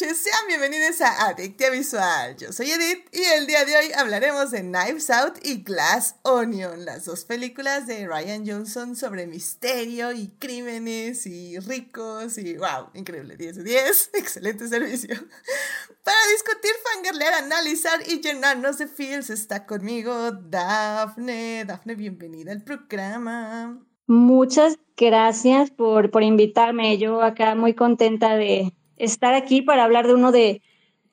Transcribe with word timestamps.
noches, 0.00 0.18
sean 0.18 0.46
bienvenidos 0.46 1.00
a 1.00 1.28
Adictia 1.28 1.68
Visual. 1.70 2.36
Yo 2.36 2.52
soy 2.52 2.70
Edith 2.70 3.06
y 3.12 3.22
el 3.36 3.46
día 3.46 3.64
de 3.64 3.76
hoy 3.76 3.92
hablaremos 3.96 4.50
de 4.50 4.60
Knives 4.60 5.10
Out 5.10 5.38
y 5.42 5.62
Glass 5.62 6.16
Onion, 6.22 6.84
las 6.84 7.04
dos 7.04 7.24
películas 7.24 7.86
de 7.86 8.06
Ryan 8.06 8.46
Johnson 8.46 8.96
sobre 8.96 9.26
misterio 9.26 10.12
y 10.12 10.28
crímenes 10.38 11.26
y 11.26 11.58
ricos 11.58 12.38
y 12.38 12.56
wow, 12.56 12.90
increíble, 12.94 13.36
10 13.36 13.56
de 13.56 13.62
10, 13.64 14.10
excelente 14.14 14.68
servicio. 14.68 15.16
Para 16.04 16.18
discutir, 16.32 16.72
fangirlear, 16.94 17.34
analizar 17.34 18.00
y 18.06 18.20
llenarnos 18.20 18.78
de 18.78 18.86
feels 18.86 19.28
está 19.28 19.66
conmigo 19.66 20.30
Dafne. 20.32 21.64
Dafne, 21.66 21.94
bienvenida 21.94 22.52
al 22.52 22.62
programa. 22.62 23.78
Muchas 24.06 24.78
gracias 24.96 25.70
por, 25.70 26.10
por 26.10 26.22
invitarme. 26.22 26.96
Yo 26.98 27.22
acá 27.22 27.54
muy 27.54 27.74
contenta 27.74 28.36
de 28.36 28.72
estar 29.00 29.34
aquí 29.34 29.62
para 29.62 29.84
hablar 29.84 30.06
de 30.06 30.14
uno 30.14 30.32
de 30.32 30.62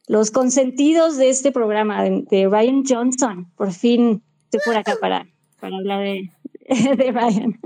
los 0.08 0.32
consentidos 0.32 1.18
de 1.18 1.30
este 1.30 1.52
programa, 1.52 2.04
de, 2.04 2.48
Ryan 2.50 2.84
Johnson. 2.88 3.52
Por 3.55 3.73
fin 3.73 4.23
estoy 4.45 4.62
por 4.66 4.78
acá 4.78 4.95
para, 5.00 5.28
para 5.59 5.78
hablar 5.78 6.00
de, 6.00 6.31
de 6.95 7.12
Ryan. 7.12 7.59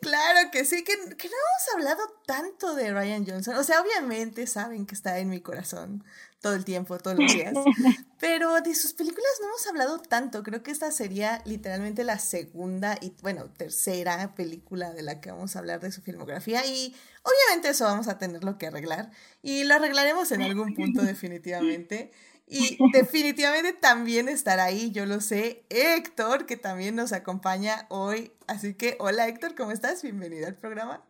Claro 0.00 0.50
que 0.52 0.64
sí, 0.64 0.84
que, 0.84 0.92
que, 1.16 1.28
no 1.28 1.34
hemos 1.34 1.74
hablado 1.74 2.02
tanto 2.26 2.74
de 2.74 2.92
Ryan 2.92 3.26
Johnson. 3.26 3.56
O 3.56 3.64
sea, 3.64 3.80
obviamente 3.80 4.46
saben 4.46 4.86
que 4.86 4.94
está 4.94 5.18
en 5.18 5.28
mi 5.28 5.40
corazón 5.40 6.04
todo 6.40 6.54
el 6.54 6.64
tiempo, 6.64 6.98
todos 6.98 7.18
los 7.18 7.32
días. 7.32 7.54
Pero 8.20 8.60
de 8.60 8.74
sus 8.74 8.92
películas 8.92 9.30
no 9.40 9.48
hemos 9.48 9.66
hablado 9.66 9.98
tanto. 9.98 10.42
Creo 10.42 10.62
que 10.62 10.70
esta 10.70 10.90
sería 10.90 11.42
literalmente 11.44 12.04
la 12.04 12.18
segunda 12.18 12.96
y, 13.00 13.12
bueno, 13.22 13.46
tercera 13.56 14.34
película 14.34 14.92
de 14.92 15.02
la 15.02 15.20
que 15.20 15.30
vamos 15.30 15.56
a 15.56 15.58
hablar 15.58 15.80
de 15.80 15.92
su 15.92 16.02
filmografía. 16.02 16.64
Y 16.66 16.94
obviamente 17.22 17.70
eso 17.70 17.84
vamos 17.84 18.08
a 18.08 18.18
tenerlo 18.18 18.58
que 18.58 18.66
arreglar. 18.66 19.10
Y 19.42 19.64
lo 19.64 19.74
arreglaremos 19.74 20.30
en 20.32 20.42
algún 20.42 20.74
punto 20.74 21.02
definitivamente. 21.02 22.12
Y 22.48 22.78
definitivamente 22.92 23.72
también 23.72 24.28
estará 24.28 24.64
ahí, 24.64 24.92
yo 24.92 25.04
lo 25.04 25.20
sé, 25.20 25.64
Héctor, 25.68 26.46
que 26.46 26.56
también 26.56 26.94
nos 26.94 27.12
acompaña 27.12 27.86
hoy. 27.88 28.30
Así 28.46 28.74
que, 28.74 28.96
hola 29.00 29.26
Héctor, 29.26 29.56
¿cómo 29.56 29.72
estás? 29.72 30.00
Bienvenido 30.04 30.46
al 30.46 30.54
programa. 30.54 31.02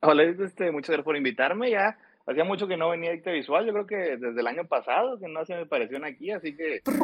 Hola, 0.00 0.24
este, 0.24 0.72
muchas 0.72 0.88
gracias 0.88 1.04
por 1.04 1.16
invitarme. 1.16 1.70
Ya 1.70 1.96
hacía 2.30 2.44
mucho 2.44 2.68
que 2.68 2.76
no 2.76 2.90
venía 2.90 3.10
Dicta 3.10 3.30
Visual, 3.30 3.66
yo 3.66 3.72
creo 3.72 3.86
que 3.86 4.16
desde 4.16 4.40
el 4.40 4.46
año 4.46 4.66
pasado, 4.66 5.18
que 5.18 5.28
no 5.28 5.44
se 5.44 5.54
me 5.54 5.66
pareció 5.66 6.04
aquí, 6.04 6.30
así 6.30 6.56
que 6.56 6.80
pues, 6.84 6.96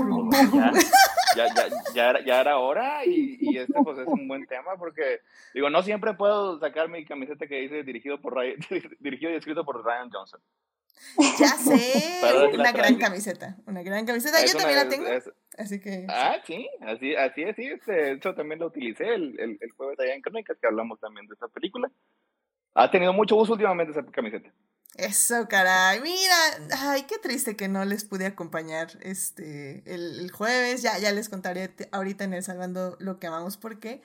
ya, 1.37 1.47
ya, 1.55 1.69
ya, 1.95 2.11
era, 2.11 2.25
ya, 2.25 2.41
era, 2.41 2.59
hora 2.59 3.05
y, 3.05 3.37
y, 3.41 3.59
este 3.59 3.75
pues 3.83 3.99
es 3.99 4.07
un 4.07 4.29
buen 4.29 4.47
tema 4.47 4.77
porque, 4.79 5.21
digo, 5.53 5.69
no 5.69 5.83
siempre 5.83 6.15
puedo 6.15 6.59
sacar 6.61 6.89
mi 6.89 7.05
camiseta 7.05 7.47
que 7.47 7.61
dice 7.61 7.83
dirigido, 7.83 8.21
por 8.21 8.35
Ryan, 8.35 8.57
dirigido 9.01 9.33
y 9.33 9.37
escrito 9.37 9.65
por 9.65 9.85
Ryan 9.85 10.11
Johnson. 10.11 10.41
Ya 11.39 11.49
sé, 11.59 12.21
una 12.55 12.73
gran 12.73 12.97
camiseta, 12.97 13.57
una 13.67 13.83
gran 13.83 14.07
camiseta, 14.07 14.45
yo 14.47 14.57
también 14.57 14.77
la 14.77 14.89
tengo, 14.89 15.07
así 15.59 15.81
que... 15.81 16.07
Ah, 16.09 16.37
sí, 16.47 16.69
así, 16.81 17.15
así 17.15 17.43
es, 17.43 17.57
sí, 17.57 17.65
este, 17.65 18.13
eso 18.13 18.35
también 18.35 18.61
lo 18.61 18.67
utilicé 18.67 19.15
el, 19.15 19.39
el, 19.39 19.59
el 19.61 19.71
jueves 19.73 19.99
allá 20.01 20.15
en 20.15 20.23
Crónicas, 20.23 20.57
que 20.59 20.67
hablamos 20.67 21.01
también 21.01 21.27
de 21.27 21.35
esta 21.35 21.49
película. 21.49 21.91
Ha 22.75 22.91
tenido 22.91 23.13
mucho 23.13 23.37
uso 23.37 23.55
últimamente 23.55 23.93
esa 23.93 24.05
camiseta. 24.07 24.51
Eso, 24.97 25.47
caray. 25.47 26.01
Mira, 26.01 26.37
ay, 26.79 27.03
qué 27.03 27.19
triste 27.19 27.55
que 27.55 27.69
no 27.69 27.85
les 27.85 28.05
pude 28.05 28.25
acompañar 28.25 28.89
este 29.03 29.83
el, 29.85 30.31
jueves. 30.31 30.81
Ya, 30.81 30.99
ya 30.99 31.13
les 31.13 31.29
contaré 31.29 31.75
ahorita 31.93 32.25
en 32.25 32.33
el 32.33 32.43
Salvando 32.43 32.97
lo 32.99 33.19
que 33.19 33.27
amamos 33.27 33.59
por 33.59 33.79
qué. 33.79 34.01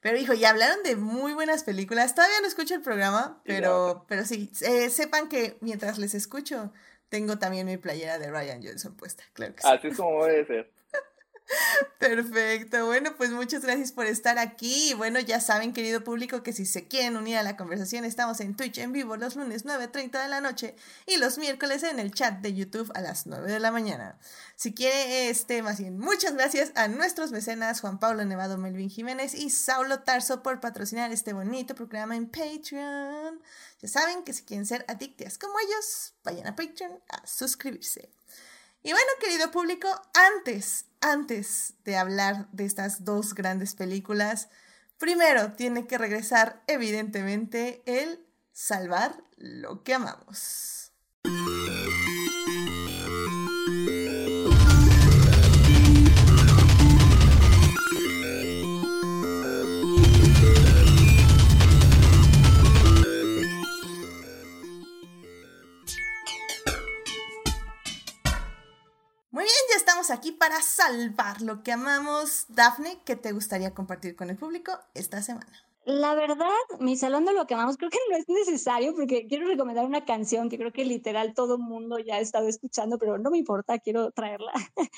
Pero 0.00 0.18
hijo, 0.18 0.34
ya 0.34 0.50
hablaron 0.50 0.82
de 0.84 0.94
muy 0.94 1.32
buenas 1.34 1.64
películas. 1.64 2.14
Todavía 2.14 2.40
no 2.40 2.46
escucho 2.46 2.76
el 2.76 2.82
programa, 2.82 3.40
pero, 3.44 4.04
pero 4.08 4.24
sí, 4.24 4.50
eh, 4.60 4.88
sepan 4.88 5.28
que 5.28 5.56
mientras 5.60 5.98
les 5.98 6.14
escucho, 6.14 6.72
tengo 7.08 7.38
también 7.38 7.66
mi 7.66 7.76
playera 7.76 8.18
de 8.18 8.30
Ryan 8.30 8.62
Johnson 8.62 8.94
puesta, 8.94 9.24
claro 9.32 9.54
que 9.54 9.62
sí. 9.62 9.68
Así 9.68 9.88
es 9.88 9.96
como 9.96 10.24
debe 10.26 10.46
ser. 10.46 10.70
Perfecto. 11.98 12.86
Bueno, 12.86 13.16
pues 13.16 13.30
muchas 13.30 13.62
gracias 13.62 13.92
por 13.92 14.06
estar 14.06 14.38
aquí. 14.38 14.90
Y 14.90 14.94
bueno, 14.94 15.20
ya 15.20 15.40
saben, 15.40 15.72
querido 15.72 16.02
público, 16.02 16.42
que 16.42 16.52
si 16.52 16.66
se 16.66 16.88
quieren 16.88 17.16
unir 17.16 17.36
a 17.36 17.42
la 17.42 17.56
conversación, 17.56 18.04
estamos 18.04 18.40
en 18.40 18.56
Twitch 18.56 18.78
en 18.78 18.92
vivo 18.92 19.16
los 19.16 19.36
lunes 19.36 19.64
9.30 19.64 20.22
de 20.22 20.28
la 20.28 20.40
noche 20.40 20.76
y 21.06 21.16
los 21.16 21.38
miércoles 21.38 21.82
en 21.82 22.00
el 22.00 22.12
chat 22.12 22.40
de 22.40 22.54
YouTube 22.54 22.90
a 22.94 23.00
las 23.00 23.26
9 23.26 23.50
de 23.50 23.60
la 23.60 23.70
mañana. 23.70 24.18
Si 24.56 24.74
quiere, 24.74 25.28
este, 25.28 25.62
más 25.62 25.78
bien, 25.78 25.98
muchas 25.98 26.34
gracias 26.34 26.72
a 26.74 26.88
nuestros 26.88 27.30
mecenas 27.30 27.80
Juan 27.80 27.98
Pablo 27.98 28.24
Nevado, 28.24 28.58
Melvin 28.58 28.90
Jiménez 28.90 29.34
y 29.34 29.50
Saulo 29.50 30.00
Tarso 30.00 30.42
por 30.42 30.60
patrocinar 30.60 31.12
este 31.12 31.32
bonito 31.32 31.74
programa 31.74 32.16
en 32.16 32.26
Patreon. 32.26 33.40
Ya 33.80 33.88
saben 33.88 34.24
que 34.24 34.32
si 34.32 34.44
quieren 34.44 34.66
ser 34.66 34.84
adictas 34.88 35.38
como 35.38 35.58
ellos, 35.60 36.14
vayan 36.24 36.46
a 36.46 36.56
Patreon 36.56 37.00
a 37.08 37.26
suscribirse. 37.26 38.10
Y 38.82 38.92
bueno, 38.92 39.08
querido 39.20 39.50
público, 39.50 39.88
antes, 40.14 40.85
antes 41.00 41.74
de 41.84 41.96
hablar 41.96 42.48
de 42.52 42.64
estas 42.64 43.04
dos 43.04 43.34
grandes 43.34 43.74
películas, 43.74 44.48
primero 44.98 45.52
tiene 45.52 45.86
que 45.86 45.98
regresar 45.98 46.62
evidentemente 46.66 47.82
el 47.86 48.24
salvar 48.52 49.22
lo 49.36 49.82
que 49.82 49.94
amamos. 49.94 50.92
Aquí 70.10 70.32
para 70.32 70.60
salvar 70.62 71.42
lo 71.42 71.62
que 71.62 71.72
amamos. 71.72 72.46
Dafne, 72.48 72.98
¿qué 73.04 73.16
te 73.16 73.32
gustaría 73.32 73.74
compartir 73.74 74.16
con 74.16 74.30
el 74.30 74.36
público 74.36 74.72
esta 74.94 75.22
semana? 75.22 75.66
La 75.84 76.14
verdad, 76.14 76.48
mi 76.80 76.96
salón 76.96 77.24
de 77.26 77.32
lo 77.32 77.46
que 77.46 77.54
amamos 77.54 77.76
creo 77.76 77.90
que 77.90 77.98
no 78.10 78.16
es 78.16 78.28
necesario 78.28 78.92
porque 78.94 79.28
quiero 79.28 79.46
recomendar 79.46 79.84
una 79.84 80.04
canción 80.04 80.48
que 80.48 80.58
creo 80.58 80.72
que 80.72 80.84
literal 80.84 81.32
todo 81.32 81.58
mundo 81.58 82.00
ya 82.00 82.16
ha 82.16 82.20
estado 82.20 82.48
escuchando, 82.48 82.98
pero 82.98 83.18
no 83.18 83.30
me 83.30 83.38
importa, 83.38 83.78
quiero 83.78 84.10
traerla. 84.10 84.52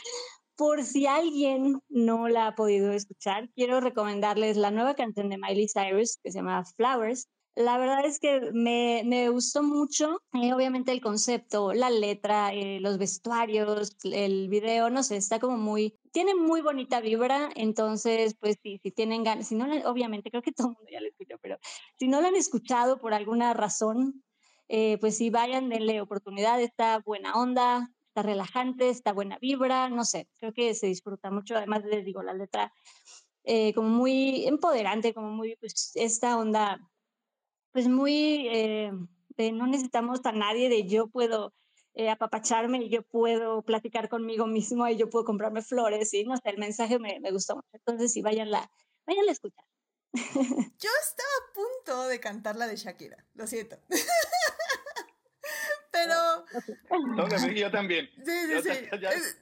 Por 0.57 0.83
si 0.85 1.07
alguien 1.07 1.83
no 1.91 2.29
la 2.29 2.49
ha 2.49 2.55
podido 2.55 2.93
escuchar, 2.93 3.51
quiero 3.55 3.81
recomendarles 3.81 4.57
la 4.57 4.71
nueva 4.71 4.95
canción 4.95 5.29
de 5.29 5.37
Miley 5.37 5.69
Cyrus 5.69 6.19
que 6.23 6.33
se 6.33 6.39
llama 6.39 6.65
Flowers. 6.65 7.29
La 7.59 7.77
verdad 7.77 8.07
es 8.07 8.21
que 8.21 8.53
me, 8.53 9.03
me 9.05 9.31
gustó 9.31 9.65
mucho, 9.65 10.23
eh, 10.33 10.55
obviamente 10.55 10.93
el 10.93 11.01
concepto, 11.01 11.73
la 11.73 11.91
letra, 11.91 12.55
eh, 12.55 12.79
los 12.79 12.99
vestuarios, 12.99 13.97
el 14.05 14.49
video, 14.49 14.91
no 14.91 15.03
sé, 15.03 15.17
está 15.17 15.41
como 15.41 15.59
muy, 15.59 15.99
tiene 16.13 16.37
muy 16.37 16.61
bonita 16.61 17.01
vibra, 17.01 17.49
entonces 17.57 18.37
pues 18.39 18.59
sí, 18.63 18.79
si 18.81 18.93
tienen 18.93 19.25
ganas, 19.25 19.49
si 19.49 19.57
no, 19.57 19.67
obviamente 19.91 20.31
creo 20.31 20.41
que 20.41 20.53
todo 20.53 20.69
el 20.69 20.75
mundo 20.75 20.89
ya 20.89 21.01
lo 21.01 21.09
escuchó, 21.09 21.35
pero 21.43 21.59
si 21.99 22.07
no 22.07 22.21
lo 22.21 22.29
han 22.29 22.37
escuchado 22.37 23.01
por 23.01 23.13
alguna 23.13 23.53
razón, 23.55 24.23
eh, 24.69 24.97
pues 25.01 25.17
sí, 25.17 25.29
vayan, 25.29 25.69
denle 25.69 26.01
oportunidad, 26.01 26.61
está 26.63 27.01
buena 27.01 27.35
onda, 27.35 27.91
está 28.07 28.23
relajante, 28.23 28.89
está 28.89 29.13
buena 29.13 29.37
vibra, 29.41 29.89
no 29.89 30.05
sé, 30.05 30.29
creo 30.39 30.53
que 30.53 30.75
se 30.75 30.87
disfruta 30.87 31.33
mucho, 31.33 31.57
además 31.57 31.83
les 31.85 32.05
digo, 32.05 32.23
la 32.23 32.35
letra 32.35 32.73
como 33.75 33.89
muy 33.89 34.47
empoderante, 34.47 35.13
como 35.13 35.31
muy, 35.33 35.57
pues 35.57 35.91
esta 35.97 36.39
onda 36.39 36.79
pues 37.73 37.89
muy, 37.89 38.49
eh, 38.49 38.93
no 39.53 39.67
necesitamos 39.67 40.21
a 40.25 40.33
nadie 40.33 40.69
de 40.69 40.87
yo 40.87 41.09
puedo 41.09 41.53
eh, 41.95 42.11
apapacharme 42.11 42.79
y 42.79 42.91
yo 42.91 43.03
puedo 43.03 43.63
platicar 43.63 44.09
conmigo 44.09 44.47
mismo 44.47 44.87
y 44.89 44.97
yo 44.97 45.11
puedo 45.11 45.25
comprarme 45.25 45.63
flores 45.63 46.15
y 46.15 46.25
no 46.25 46.37
sé, 46.37 46.51
el 46.51 46.59
mensaje 46.59 46.99
me, 46.99 47.21
me 47.21 47.31
gustó 47.31 47.57
mucho. 47.57 47.69
Entonces, 47.73 48.13
sí, 48.13 48.23
váyanla, 48.23 48.71
váyanla 49.07 49.31
a 49.31 49.33
escuchar. 49.33 49.65
Yo 50.13 50.91
estaba 51.03 51.29
a 51.39 51.53
punto 51.55 52.09
de 52.09 52.21
cantar 52.21 52.57
la 52.57 52.67
de 52.67 52.77
Shakira, 52.77 53.27
lo 53.35 53.47
siento. 53.47 53.79
Pero. 55.99 57.49
yo 57.55 57.71
también. 57.71 58.09
Sí, 58.25 58.63
sí, 58.63 58.71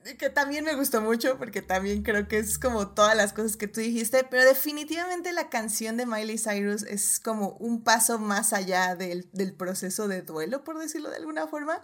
sí. 0.04 0.16
que 0.16 0.30
también 0.30 0.64
me 0.64 0.74
gustó 0.74 1.00
mucho 1.00 1.38
porque 1.38 1.62
también 1.62 2.02
creo 2.02 2.28
que 2.28 2.38
es 2.38 2.58
como 2.58 2.88
todas 2.88 3.16
las 3.16 3.32
cosas 3.32 3.56
que 3.56 3.68
tú 3.68 3.80
dijiste. 3.80 4.24
Pero 4.30 4.44
definitivamente 4.44 5.32
la 5.32 5.48
canción 5.48 5.96
de 5.96 6.06
Miley 6.06 6.38
Cyrus 6.38 6.82
es 6.82 7.20
como 7.20 7.50
un 7.58 7.82
paso 7.82 8.18
más 8.18 8.52
allá 8.52 8.94
del, 8.94 9.28
del 9.32 9.54
proceso 9.54 10.08
de 10.08 10.22
duelo, 10.22 10.64
por 10.64 10.78
decirlo 10.78 11.10
de 11.10 11.16
alguna 11.16 11.46
forma. 11.46 11.82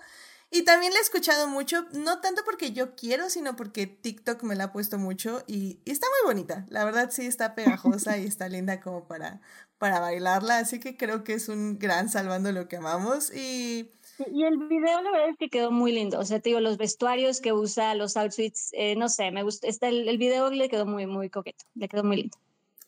Y 0.55 0.65
también 0.65 0.93
la 0.93 0.99
he 0.99 1.03
escuchado 1.03 1.49
mucho, 1.49 1.87
no 1.93 2.21
tanto 2.21 2.43
porque 2.45 2.73
yo 2.73 2.95
quiero, 2.95 3.31
sino 3.31 3.57
porque 3.57 3.87
TikTok 3.87 4.43
me 4.43 4.55
la 4.55 4.65
ha 4.65 4.73
puesto 4.73 4.99
mucho 4.99 5.43
y, 5.47 5.81
y 5.87 5.91
está 5.91 6.07
muy 6.09 6.35
bonita. 6.35 6.67
La 6.69 6.85
verdad 6.85 7.09
sí 7.11 7.25
está 7.27 7.55
pegajosa 7.55 8.19
y 8.19 8.27
está 8.27 8.51
linda 8.51 8.79
como 8.83 9.09
para, 9.09 9.41
para 9.79 9.99
bailarla. 9.99 10.59
Así 10.59 10.79
que 10.79 10.99
creo 10.99 11.25
que 11.25 11.33
es 11.33 11.49
un 11.49 11.79
gran 11.79 12.11
salvando 12.11 12.53
lo 12.53 12.69
que 12.69 12.77
amamos. 12.77 13.35
Y 13.35 13.93
y 14.31 14.45
el 14.45 14.59
video 14.59 15.03
la 15.03 15.11
verdad 15.11 15.29
es 15.31 15.37
que 15.39 15.49
quedó 15.49 15.71
muy 15.71 15.93
lindo. 15.93 16.19
O 16.19 16.25
sea, 16.25 16.41
te 16.41 16.51
digo, 16.51 16.61
los 16.61 16.77
vestuarios 16.77 17.41
que 17.41 17.53
usa, 17.53 17.95
los 17.95 18.17
outfits, 18.17 18.71
eh, 18.73 18.97
no 18.97 19.09
sé, 19.09 19.31
me 19.31 19.43
gusta. 19.43 19.67
Está 19.67 19.89
el, 19.89 20.09
el, 20.09 20.19
video 20.19 20.51
le 20.51 20.69
quedó 20.69 20.87
muy, 20.87 21.07
muy 21.07 21.31
coqueto. 21.31 21.65
Le 21.75 21.89
quedó 21.89 22.05
muy 22.05 22.17
lindo. 22.17 22.39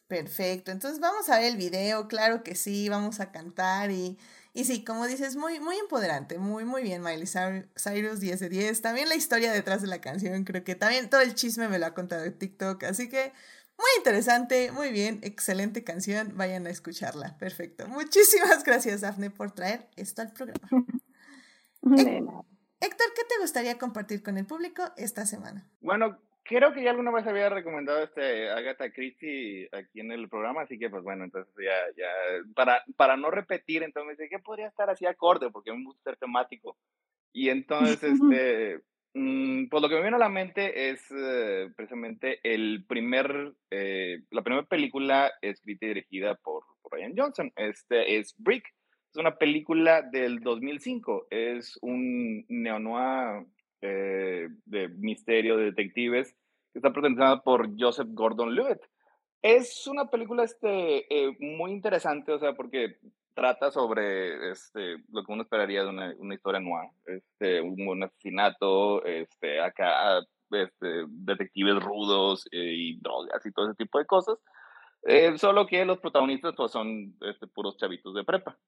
Perfecto. 0.09 0.71
Entonces 0.71 1.01
vamos 1.01 1.29
a 1.29 1.39
ver 1.39 1.53
el 1.53 1.57
video, 1.57 2.09
claro 2.09 2.43
que 2.43 2.55
sí, 2.55 2.89
vamos 2.89 3.21
a 3.21 3.33
cantar 3.33 3.91
y, 3.91 4.19
Y 4.53 4.65
sí, 4.65 4.85
como 4.85 5.07
dices, 5.07 5.35
muy, 5.37 5.59
muy 5.61 5.77
empoderante, 5.77 6.39
muy, 6.39 6.65
muy 6.65 6.83
bien, 6.83 7.03
Miley 7.03 7.27
Cyrus, 7.27 8.21
10 8.21 8.41
de 8.41 8.49
10. 8.49 8.83
También 8.83 9.09
la 9.09 9.17
historia 9.17 9.53
detrás 9.53 9.83
de 9.83 9.89
la 9.89 10.01
canción, 10.01 10.45
creo 10.45 10.63
que 10.63 10.75
también 10.77 11.11
todo 11.11 11.23
el 11.23 11.35
chisme 11.35 11.69
me 11.69 11.79
lo 11.79 11.87
ha 11.87 11.95
contado 11.95 12.25
en 12.25 12.39
TikTok, 12.39 12.85
así 12.85 13.09
que 13.09 13.33
muy 13.77 13.89
interesante, 13.99 14.71
muy 14.71 14.91
bien, 14.93 15.19
excelente 15.23 15.83
canción, 15.83 16.37
vayan 16.37 16.67
a 16.67 16.71
escucharla, 16.71 17.37
perfecto. 17.39 17.89
Muchísimas 17.89 18.63
gracias, 18.65 19.01
Dafne, 19.01 19.31
por 19.31 19.51
traer 19.53 19.89
esto 19.97 20.23
al 20.23 20.33
programa. 20.33 20.69
Héctor, 21.85 23.07
¿qué 23.17 23.23
te 23.29 23.41
gustaría 23.41 23.79
compartir 23.79 24.23
con 24.23 24.37
el 24.37 24.47
público 24.47 24.83
esta 24.97 25.27
semana? 25.27 25.71
Bueno, 25.81 26.19
creo 26.45 26.73
que 26.73 26.83
ya 26.83 26.91
alguna 26.91 27.11
vez 27.11 27.27
había 27.27 27.49
recomendado 27.49 28.05
este 28.05 28.51
Agatha 28.51 28.91
Christie 28.93 29.69
aquí 29.73 30.01
en 30.01 30.13
el 30.13 30.29
programa, 30.29 30.63
así 30.63 30.79
que 30.79 30.91
pues 30.91 31.03
bueno, 31.03 31.25
entonces 31.25 31.53
ya, 31.57 31.73
ya, 31.97 32.11
para, 32.55 32.85
para 32.97 33.17
no 33.17 33.31
repetir, 33.31 33.83
entonces 33.83 34.07
me 34.07 34.13
dije, 34.13 34.37
¿qué 34.37 34.43
podría 34.43 34.69
estar 34.69 34.91
así 34.91 35.07
acorde? 35.07 35.51
Porque 35.51 35.73
me 35.73 35.85
gusta 35.85 36.11
ser 36.11 36.19
temático. 36.19 36.77
Y 37.33 37.49
entonces, 37.49 38.03
este, 38.31 38.81
mm, 39.15 39.69
pues 39.69 39.83
lo 39.83 39.89
que 39.89 39.95
me 39.97 40.03
viene 40.03 40.17
a 40.17 40.21
la 40.21 40.29
mente 40.29 40.91
es 40.91 41.03
eh, 41.11 41.71
precisamente 41.75 42.39
el 42.43 42.85
primer, 42.87 43.55
eh, 43.71 44.21
la 44.31 44.43
primera 44.43 44.67
película 44.67 45.33
escrita 45.41 45.87
y 45.87 45.89
dirigida 45.89 46.35
por, 46.37 46.65
por 46.83 46.93
Ryan 46.93 47.15
Johnson, 47.17 47.53
este 47.57 48.19
es 48.19 48.35
Brick. 48.39 48.65
Es 49.15 49.21
una 49.21 49.39
película 49.39 50.03
del 50.03 50.41
2005, 50.41 51.29
es 51.31 51.79
un 51.83 52.45
neo-noir 52.49 53.47
eh, 53.81 54.49
de 54.65 54.89
misterio, 54.89 55.57
de 55.57 55.67
detectives, 55.67 56.33
que 56.73 56.81
está 56.81 56.93
protagonizada 56.93 57.41
por 57.41 57.71
Joseph 57.79 58.09
Gordon-Levitt. 58.11 58.81
Es 59.41 59.87
una 59.87 60.11
película 60.11 60.43
este, 60.43 61.07
eh, 61.15 61.37
muy 61.39 61.71
interesante, 61.71 62.33
o 62.33 62.41
sea, 62.41 62.55
porque 62.55 62.97
trata 63.35 63.71
sobre 63.71 64.51
este, 64.51 64.97
lo 65.13 65.23
que 65.23 65.33
uno 65.33 65.43
esperaría 65.43 65.85
de 65.85 65.91
una, 65.91 66.13
una 66.19 66.35
historia 66.35 66.59
noir, 66.59 66.91
este, 67.07 67.61
un, 67.61 68.03
asesinato, 68.03 69.05
este, 69.05 69.61
acá, 69.61 70.25
este, 70.51 71.05
detectives 71.07 71.81
rudos 71.81 72.49
eh, 72.51 72.75
y 72.75 72.99
drogas 72.99 73.47
y 73.47 73.53
todo 73.53 73.67
ese 73.67 73.77
tipo 73.77 74.01
de 74.01 74.07
cosas. 74.07 74.39
solo 75.37 75.69
que 75.69 75.85
los 75.85 76.01
protagonistas 76.01 76.53
pues, 76.57 76.73
son 76.73 77.15
este, 77.21 77.47
puros 77.47 77.77
chavitos 77.77 78.13
de 78.13 78.25
prepa. 78.25 78.59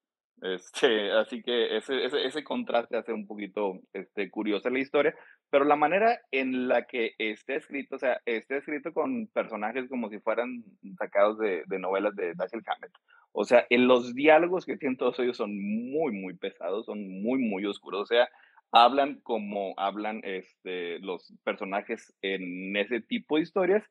Este, 0.43 1.13
así 1.13 1.43
que 1.43 1.77
ese, 1.79 2.05
ese, 2.05 2.27
ese, 2.27 2.45
contraste 2.45 2.97
hace 2.97 3.13
un 3.13 3.27
poquito 3.27 3.81
este, 3.95 4.31
curiosa 4.31 4.69
la 4.69 4.81
historia, 4.81 5.15
pero 5.51 5.65
la 5.65 5.77
manera 5.77 6.21
en 6.31 6.69
la 6.69 6.85
que 6.85 7.15
esté 7.19 7.57
escrito, 7.57 7.97
o 7.97 7.99
sea, 7.99 8.21
esté 8.27 8.59
escrito 8.59 8.93
con 8.93 9.29
personajes 9.29 9.89
como 9.89 10.11
si 10.11 10.21
fueran 10.21 10.63
sacados 10.99 11.39
de, 11.39 11.63
de 11.67 11.79
novelas 11.79 12.15
de 12.17 12.35
Dashiell 12.35 12.63
Hammett. 12.67 12.93
O 13.33 13.45
sea, 13.45 13.67
en 13.71 13.87
los 13.87 14.15
diálogos 14.15 14.67
que 14.67 14.77
tienen 14.77 14.97
todos 14.97 15.19
ellos 15.21 15.37
son 15.37 15.57
muy, 15.57 16.13
muy 16.13 16.35
pesados, 16.35 16.87
son 16.87 17.07
muy, 17.23 17.39
muy 17.39 17.65
oscuros. 17.65 18.03
O 18.03 18.07
sea, 18.07 18.29
hablan 18.73 19.21
como 19.23 19.75
hablan 19.79 20.21
este, 20.25 20.99
los 21.01 21.33
personajes 21.45 22.15
en 22.23 22.77
ese 22.77 23.01
tipo 23.01 23.37
de 23.37 23.43
historias 23.43 23.85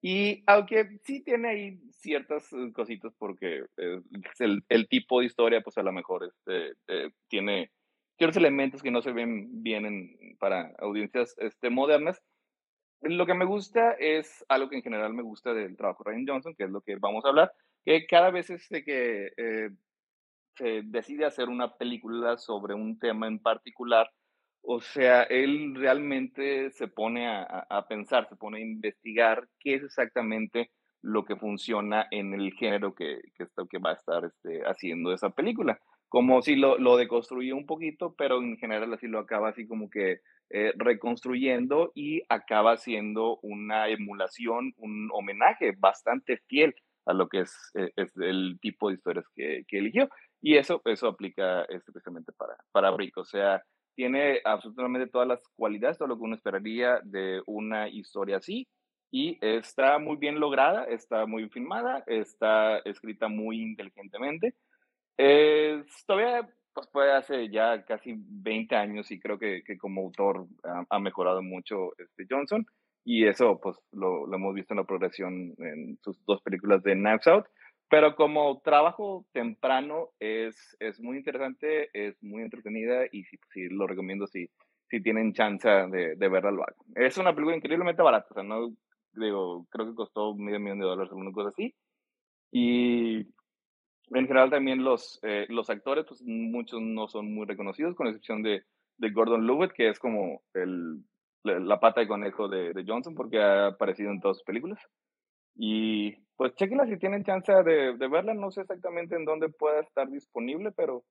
y 0.00 0.44
aunque 0.46 1.00
sí 1.04 1.22
tiene 1.22 1.48
ahí 1.48 1.80
ciertas 1.90 2.52
eh, 2.52 2.72
cositas 2.72 3.12
porque 3.18 3.64
eh, 3.76 4.00
el, 4.38 4.64
el, 4.68 4.88
tipo 4.88 5.20
de 5.20 5.26
historia, 5.26 5.60
pues 5.60 5.76
a 5.78 5.82
lo 5.82 5.92
mejor 5.92 6.24
este, 6.24 6.74
eh, 6.86 7.10
tiene 7.28 7.72
ciertos 8.16 8.36
elementos 8.36 8.82
que 8.82 8.92
no 8.92 9.02
se 9.02 9.12
ven 9.12 9.62
bien 9.62 9.86
en, 9.86 10.36
para 10.38 10.72
audiencias 10.78 11.34
este, 11.38 11.70
modernas. 11.70 12.22
Lo 13.00 13.26
que 13.26 13.34
me 13.34 13.44
gusta 13.44 13.92
es 13.92 14.44
algo 14.48 14.68
que 14.68 14.76
en 14.76 14.82
general 14.82 15.14
me 15.14 15.22
gusta 15.22 15.52
del 15.52 15.76
trabajo 15.76 16.04
de 16.04 16.12
Ryan 16.12 16.26
Johnson, 16.26 16.54
que 16.56 16.64
es 16.64 16.70
lo 16.70 16.80
que 16.80 16.96
vamos 16.96 17.24
a 17.24 17.28
hablar, 17.28 17.52
que 17.84 18.06
cada 18.06 18.30
vez 18.30 18.50
este, 18.50 18.84
que 18.84 19.32
se 20.56 20.82
decide 20.82 21.24
hacer 21.24 21.48
una 21.48 21.76
película 21.76 22.36
sobre 22.36 22.74
un 22.74 22.98
tema 22.98 23.28
en 23.28 23.38
particular, 23.38 24.10
o 24.62 24.80
sea, 24.80 25.22
él 25.24 25.74
realmente 25.74 26.70
se 26.70 26.88
pone 26.88 27.26
a, 27.28 27.86
pensar, 27.88 28.28
se 28.28 28.36
pone 28.36 28.58
a 28.58 28.62
investigar 28.62 29.48
qué 29.60 29.74
es 29.74 29.82
exactamente 29.82 30.70
lo 31.00 31.24
que 31.24 31.36
funciona 31.36 32.06
en 32.10 32.34
el 32.34 32.52
género 32.52 32.94
que, 32.94 33.20
que, 33.36 33.46
que 33.70 33.78
va 33.78 33.90
a 33.90 33.94
estar 33.94 34.24
este, 34.24 34.62
haciendo 34.66 35.12
esa 35.12 35.30
película. 35.30 35.80
Como 36.08 36.42
si 36.42 36.56
lo, 36.56 36.78
lo 36.78 36.96
deconstruyó 36.96 37.56
un 37.56 37.66
poquito, 37.66 38.14
pero 38.16 38.42
en 38.42 38.56
general 38.56 38.92
así 38.92 39.06
lo 39.06 39.18
acaba 39.18 39.50
así 39.50 39.66
como 39.66 39.90
que 39.90 40.20
eh, 40.50 40.72
reconstruyendo 40.76 41.92
y 41.94 42.22
acaba 42.30 42.78
siendo 42.78 43.38
una 43.42 43.88
emulación, 43.88 44.72
un 44.78 45.10
homenaje 45.12 45.74
bastante 45.78 46.38
fiel 46.46 46.74
a 47.04 47.12
lo 47.12 47.28
que 47.28 47.40
es, 47.40 47.70
eh, 47.74 47.90
es 47.96 48.16
el 48.16 48.58
tipo 48.60 48.88
de 48.88 48.94
historias 48.94 49.26
que, 49.34 49.64
que, 49.68 49.78
eligió. 49.78 50.08
Y 50.40 50.56
eso, 50.56 50.80
eso 50.86 51.08
aplica 51.08 51.64
especialmente 51.64 52.32
para, 52.32 52.56
para 52.72 52.90
Brick. 52.90 53.16
O 53.18 53.24
sea, 53.24 53.62
tiene 53.98 54.40
absolutamente 54.44 55.08
todas 55.08 55.26
las 55.26 55.42
cualidades, 55.56 55.98
todo 55.98 56.06
lo 56.06 56.16
que 56.16 56.22
uno 56.22 56.36
esperaría 56.36 57.00
de 57.02 57.42
una 57.46 57.88
historia 57.88 58.36
así. 58.36 58.68
Y 59.10 59.36
está 59.40 59.98
muy 59.98 60.18
bien 60.18 60.38
lograda, 60.38 60.84
está 60.84 61.26
muy 61.26 61.48
filmada, 61.48 62.04
está 62.06 62.78
escrita 62.84 63.26
muy 63.26 63.60
inteligentemente. 63.60 64.54
todavía 66.06 66.48
pues, 66.72 66.88
fue 66.92 67.12
hace 67.12 67.50
ya 67.50 67.84
casi 67.86 68.14
20 68.16 68.76
años 68.76 69.10
y 69.10 69.18
creo 69.18 69.36
que, 69.36 69.64
que 69.66 69.76
como 69.76 70.02
autor 70.02 70.46
ha, 70.88 71.00
mejorado 71.00 71.42
mucho 71.42 71.90
este 71.98 72.24
Johnson. 72.30 72.64
Y 73.04 73.26
eso 73.26 73.58
pues 73.60 73.76
lo, 73.90 74.28
lo, 74.28 74.36
hemos 74.36 74.54
visto 74.54 74.74
en 74.74 74.78
la 74.78 74.84
progresión 74.84 75.54
en 75.58 75.98
sus 76.04 76.24
dos 76.24 76.40
películas 76.42 76.84
de 76.84 76.92
Knives 76.92 77.26
Out. 77.26 77.46
Pero 77.90 78.14
como 78.16 78.60
trabajo 78.60 79.26
temprano 79.32 80.10
es, 80.20 80.76
es 80.78 81.00
muy 81.00 81.16
interesante, 81.16 81.88
es 81.94 82.22
muy 82.22 82.42
entretenida 82.42 83.06
y 83.10 83.24
sí, 83.24 83.38
sí 83.52 83.68
lo 83.70 83.86
recomiendo 83.86 84.26
si, 84.26 84.50
si 84.90 85.02
tienen 85.02 85.32
chance 85.32 85.68
de, 85.68 86.14
de 86.16 86.28
verla 86.28 86.50
lo. 86.50 86.64
Es 86.94 87.16
una 87.16 87.34
película 87.34 87.56
increíblemente 87.56 88.02
barata, 88.02 88.26
o 88.30 88.34
sea, 88.34 88.42
no, 88.42 88.74
digo, 89.12 89.66
creo 89.70 89.86
que 89.86 89.94
costó 89.94 90.34
medio 90.34 90.60
millón 90.60 90.80
de 90.80 90.86
dólares 90.86 91.10
alguna 91.10 91.32
cosa 91.32 91.48
así. 91.48 91.74
Y 92.50 93.16
en 94.10 94.26
general 94.26 94.50
también 94.50 94.84
los, 94.84 95.18
eh, 95.22 95.46
los 95.48 95.70
actores, 95.70 96.04
pues 96.06 96.22
muchos 96.22 96.80
no 96.80 97.08
son 97.08 97.32
muy 97.34 97.46
reconocidos, 97.46 97.94
con 97.94 98.06
excepción 98.06 98.42
de, 98.42 98.64
de 98.98 99.10
Gordon 99.10 99.46
Levitt, 99.46 99.72
que 99.72 99.88
es 99.88 99.98
como 99.98 100.42
el, 100.54 101.02
la 101.44 101.80
pata 101.80 102.00
de 102.00 102.08
conejo 102.08 102.48
de, 102.48 102.72
de 102.72 102.84
Johnson, 102.86 103.14
porque 103.14 103.40
ha 103.40 103.68
aparecido 103.68 104.10
en 104.10 104.20
todas 104.20 104.38
sus 104.38 104.44
películas. 104.44 104.80
Y 105.56 106.16
pues 106.38 106.54
chequenla 106.54 106.86
si 106.86 106.96
tienen 106.96 107.24
chance 107.24 107.52
de, 107.52 107.96
de, 107.96 108.08
verla. 108.08 108.32
No 108.32 108.52
sé 108.52 108.62
exactamente 108.62 109.16
en 109.16 109.24
dónde 109.24 109.48
pueda 109.48 109.80
estar 109.80 110.08
disponible, 110.08 110.70
pero 110.70 111.04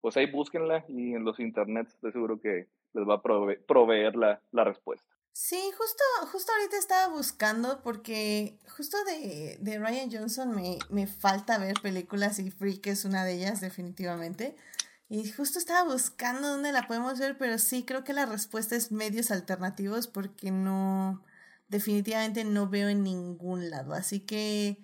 pues 0.00 0.16
ahí 0.16 0.30
búsquenla 0.30 0.84
y 0.88 1.14
en 1.14 1.24
los 1.24 1.40
internets 1.40 1.94
estoy 1.94 2.12
seguro 2.12 2.40
que 2.40 2.68
les 2.94 3.06
va 3.06 3.14
a 3.14 3.22
proveer 3.22 4.14
la, 4.14 4.40
la, 4.52 4.64
respuesta. 4.64 5.04
Sí, 5.32 5.60
justo, 5.76 6.04
justo 6.30 6.52
ahorita 6.52 6.78
estaba 6.78 7.12
buscando 7.12 7.82
porque 7.82 8.56
justo 8.76 8.96
de, 9.04 9.58
de 9.60 9.78
Ryan 9.80 10.10
Johnson 10.12 10.54
me, 10.54 10.78
me, 10.90 11.08
falta 11.08 11.58
ver 11.58 11.74
películas 11.82 12.38
y 12.38 12.52
Freak 12.52 12.86
es 12.86 13.04
una 13.04 13.24
de 13.24 13.34
ellas 13.34 13.60
definitivamente. 13.60 14.54
Y 15.08 15.28
justo 15.28 15.58
estaba 15.58 15.90
buscando 15.90 16.48
dónde 16.48 16.70
la 16.70 16.86
podemos 16.86 17.18
ver, 17.18 17.36
pero 17.36 17.58
sí 17.58 17.84
creo 17.84 18.04
que 18.04 18.12
la 18.12 18.26
respuesta 18.26 18.76
es 18.76 18.92
medios 18.92 19.32
alternativos 19.32 20.06
porque 20.06 20.52
no, 20.52 21.20
definitivamente 21.68 22.44
no 22.44 22.68
veo 22.68 22.88
en 22.88 23.02
ningún 23.02 23.70
lado. 23.70 23.94
Así 23.94 24.20
que 24.20 24.78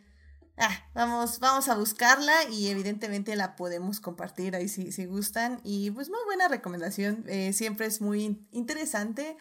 ah, 0.56 0.88
vamos, 0.94 1.40
vamos 1.40 1.68
a 1.68 1.76
buscarla 1.76 2.44
y 2.50 2.68
evidentemente 2.68 3.36
la 3.36 3.56
podemos 3.56 4.00
compartir 4.00 4.54
ahí 4.54 4.68
si, 4.68 4.92
si 4.92 5.06
gustan. 5.06 5.60
Y 5.64 5.90
pues 5.90 6.08
muy 6.08 6.20
buena 6.26 6.48
recomendación. 6.48 7.24
Eh, 7.28 7.52
siempre 7.52 7.86
es 7.86 8.00
muy 8.00 8.46
interesante 8.52 9.36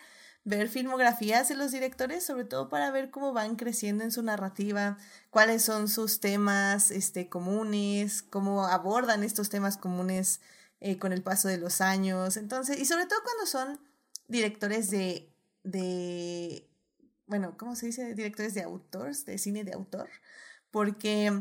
ver 0.46 0.68
filmografías 0.68 1.48
de 1.48 1.56
los 1.56 1.72
directores, 1.72 2.26
sobre 2.26 2.46
todo 2.46 2.68
para 2.68 2.92
ver 2.92 3.12
cómo 3.12 3.32
van 3.34 3.56
creciendo 3.56 4.04
en 4.04 4.12
su 4.12 4.24
narrativa, 4.24 4.98
cuáles 5.30 5.64
son 5.64 5.88
sus 5.88 6.20
temas 6.20 6.92
este, 6.92 7.30
comunes, 7.30 8.22
cómo 8.24 8.66
abordan 8.66 9.24
estos 9.24 9.50
temas 9.50 9.78
comunes 9.78 10.42
eh, 10.82 10.98
con 10.98 11.14
el 11.14 11.24
paso 11.24 11.48
de 11.48 11.58
los 11.58 11.80
años. 11.80 12.36
Entonces, 12.36 12.80
y 12.80 12.86
sobre 12.86 13.06
todo 13.06 13.20
cuando 13.24 13.46
son 13.46 13.80
directores 14.28 14.90
de, 14.90 15.34
de 15.64 16.70
bueno, 17.28 17.56
¿cómo 17.58 17.76
se 17.76 17.88
dice? 17.88 18.16
Directores 18.16 18.54
de 18.54 18.64
autores, 18.64 19.26
de 19.26 19.38
cine 19.38 19.64
de 19.64 19.74
autor, 19.74 20.10
porque 20.72 21.32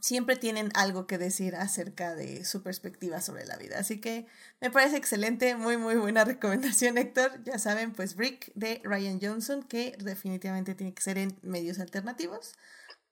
siempre 0.00 0.36
tienen 0.36 0.68
algo 0.74 1.06
que 1.06 1.16
decir 1.16 1.54
acerca 1.54 2.14
de 2.14 2.44
su 2.44 2.62
perspectiva 2.62 3.20
sobre 3.20 3.46
la 3.46 3.56
vida. 3.56 3.78
Así 3.78 4.00
que 4.00 4.26
me 4.60 4.70
parece 4.70 4.98
excelente, 4.98 5.56
muy, 5.56 5.78
muy 5.78 5.94
buena 5.94 6.24
recomendación, 6.24 6.98
Héctor. 6.98 7.42
Ya 7.44 7.58
saben, 7.58 7.92
pues 7.92 8.14
Brick 8.16 8.52
de 8.54 8.80
Ryan 8.84 9.18
Johnson, 9.20 9.62
que 9.62 9.96
definitivamente 9.98 10.74
tiene 10.74 10.92
que 10.92 11.02
ser 11.02 11.16
en 11.18 11.30
medios 11.42 11.80
alternativos. 11.80 12.54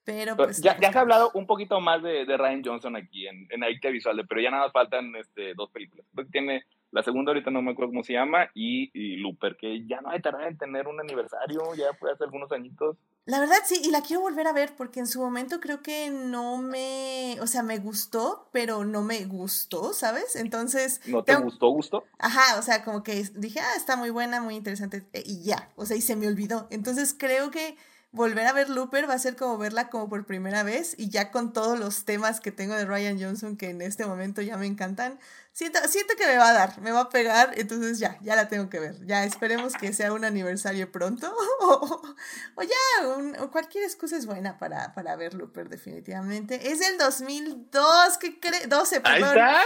Pero 0.03 0.35
pues. 0.35 0.61
Ya, 0.61 0.77
ya 0.79 0.91
se 0.91 0.97
ha 0.97 1.01
hablado 1.01 1.31
un 1.33 1.47
poquito 1.47 1.79
más 1.79 2.03
de, 2.03 2.25
de 2.25 2.37
Ryan 2.37 2.63
Johnson 2.63 2.95
aquí 2.95 3.25
en, 3.27 3.47
en 3.49 3.63
Adicta 3.63 3.89
Visual, 3.89 4.23
pero 4.27 4.41
ya 4.41 4.51
nada 4.51 4.65
más 4.65 4.73
faltan 4.73 5.15
este, 5.15 5.53
dos 5.55 5.71
películas. 5.71 6.05
Tiene 6.31 6.65
la 6.93 7.01
segunda 7.01 7.31
ahorita 7.31 7.49
no 7.49 7.63
me 7.63 7.71
acuerdo 7.71 7.91
cómo 7.91 8.03
se 8.03 8.13
llama, 8.13 8.49
y, 8.53 8.91
y 8.93 9.17
Looper, 9.17 9.57
que 9.57 9.85
ya 9.87 9.99
no 10.01 10.11
hay 10.11 10.21
tardar 10.21 10.47
en 10.47 10.57
tener 10.59 10.87
un 10.87 10.99
aniversario, 10.99 11.73
ya 11.75 11.91
puede 11.93 12.13
hace 12.13 12.23
algunos 12.23 12.51
añitos. 12.51 12.97
La 13.25 13.39
verdad 13.39 13.57
sí, 13.65 13.81
y 13.83 13.89
la 13.89 14.01
quiero 14.01 14.21
volver 14.21 14.45
a 14.45 14.53
ver 14.53 14.75
porque 14.77 14.99
en 14.99 15.07
su 15.07 15.19
momento 15.19 15.59
creo 15.59 15.81
que 15.81 16.11
no 16.11 16.59
me, 16.59 17.37
o 17.41 17.47
sea, 17.47 17.63
me 17.63 17.79
gustó, 17.79 18.47
pero 18.51 18.85
no 18.85 19.01
me 19.01 19.25
gustó, 19.25 19.93
¿sabes? 19.93 20.35
Entonces... 20.35 21.01
¿No 21.07 21.23
te 21.23 21.35
gustó, 21.35 21.69
gustó? 21.69 22.03
Ajá, 22.19 22.59
o 22.59 22.61
sea, 22.61 22.83
como 22.83 23.01
que 23.01 23.23
dije, 23.33 23.59
ah, 23.59 23.75
está 23.75 23.95
muy 23.95 24.11
buena, 24.11 24.39
muy 24.39 24.55
interesante, 24.55 25.03
eh, 25.13 25.23
y 25.25 25.41
ya, 25.43 25.71
o 25.75 25.87
sea, 25.87 25.97
y 25.97 26.01
se 26.01 26.15
me 26.15 26.27
olvidó. 26.27 26.67
Entonces 26.69 27.15
creo 27.17 27.49
que 27.49 27.75
volver 28.13 28.45
a 28.45 28.53
ver 28.53 28.69
Looper 28.69 29.09
va 29.09 29.15
a 29.15 29.19
ser 29.19 29.35
como 29.35 29.57
verla 29.57 29.89
como 29.89 30.07
por 30.07 30.25
primera 30.25 30.61
vez 30.61 30.93
y 30.97 31.09
ya 31.09 31.31
con 31.31 31.51
todos 31.51 31.79
los 31.79 32.05
temas 32.05 32.39
que 32.39 32.51
tengo 32.51 32.75
de 32.75 32.85
Ryan 32.85 33.19
Johnson 33.19 33.57
que 33.57 33.71
en 33.71 33.81
este 33.81 34.05
momento 34.05 34.43
ya 34.43 34.55
me 34.55 34.67
encantan, 34.67 35.19
siento, 35.51 35.79
siento 35.87 36.13
que 36.15 36.27
me 36.27 36.37
va 36.37 36.49
a 36.49 36.53
dar, 36.53 36.79
me 36.79 36.91
va 36.91 37.01
a 37.01 37.09
pegar, 37.09 37.53
entonces 37.57 37.97
ya, 37.97 38.19
ya 38.21 38.35
la 38.35 38.47
tengo 38.47 38.69
que 38.69 38.79
ver. 38.79 39.03
Ya 39.05 39.23
esperemos 39.23 39.73
que 39.73 39.93
sea 39.93 40.13
un 40.13 40.25
aniversario 40.25 40.91
pronto 40.91 41.35
o, 41.61 42.13
ya, 42.61 43.47
cualquier 43.51 43.83
excusa 43.83 44.15
es 44.15 44.27
buena 44.27 44.59
para, 44.59 44.93
para 44.93 45.15
ver 45.15 45.33
Looper 45.33 45.67
definitivamente. 45.67 46.71
Es 46.71 46.79
del 46.79 46.99
2002, 46.99 48.17
¿qué 48.19 48.39
cree? 48.39 48.67
12, 48.67 49.01
perdón. 49.01 49.23
Ahí 49.23 49.29
está. 49.29 49.61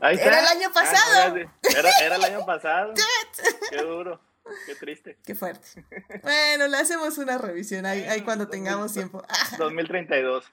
Ahí 0.00 0.14
está. 0.14 0.28
Era 0.28 0.40
el 0.40 0.46
año 0.46 0.68
ah, 0.70 0.72
pasado. 0.72 1.36
era, 1.36 1.90
era 2.00 2.16
el 2.16 2.24
año 2.24 2.46
pasado. 2.46 2.94
Qué 3.70 3.78
duro. 3.78 4.27
Qué 4.66 4.74
triste. 4.74 5.18
Qué 5.24 5.34
fuerte. 5.34 5.84
Bueno, 6.22 6.68
le 6.68 6.76
hacemos 6.76 7.18
una 7.18 7.38
revisión 7.38 7.86
ahí, 7.86 8.02
ahí 8.04 8.22
cuando 8.22 8.48
tengamos 8.48 8.92
tiempo. 8.92 9.22
2032. 9.58 10.44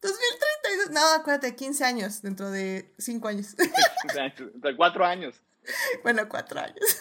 2032. 0.00 0.90
No, 0.90 1.14
acuérdate, 1.14 1.54
15 1.54 1.84
años 1.84 2.22
dentro 2.22 2.50
de 2.50 2.92
5 2.98 3.28
años. 3.28 3.56
De 3.56 4.76
4 4.76 5.04
años. 5.04 5.40
Bueno, 6.02 6.28
4 6.28 6.60
años. 6.60 6.98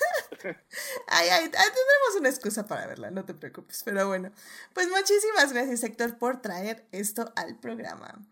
Ay, 1.07 1.29
ay, 1.29 1.49
tendremos 1.49 2.15
una 2.19 2.29
excusa 2.29 2.65
para 2.65 2.87
verla, 2.87 3.11
no 3.11 3.25
te 3.25 3.33
preocupes. 3.33 3.83
Pero 3.83 4.07
bueno, 4.07 4.31
pues 4.73 4.87
muchísimas 4.89 5.51
gracias, 5.51 5.83
Héctor, 5.83 6.17
por 6.17 6.41
traer 6.41 6.85
esto 6.91 7.31
al 7.35 7.59
programa. 7.59 8.25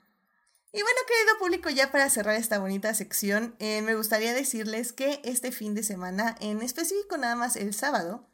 Y 0.74 0.82
bueno, 0.82 1.00
querido 1.06 1.38
público, 1.38 1.70
ya 1.70 1.92
para 1.92 2.10
cerrar 2.10 2.36
esta 2.36 2.58
bonita 2.58 2.94
sección, 2.94 3.56
eh, 3.60 3.82
me 3.82 3.94
gustaría 3.94 4.34
decirles 4.34 4.94
que 4.94 5.20
este 5.26 5.52
fin 5.52 5.76
de 5.76 5.84
semana, 5.84 6.38
en 6.40 6.62
específico 6.62 7.18
nada 7.18 7.36
más 7.36 7.58
el 7.58 7.74
sábado, 7.74 8.26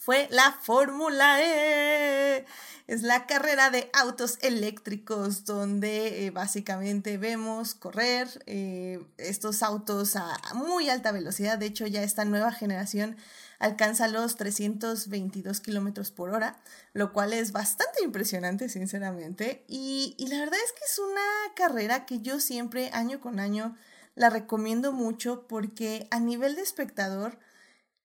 fue 0.00 0.26
la 0.32 0.58
Fórmula 0.60 1.40
E. 1.40 2.44
Es 2.88 3.02
la 3.02 3.26
carrera 3.26 3.70
de 3.70 3.90
autos 3.92 4.38
eléctricos 4.42 5.44
donde 5.44 6.26
eh, 6.26 6.30
básicamente 6.30 7.16
vemos 7.16 7.74
correr 7.74 8.42
eh, 8.46 9.00
estos 9.16 9.62
autos 9.62 10.16
a 10.16 10.36
muy 10.54 10.88
alta 10.90 11.12
velocidad. 11.12 11.58
De 11.58 11.66
hecho, 11.66 11.86
ya 11.86 12.02
esta 12.02 12.24
nueva 12.24 12.50
generación 12.50 13.16
alcanza 13.58 14.08
los 14.08 14.36
322 14.36 15.60
kilómetros 15.60 16.10
por 16.10 16.30
hora, 16.30 16.56
lo 16.92 17.12
cual 17.12 17.32
es 17.32 17.52
bastante 17.52 18.02
impresionante, 18.02 18.68
sinceramente. 18.68 19.64
Y, 19.68 20.14
la 20.28 20.38
verdad 20.38 20.58
es 20.64 20.72
que 20.72 20.84
es 20.84 20.98
una 20.98 21.54
carrera 21.54 22.06
que 22.06 22.20
yo 22.20 22.40
siempre, 22.40 22.90
año 22.92 23.20
con 23.20 23.40
año, 23.40 23.76
la 24.14 24.30
recomiendo 24.30 24.92
mucho 24.92 25.46
porque 25.48 26.08
a 26.10 26.20
nivel 26.20 26.56
de 26.56 26.62
espectador, 26.62 27.38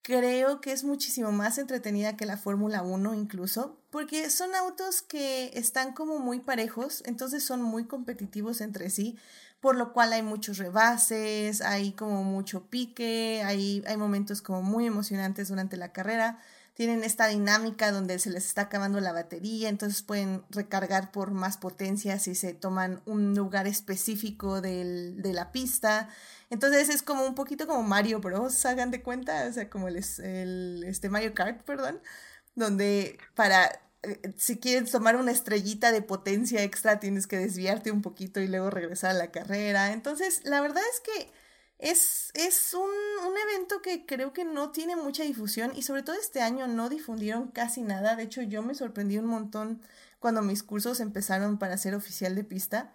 creo 0.01 0.59
que 0.59 0.73
es 0.73 0.83
muchísimo 0.83 1.31
más 1.31 1.57
entretenida 1.57 2.17
que 2.17 2.25
la 2.25 2.37
Fórmula 2.37 2.83
1 2.83 3.13
incluso, 3.15 3.79
porque 3.89 4.29
son 4.29 4.53
autos 4.53 5.01
que 5.01 5.51
están 5.53 5.93
como 5.93 6.19
muy 6.19 6.39
parejos, 6.39 7.03
entonces 7.05 7.43
son 7.43 7.61
muy 7.61 7.85
competitivos 7.85 8.59
entre 8.59 8.89
sí, 8.89 9.17
por 9.63 9.77
lo 9.77 9.93
cual 9.93 10.11
hay 10.11 10.23
muchos 10.23 10.57
rebases, 10.57 11.61
hay 11.61 11.93
como 11.93 12.25
mucho 12.25 12.65
pique, 12.65 13.41
hay, 13.45 13.81
hay 13.87 13.95
momentos 13.95 14.41
como 14.41 14.61
muy 14.61 14.85
emocionantes 14.85 15.47
durante 15.47 15.77
la 15.77 15.93
carrera. 15.93 16.37
Tienen 16.73 17.05
esta 17.05 17.27
dinámica 17.27 17.93
donde 17.93 18.19
se 18.19 18.29
les 18.29 18.45
está 18.45 18.63
acabando 18.63 18.99
la 18.99 19.13
batería, 19.13 19.69
entonces 19.69 20.01
pueden 20.01 20.43
recargar 20.49 21.13
por 21.13 21.31
más 21.31 21.55
potencia 21.55 22.19
si 22.19 22.35
se 22.35 22.53
toman 22.53 23.01
un 23.05 23.35
lugar 23.35 23.65
específico 23.65 24.59
del, 24.59 25.21
de 25.21 25.31
la 25.31 25.53
pista. 25.53 26.09
Entonces 26.49 26.89
es 26.89 27.01
como 27.01 27.25
un 27.25 27.33
poquito 27.33 27.65
como 27.65 27.83
Mario 27.83 28.19
Bros, 28.19 28.65
hagan 28.65 28.91
de 28.91 29.01
cuenta, 29.01 29.47
o 29.49 29.53
sea, 29.53 29.69
como 29.69 29.87
el, 29.87 30.03
el 30.23 30.83
este 30.85 31.07
Mario 31.07 31.33
Kart, 31.33 31.61
perdón, 31.63 32.01
donde 32.53 33.17
para 33.33 33.71
si 34.37 34.57
quieres 34.57 34.91
tomar 34.91 35.15
una 35.15 35.31
estrellita 35.31 35.91
de 35.91 36.01
potencia 36.01 36.63
extra, 36.63 36.99
tienes 36.99 37.27
que 37.27 37.37
desviarte 37.37 37.91
un 37.91 38.01
poquito 38.01 38.39
y 38.41 38.47
luego 38.47 38.69
regresar 38.69 39.11
a 39.11 39.13
la 39.13 39.31
carrera. 39.31 39.93
Entonces, 39.93 40.41
la 40.43 40.61
verdad 40.61 40.83
es 40.93 40.99
que 40.99 41.31
es, 41.79 42.31
es 42.33 42.73
un, 42.73 42.81
un, 42.81 43.37
evento 43.49 43.81
que 43.81 44.05
creo 44.05 44.33
que 44.33 44.45
no 44.45 44.71
tiene 44.71 44.95
mucha 44.95 45.23
difusión 45.23 45.71
y 45.75 45.83
sobre 45.83 46.03
todo 46.03 46.15
este 46.15 46.41
año 46.41 46.67
no 46.67 46.89
difundieron 46.89 47.49
casi 47.49 47.81
nada. 47.81 48.15
De 48.15 48.23
hecho, 48.23 48.41
yo 48.41 48.61
me 48.61 48.75
sorprendí 48.75 49.17
un 49.17 49.25
montón 49.25 49.81
cuando 50.19 50.41
mis 50.41 50.63
cursos 50.63 50.99
empezaron 50.99 51.57
para 51.57 51.77
ser 51.77 51.95
oficial 51.95 52.35
de 52.35 52.43
pista 52.43 52.93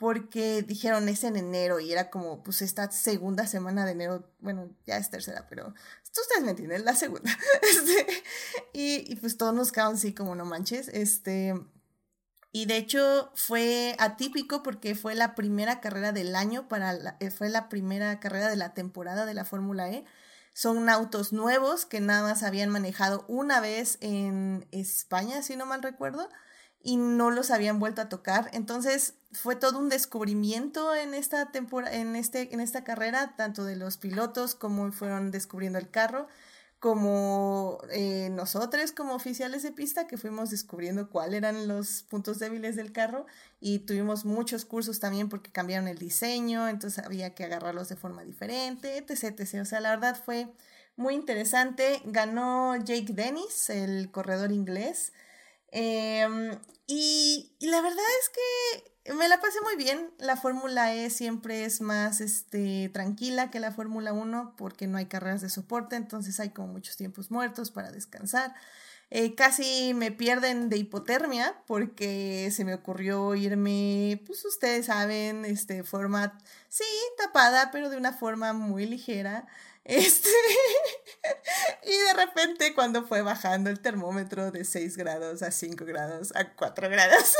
porque 0.00 0.62
dijeron 0.62 1.10
es 1.10 1.24
en 1.24 1.36
enero 1.36 1.78
y 1.78 1.92
era 1.92 2.08
como 2.08 2.42
pues 2.42 2.62
esta 2.62 2.90
segunda 2.90 3.46
semana 3.46 3.84
de 3.84 3.92
enero, 3.92 4.32
bueno, 4.38 4.70
ya 4.86 4.96
es 4.96 5.10
tercera, 5.10 5.46
pero 5.46 5.74
ustedes 6.04 6.42
me 6.42 6.52
entienden, 6.52 6.86
la 6.86 6.94
segunda. 6.94 7.30
Este, 7.70 8.06
y, 8.72 9.12
y, 9.12 9.16
pues 9.16 9.36
todos 9.36 9.52
nos 9.52 9.72
quedamos 9.72 9.98
así 9.98 10.14
como 10.14 10.34
no 10.34 10.46
manches, 10.46 10.88
este... 10.88 11.54
Y 12.50 12.64
de 12.64 12.78
hecho 12.78 13.30
fue 13.34 13.94
atípico 13.98 14.62
porque 14.62 14.94
fue 14.94 15.14
la 15.14 15.34
primera 15.34 15.80
carrera 15.80 16.12
del 16.12 16.34
año 16.34 16.66
para 16.66 16.94
la, 16.94 17.16
eh, 17.20 17.30
fue 17.30 17.50
la 17.50 17.68
primera 17.68 18.18
carrera 18.20 18.48
de 18.48 18.56
la 18.56 18.72
temporada 18.72 19.26
de 19.26 19.34
la 19.34 19.44
Fórmula 19.44 19.90
E. 19.90 20.04
Son 20.54 20.88
autos 20.88 21.32
nuevos 21.32 21.84
que 21.84 22.00
nada 22.00 22.22
más 22.22 22.42
habían 22.42 22.70
manejado 22.70 23.24
una 23.28 23.60
vez 23.60 23.98
en 24.00 24.66
España, 24.72 25.42
si 25.42 25.56
no 25.56 25.66
mal 25.66 25.82
recuerdo 25.82 26.28
y 26.82 26.96
no 26.96 27.30
los 27.30 27.50
habían 27.50 27.78
vuelto 27.78 28.00
a 28.02 28.08
tocar. 28.08 28.50
Entonces 28.52 29.14
fue 29.32 29.56
todo 29.56 29.78
un 29.78 29.88
descubrimiento 29.88 30.94
en 30.94 31.14
esta 31.14 31.52
temporada, 31.52 31.94
en, 31.94 32.16
este, 32.16 32.52
en 32.52 32.60
esta 32.60 32.84
carrera, 32.84 33.34
tanto 33.36 33.64
de 33.64 33.76
los 33.76 33.96
pilotos 33.96 34.54
como 34.54 34.90
fueron 34.92 35.30
descubriendo 35.30 35.78
el 35.78 35.90
carro, 35.90 36.26
como 36.80 37.78
eh, 37.90 38.30
nosotros 38.30 38.92
como 38.92 39.14
oficiales 39.14 39.62
de 39.62 39.70
pista 39.70 40.06
que 40.06 40.16
fuimos 40.16 40.48
descubriendo 40.48 41.10
cuáles 41.10 41.36
eran 41.36 41.68
los 41.68 42.04
puntos 42.04 42.38
débiles 42.38 42.74
del 42.74 42.90
carro 42.90 43.26
y 43.60 43.80
tuvimos 43.80 44.24
muchos 44.24 44.64
cursos 44.64 44.98
también 44.98 45.28
porque 45.28 45.52
cambiaron 45.52 45.88
el 45.88 45.98
diseño, 45.98 46.68
entonces 46.68 47.04
había 47.04 47.34
que 47.34 47.44
agarrarlos 47.44 47.90
de 47.90 47.96
forma 47.96 48.24
diferente, 48.24 48.96
etc, 48.96 49.38
etc. 49.38 49.60
O 49.60 49.64
sea, 49.66 49.80
la 49.80 49.90
verdad 49.90 50.18
fue 50.24 50.48
muy 50.96 51.14
interesante. 51.14 52.00
Ganó 52.04 52.76
Jake 52.76 53.12
Dennis, 53.12 53.68
el 53.70 54.10
corredor 54.10 54.50
inglés. 54.50 55.12
Em, 55.72 56.58
y, 56.86 57.52
la 57.60 57.80
verdad 57.80 58.04
es 58.20 58.30
que 58.30 59.14
me 59.14 59.28
la 59.28 59.40
pasé 59.40 59.60
muy 59.62 59.76
bien. 59.76 60.12
La 60.18 60.36
Fórmula 60.36 60.94
E 60.94 61.10
siempre 61.10 61.64
es 61.64 61.80
más 61.80 62.20
este, 62.20 62.88
tranquila 62.90 63.50
que 63.50 63.60
la 63.60 63.72
Fórmula 63.72 64.12
1 64.12 64.54
porque 64.56 64.86
no 64.86 64.98
hay 64.98 65.06
carreras 65.06 65.40
de 65.40 65.50
soporte, 65.50 65.96
entonces 65.96 66.40
hay 66.40 66.50
como 66.50 66.68
muchos 66.68 66.96
tiempos 66.96 67.30
muertos 67.30 67.70
para 67.70 67.90
descansar. 67.90 68.54
Eh, 69.12 69.34
casi 69.34 69.92
me 69.94 70.12
pierden 70.12 70.68
de 70.68 70.76
hipotermia 70.76 71.60
porque 71.66 72.48
se 72.52 72.64
me 72.64 72.74
ocurrió 72.74 73.34
irme, 73.34 74.22
pues 74.24 74.44
ustedes 74.44 74.86
saben, 74.86 75.44
este 75.44 75.82
forma, 75.82 76.38
sí, 76.68 76.84
tapada, 77.18 77.72
pero 77.72 77.90
de 77.90 77.96
una 77.96 78.12
forma 78.12 78.52
muy 78.52 78.86
ligera. 78.86 79.48
Este, 79.84 80.28
y 81.84 81.96
de 81.96 82.12
repente 82.14 82.74
cuando 82.74 83.06
fue 83.06 83.22
bajando 83.22 83.70
el 83.70 83.80
termómetro 83.80 84.50
de 84.50 84.64
6 84.64 84.96
grados 84.96 85.42
a 85.42 85.50
5 85.50 85.84
grados 85.84 86.32
a 86.36 86.52
4 86.54 86.88
grados. 86.90 87.34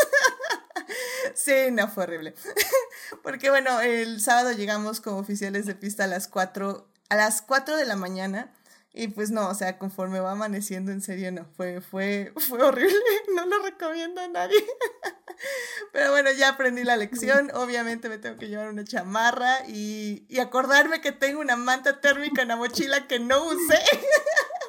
sí, 1.35 1.71
no 1.71 1.89
fue 1.89 2.05
horrible. 2.05 2.35
Porque 3.23 3.51
bueno, 3.51 3.81
el 3.81 4.21
sábado 4.21 4.53
llegamos 4.53 5.01
como 5.01 5.19
oficiales 5.19 5.67
de 5.67 5.75
pista 5.75 6.05
a 6.05 6.09
las 6.09 6.29
4 6.29 6.87
a 7.09 7.17
las 7.17 7.43
4 7.43 7.77
de 7.77 7.87
la 7.87 7.97
mañana 7.97 8.53
y 8.93 9.09
pues 9.09 9.31
no, 9.31 9.49
o 9.49 9.55
sea, 9.55 9.79
conforme 9.79 10.19
va 10.19 10.33
amaneciendo, 10.33 10.91
en 10.91 11.01
serio, 11.01 11.31
no, 11.31 11.47
fue, 11.57 11.81
fue, 11.81 12.33
fue 12.49 12.63
horrible, 12.63 12.99
no 13.35 13.47
lo 13.47 13.63
recomiendo 13.63 14.21
a 14.21 14.29
nadie. 14.29 14.57
Pero 15.93 16.11
bueno, 16.11 16.31
ya 16.33 16.51
aprendí 16.51 16.85
la 16.85 16.97
lección, 16.97 17.51
obviamente 17.55 18.09
me 18.09 18.19
tengo 18.19 18.37
que 18.37 18.49
llevar 18.49 18.69
una 18.69 18.85
chamarra 18.85 19.67
y, 19.69 20.27
y 20.29 20.41
acordarme 20.41 21.01
que 21.01 21.13
tengo 21.13 21.41
una 21.41 21.57
manta 21.57 22.01
térmica 22.01 22.43
en 22.43 22.49
la 22.49 22.57
mochila 22.57 23.07
que 23.07 23.21
no 23.21 23.45
usé, 23.45 23.79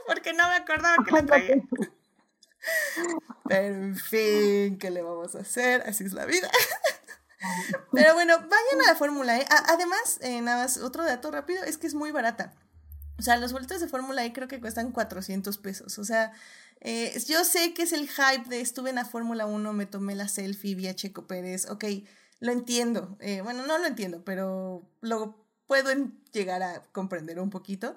porque 0.07 0.33
no 0.33 0.47
me 0.47 0.55
acordaba 0.55 1.03
que 1.03 1.11
la 1.11 1.25
traía. 1.25 1.55
Pero 3.47 3.75
en 3.75 3.95
fin, 3.95 4.77
¿qué 4.77 4.91
le 4.91 5.01
vamos 5.01 5.35
a 5.35 5.39
hacer? 5.39 5.81
Así 5.87 6.03
es 6.03 6.13
la 6.13 6.25
vida. 6.25 6.49
Pero 7.91 8.13
bueno, 8.13 8.37
vayan 8.37 8.81
a 8.85 8.91
la 8.91 8.95
Fórmula 8.95 9.39
E. 9.39 9.45
Además, 9.67 10.19
eh, 10.21 10.41
nada 10.41 10.61
más, 10.61 10.77
otro 10.77 11.03
dato 11.03 11.31
rápido, 11.31 11.63
es 11.63 11.79
que 11.79 11.87
es 11.87 11.95
muy 11.95 12.11
barata. 12.11 12.53
O 13.21 13.23
sea, 13.23 13.37
los 13.37 13.51
vueltos 13.53 13.79
de 13.79 13.87
Fórmula 13.87 14.25
E 14.25 14.33
creo 14.33 14.47
que 14.47 14.59
cuestan 14.59 14.91
400 14.91 15.57
pesos. 15.59 15.99
O 15.99 16.03
sea, 16.03 16.33
Eh, 16.83 17.13
yo 17.27 17.43
sé 17.45 17.75
que 17.75 17.83
es 17.83 17.93
el 17.93 18.09
hype 18.09 18.49
de 18.49 18.59
estuve 18.61 18.89
en 18.89 18.95
la 18.95 19.05
Fórmula 19.05 19.45
1, 19.45 19.71
me 19.73 19.85
tomé 19.85 20.15
la 20.15 20.27
selfie, 20.27 20.73
vi 20.75 20.87
a 20.87 20.95
Checo 20.95 21.27
Pérez, 21.27 21.69
ok, 21.69 21.85
lo 22.39 22.51
entiendo. 22.51 23.17
Eh, 23.19 23.41
bueno, 23.41 23.67
no 23.67 23.77
lo 23.77 23.85
entiendo, 23.85 24.23
pero 24.25 24.89
lo 25.01 25.45
puedo 25.67 25.91
llegar 26.33 26.63
a 26.63 26.81
comprender 26.91 27.39
un 27.39 27.51
poquito. 27.51 27.95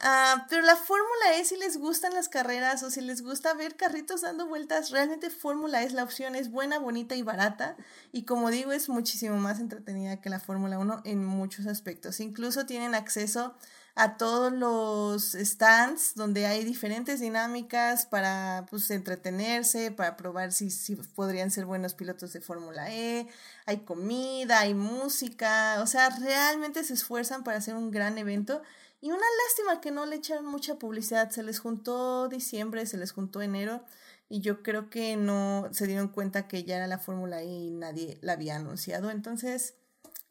Ah, 0.00 0.46
pero 0.50 0.62
la 0.62 0.74
Fórmula 0.76 1.36
E, 1.38 1.44
si 1.44 1.56
les 1.56 1.76
gustan 1.78 2.12
las 2.12 2.28
carreras 2.28 2.82
o 2.82 2.90
si 2.90 3.00
les 3.00 3.22
gusta 3.22 3.54
ver 3.54 3.76
carritos 3.76 4.22
dando 4.22 4.48
vueltas, 4.48 4.90
realmente 4.90 5.30
Fórmula 5.30 5.82
E 5.82 5.86
es 5.86 5.92
la 5.92 6.02
opción, 6.02 6.34
es 6.34 6.50
buena, 6.50 6.78
bonita 6.80 7.14
y 7.14 7.22
barata. 7.22 7.76
Y 8.12 8.24
como 8.24 8.50
digo, 8.50 8.72
es 8.72 8.88
muchísimo 8.88 9.36
más 9.36 9.60
entretenida 9.60 10.20
que 10.20 10.30
la 10.30 10.40
Fórmula 10.40 10.78
1 10.80 11.02
en 11.04 11.24
muchos 11.24 11.66
aspectos. 11.66 12.18
Incluso 12.20 12.66
tienen 12.66 12.94
acceso 12.96 13.54
a 13.96 14.16
todos 14.16 14.52
los 14.52 15.32
stands 15.32 16.14
donde 16.14 16.46
hay 16.46 16.64
diferentes 16.64 17.20
dinámicas 17.20 18.06
para 18.06 18.66
pues, 18.70 18.90
entretenerse, 18.90 19.92
para 19.92 20.16
probar 20.16 20.52
si, 20.52 20.70
si 20.70 20.96
podrían 20.96 21.50
ser 21.50 21.66
buenos 21.66 21.94
pilotos 21.94 22.32
de 22.32 22.40
Fórmula 22.40 22.92
E. 22.92 23.28
Hay 23.66 23.78
comida, 23.84 24.60
hay 24.60 24.74
música, 24.74 25.78
o 25.80 25.86
sea, 25.86 26.10
realmente 26.10 26.82
se 26.84 26.94
esfuerzan 26.94 27.44
para 27.44 27.58
hacer 27.58 27.76
un 27.76 27.90
gran 27.90 28.18
evento 28.18 28.62
y 29.04 29.10
una 29.10 29.26
lástima 29.46 29.82
que 29.82 29.90
no 29.90 30.06
le 30.06 30.16
echaron 30.16 30.46
mucha 30.46 30.76
publicidad. 30.76 31.30
Se 31.30 31.42
les 31.42 31.58
juntó 31.60 32.28
diciembre, 32.28 32.86
se 32.86 32.96
les 32.96 33.12
juntó 33.12 33.42
enero. 33.42 33.84
Y 34.30 34.40
yo 34.40 34.62
creo 34.62 34.88
que 34.88 35.16
no 35.16 35.68
se 35.72 35.86
dieron 35.86 36.08
cuenta 36.08 36.48
que 36.48 36.64
ya 36.64 36.76
era 36.76 36.86
la 36.86 36.98
fórmula 36.98 37.42
y 37.42 37.70
nadie 37.70 38.18
la 38.22 38.32
había 38.32 38.56
anunciado. 38.56 39.10
Entonces, 39.10 39.74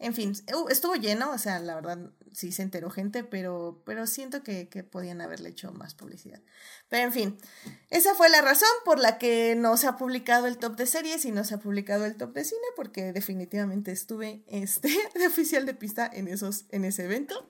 en 0.03 0.13
fin, 0.13 0.33
estuvo 0.69 0.95
lleno. 0.95 1.31
O 1.31 1.38
sea, 1.38 1.60
la 1.60 1.75
verdad 1.75 2.12
sí 2.31 2.51
se 2.51 2.62
enteró 2.62 2.89
gente, 2.89 3.24
pero, 3.24 3.81
pero 3.86 4.05
siento 4.05 4.43
que, 4.43 4.67
que 4.69 4.83
podían 4.83 5.22
haberle 5.22 5.50
hecho 5.50 5.72
más 5.72 5.95
publicidad. 5.95 6.41
Pero 6.89 7.03
en 7.05 7.13
fin, 7.13 7.38
esa 7.89 8.13
fue 8.15 8.29
la 8.29 8.41
razón 8.41 8.69
por 8.86 9.00
la 9.00 9.17
que 9.17 9.55
no 9.55 9.77
se 9.77 9.88
ha 9.88 9.98
publicado 9.98 10.48
el 10.48 10.57
top 10.57 10.75
de 10.75 10.86
series 10.86 11.25
y 11.25 11.31
no 11.31 11.43
se 11.43 11.55
ha 11.55 11.60
publicado 11.60 12.05
el 12.05 12.17
top 12.17 12.33
de 12.33 12.43
cine, 12.43 12.67
porque 12.75 13.13
definitivamente 13.13 13.91
estuve 13.91 14.43
este, 14.48 14.89
de 15.15 15.27
oficial 15.27 15.65
de 15.65 15.74
pista 15.74 16.10
en, 16.12 16.27
esos, 16.27 16.65
en 16.69 16.86
ese 16.86 17.05
evento. 17.05 17.50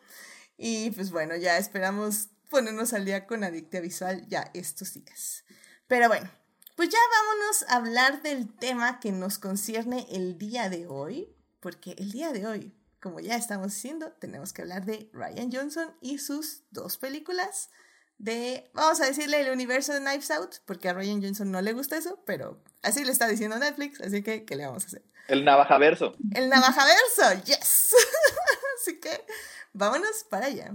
Y 0.58 0.92
pues 0.92 1.12
bueno, 1.12 1.36
ya 1.36 1.58
esperamos 1.58 2.30
ponernos 2.50 2.94
al 2.94 3.06
día 3.06 3.26
con 3.26 3.44
Adictia 3.44 3.82
Visual 3.82 4.28
ya 4.28 4.52
estos 4.54 4.94
días. 4.94 5.44
Pero 5.88 6.08
bueno, 6.08 6.30
pues 6.76 6.90
ya 6.90 7.00
vámonos 7.12 7.66
a 7.68 7.76
hablar 7.76 8.22
del 8.22 8.54
tema 8.54 9.00
que 9.00 9.12
nos 9.12 9.38
concierne 9.38 10.08
el 10.12 10.38
día 10.38 10.70
de 10.70 10.88
hoy, 10.88 11.36
porque 11.64 11.96
el 11.98 12.12
día 12.12 12.34
de 12.34 12.46
hoy, 12.46 12.76
como 13.02 13.22
ya 13.22 13.38
estamos 13.38 13.74
diciendo, 13.74 14.12
tenemos 14.20 14.52
que 14.52 14.62
hablar 14.62 14.86
de 14.86 15.10
Ryan 15.14 15.50
Johnson 15.52 15.96
y 16.02 16.20
sus 16.20 16.64
dos 16.72 16.98
películas 16.98 17.70
de, 18.18 18.70
vamos 18.74 19.00
a 19.00 19.06
decirle, 19.06 19.40
el 19.42 19.52
universo 19.52 19.94
de 19.94 20.00
Knives 20.00 20.30
Out, 20.30 20.56
porque 20.66 20.90
a 20.90 20.94
Ryan 20.94 21.24
Johnson 21.24 21.50
no 21.52 21.62
le 21.62 21.72
gusta 21.72 21.98
eso, 21.98 22.22
pero 22.26 22.62
así 22.82 23.06
le 23.06 23.14
está 23.14 23.28
diciendo 23.28 23.58
Netflix, 23.58 24.02
así 24.02 24.22
que, 24.22 24.44
¿qué 24.44 24.56
le 24.56 24.66
vamos 24.66 24.84
a 24.84 24.88
hacer? 24.88 25.04
El 25.30 25.46
navajaverso. 25.46 26.16
El 26.36 26.50
navajaverso, 26.50 27.44
yes. 27.46 27.96
así 28.82 29.00
que, 29.00 29.26
Vámonos 29.74 30.24
para 30.30 30.46
allá. 30.46 30.72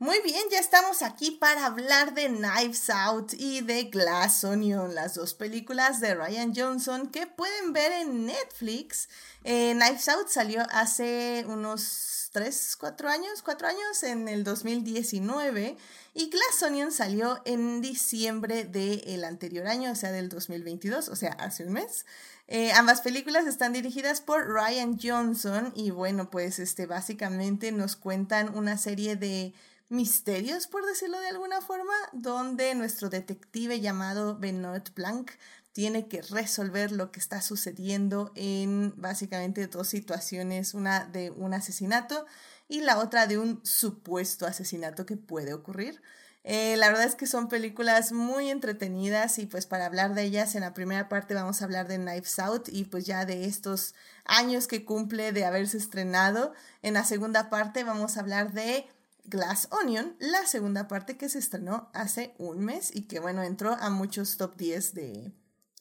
Muy 0.00 0.18
bien, 0.22 0.40
ya 0.50 0.58
estamos 0.60 1.02
aquí 1.02 1.30
para 1.30 1.66
hablar 1.66 2.14
de 2.14 2.28
Knives 2.28 2.88
Out 2.88 3.34
y 3.34 3.60
de 3.60 3.82
Glass 3.84 4.44
Onion, 4.44 4.94
las 4.94 5.16
dos 5.16 5.34
películas 5.34 6.00
de 6.00 6.14
Ryan 6.14 6.54
Johnson 6.56 7.08
que 7.08 7.26
pueden 7.26 7.74
ver 7.74 7.92
en 7.92 8.24
Netflix. 8.24 9.10
Eh, 9.44 9.74
Knives 9.74 10.08
Out 10.08 10.28
salió 10.28 10.62
hace 10.70 11.44
unos 11.46 12.30
3, 12.32 12.76
4 12.80 13.10
años, 13.10 13.42
4 13.42 13.68
años, 13.68 14.02
en 14.02 14.28
el 14.28 14.42
2019. 14.42 15.76
Y 16.14 16.30
Glass 16.30 16.62
Onion 16.62 16.92
salió 16.92 17.42
en 17.44 17.82
diciembre 17.82 18.64
del 18.64 19.22
anterior 19.22 19.66
año, 19.66 19.92
o 19.92 19.94
sea, 19.94 20.12
del 20.12 20.30
2022, 20.30 21.10
o 21.10 21.14
sea, 21.14 21.32
hace 21.32 21.64
un 21.64 21.74
mes. 21.74 22.06
Eh, 22.48 22.72
ambas 22.72 23.02
películas 23.02 23.46
están 23.46 23.74
dirigidas 23.74 24.22
por 24.22 24.48
Ryan 24.48 24.98
Johnson 24.98 25.74
y 25.76 25.90
bueno, 25.90 26.30
pues 26.30 26.58
este, 26.58 26.86
básicamente 26.86 27.70
nos 27.70 27.96
cuentan 27.96 28.56
una 28.56 28.78
serie 28.78 29.14
de 29.14 29.52
misterios, 29.90 30.66
por 30.68 30.86
decirlo 30.86 31.20
de 31.20 31.28
alguna 31.28 31.60
forma, 31.60 31.92
donde 32.12 32.74
nuestro 32.74 33.10
detective 33.10 33.80
llamado 33.80 34.38
Benoit 34.38 34.94
Blanc 34.94 35.32
tiene 35.72 36.08
que 36.08 36.22
resolver 36.22 36.92
lo 36.92 37.12
que 37.12 37.20
está 37.20 37.42
sucediendo 37.42 38.32
en 38.34 38.94
básicamente 38.96 39.66
dos 39.66 39.88
situaciones, 39.88 40.74
una 40.74 41.04
de 41.04 41.30
un 41.30 41.54
asesinato 41.54 42.24
y 42.68 42.80
la 42.80 42.98
otra 42.98 43.26
de 43.26 43.38
un 43.38 43.60
supuesto 43.64 44.46
asesinato 44.46 45.06
que 45.06 45.16
puede 45.16 45.52
ocurrir. 45.52 46.00
Eh, 46.42 46.76
la 46.78 46.88
verdad 46.88 47.04
es 47.04 47.16
que 47.16 47.26
son 47.26 47.48
películas 47.48 48.12
muy 48.12 48.48
entretenidas 48.48 49.38
y 49.38 49.46
pues 49.46 49.66
para 49.66 49.86
hablar 49.86 50.14
de 50.14 50.22
ellas 50.22 50.54
en 50.54 50.62
la 50.62 50.72
primera 50.72 51.08
parte 51.08 51.34
vamos 51.34 51.60
a 51.60 51.66
hablar 51.66 51.86
de 51.86 51.98
Knives 51.98 52.38
Out 52.38 52.68
y 52.70 52.84
pues 52.84 53.04
ya 53.04 53.26
de 53.26 53.44
estos 53.44 53.94
años 54.24 54.66
que 54.66 54.84
cumple 54.84 55.32
de 55.32 55.44
haberse 55.44 55.76
estrenado. 55.76 56.54
En 56.82 56.94
la 56.94 57.04
segunda 57.04 57.50
parte 57.50 57.84
vamos 57.84 58.16
a 58.16 58.20
hablar 58.20 58.52
de 58.52 58.86
Glass 59.30 59.68
Onion, 59.70 60.16
la 60.18 60.46
segunda 60.46 60.88
parte 60.88 61.16
que 61.16 61.28
se 61.28 61.38
estrenó 61.38 61.88
hace 61.94 62.34
un 62.38 62.64
mes 62.64 62.90
y 62.94 63.02
que 63.02 63.20
bueno 63.20 63.42
entró 63.42 63.72
a 63.72 63.88
muchos 63.88 64.36
top 64.36 64.56
10 64.56 64.94
de, 64.94 65.32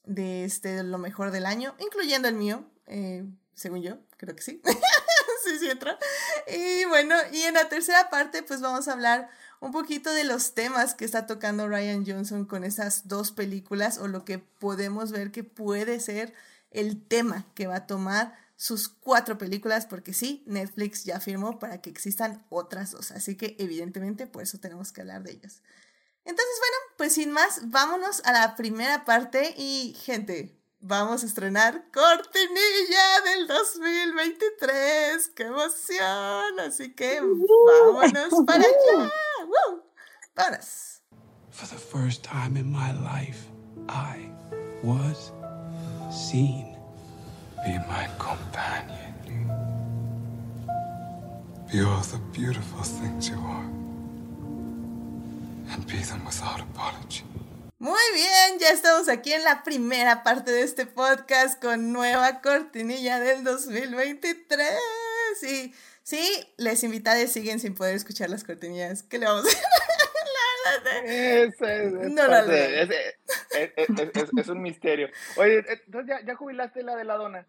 de 0.06 0.46
este, 0.46 0.84
lo 0.84 1.00
mejor 1.00 1.32
del 1.32 1.46
año, 1.46 1.76
incluyendo 1.80 2.28
el 2.28 2.36
mío, 2.36 2.64
eh, 2.86 3.26
según 3.56 3.82
yo, 3.82 3.98
creo 4.18 4.36
que 4.36 4.44
sí. 4.44 4.62
sí, 5.44 5.60
sí 5.60 5.70
entra. 5.70 5.98
Y 6.48 6.86
bueno, 6.86 7.16
y 7.34 7.42
en 7.42 7.56
la 7.56 7.70
tercera 7.70 8.10
parte, 8.10 8.44
pues 8.44 8.62
vamos 8.62 8.88
a 8.88 8.94
hablar 8.94 9.30
un 9.60 9.72
poquito 9.72 10.14
de 10.14 10.24
los 10.24 10.54
temas 10.54 10.94
que 10.94 11.06
está 11.06 11.26
tocando 11.26 11.68
Ryan 11.68 12.06
Johnson 12.06 12.46
con 12.46 12.64
esas 12.64 13.08
dos 13.08 13.32
películas 13.32 13.98
o 13.98 14.08
lo 14.08 14.26
que 14.26 14.40
podemos 14.40 15.12
ver 15.12 15.32
que 15.32 15.44
puede 15.44 16.00
ser 16.00 16.34
el 16.72 17.04
tema 17.04 17.46
que 17.56 17.68
va 17.68 17.78
a 17.78 17.88
tomar 17.88 18.38
sus 18.60 18.90
cuatro 18.90 19.38
películas, 19.38 19.86
porque 19.86 20.14
sí, 20.14 20.44
Netflix 20.46 21.06
ya 21.06 21.22
firmó 21.22 21.60
para 21.60 21.80
que 21.82 21.90
existan 21.90 22.46
otras 22.50 22.92
dos, 22.92 23.12
así 23.12 23.38
que 23.38 23.56
evidentemente 23.58 24.28
por 24.28 24.44
eso 24.44 24.58
tenemos 24.60 24.92
que 24.92 25.00
hablar 25.00 25.24
de 25.24 25.32
ellas. 25.32 25.62
Entonces, 26.26 26.56
bueno, 26.60 26.76
pues 26.98 27.14
sin 27.14 27.32
más, 27.32 27.70
vámonos 27.70 28.22
a 28.26 28.34
la 28.34 28.58
primera 28.58 29.06
parte 29.06 29.56
y 29.58 29.96
gente, 30.04 30.62
vamos 30.82 31.24
a 31.24 31.28
estrenar 31.28 31.90
Cortinilla 31.94 33.22
del 33.24 33.48
2023. 33.48 35.30
¡Qué 35.30 35.44
emoción! 35.44 36.60
Así 36.60 36.94
que 36.94 37.22
vámonos 37.22 38.34
para 38.46 38.60
allá. 38.60 39.12
¡Woo! 39.46 39.84
¡Vámonos! 40.36 41.02
For 41.52 41.66
the 41.70 41.78
first 41.78 42.26
time 42.26 42.60
in 42.60 42.70
my 42.70 42.92
life, 42.92 43.48
I 43.88 44.30
was 44.84 45.32
seen. 46.12 46.79
Be 47.66 47.78
my 47.90 48.08
companion. 48.18 49.14
Be 51.72 51.82
all 51.82 52.02
the 52.02 52.18
beautiful 52.32 52.82
things 52.84 53.30
you 53.30 53.38
are. 53.38 53.66
And 55.72 55.86
be 55.86 55.98
them 55.98 56.24
without 56.26 56.62
apology. 56.62 57.24
Muy 57.80 58.02
bien, 58.14 58.60
ya 58.60 58.70
estamos 58.72 59.08
aquí 59.10 59.34
en 59.34 59.44
la 59.44 59.64
primera 59.64 60.24
parte 60.24 60.52
de 60.52 60.64
este 60.64 60.86
podcast 60.86 61.62
con 61.62 61.92
nueva 61.94 62.42
cortinilla 62.42 63.20
del 63.20 63.44
2023. 63.44 64.70
Y 65.44 65.74
sí, 66.04 66.48
les 66.58 66.84
invitaré 66.84 67.28
siguen 67.28 67.60
sin 67.60 67.76
poder 67.76 67.96
escuchar 67.96 68.30
las 68.30 68.44
cortinillas. 68.44 69.04
¿Qué 69.04 69.18
le 69.18 69.26
vamos 69.26 69.46
a 69.46 69.50
hacer? 69.50 69.69
La 70.66 72.28
verdad. 72.28 72.54
Es, 72.54 72.90
es, 73.78 74.30
es, 74.38 74.48
un 74.48 74.62
misterio. 74.62 75.10
Oye, 75.38 75.64
entonces 75.68 76.08
ya, 76.08 76.26
ya, 76.26 76.36
jubilaste 76.36 76.84
la 76.84 76.96
de 76.96 77.04
la 77.04 77.16
dona. 77.16 77.48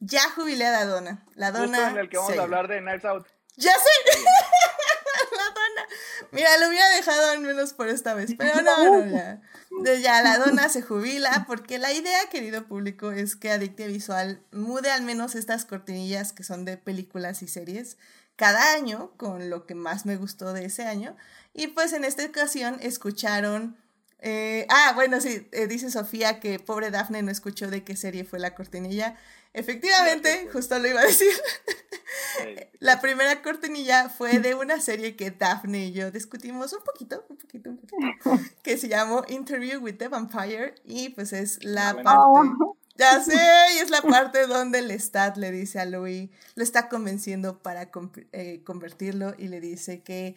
Ya 0.00 0.22
jubilé 0.34 0.66
a 0.66 0.72
la 0.72 0.84
dona. 0.84 1.24
La 1.34 1.52
dona. 1.52 1.90
en 1.90 1.98
el 1.98 2.08
que 2.08 2.18
vamos 2.18 2.36
a 2.36 2.42
hablar 2.42 2.68
de 2.68 2.80
Nights 2.80 3.04
Out. 3.04 3.26
Ya 3.56 3.72
sé. 3.72 4.20
la 5.36 5.44
dona. 5.44 5.88
Mira, 6.32 6.58
lo 6.58 6.68
hubiera 6.68 6.88
dejado 6.90 7.30
al 7.30 7.40
menos 7.40 7.72
por 7.74 7.88
esta 7.88 8.14
vez, 8.14 8.34
pero 8.36 8.62
no, 8.62 9.00
no, 9.00 9.06
ya. 9.06 9.40
Ya 10.00 10.22
la 10.22 10.38
dona 10.38 10.68
se 10.68 10.82
jubila, 10.82 11.44
porque 11.46 11.78
la 11.78 11.92
idea, 11.92 12.28
querido 12.30 12.64
público, 12.64 13.12
es 13.12 13.36
que 13.36 13.50
Adictia 13.50 13.86
Visual 13.86 14.42
mude 14.50 14.90
al 14.90 15.02
menos 15.02 15.34
estas 15.34 15.64
cortinillas 15.64 16.32
que 16.32 16.44
son 16.44 16.64
de 16.64 16.76
películas 16.76 17.42
y 17.42 17.48
series 17.48 17.96
cada 18.36 18.72
año, 18.72 19.12
con 19.16 19.50
lo 19.50 19.66
que 19.66 19.74
más 19.74 20.06
me 20.06 20.16
gustó 20.16 20.52
de 20.52 20.64
ese 20.64 20.84
año. 20.84 21.16
Y 21.54 21.68
pues 21.68 21.92
en 21.92 22.04
esta 22.04 22.24
ocasión 22.24 22.78
escucharon 22.80 23.76
eh, 24.24 24.66
ah, 24.68 24.92
bueno, 24.94 25.20
sí, 25.20 25.48
eh, 25.50 25.66
dice 25.66 25.90
Sofía 25.90 26.38
que 26.38 26.60
pobre 26.60 26.92
Dafne 26.92 27.22
no 27.22 27.32
escuchó 27.32 27.68
de 27.68 27.82
qué 27.82 27.96
serie 27.96 28.24
fue 28.24 28.38
la 28.38 28.54
cortinilla. 28.54 29.16
Efectivamente, 29.52 30.48
justo 30.52 30.78
lo 30.78 30.86
iba 30.86 31.00
a 31.00 31.04
decir. 31.04 31.32
la 32.78 33.00
primera 33.00 33.42
cortinilla 33.42 34.08
fue 34.08 34.38
de 34.38 34.54
una 34.54 34.80
serie 34.80 35.16
que 35.16 35.32
Daphne 35.32 35.86
y 35.86 35.92
yo 35.92 36.12
discutimos 36.12 36.72
un 36.72 36.84
poquito, 36.84 37.24
un 37.28 37.36
poquito, 37.36 37.70
un 37.70 37.78
poquito, 37.78 38.40
que 38.62 38.78
se 38.78 38.88
llamó 38.88 39.24
Interview 39.28 39.80
with 39.80 39.96
the 39.96 40.06
Vampire 40.06 40.76
y 40.84 41.10
pues 41.10 41.32
es 41.32 41.62
la 41.64 42.00
parte... 42.02 42.50
Ya 42.96 43.20
sé, 43.22 43.40
y 43.74 43.78
es 43.78 43.90
la 43.90 44.02
parte 44.02 44.46
donde 44.46 44.82
Lestat 44.82 45.38
le 45.38 45.50
dice 45.50 45.80
a 45.80 45.86
Louis, 45.86 46.28
lo 46.54 46.62
está 46.62 46.90
convenciendo 46.90 47.58
para 47.58 47.90
eh, 48.32 48.60
convertirlo 48.64 49.34
y 49.38 49.48
le 49.48 49.60
dice 49.60 50.02
que 50.02 50.36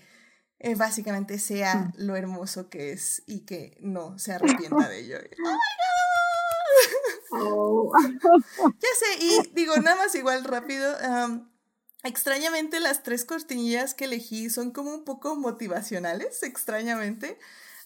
eh, 0.59 0.75
básicamente 0.75 1.39
sea 1.39 1.75
mm. 1.75 1.93
lo 1.97 2.15
hermoso 2.15 2.69
que 2.69 2.91
es 2.91 3.23
y 3.25 3.41
que 3.41 3.77
no 3.81 4.19
se 4.19 4.33
arrepienta 4.33 4.89
de 4.89 4.99
ello. 4.99 5.17
¡Oh, 7.31 7.91
ya 7.99 8.89
sé, 8.99 9.25
y 9.25 9.51
digo, 9.53 9.75
nada 9.77 9.97
más 9.97 10.15
igual 10.15 10.43
rápido. 10.43 10.95
extrañamente, 12.03 12.79
las 12.79 13.03
tres 13.03 13.25
cortinillas 13.25 13.93
que 13.93 14.05
elegí 14.05 14.49
son 14.49 14.71
como 14.71 14.93
un 14.93 15.03
poco 15.03 15.35
motivacionales, 15.35 16.43
extrañamente. 16.43 17.37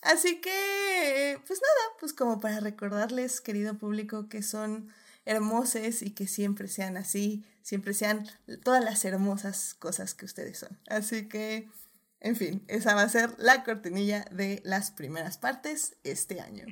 Así 0.01 0.39
que, 0.39 1.39
pues 1.45 1.59
nada, 1.61 1.97
pues 1.99 2.13
como 2.13 2.39
para 2.39 2.59
recordarles, 2.59 3.41
querido 3.41 3.77
público, 3.77 4.29
que 4.29 4.43
son 4.43 4.89
hermosos 5.25 6.01
y 6.01 6.11
que 6.11 6.27
siempre 6.27 6.67
sean 6.67 6.95
así, 6.95 7.45
siempre 7.61 7.93
sean 7.93 8.25
todas 8.63 8.83
las 8.83 9.03
hermosas 9.03 9.73
cosas 9.73 10.13
que 10.13 10.25
ustedes 10.25 10.59
son. 10.59 10.79
Así 10.87 11.27
que, 11.27 11.69
en 12.21 12.35
fin, 12.35 12.65
esa 12.67 12.95
va 12.95 13.03
a 13.03 13.09
ser 13.09 13.33
la 13.37 13.63
cortinilla 13.63 14.25
de 14.31 14.61
las 14.65 14.91
primeras 14.91 15.37
partes 15.37 15.95
este 16.03 16.41
año. 16.41 16.65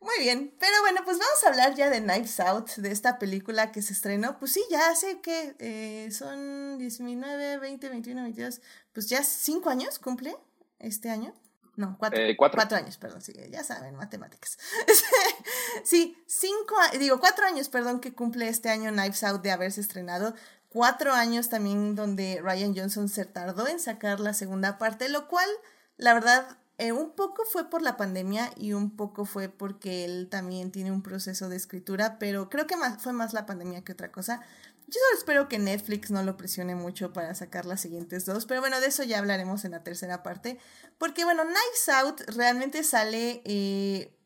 Muy 0.00 0.18
bien, 0.18 0.54
pero 0.58 0.80
bueno, 0.80 1.02
pues 1.04 1.18
vamos 1.18 1.44
a 1.44 1.48
hablar 1.48 1.74
ya 1.74 1.90
de 1.90 2.00
Knives 2.00 2.40
Out, 2.40 2.70
de 2.76 2.90
esta 2.90 3.18
película 3.18 3.70
que 3.70 3.82
se 3.82 3.92
estrenó. 3.92 4.38
Pues 4.38 4.52
sí, 4.52 4.64
ya 4.70 4.88
hace 4.88 5.20
que 5.20 5.54
eh, 5.58 6.10
son 6.10 6.78
19, 6.78 7.58
20, 7.58 7.88
21, 7.90 8.22
22, 8.22 8.62
pues 8.94 9.10
ya 9.10 9.22
cinco 9.22 9.68
años 9.68 9.98
cumple 9.98 10.36
este 10.78 11.10
año. 11.10 11.34
No, 11.76 11.96
cuatro, 11.98 12.20
eh, 12.20 12.34
cuatro. 12.36 12.56
cuatro. 12.56 12.78
años, 12.78 12.96
perdón, 12.96 13.20
sí, 13.20 13.34
ya 13.50 13.62
saben, 13.62 13.94
matemáticas. 13.94 14.58
sí, 15.84 16.16
cinco, 16.26 16.76
digo, 16.98 17.20
cuatro 17.20 17.46
años, 17.46 17.68
perdón, 17.68 18.00
que 18.00 18.14
cumple 18.14 18.48
este 18.48 18.70
año 18.70 18.90
Knives 18.90 19.22
Out 19.22 19.42
de 19.42 19.50
haberse 19.50 19.82
estrenado. 19.82 20.34
Cuatro 20.70 21.12
años 21.12 21.48
también 21.48 21.96
donde 21.96 22.40
Ryan 22.40 22.76
Johnson 22.76 23.08
se 23.08 23.24
tardó 23.24 23.66
en 23.66 23.80
sacar 23.80 24.20
la 24.20 24.32
segunda 24.34 24.78
parte, 24.78 25.08
lo 25.08 25.26
cual, 25.26 25.48
la 25.96 26.14
verdad, 26.14 26.58
eh, 26.78 26.92
un 26.92 27.10
poco 27.10 27.44
fue 27.44 27.68
por 27.68 27.82
la 27.82 27.96
pandemia 27.96 28.52
y 28.56 28.72
un 28.72 28.96
poco 28.96 29.24
fue 29.24 29.48
porque 29.48 30.04
él 30.04 30.28
también 30.30 30.70
tiene 30.70 30.92
un 30.92 31.02
proceso 31.02 31.48
de 31.48 31.56
escritura, 31.56 32.20
pero 32.20 32.48
creo 32.48 32.68
que 32.68 32.76
más, 32.76 33.02
fue 33.02 33.12
más 33.12 33.32
la 33.32 33.46
pandemia 33.46 33.82
que 33.82 33.92
otra 33.92 34.12
cosa. 34.12 34.42
Yo 34.86 35.00
solo 35.08 35.18
espero 35.18 35.48
que 35.48 35.58
Netflix 35.58 36.12
no 36.12 36.22
lo 36.22 36.36
presione 36.36 36.76
mucho 36.76 37.12
para 37.12 37.34
sacar 37.34 37.66
las 37.66 37.80
siguientes 37.80 38.24
dos, 38.24 38.46
pero 38.46 38.60
bueno, 38.60 38.80
de 38.80 38.86
eso 38.86 39.02
ya 39.02 39.18
hablaremos 39.18 39.64
en 39.64 39.72
la 39.72 39.82
tercera 39.82 40.22
parte, 40.22 40.58
porque 40.98 41.24
bueno, 41.24 41.42
Knives 41.42 41.88
Out 41.88 42.20
realmente 42.28 42.84
sale 42.84 43.42
eh, 43.44 44.16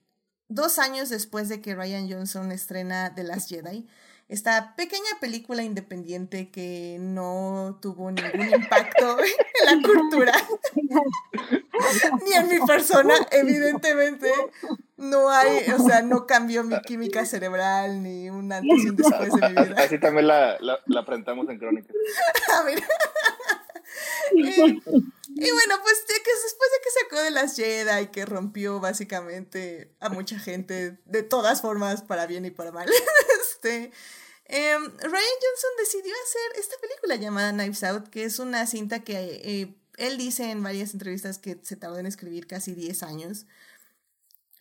dos 0.48 0.78
años 0.78 1.08
después 1.08 1.48
de 1.48 1.62
que 1.62 1.74
Ryan 1.74 2.08
Johnson 2.08 2.52
estrena 2.52 3.14
The 3.14 3.24
Last 3.24 3.48
Jedi 3.48 3.88
esta 4.28 4.74
pequeña 4.74 5.10
película 5.20 5.62
independiente 5.62 6.50
que 6.50 6.96
no 7.00 7.78
tuvo 7.82 8.10
ningún 8.10 8.54
impacto 8.54 9.18
en 9.20 9.82
la 9.82 9.86
cultura 9.86 10.32
ni 12.24 12.32
en 12.32 12.48
mi 12.48 12.66
persona, 12.66 13.14
evidentemente 13.30 14.30
no 14.96 15.30
hay, 15.30 15.70
o 15.72 15.78
sea, 15.78 16.02
no 16.02 16.26
cambió 16.26 16.64
mi 16.64 16.80
química 16.82 17.26
cerebral 17.26 18.02
ni 18.02 18.30
un 18.30 18.50
antes 18.52 18.84
y 18.84 18.88
un 18.88 18.96
después 18.96 19.32
de 19.32 19.48
mi 19.48 19.62
vida. 19.62 19.76
Así 19.78 19.98
también 19.98 20.26
la, 20.28 20.56
la, 20.60 20.78
la 20.86 21.04
presentamos 21.04 21.48
en 21.48 21.58
Crónicas. 21.58 21.94
A 22.54 22.62
ver. 22.62 22.82
Y, 24.34 24.82
y, 25.36 25.50
bueno, 25.50 25.74
pues 25.82 26.04
después 26.06 26.70
de 26.70 26.80
que 26.82 26.90
sacó 27.02 27.22
de 27.22 27.30
las 27.30 27.56
Jedi, 27.56 28.06
que 28.08 28.24
rompió 28.24 28.78
básicamente 28.78 29.94
a 30.00 30.08
mucha 30.08 30.38
gente 30.38 30.98
de 31.04 31.22
todas 31.22 31.60
formas, 31.60 32.02
para 32.02 32.26
bien 32.26 32.44
y 32.44 32.50
para 32.50 32.70
mal, 32.70 32.88
este, 33.42 33.90
em, 34.44 34.82
Ryan 34.84 35.02
Johnson 35.02 35.70
decidió 35.78 36.14
hacer 36.24 36.60
esta 36.60 36.76
película 36.80 37.16
llamada 37.16 37.52
Knives 37.52 37.82
Out, 37.82 38.08
que 38.08 38.24
es 38.24 38.38
una 38.38 38.66
cinta 38.66 39.00
que 39.00 39.40
eh, 39.44 39.74
él 39.96 40.18
dice 40.18 40.50
en 40.50 40.62
varias 40.62 40.92
entrevistas 40.92 41.38
que 41.38 41.58
se 41.62 41.76
tardó 41.76 41.98
en 41.98 42.06
escribir 42.06 42.46
casi 42.46 42.74
10 42.74 43.02
años 43.02 43.46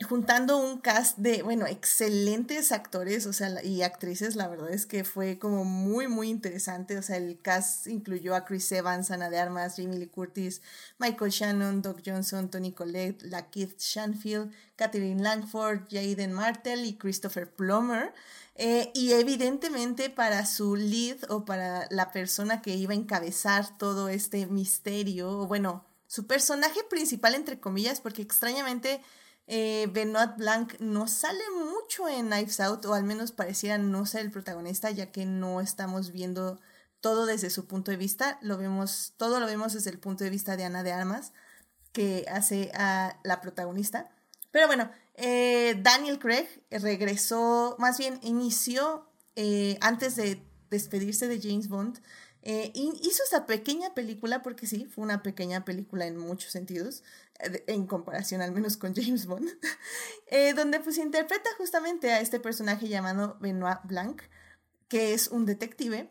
juntando 0.04 0.58
un 0.58 0.80
cast 0.80 1.18
de, 1.18 1.44
bueno, 1.44 1.66
excelentes 1.66 2.72
actores, 2.72 3.26
o 3.26 3.34
sea, 3.34 3.64
y 3.64 3.82
actrices, 3.82 4.36
la 4.36 4.48
verdad 4.48 4.72
es 4.72 4.86
que 4.86 5.04
fue 5.04 5.40
como 5.40 5.66
muy, 5.66 6.08
muy 6.08 6.30
interesante, 6.30 6.98
o 6.98 7.02
sea, 7.02 7.18
el 7.18 7.40
cast 7.42 7.88
incluyó 7.88 8.36
a 8.36 8.46
Chris 8.46 8.72
Evans, 8.72 9.12
Ana 9.12 9.30
de 9.30 9.40
Armas, 9.40 9.76
Jamie 9.78 10.00
Lee 10.00 10.08
Curtis, 10.08 10.62
Michael 11.00 11.32
Shannon, 11.32 11.82
Doug 11.82 12.02
Johnson, 12.06 12.50
Tony 12.50 12.72
Collette, 12.72 13.24
Lakeith 13.24 13.80
Shanfield, 13.80 14.52
Catherine 14.76 15.22
Langford, 15.22 15.88
Jaden 15.90 16.34
Martell 16.34 16.86
y 16.86 16.98
Christopher 16.98 17.50
Plummer. 17.52 18.14
Eh, 18.56 18.92
y 18.94 19.14
evidentemente 19.14 20.12
para 20.12 20.46
su 20.46 20.76
lead 20.76 21.18
o 21.30 21.44
para 21.44 21.88
la 21.90 22.12
persona 22.12 22.62
que 22.62 22.76
iba 22.76 22.94
a 22.94 22.96
encabezar 22.96 23.78
todo 23.78 24.10
este 24.10 24.46
misterio, 24.46 25.48
bueno, 25.48 25.84
su 26.06 26.28
personaje 26.28 26.84
principal 26.88 27.34
entre 27.34 27.60
comillas, 27.60 28.00
porque 28.00 28.22
extrañamente 28.22 29.02
eh, 29.48 29.88
Benoit 29.92 30.36
Blanc 30.38 30.80
no 30.80 31.08
sale 31.08 31.44
mucho 31.52 32.08
en 32.08 32.28
Knives 32.28 32.60
Out, 32.60 32.86
o 32.86 32.94
al 32.94 33.04
menos 33.04 33.32
pareciera 33.32 33.78
no 33.78 34.06
ser 34.06 34.22
el 34.22 34.32
protagonista, 34.32 34.90
ya 34.92 35.12
que 35.12 35.26
no 35.26 35.60
estamos 35.60 36.12
viendo 36.12 36.60
todo 37.02 37.26
desde 37.26 37.50
su 37.50 37.68
punto 37.68 37.92
de 37.92 37.98
vista, 37.98 38.40
lo 38.42 38.58
vemos, 38.58 39.14
todo 39.18 39.40
lo 39.42 39.46
vemos 39.46 39.74
desde 39.74 39.90
el 39.90 40.00
punto 40.00 40.24
de 40.24 40.30
vista 40.30 40.56
de 40.56 40.64
Ana 40.64 40.84
de 40.84 40.94
Armas, 40.94 41.34
que 41.92 42.26
hace 42.32 42.72
a 42.74 43.20
la 43.24 43.42
protagonista. 43.42 44.10
Pero 44.52 44.68
bueno, 44.68 44.90
eh, 45.16 45.76
Daniel 45.82 46.20
Craig 46.20 46.48
regresó, 46.72 47.76
más 47.80 47.98
bien 47.98 48.20
inició 48.24 49.10
eh, 49.36 49.78
antes 49.82 50.16
de 50.16 50.42
despedirse 50.70 51.28
de 51.28 51.42
James 51.42 51.68
Bond, 51.68 52.00
hizo 52.46 53.24
esta 53.24 53.46
pequeña 53.46 53.94
película, 53.94 54.42
porque 54.42 54.68
sí, 54.68 54.86
fue 54.86 55.04
una 55.04 55.24
pequeña 55.24 55.66
película 55.66 56.08
en 56.08 56.18
muchos 56.18 56.52
sentidos, 56.52 57.04
en 57.40 57.88
comparación 57.88 58.42
al 58.42 58.52
menos 58.52 58.78
con 58.78 58.96
James 58.96 59.26
Bond, 59.26 59.50
eh, 60.28 60.54
donde 60.54 60.80
pues 60.80 60.98
interpreta 60.98 61.50
justamente 61.58 62.12
a 62.12 62.20
este 62.20 62.40
personaje 62.40 62.88
llamado 62.88 63.38
Benoit 63.42 63.80
Blanc, 63.84 64.22
que 64.88 65.14
es 65.14 65.28
un 65.28 65.46
detective 65.46 66.10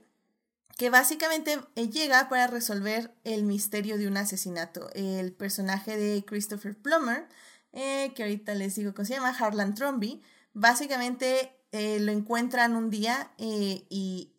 que 0.76 0.90
básicamente 0.90 1.61
llega 1.74 2.28
para 2.28 2.46
resolver 2.46 3.14
el 3.24 3.44
misterio 3.44 3.98
de 3.98 4.08
un 4.08 4.16
asesinato. 4.16 4.88
El 4.94 5.32
personaje 5.32 5.96
de 5.96 6.24
Christopher 6.24 6.76
Plummer, 6.76 7.28
que 7.72 8.14
ahorita 8.18 8.54
les 8.54 8.74
digo 8.74 8.94
cómo 8.94 9.04
se 9.04 9.14
llama, 9.14 9.37
Harlan 9.38 9.74
Tromby, 9.74 10.22
básicamente 10.54 11.52
lo 11.72 12.11
encuentran 12.11 12.74
un 12.74 12.90
día 12.90 13.32
y 13.38 14.32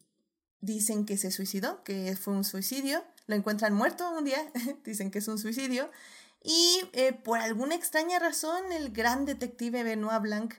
dicen 0.63 1.05
que 1.05 1.17
se 1.17 1.29
suicidó, 1.29 1.83
que 1.83 2.15
fue 2.15 2.33
un 2.33 2.45
suicidio, 2.45 3.03
lo 3.27 3.35
encuentran 3.35 3.73
muerto 3.73 4.09
un 4.17 4.23
día, 4.23 4.39
dicen 4.85 5.11
que 5.11 5.19
es 5.19 5.27
un 5.27 5.37
suicidio, 5.37 5.91
y 6.43 6.81
eh, 6.91 7.13
por 7.13 7.39
alguna 7.39 7.75
extraña 7.75 8.19
razón 8.19 8.71
el 8.71 8.91
gran 8.91 9.25
detective 9.25 9.83
Benoit 9.83 10.21
Blanc 10.21 10.55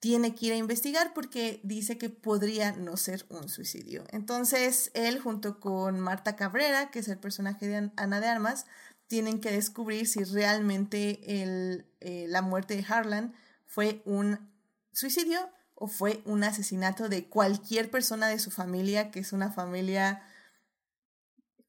tiene 0.00 0.34
que 0.34 0.46
ir 0.46 0.52
a 0.52 0.56
investigar 0.56 1.12
porque 1.14 1.60
dice 1.62 1.98
que 1.98 2.10
podría 2.10 2.72
no 2.72 2.96
ser 2.96 3.26
un 3.28 3.48
suicidio. 3.48 4.04
Entonces 4.10 4.90
él 4.94 5.20
junto 5.20 5.60
con 5.60 6.00
Marta 6.00 6.36
Cabrera, 6.36 6.90
que 6.90 7.00
es 7.00 7.08
el 7.08 7.18
personaje 7.18 7.66
de 7.66 7.90
Ana 7.96 8.20
de 8.20 8.28
Armas, 8.28 8.66
tienen 9.08 9.40
que 9.40 9.52
descubrir 9.52 10.06
si 10.06 10.24
realmente 10.24 11.20
eh, 11.22 12.26
la 12.28 12.42
muerte 12.42 12.76
de 12.76 12.84
Harlan 12.88 13.34
fue 13.66 14.02
un 14.04 14.38
suicidio 14.92 15.50
o 15.74 15.86
fue 15.86 16.22
un 16.24 16.44
asesinato 16.44 17.08
de 17.08 17.28
cualquier 17.28 17.90
persona 17.90 18.28
de 18.28 18.38
su 18.38 18.50
familia, 18.50 19.10
que 19.10 19.20
es 19.20 19.32
una 19.32 19.52
familia 19.52 20.22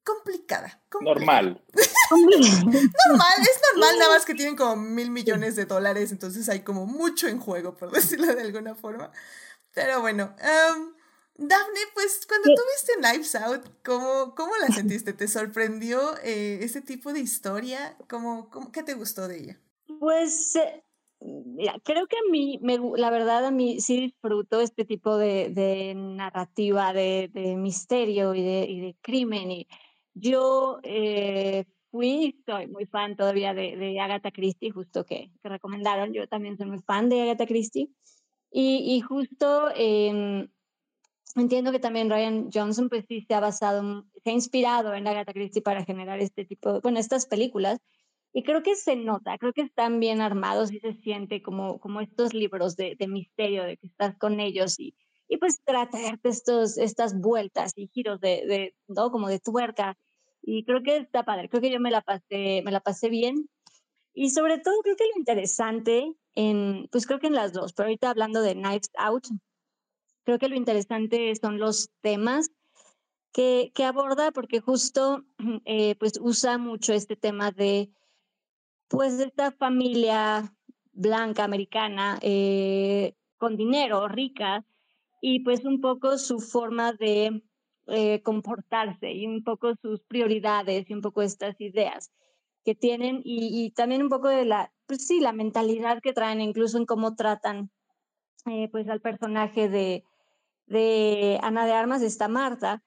complicada. 0.07 0.81
Normal. 1.01 1.61
normal, 2.11 3.33
es 3.41 3.61
normal, 3.73 3.99
nada 3.99 4.13
más 4.13 4.25
que 4.25 4.33
tienen 4.33 4.55
como 4.55 4.77
mil 4.77 5.11
millones 5.11 5.57
de 5.57 5.65
dólares, 5.65 6.13
entonces 6.13 6.47
hay 6.47 6.61
como 6.61 6.85
mucho 6.85 7.27
en 7.27 7.39
juego, 7.39 7.75
por 7.75 7.91
decirlo 7.91 8.33
de 8.33 8.41
alguna 8.41 8.73
forma. 8.73 9.11
Pero 9.73 9.99
bueno, 9.99 10.33
um, 10.41 10.93
Daphne, 11.35 11.79
pues 11.93 12.25
cuando 12.25 12.47
tú 12.55 12.61
viste 12.73 12.93
Knives 12.99 13.35
Out, 13.35 13.65
¿cómo, 13.83 14.33
cómo 14.33 14.53
la 14.57 14.73
sentiste? 14.73 15.11
¿Te 15.13 15.27
sorprendió 15.27 16.17
eh, 16.23 16.59
ese 16.61 16.81
tipo 16.81 17.11
de 17.11 17.19
historia? 17.19 17.97
¿Cómo, 18.09 18.49
cómo, 18.49 18.71
¿Qué 18.71 18.83
te 18.83 18.93
gustó 18.93 19.27
de 19.27 19.37
ella? 19.37 19.59
Pues 19.99 20.55
eh, 20.55 20.83
Mira, 21.19 21.75
creo 21.83 22.05
que 22.05 22.15
a 22.15 22.31
mí, 22.31 22.59
me, 22.61 22.77
la 22.95 23.09
verdad, 23.09 23.45
a 23.45 23.51
mí 23.51 23.81
sí 23.81 23.99
disfruto 23.99 24.61
este 24.61 24.85
tipo 24.85 25.17
de, 25.17 25.49
de 25.49 25.95
narrativa, 25.95 26.93
de, 26.93 27.31
de, 27.33 27.55
misterio 27.55 28.35
y 28.35 28.43
de, 28.43 28.65
y 28.69 28.79
de 28.81 28.95
crimen. 29.01 29.49
Y 29.49 29.67
yo 30.19 30.79
eh, 30.83 31.65
fui, 31.91 32.41
soy 32.45 32.67
muy 32.67 32.85
fan 32.85 33.15
todavía 33.15 33.53
de, 33.53 33.75
de 33.75 33.99
Agatha 33.99 34.31
Christie, 34.31 34.71
justo 34.71 35.05
que, 35.05 35.31
que, 35.41 35.49
recomendaron. 35.49 36.13
Yo 36.13 36.27
también 36.27 36.57
soy 36.57 36.67
muy 36.67 36.79
fan 36.79 37.09
de 37.09 37.21
Agatha 37.21 37.45
Christie. 37.45 37.89
Y, 38.51 38.95
y 38.95 39.01
justo 39.01 39.69
eh, 39.75 40.47
entiendo 41.35 41.71
que 41.71 41.79
también 41.79 42.09
Ryan 42.09 42.49
Johnson, 42.53 42.89
pues 42.89 43.05
sí, 43.07 43.21
se 43.27 43.33
ha 43.33 43.39
basado, 43.39 44.05
se 44.23 44.29
ha 44.29 44.33
inspirado 44.33 44.93
en 44.93 45.07
Agatha 45.07 45.33
Christie 45.33 45.61
para 45.61 45.85
generar 45.85 46.19
este 46.19 46.45
tipo, 46.45 46.81
bueno, 46.81 46.99
estas 46.99 47.25
películas. 47.25 47.79
Y 48.33 48.43
creo 48.43 48.61
que 48.61 48.75
se 48.75 48.95
nota, 48.95 49.37
creo 49.37 49.53
que 49.53 49.61
están 49.61 49.99
bien 49.99 50.21
armados 50.21 50.71
y 50.71 50.79
se 50.79 50.93
siente 50.93 51.41
como, 51.41 51.79
como 51.79 52.01
estos 52.01 52.33
libros 52.33 52.75
de, 52.75 52.95
de 52.97 53.07
misterio, 53.07 53.63
de 53.63 53.77
que 53.77 53.87
estás 53.87 54.17
con 54.17 54.39
ellos 54.39 54.79
y, 54.79 54.95
y 55.27 55.37
pues 55.37 55.61
tratarte 55.63 56.29
estos, 56.29 56.77
estas 56.77 57.19
vueltas 57.19 57.73
y 57.75 57.87
giros 57.87 58.19
de, 58.19 58.45
de, 58.45 58.75
¿no? 58.87 59.11
Como 59.11 59.27
de 59.27 59.39
tuerca. 59.39 59.97
Y 60.49 60.63
creo 60.63 60.81
que 60.81 60.95
está 60.95 61.25
padre, 61.25 61.49
creo 61.49 61.61
que 61.61 61.69
yo 61.69 61.81
me 61.81 61.91
la 61.91 61.99
pasé, 61.99 62.61
me 62.63 62.71
la 62.71 62.79
pasé 62.79 63.09
bien. 63.09 63.49
Y 64.13 64.29
sobre 64.29 64.57
todo 64.57 64.75
creo 64.81 64.95
que 64.95 65.03
lo 65.13 65.19
interesante 65.19 66.13
en, 66.35 66.87
pues 66.89 67.05
creo 67.05 67.19
que 67.19 67.27
en 67.27 67.33
las 67.33 67.51
dos, 67.51 67.73
pero 67.73 67.87
ahorita 67.87 68.09
hablando 68.09 68.41
de 68.41 68.53
Knives 68.53 68.89
Out, 68.97 69.27
creo 70.23 70.39
que 70.39 70.47
lo 70.47 70.55
interesante 70.55 71.35
son 71.35 71.59
los 71.59 71.89
temas 71.99 72.49
que, 73.33 73.73
que 73.75 73.83
aborda, 73.83 74.31
porque 74.31 74.61
justo 74.61 75.25
eh, 75.65 75.95
pues 75.95 76.13
usa 76.21 76.57
mucho 76.57 76.93
este 76.93 77.17
tema 77.17 77.51
de 77.51 77.89
pues 78.87 79.19
esta 79.19 79.51
familia 79.51 80.55
blanca 80.93 81.43
americana 81.43 82.19
eh, 82.21 83.15
con 83.37 83.57
dinero, 83.57 84.07
rica, 84.07 84.65
y 85.19 85.41
pues 85.41 85.65
un 85.65 85.81
poco 85.81 86.17
su 86.17 86.39
forma 86.39 86.93
de 86.93 87.43
eh, 87.87 88.21
comportarse 88.21 89.11
y 89.11 89.25
un 89.25 89.43
poco 89.43 89.75
sus 89.81 90.01
prioridades 90.03 90.89
y 90.89 90.93
un 90.93 91.01
poco 91.01 91.21
estas 91.21 91.59
ideas 91.61 92.11
que 92.65 92.75
tienen 92.75 93.21
y, 93.23 93.71
también 93.71 94.03
un 94.03 94.09
poco 94.09 94.27
de 94.27 94.43
la, 94.43 94.73
pues 94.87 95.07
sí, 95.07 95.21
la 95.21 95.31
mentalidad 95.31 96.01
que 96.01 96.11
traen, 96.11 96.41
incluso 96.41 96.77
en 96.77 96.85
cómo 96.85 97.15
tratan 97.15 97.71
eh, 98.45 98.67
pues 98.71 98.89
al 98.89 98.99
personaje 98.99 99.69
de, 99.69 100.03
de 100.65 101.39
Ana 101.41 101.65
de 101.65 101.71
Armas, 101.71 102.01
está 102.01 102.27
Marta, 102.27 102.83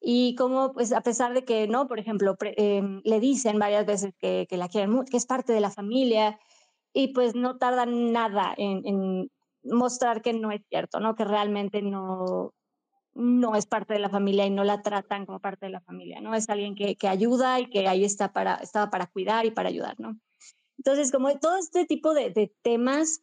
y 0.00 0.36
cómo, 0.36 0.72
pues 0.72 0.92
a 0.92 1.00
pesar 1.00 1.34
de 1.34 1.44
que, 1.44 1.66
¿no? 1.66 1.88
Por 1.88 1.98
ejemplo, 1.98 2.36
em, 2.40 3.00
le 3.04 3.18
dicen 3.18 3.58
varias 3.58 3.84
veces 3.84 4.14
que, 4.20 4.46
que, 4.48 4.56
la 4.56 4.68
quieren 4.68 4.90
mucho, 4.90 5.10
que 5.10 5.16
es 5.16 5.26
parte 5.26 5.52
de 5.52 5.60
la 5.60 5.70
familia, 5.70 6.38
y 6.92 7.08
pues 7.08 7.34
no 7.34 7.58
tardan 7.58 8.12
nada 8.12 8.54
en, 8.56 8.86
en 8.86 9.30
mostrar 9.64 10.22
que 10.22 10.32
no 10.32 10.52
es 10.52 10.62
cierto, 10.68 11.00
¿no? 11.00 11.16
Que 11.16 11.24
realmente 11.24 11.82
no, 11.82 12.54
no 13.16 13.56
es 13.56 13.66
parte 13.66 13.94
de 13.94 14.00
la 14.00 14.10
familia 14.10 14.46
y 14.46 14.50
no 14.50 14.62
la 14.62 14.82
tratan 14.82 15.24
como 15.24 15.40
parte 15.40 15.66
de 15.66 15.72
la 15.72 15.80
familia, 15.80 16.20
¿no? 16.20 16.34
Es 16.34 16.48
alguien 16.48 16.74
que, 16.74 16.96
que 16.96 17.08
ayuda 17.08 17.58
y 17.60 17.66
que 17.70 17.88
ahí 17.88 18.04
está 18.04 18.32
para, 18.32 18.56
estaba 18.56 18.90
para 18.90 19.06
cuidar 19.06 19.46
y 19.46 19.50
para 19.50 19.70
ayudar, 19.70 19.98
¿no? 19.98 20.18
Entonces, 20.76 21.10
como 21.10 21.36
todo 21.38 21.56
este 21.56 21.86
tipo 21.86 22.12
de, 22.12 22.30
de 22.30 22.54
temas, 22.62 23.22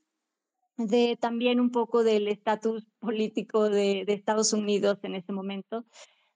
de 0.77 1.17
también 1.21 1.60
un 1.60 1.69
poco 1.69 2.03
del 2.03 2.27
estatus 2.27 2.88
político 2.99 3.69
de, 3.69 4.03
de, 4.06 4.13
Estados 4.13 4.51
Unidos 4.53 4.97
en 5.03 5.13
ese 5.13 5.32
momento, 5.32 5.86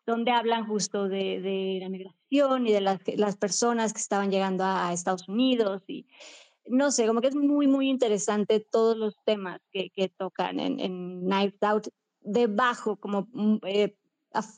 donde 0.05 0.31
hablan 0.31 0.67
justo 0.67 1.09
de, 1.09 1.41
de 1.41 1.79
la 1.81 1.89
migración 1.89 2.67
y 2.67 2.71
de 2.71 2.81
las, 2.81 2.99
las, 3.15 3.37
personas 3.37 3.91
que 3.91 3.99
estaban 3.99 4.29
llegando 4.29 4.63
a, 4.63 4.87
a 4.87 4.93
Estados 4.93 5.27
Unidos 5.27 5.83
y 5.87 6.07
no 6.69 6.91
sé, 6.91 7.07
como 7.07 7.21
que 7.21 7.27
es 7.27 7.35
muy, 7.35 7.65
muy 7.65 7.89
interesante 7.89 8.59
todos 8.59 8.97
los 8.97 9.17
temas 9.25 9.61
que, 9.71 9.89
que 9.89 10.09
tocan 10.09 10.59
en, 10.59 10.79
en 10.79 11.21
Knives 11.21 11.61
Out 11.61 11.87
debajo, 12.27 12.97
como 12.97 13.27
mm, 13.31 13.57
eh, 13.65 13.97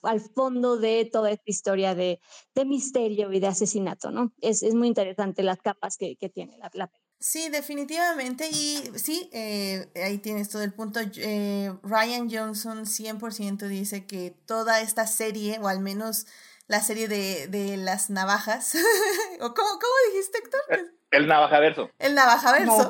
al 0.04 0.20
fondo 0.20 0.78
de 0.78 1.10
toda 1.12 1.32
esta 1.32 1.44
historia 1.46 1.96
de, 1.96 2.20
de, 2.56 2.66
misterio 2.66 3.32
y 3.32 3.40
de 3.40 3.48
asesinato, 3.48 4.12
¿no? 4.12 4.34
Es, 4.42 4.64
es 4.64 4.74
muy 4.74 4.88
interesante 4.88 5.44
las 5.44 5.62
capas 5.62 5.96
que, 5.98 6.18
que 6.18 6.30
tiene 6.30 6.58
la, 6.58 6.70
la, 6.74 6.92
Sí, 7.20 7.50
definitivamente. 7.50 8.50
Y 8.50 8.82
sí, 8.96 9.30
eh, 9.34 9.90
ahí 10.04 10.20
tienes 10.20 10.50
todo 10.50 10.64
el 10.64 10.74
punto. 10.74 11.02
Eh, 11.18 11.72
Ryan 11.84 12.30
Johnson 12.32 12.86
100% 12.86 13.68
dice 13.68 14.06
que 14.06 14.32
toda 14.46 14.80
esta 14.80 15.06
serie, 15.06 15.60
o 15.60 15.68
al 15.68 15.82
menos 15.82 16.28
la 16.68 16.82
serie 16.82 17.08
de, 17.10 17.48
de 17.48 17.76
las 17.76 18.10
navajas, 18.10 18.76
o 19.42 19.54
cómo, 19.54 19.70
cómo 19.70 19.94
dijiste, 20.12 20.38
Héctor? 20.38 20.62
Eh, 20.70 20.86
el 21.12 21.28
Navajaverso. 21.28 21.90
El 22.00 22.16
Navajaverso. 22.16 22.90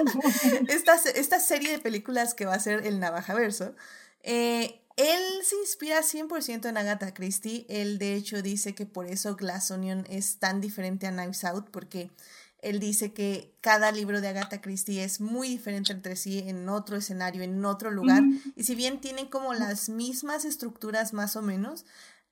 esta, 0.68 0.94
esta 0.94 1.40
serie 1.40 1.72
de 1.72 1.78
películas 1.80 2.32
que 2.34 2.46
va 2.46 2.54
a 2.54 2.60
ser 2.60 2.86
el 2.86 2.98
Navajaverso. 3.00 3.74
Eh, 4.22 4.80
él 4.96 5.22
se 5.44 5.56
inspira 5.56 6.02
100% 6.02 6.68
en 6.68 6.76
Agatha 6.76 7.14
Christie. 7.14 7.66
Él, 7.68 7.98
de 7.98 8.14
hecho, 8.14 8.42
dice 8.42 8.74
que 8.74 8.86
por 8.86 9.06
eso 9.06 9.36
Glass 9.36 9.70
Onion 9.70 10.04
es 10.10 10.38
tan 10.38 10.60
diferente 10.60 11.06
a 11.06 11.10
Knives 11.10 11.44
Out, 11.44 11.70
porque 11.70 12.10
él 12.62 12.80
dice 12.80 13.12
que 13.12 13.54
cada 13.60 13.92
libro 13.92 14.20
de 14.20 14.28
Agatha 14.28 14.60
Christie 14.60 15.02
es 15.02 15.20
muy 15.20 15.48
diferente 15.48 15.92
entre 15.92 16.16
sí, 16.16 16.40
en 16.46 16.68
otro 16.68 16.96
escenario, 16.96 17.42
en 17.42 17.64
otro 17.64 17.90
lugar. 17.90 18.22
Y 18.56 18.64
si 18.64 18.74
bien 18.74 19.00
tienen 19.00 19.28
como 19.28 19.54
las 19.54 19.88
mismas 19.88 20.44
estructuras 20.44 21.14
más 21.14 21.36
o 21.36 21.42
menos, 21.42 21.86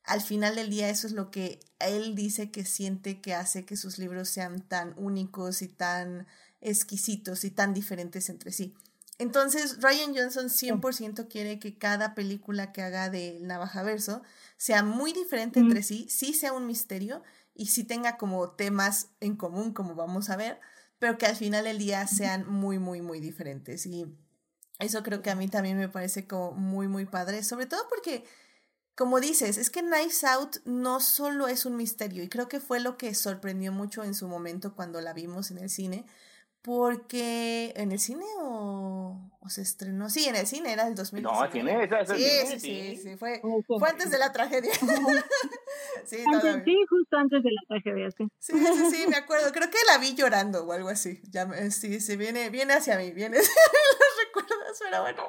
al 0.04 0.20
final 0.20 0.54
del 0.54 0.70
día 0.70 0.90
eso 0.90 1.06
es 1.06 1.12
lo 1.12 1.30
que 1.30 1.60
él 1.80 2.14
dice 2.14 2.50
que 2.50 2.64
siente 2.64 3.20
que 3.20 3.34
hace 3.34 3.64
que 3.64 3.76
sus 3.76 3.98
libros 3.98 4.28
sean 4.28 4.60
tan 4.60 4.94
únicos 4.96 5.62
y 5.62 5.68
tan 5.68 6.26
exquisitos 6.60 7.44
y 7.44 7.50
tan 7.50 7.72
diferentes 7.72 8.28
entre 8.28 8.52
sí. 8.52 8.74
Entonces, 9.18 9.78
Ryan 9.80 10.14
Johnson 10.14 10.48
100% 10.48 11.28
quiere 11.28 11.58
que 11.58 11.76
cada 11.76 12.14
película 12.14 12.72
que 12.72 12.82
haga 12.82 13.10
de 13.10 13.38
Navajaverso 13.40 14.22
sea 14.56 14.82
muy 14.82 15.12
diferente 15.12 15.58
entre 15.58 15.82
sí, 15.82 16.06
sí 16.08 16.34
sea 16.34 16.52
un 16.52 16.66
misterio 16.66 17.22
y 17.54 17.66
sí 17.66 17.82
tenga 17.82 18.16
como 18.16 18.50
temas 18.50 19.08
en 19.20 19.36
común, 19.36 19.72
como 19.72 19.96
vamos 19.96 20.30
a 20.30 20.36
ver, 20.36 20.60
pero 21.00 21.18
que 21.18 21.26
al 21.26 21.34
final 21.34 21.64
del 21.64 21.78
día 21.78 22.06
sean 22.06 22.48
muy, 22.48 22.78
muy, 22.78 23.00
muy 23.00 23.18
diferentes. 23.18 23.86
Y 23.86 24.06
eso 24.78 25.02
creo 25.02 25.20
que 25.20 25.30
a 25.30 25.34
mí 25.34 25.48
también 25.48 25.76
me 25.76 25.88
parece 25.88 26.28
como 26.28 26.52
muy, 26.52 26.86
muy 26.86 27.04
padre, 27.04 27.42
sobre 27.42 27.66
todo 27.66 27.86
porque 27.88 28.24
como 28.98 29.20
dices, 29.20 29.58
es 29.58 29.70
que 29.70 29.80
Knives 29.80 30.24
Out 30.24 30.56
no 30.64 30.98
solo 30.98 31.46
es 31.46 31.66
un 31.66 31.76
misterio, 31.76 32.24
y 32.24 32.28
creo 32.28 32.48
que 32.48 32.58
fue 32.58 32.80
lo 32.80 32.98
que 32.98 33.14
sorprendió 33.14 33.70
mucho 33.70 34.02
en 34.02 34.12
su 34.12 34.26
momento 34.26 34.74
cuando 34.74 35.00
la 35.00 35.12
vimos 35.12 35.52
en 35.52 35.58
el 35.58 35.70
cine, 35.70 36.04
porque 36.62 37.72
en 37.76 37.92
el 37.92 37.98
cine 37.98 38.24
o, 38.40 39.30
se 39.48 39.62
estrenó, 39.62 40.10
sí, 40.10 40.26
en 40.26 40.36
el 40.36 40.46
cine 40.46 40.72
era 40.72 40.86
el 40.86 40.94
2019. 40.94 41.22
No, 41.22 41.44
el 41.44 41.52
cine, 41.52 41.84
esa, 41.84 42.14
sí, 42.14 42.22
sí, 42.22 42.60
sí, 42.60 42.96
sí, 43.02 43.16
fue, 43.16 43.40
fue 43.66 43.88
antes 43.88 44.10
de 44.10 44.18
la 44.18 44.32
tragedia. 44.32 44.72
sí, 46.04 46.22
antes, 46.26 46.64
sí, 46.64 46.76
justo 46.88 47.16
antes 47.16 47.42
de 47.42 47.50
la 47.52 47.60
tragedia, 47.68 48.10
sí. 48.10 48.28
Sí, 48.38 48.52
sí, 48.52 48.90
sí, 48.90 49.06
me 49.08 49.16
acuerdo, 49.16 49.50
creo 49.52 49.70
que 49.70 49.78
la 49.86 49.98
vi 49.98 50.14
llorando 50.14 50.64
o 50.64 50.72
algo 50.72 50.90
así, 50.90 51.22
ya, 51.30 51.48
sí, 51.70 52.00
sí, 52.00 52.16
viene, 52.16 52.50
viene 52.50 52.74
hacia 52.74 52.98
mí, 52.98 53.12
viene, 53.12 53.36
los 53.38 53.46
recuerdos, 54.26 54.78
pero 54.78 55.02
bueno. 55.02 55.28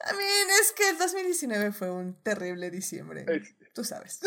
A 0.00 0.12
mí 0.12 0.24
es 0.60 0.72
que 0.72 0.90
el 0.90 0.98
2019 0.98 1.72
fue 1.72 1.90
un 1.90 2.14
terrible 2.22 2.70
diciembre. 2.70 3.24
Tú 3.74 3.84
sabes. 3.84 4.20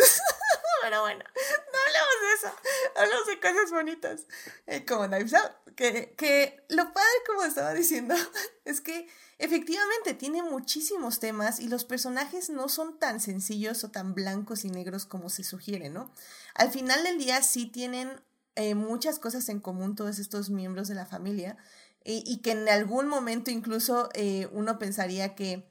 Pero 0.82 1.02
bueno, 1.02 1.24
no 1.74 1.80
hablemos 1.86 2.22
de 2.22 2.48
eso. 2.48 2.56
Hablamos 2.96 3.28
de 3.28 3.40
cosas 3.40 3.72
bonitas. 3.72 4.26
Eh, 4.68 4.86
como 4.86 5.08
Knives 5.08 5.34
Out. 5.34 5.52
Que, 5.76 6.14
que 6.18 6.66
lo 6.70 6.94
padre, 6.94 7.10
como 7.26 7.44
estaba 7.44 7.74
diciendo, 7.74 8.16
es 8.66 8.82
que 8.82 9.08
efectivamente 9.38 10.14
tiene 10.14 10.44
muchísimos 10.44 11.20
temas 11.20 11.60
y 11.60 11.70
los 11.70 11.86
personajes 11.86 12.50
no 12.50 12.68
son 12.68 13.00
tan 13.00 13.22
sencillos 13.22 13.84
o 13.84 13.90
tan 13.90 14.14
blancos 14.14 14.66
y 14.66 14.70
negros 14.70 15.06
como 15.06 15.30
se 15.30 15.44
sugiere, 15.44 15.90
¿no? 15.90 16.14
Al 16.56 16.72
final 16.72 17.04
del 17.04 17.18
día 17.18 17.42
sí 17.42 17.66
tienen 17.66 18.22
eh, 18.56 18.76
muchas 18.76 19.20
cosas 19.20 19.48
en 19.48 19.62
común 19.62 19.96
todos 19.96 20.20
estos 20.20 20.50
miembros 20.50 20.90
de 20.90 20.96
la 20.96 21.06
familia 21.06 21.58
y, 22.04 22.38
que 22.38 22.52
en 22.52 22.68
algún 22.70 23.08
momento 23.08 23.52
incluso 23.52 24.10
eh, 24.14 24.48
uno 24.52 24.80
pensaría 24.80 25.36
que, 25.36 25.69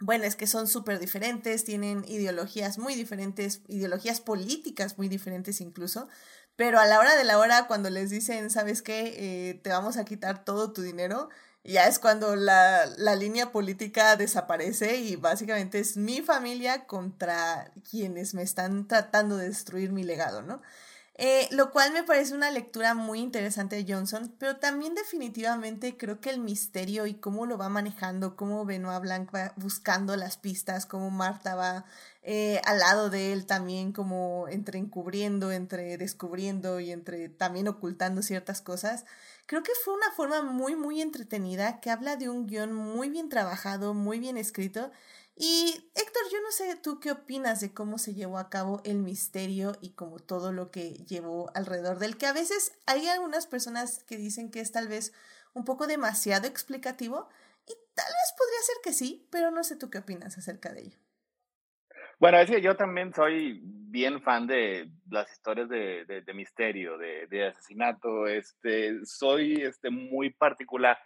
bueno, 0.00 0.24
es 0.24 0.36
que 0.36 0.46
son 0.46 0.68
súper 0.68 0.98
diferentes, 0.98 1.64
tienen 1.64 2.04
ideologías 2.06 2.78
muy 2.78 2.94
diferentes, 2.94 3.62
ideologías 3.68 4.20
políticas 4.20 4.96
muy 4.98 5.08
diferentes 5.08 5.60
incluso, 5.60 6.08
pero 6.56 6.78
a 6.80 6.86
la 6.86 6.98
hora 6.98 7.16
de 7.16 7.24
la 7.24 7.38
hora, 7.38 7.66
cuando 7.66 7.90
les 7.90 8.10
dicen, 8.10 8.50
¿sabes 8.50 8.82
qué? 8.82 9.14
Eh, 9.50 9.54
te 9.62 9.70
vamos 9.70 9.96
a 9.96 10.04
quitar 10.04 10.44
todo 10.44 10.72
tu 10.72 10.82
dinero, 10.82 11.28
ya 11.64 11.86
es 11.86 11.98
cuando 11.98 12.36
la, 12.36 12.86
la, 12.96 13.14
línea 13.16 13.52
política 13.52 14.16
desaparece 14.16 14.96
y 14.96 15.16
básicamente 15.16 15.80
es 15.80 15.96
mi 15.96 16.22
familia 16.22 16.86
contra 16.86 17.72
quienes 17.88 18.34
me 18.34 18.42
están 18.42 18.88
tratando 18.88 19.36
de 19.36 19.48
destruir 19.48 19.92
mi 19.92 20.02
legado, 20.04 20.42
¿no? 20.42 20.62
Eh, 21.20 21.48
lo 21.50 21.72
cual 21.72 21.92
me 21.92 22.04
parece 22.04 22.32
una 22.32 22.52
lectura 22.52 22.94
muy 22.94 23.18
interesante 23.18 23.74
de 23.74 23.92
Johnson, 23.92 24.32
pero 24.38 24.58
también 24.58 24.94
definitivamente 24.94 25.96
creo 25.96 26.20
que 26.20 26.30
el 26.30 26.38
misterio 26.38 27.06
y 27.06 27.14
cómo 27.14 27.44
lo 27.44 27.58
va 27.58 27.68
manejando, 27.68 28.36
cómo 28.36 28.64
Benoit 28.64 29.02
Blanc 29.02 29.34
va 29.34 29.52
buscando 29.56 30.14
las 30.14 30.36
pistas, 30.36 30.86
cómo 30.86 31.10
Marta 31.10 31.56
va 31.56 31.84
eh, 32.22 32.60
al 32.64 32.78
lado 32.78 33.10
de 33.10 33.32
él 33.32 33.46
también, 33.46 33.90
como 33.90 34.46
entre 34.48 34.78
encubriendo, 34.78 35.50
entre 35.50 35.98
descubriendo 35.98 36.78
y 36.78 36.92
entre 36.92 37.28
también 37.28 37.66
ocultando 37.66 38.22
ciertas 38.22 38.60
cosas. 38.62 39.04
Creo 39.46 39.64
que 39.64 39.72
fue 39.84 39.94
una 39.94 40.12
forma 40.12 40.42
muy, 40.42 40.76
muy 40.76 41.00
entretenida 41.00 41.80
que 41.80 41.90
habla 41.90 42.14
de 42.14 42.28
un 42.28 42.46
guion 42.46 42.72
muy 42.72 43.08
bien 43.10 43.28
trabajado, 43.28 43.92
muy 43.92 44.20
bien 44.20 44.36
escrito 44.36 44.92
y 45.40 45.92
Héctor, 45.94 46.22
yo 46.32 46.40
no 46.42 46.50
sé 46.50 46.74
tú 46.82 46.98
qué 46.98 47.12
opinas 47.12 47.60
de 47.60 47.72
cómo 47.72 47.98
se 47.98 48.12
llevó 48.12 48.38
a 48.38 48.50
cabo 48.50 48.82
el 48.84 48.96
misterio 48.98 49.76
y 49.80 49.90
como 49.92 50.18
todo 50.18 50.52
lo 50.52 50.72
que 50.72 50.94
llevó 51.06 51.52
alrededor 51.54 52.00
del 52.00 52.18
que 52.18 52.26
a 52.26 52.32
veces 52.32 52.76
hay 52.86 53.06
algunas 53.06 53.46
personas 53.46 54.02
que 54.02 54.16
dicen 54.16 54.50
que 54.50 54.58
es 54.58 54.72
tal 54.72 54.88
vez 54.88 55.14
un 55.54 55.64
poco 55.64 55.86
demasiado 55.86 56.48
explicativo 56.48 57.28
y 57.66 57.72
tal 57.94 58.06
vez 58.06 58.34
podría 58.36 58.60
ser 58.62 58.76
que 58.82 58.92
sí, 58.92 59.28
pero 59.30 59.52
no 59.52 59.62
sé 59.62 59.76
tú 59.76 59.90
qué 59.90 59.98
opinas 59.98 60.36
acerca 60.36 60.72
de 60.72 60.80
ello. 60.80 60.98
Bueno, 62.18 62.38
es 62.38 62.50
que 62.50 62.60
yo 62.60 62.76
también 62.76 63.14
soy 63.14 63.60
bien 63.62 64.20
fan 64.20 64.48
de 64.48 64.90
las 65.08 65.30
historias 65.30 65.68
de, 65.68 66.04
de, 66.04 66.34
misterio, 66.34 66.98
de, 66.98 67.28
de, 67.28 67.46
asesinato. 67.46 68.26
Este, 68.26 69.04
soy 69.04 69.62
este, 69.62 69.88
muy 69.88 70.30
particular 70.30 70.98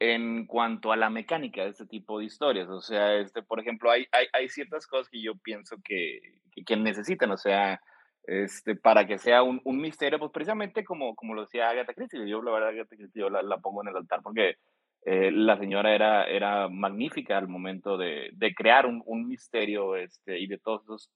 en 0.00 0.46
cuanto 0.46 0.92
a 0.92 0.96
la 0.96 1.10
mecánica 1.10 1.62
de 1.62 1.68
este 1.70 1.86
tipo 1.86 2.18
de 2.18 2.24
historias. 2.24 2.68
O 2.70 2.80
sea, 2.80 3.14
este, 3.16 3.42
por 3.42 3.60
ejemplo, 3.60 3.90
hay, 3.90 4.06
hay, 4.12 4.26
hay 4.32 4.48
ciertas 4.48 4.86
cosas 4.86 5.10
que 5.10 5.22
yo 5.22 5.36
pienso 5.36 5.76
que, 5.84 6.20
que, 6.66 6.76
necesitan, 6.76 7.30
o 7.30 7.36
sea, 7.36 7.80
este, 8.24 8.74
para 8.74 9.06
que 9.06 9.18
sea 9.18 9.42
un, 9.42 9.60
un, 9.62 9.78
misterio, 9.78 10.18
pues 10.18 10.32
precisamente 10.32 10.84
como, 10.84 11.14
como 11.14 11.34
lo 11.34 11.42
decía 11.42 11.68
Agatha 11.68 11.92
Christie. 11.92 12.26
Yo, 12.26 12.42
la 12.42 12.50
verdad, 12.50 12.70
Agatha 12.70 12.96
Christie, 12.96 13.20
yo 13.20 13.28
la, 13.28 13.42
la 13.42 13.58
pongo 13.58 13.82
en 13.82 13.88
el 13.88 13.96
altar 13.96 14.20
porque 14.22 14.56
eh, 15.04 15.30
la 15.30 15.58
señora 15.58 15.94
era, 15.94 16.24
era 16.24 16.68
magnífica 16.68 17.36
al 17.36 17.48
momento 17.48 17.98
de, 17.98 18.30
de 18.32 18.54
crear 18.54 18.86
un, 18.86 19.02
un, 19.04 19.28
misterio 19.28 19.96
este, 19.96 20.38
y 20.38 20.46
de 20.46 20.58
todos 20.58 20.82
esos, 20.84 21.10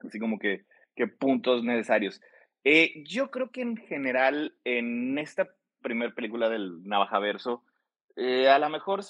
así 0.00 0.18
como 0.18 0.38
que, 0.38 0.64
que 0.96 1.08
puntos 1.08 1.62
necesarios. 1.62 2.22
Eh, 2.64 3.04
yo 3.04 3.30
creo 3.30 3.50
que 3.50 3.60
en 3.60 3.76
general, 3.76 4.54
en 4.64 5.18
esta 5.18 5.50
primera 5.82 6.14
película 6.14 6.48
del 6.48 6.82
Navajaverso, 6.84 7.62
eh, 8.16 8.48
a 8.48 8.58
lo 8.58 8.68
mejor 8.68 9.00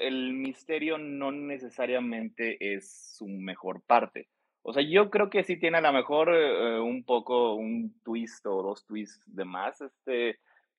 el 0.00 0.32
misterio 0.34 0.98
no 0.98 1.32
necesariamente 1.32 2.56
es 2.60 3.16
su 3.16 3.26
mejor 3.26 3.82
parte. 3.82 4.28
O 4.62 4.72
sea, 4.72 4.82
yo 4.82 5.10
creo 5.10 5.30
que 5.30 5.44
sí 5.44 5.56
tiene 5.56 5.78
a 5.78 5.80
lo 5.80 5.92
mejor 5.92 6.28
un 6.28 7.04
poco 7.04 7.54
un 7.54 7.94
twist 8.02 8.44
o 8.46 8.62
dos 8.62 8.84
twists 8.84 9.22
de 9.26 9.44
más, 9.44 9.80
este, 9.80 10.38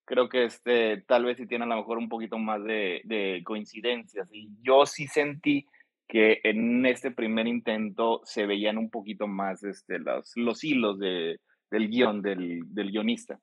creo 0.10 0.28
que 0.28 0.46
este, 0.46 1.04
tal 1.08 1.26
vez 1.26 1.38
sí 1.38 1.46
tiene 1.46 1.66
a 1.66 1.68
lo 1.68 1.78
mejor 1.78 2.00
un 2.00 2.10
poquito 2.10 2.40
más 2.40 2.64
de, 2.64 3.02
de 3.04 3.44
coincidencias. 3.46 4.28
Y 4.32 4.50
yo 4.64 4.88
sí 4.88 5.06
sentí 5.06 5.68
que 6.08 6.42
en 6.44 6.84
este 6.88 7.12
primer 7.12 7.46
intento 7.46 8.22
se 8.24 8.48
veían 8.48 8.80
un 8.80 8.90
poquito 8.90 9.28
más 9.28 9.64
este, 9.64 10.00
los, 10.00 10.32
los 10.36 10.64
hilos 10.64 10.98
de, 10.98 11.40
del 11.70 11.90
guion, 11.90 12.24
del, 12.24 12.62
del 12.74 12.90
guionista. 12.90 13.40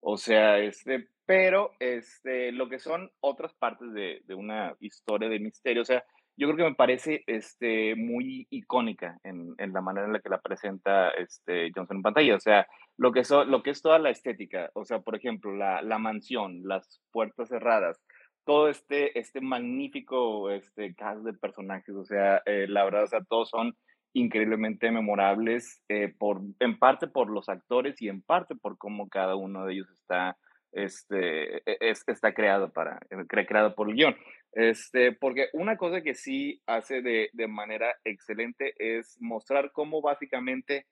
O 0.00 0.16
sea, 0.16 0.58
este, 0.58 1.06
pero 1.28 1.72
este, 1.78 2.52
lo 2.52 2.70
que 2.70 2.78
son 2.78 3.10
otras 3.20 3.52
partes 3.52 3.92
de, 3.92 4.22
de 4.24 4.34
una 4.34 4.74
historia 4.80 5.28
de 5.28 5.38
misterio, 5.38 5.82
o 5.82 5.84
sea, 5.84 6.02
yo 6.38 6.46
creo 6.46 6.56
que 6.56 6.70
me 6.70 6.74
parece 6.74 7.22
este, 7.26 7.94
muy 7.96 8.46
icónica 8.48 9.18
en, 9.24 9.54
en, 9.58 9.74
la 9.74 9.82
manera 9.82 10.06
en 10.06 10.14
la 10.14 10.20
que 10.20 10.30
la 10.30 10.40
presenta 10.40 11.10
este, 11.10 11.70
Johnson 11.74 11.98
en 11.98 12.02
pantalla. 12.02 12.34
O 12.34 12.40
sea, 12.40 12.66
lo 12.96 13.12
que, 13.12 13.24
so, 13.24 13.44
lo 13.44 13.62
que 13.62 13.70
es 13.70 13.82
toda 13.82 13.98
la 13.98 14.08
estética, 14.08 14.70
o 14.72 14.86
sea, 14.86 15.00
por 15.00 15.16
ejemplo, 15.16 15.54
la, 15.54 15.82
la 15.82 15.98
mansión, 15.98 16.62
las 16.64 17.02
puertas 17.12 17.50
cerradas, 17.50 18.00
todo 18.46 18.70
este, 18.70 19.18
este 19.18 19.42
magnífico 19.42 20.48
este, 20.48 20.94
cast 20.94 21.20
de 21.24 21.34
personajes, 21.34 21.94
o 21.94 22.06
sea, 22.06 22.40
eh, 22.46 22.64
la 22.70 22.84
verdad, 22.84 23.02
o 23.02 23.08
sea, 23.08 23.20
todos 23.22 23.50
son 23.50 23.76
increíblemente 24.14 24.90
memorables, 24.90 25.82
eh, 25.90 26.08
por, 26.18 26.40
en 26.58 26.78
parte 26.78 27.06
por 27.06 27.28
los 27.28 27.50
actores 27.50 28.00
y 28.00 28.08
en 28.08 28.22
parte 28.22 28.54
por 28.56 28.78
cómo 28.78 29.10
cada 29.10 29.36
uno 29.36 29.66
de 29.66 29.74
ellos 29.74 29.90
está, 29.90 30.38
este, 30.72 31.58
e, 31.58 31.78
es, 31.80 32.04
está 32.06 32.32
creado, 32.34 32.72
para, 32.72 32.98
creado 33.28 33.74
por 33.74 33.88
el 33.88 33.96
guion. 33.96 34.16
Este, 34.52 35.12
porque 35.12 35.48
una 35.52 35.76
cosa 35.76 36.02
que 36.02 36.14
sí 36.14 36.62
hace 36.66 37.02
de, 37.02 37.30
de 37.32 37.48
manera 37.48 37.94
excelente 38.04 38.74
es 38.78 39.16
mostrar 39.20 39.72
cómo 39.72 40.00
básicamente 40.00 40.86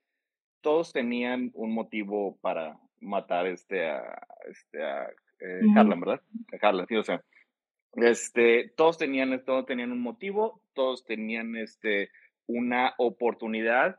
todos 0.61 0.93
tenían 0.93 1.51
un 1.55 1.73
motivo 1.73 2.39
para 2.41 2.79
matar 3.01 3.47
este 3.47 3.89
a, 3.89 4.27
este 4.49 4.83
a 4.83 5.09
eh, 5.41 5.61
Harlan, 5.77 6.01
¿verdad? 6.01 6.21
A 6.53 6.67
Harlan, 6.67 6.87
sí, 6.87 6.97
o 6.97 7.05
sea, 7.05 7.23
este, 7.95 8.73
todos 8.77 8.99
tenían, 8.99 9.45
todos 9.45 9.65
tenían 9.67 9.93
un 9.93 10.01
motivo, 10.01 10.61
todos 10.75 11.05
tenían 11.05 11.57
este, 11.57 12.11
una 12.47 12.95
oportunidad 12.99 13.99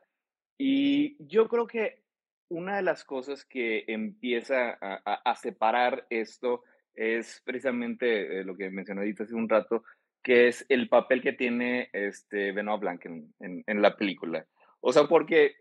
y 0.57 1.15
yo 1.25 1.47
creo 1.47 1.67
que 1.67 2.03
una 2.49 2.77
de 2.77 2.81
las 2.81 3.03
cosas 3.03 3.45
que 3.45 3.83
empieza 3.87 4.77
a, 4.81 5.35
separar 5.35 6.05
esto 6.09 6.63
es 6.95 7.41
precisamente 7.45 8.39
eh, 8.39 8.43
lo 8.43 8.55
que 8.55 8.69
mencioné 8.69 9.01
ahorita 9.01 9.23
hace 9.23 9.35
un 9.35 9.49
rato, 9.49 9.83
que 10.23 10.47
es 10.47 10.65
el 10.69 10.89
papel 10.89 11.21
que 11.21 11.33
tiene 11.33 11.89
este 11.93 12.51
Blanc 12.51 13.05
en, 13.05 13.33
en, 13.39 13.81
la 13.81 13.95
película. 13.95 14.45
O 14.81 14.91
sea, 14.91 15.07
porque 15.07 15.55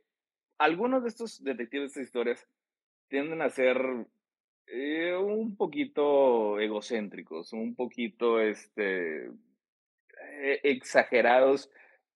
algunos 0.58 1.02
de 1.02 1.10
estos 1.10 1.42
detectives 1.42 1.82
de 1.82 1.86
estas 1.86 2.02
historias 2.04 2.48
tienden 3.08 3.42
a 3.42 3.50
ser 3.50 3.78
eh, 4.66 5.14
un 5.14 5.56
poquito 5.56 6.58
egocéntricos, 6.58 7.52
un 7.52 7.74
poquito 7.74 8.40
este, 8.40 9.26
eh, 9.26 10.60
exagerados 10.62 11.70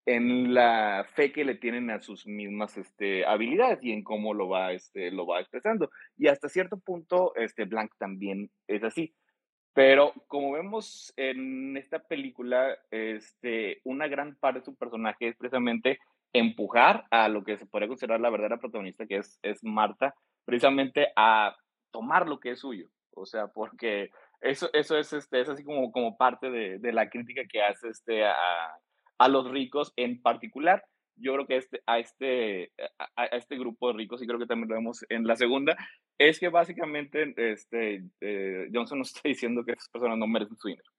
en 0.05 0.53
la 0.53 1.05
fe 1.13 1.31
que 1.31 1.45
le 1.45 1.55
tienen 1.55 1.91
a 1.91 1.99
sus 1.99 2.25
mismas 2.25 2.77
este, 2.77 3.25
habilidades 3.25 3.83
y 3.83 3.91
en 3.91 4.03
cómo 4.03 4.33
lo 4.33 4.49
va, 4.49 4.73
este, 4.73 5.11
lo 5.11 5.27
va 5.27 5.39
expresando. 5.39 5.91
Y 6.17 6.27
hasta 6.27 6.49
cierto 6.49 6.77
punto, 6.79 7.33
este, 7.35 7.65
Blanc 7.65 7.91
también 7.97 8.49
es 8.67 8.83
así. 8.83 9.13
Pero 9.73 10.13
como 10.27 10.51
vemos 10.53 11.13
en 11.15 11.77
esta 11.77 11.99
película, 11.99 12.77
este, 12.89 13.79
una 13.85 14.07
gran 14.07 14.35
parte 14.35 14.59
de 14.59 14.65
su 14.65 14.75
personaje 14.75 15.29
es 15.29 15.37
precisamente 15.37 15.99
empujar 16.33 17.05
a 17.11 17.29
lo 17.29 17.43
que 17.43 17.57
se 17.57 17.65
podría 17.65 17.87
considerar 17.87 18.19
la 18.19 18.29
verdadera 18.29 18.59
protagonista, 18.59 19.05
que 19.05 19.17
es, 19.17 19.39
es 19.43 19.63
Marta, 19.63 20.13
precisamente 20.45 21.09
a 21.15 21.55
tomar 21.91 22.27
lo 22.27 22.39
que 22.39 22.51
es 22.51 22.59
suyo. 22.59 22.87
O 23.13 23.25
sea, 23.25 23.47
porque 23.47 24.09
eso, 24.41 24.69
eso 24.73 24.97
es, 24.97 25.13
este, 25.13 25.41
es 25.41 25.49
así 25.49 25.63
como, 25.63 25.91
como 25.91 26.17
parte 26.17 26.49
de, 26.49 26.79
de 26.79 26.91
la 26.91 27.09
crítica 27.09 27.43
que 27.49 27.61
hace 27.61 27.89
este, 27.89 28.25
a, 28.25 28.75
a 29.21 29.27
los 29.27 29.49
ricos 29.51 29.93
en 29.97 30.19
particular. 30.19 30.83
Yo 31.15 31.33
creo 31.33 31.45
que 31.45 31.57
este, 31.57 31.83
a, 31.85 31.99
este, 31.99 32.71
a, 33.15 33.25
este 33.25 33.55
grupo 33.55 33.89
de 33.89 33.97
ricos, 33.97 34.21
y 34.21 34.25
creo 34.25 34.39
que 34.39 34.47
también 34.47 34.69
lo 34.69 34.75
vemos 34.75 35.05
en 35.09 35.27
la 35.27 35.35
segunda, 35.35 35.77
es 36.17 36.39
que 36.39 36.49
básicamente 36.49 37.33
este, 37.37 38.03
eh, 38.19 38.69
Johnson 38.73 38.97
nos 38.97 39.09
está 39.15 39.29
diciendo 39.29 39.63
que 39.63 39.73
esas 39.73 39.89
personas 39.89 40.17
no 40.17 40.25
merecen 40.25 40.57
su 40.57 40.69
dinero. 40.69 40.89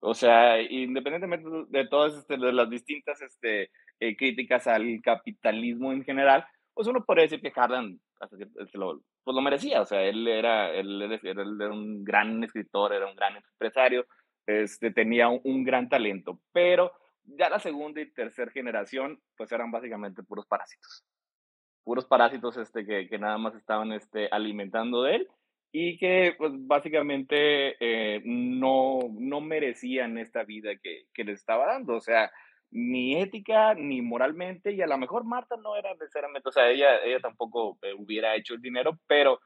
O 0.00 0.12
sea, 0.12 0.60
independientemente 0.60 1.48
de 1.70 1.88
todas 1.88 2.14
este, 2.14 2.36
de 2.36 2.52
las 2.52 2.68
distintas 2.68 3.22
este, 3.22 3.70
eh, 4.00 4.16
críticas 4.16 4.66
al 4.66 5.00
capitalismo 5.02 5.94
en 5.94 6.04
general, 6.04 6.44
pues 6.74 6.88
uno 6.88 7.06
podría 7.06 7.22
decir 7.22 7.40
que 7.40 7.52
Harlan 7.58 7.98
este, 8.20 8.76
lo, 8.76 9.00
pues 9.24 9.34
lo 9.34 9.40
merecía. 9.40 9.80
O 9.80 9.86
sea, 9.86 10.02
él 10.02 10.28
era, 10.28 10.70
él, 10.74 11.00
él 11.00 11.20
era 11.22 11.72
un 11.72 12.04
gran 12.04 12.44
escritor, 12.44 12.92
era 12.92 13.06
un 13.06 13.16
gran 13.16 13.36
empresario, 13.36 14.04
este, 14.46 14.90
tenía 14.90 15.28
un, 15.28 15.40
un 15.44 15.64
gran 15.64 15.88
talento, 15.88 16.38
pero 16.52 16.92
ya 17.24 17.48
la 17.48 17.58
segunda 17.58 18.00
y 18.00 18.10
tercera 18.12 18.50
generación, 18.50 19.20
pues 19.36 19.50
eran 19.52 19.70
básicamente 19.70 20.22
puros 20.22 20.46
parásitos. 20.46 21.04
Puros 21.82 22.06
parásitos 22.06 22.56
este, 22.56 22.86
que, 22.86 23.08
que 23.08 23.18
nada 23.18 23.38
más 23.38 23.54
estaban 23.54 23.92
este, 23.92 24.28
alimentando 24.30 25.02
de 25.02 25.16
él 25.16 25.28
y 25.72 25.98
que 25.98 26.34
pues 26.38 26.52
básicamente 26.54 27.76
eh, 27.80 28.22
no, 28.24 29.00
no 29.18 29.40
merecían 29.40 30.18
esta 30.18 30.44
vida 30.44 30.70
que, 30.82 31.06
que 31.12 31.24
les 31.24 31.40
estaba 31.40 31.66
dando. 31.66 31.94
O 31.94 32.00
sea, 32.00 32.30
ni 32.70 33.20
ética 33.20 33.74
ni 33.74 34.02
moralmente, 34.02 34.72
y 34.72 34.82
a 34.82 34.86
lo 34.86 34.98
mejor 34.98 35.24
Marta 35.24 35.56
no 35.56 35.76
era 35.76 35.92
necesariamente, 35.94 36.48
o 36.48 36.52
sea, 36.52 36.70
ella, 36.70 37.02
ella 37.04 37.20
tampoco 37.20 37.78
eh, 37.82 37.94
hubiera 37.96 38.34
hecho 38.34 38.54
el 38.54 38.60
dinero, 38.60 38.98
pero 39.06 39.40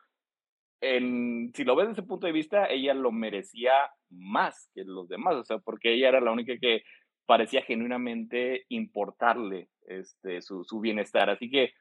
en, 0.81 1.53
si 1.55 1.65
lo 1.65 1.77
ves 1.77 1.89
desde 1.89 2.01
ese 2.01 2.09
punto 2.09 2.27
de 2.27 2.33
vista, 2.33 2.67
ella 2.67 2.95
lo 2.95 3.13
merecía 3.13 3.73
más 4.09 4.71
que 4.75 4.83
los 4.85 5.09
demás, 5.09 5.35
o 5.37 5.45
sea, 5.45 5.59
porque 5.59 5.93
ella 5.93 6.09
era 6.09 6.21
la 6.21 6.33
única 6.33 6.55
que 6.59 6.83
parecía 7.29 7.61
genuinamente 7.61 8.65
importarle 8.71 9.69
este, 9.87 10.41
su, 10.41 10.65
su 10.65 10.81
bienestar. 10.81 11.29
Así 11.29 11.51
que 11.51 11.75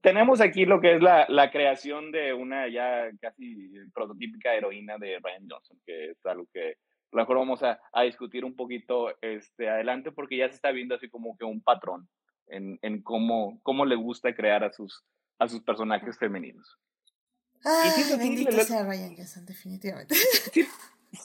tenemos 0.00 0.40
aquí 0.40 0.64
lo 0.64 0.80
que 0.80 0.94
es 0.94 1.02
la, 1.02 1.26
la, 1.28 1.50
creación 1.50 2.12
de 2.12 2.32
una 2.32 2.68
ya 2.68 3.10
casi 3.20 3.72
prototípica 3.92 4.54
heroína 4.54 4.96
de 4.96 5.18
Ryan 5.18 5.48
Johnson, 5.50 5.80
que 5.84 6.10
es 6.10 6.24
algo 6.24 6.46
que 6.52 6.70
a 6.70 7.16
lo 7.16 7.22
mejor 7.22 7.38
vamos 7.38 7.64
a, 7.64 7.80
a, 7.92 8.02
discutir 8.02 8.44
un 8.44 8.54
poquito 8.54 9.12
este, 9.22 9.68
adelante 9.68 10.12
porque 10.12 10.36
ya 10.36 10.48
se 10.48 10.54
está 10.54 10.70
viendo 10.70 10.94
así 10.94 11.08
como 11.08 11.36
que 11.36 11.44
un 11.44 11.60
patrón 11.60 12.08
en, 12.46 12.78
en 12.82 13.02
cómo, 13.02 13.58
cómo 13.64 13.86
le 13.86 13.96
gusta 13.96 14.36
crear 14.36 14.62
a 14.62 14.70
sus, 14.70 15.04
a 15.40 15.48
sus 15.48 15.62
personajes 15.62 16.16
femeninos. 16.16 16.78
Ay, 17.64 17.90
sí, 17.90 18.16
bendito 18.16 18.52
sea 18.52 18.84
Ryan 18.84 19.16
Johnson, 19.16 19.46
definitivamente. 19.46 20.14
Sí, 20.14 20.64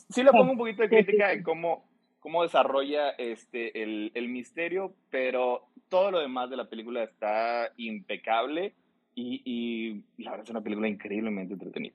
sí, 0.09 0.23
le 0.23 0.31
pongo 0.31 0.53
un 0.53 0.57
poquito 0.57 0.81
de 0.81 0.89
crítica 1.03 1.31
en 1.31 1.43
cómo, 1.43 1.92
cómo 2.23 2.41
desarrolla 2.41 3.09
este, 3.09 3.83
el, 3.83 4.11
el, 4.15 4.29
misterio, 4.29 4.95
pero 5.09 5.67
todo 5.89 6.09
lo 6.09 6.19
demás 6.19 6.49
de 6.49 6.55
la 6.55 6.69
película 6.69 7.03
está 7.03 7.69
impecable 7.75 8.73
y, 9.13 9.41
y, 9.43 10.23
la 10.23 10.31
verdad 10.31 10.45
es 10.45 10.49
una 10.49 10.61
película 10.61 10.87
increíblemente 10.87 11.53
entretenida. 11.53 11.93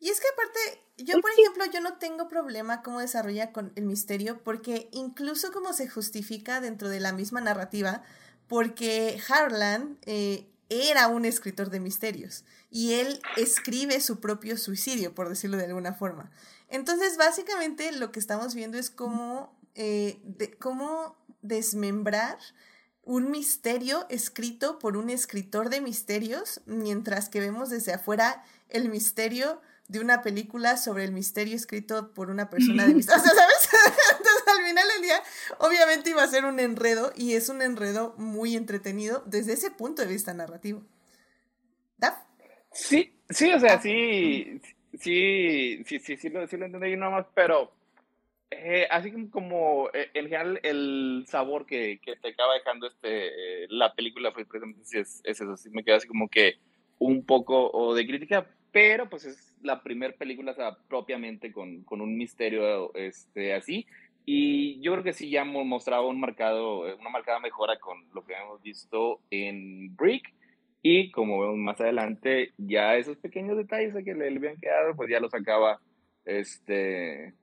Y 0.00 0.08
es 0.08 0.18
que 0.18 0.28
aparte, 0.32 1.04
yo 1.04 1.20
por 1.20 1.30
ejemplo, 1.30 1.64
yo 1.70 1.82
no 1.82 1.98
tengo 1.98 2.26
problema 2.26 2.82
cómo 2.82 3.00
desarrolla 3.00 3.52
con 3.52 3.70
el 3.76 3.84
misterio, 3.84 4.42
porque 4.42 4.88
incluso 4.92 5.52
como 5.52 5.74
se 5.74 5.90
justifica 5.90 6.62
dentro 6.62 6.88
de 6.88 7.00
la 7.00 7.12
misma 7.12 7.42
narrativa, 7.42 8.02
porque 8.48 9.18
Harlan 9.28 9.98
eh, 10.06 10.46
era 10.70 11.08
un 11.08 11.24
escritor 11.24 11.68
de 11.68 11.80
misterios 11.80 12.44
y 12.70 12.94
él 12.94 13.20
escribe 13.36 14.00
su 14.00 14.20
propio 14.20 14.56
suicidio, 14.56 15.14
por 15.14 15.28
decirlo 15.28 15.56
de 15.56 15.66
alguna 15.66 15.92
forma. 15.92 16.30
Entonces, 16.68 17.16
básicamente 17.16 17.92
lo 17.92 18.12
que 18.12 18.20
estamos 18.20 18.54
viendo 18.54 18.78
es 18.78 18.88
cómo, 18.88 19.52
eh, 19.74 20.22
cómo 20.58 21.16
desmembrar 21.42 22.38
un 23.02 23.30
misterio 23.30 24.06
escrito 24.08 24.78
por 24.78 24.96
un 24.96 25.10
escritor 25.10 25.68
de 25.68 25.80
misterios, 25.80 26.60
mientras 26.66 27.28
que 27.28 27.40
vemos 27.40 27.68
desde 27.68 27.92
afuera 27.92 28.44
el 28.68 28.88
misterio 28.88 29.60
de 29.90 29.98
una 29.98 30.22
película 30.22 30.76
sobre 30.76 31.02
el 31.02 31.10
misterio 31.10 31.56
escrito 31.56 32.14
por 32.14 32.30
una 32.30 32.48
persona 32.48 32.86
de 32.86 32.94
misterios. 32.94 33.24
O 33.24 33.28
sea, 33.28 33.34
¿sabes? 33.42 33.68
Entonces, 34.12 34.44
al 34.46 34.64
final 34.64 34.84
del 34.94 35.02
día, 35.02 35.22
obviamente 35.58 36.10
iba 36.10 36.22
a 36.22 36.28
ser 36.28 36.44
un 36.44 36.60
enredo 36.60 37.12
y 37.16 37.34
es 37.34 37.48
un 37.48 37.60
enredo 37.60 38.14
muy 38.16 38.54
entretenido 38.54 39.24
desde 39.26 39.54
ese 39.54 39.72
punto 39.72 40.02
de 40.02 40.08
vista 40.08 40.32
narrativo. 40.32 40.84
¿Daf? 41.98 42.14
Sí, 42.72 43.18
sí, 43.28 43.52
o 43.52 43.58
sea, 43.58 43.80
sí, 43.80 44.60
sí, 44.96 45.82
sí, 45.84 45.98
sí, 45.98 46.16
sí, 46.16 46.28
lo, 46.28 46.46
sí 46.46 46.56
lo 46.56 46.66
entendí 46.66 46.96
nada 46.96 47.10
más, 47.10 47.26
pero 47.34 47.72
eh, 48.52 48.86
así 48.90 49.10
como 49.28 49.88
eh, 49.92 50.10
en 50.14 50.24
general 50.26 50.60
el 50.62 51.24
sabor 51.26 51.66
que, 51.66 52.00
que, 52.00 52.14
te 52.14 52.28
acaba 52.28 52.54
dejando 52.54 52.86
este, 52.86 53.64
eh, 53.64 53.66
la 53.70 53.92
película 53.92 54.30
fue 54.30 54.44
precisamente 54.44 54.82
es, 54.82 55.20
es, 55.24 55.40
eso, 55.40 55.56
sí 55.56 55.68
me 55.70 55.82
queda 55.82 55.96
así 55.96 56.06
como 56.06 56.28
que 56.28 56.58
un 56.98 57.24
poco 57.24 57.70
o 57.72 57.94
de 57.94 58.06
crítica, 58.06 58.46
pero 58.72 59.08
pues 59.08 59.24
es 59.24 59.54
la 59.62 59.82
primera 59.82 60.14
película 60.14 60.52
o 60.52 60.54
sea, 60.54 60.76
propiamente 60.88 61.52
con, 61.52 61.82
con, 61.84 62.00
un 62.00 62.16
misterio 62.16 62.94
este, 62.94 63.54
así, 63.54 63.86
y 64.24 64.80
yo 64.80 64.92
creo 64.92 65.04
que 65.04 65.12
sí 65.12 65.30
ya 65.30 65.44
mostrado 65.44 66.08
un 66.08 66.20
marcado, 66.20 66.80
una 66.96 67.10
marcada 67.10 67.40
mejora 67.40 67.78
con 67.78 68.04
lo 68.14 68.24
que 68.24 68.34
hemos 68.34 68.62
visto 68.62 69.20
en 69.30 69.94
Brick, 69.96 70.32
y 70.82 71.10
como 71.10 71.40
vemos 71.40 71.56
más 71.58 71.80
adelante, 71.80 72.52
ya 72.56 72.96
esos 72.96 73.16
pequeños 73.18 73.56
detalles 73.56 73.94
que 74.04 74.14
le, 74.14 74.30
le 74.30 74.36
habían 74.36 74.56
quedado, 74.56 74.96
pues 74.96 75.10
ya 75.10 75.20
los 75.20 75.34
acaba 75.34 75.80
este 76.24 77.34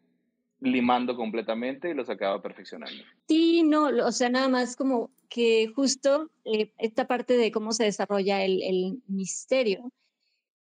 limando 0.60 1.16
completamente 1.16 1.90
y 1.90 1.94
los 1.94 2.10
acaba 2.10 2.42
perfeccionando. 2.42 3.04
Sí, 3.28 3.64
no, 3.64 3.86
o 3.86 4.12
sea, 4.12 4.30
nada 4.30 4.50
más 4.50 4.76
como 4.76 5.12
que 5.30 5.68
justo 5.76 6.32
eh, 6.46 6.72
esta 6.78 7.06
parte 7.06 7.38
de 7.38 7.52
cómo 7.52 7.74
se 7.74 7.84
desarrolla 7.84 8.44
el, 8.44 8.64
el 8.64 9.04
misterio, 9.08 9.92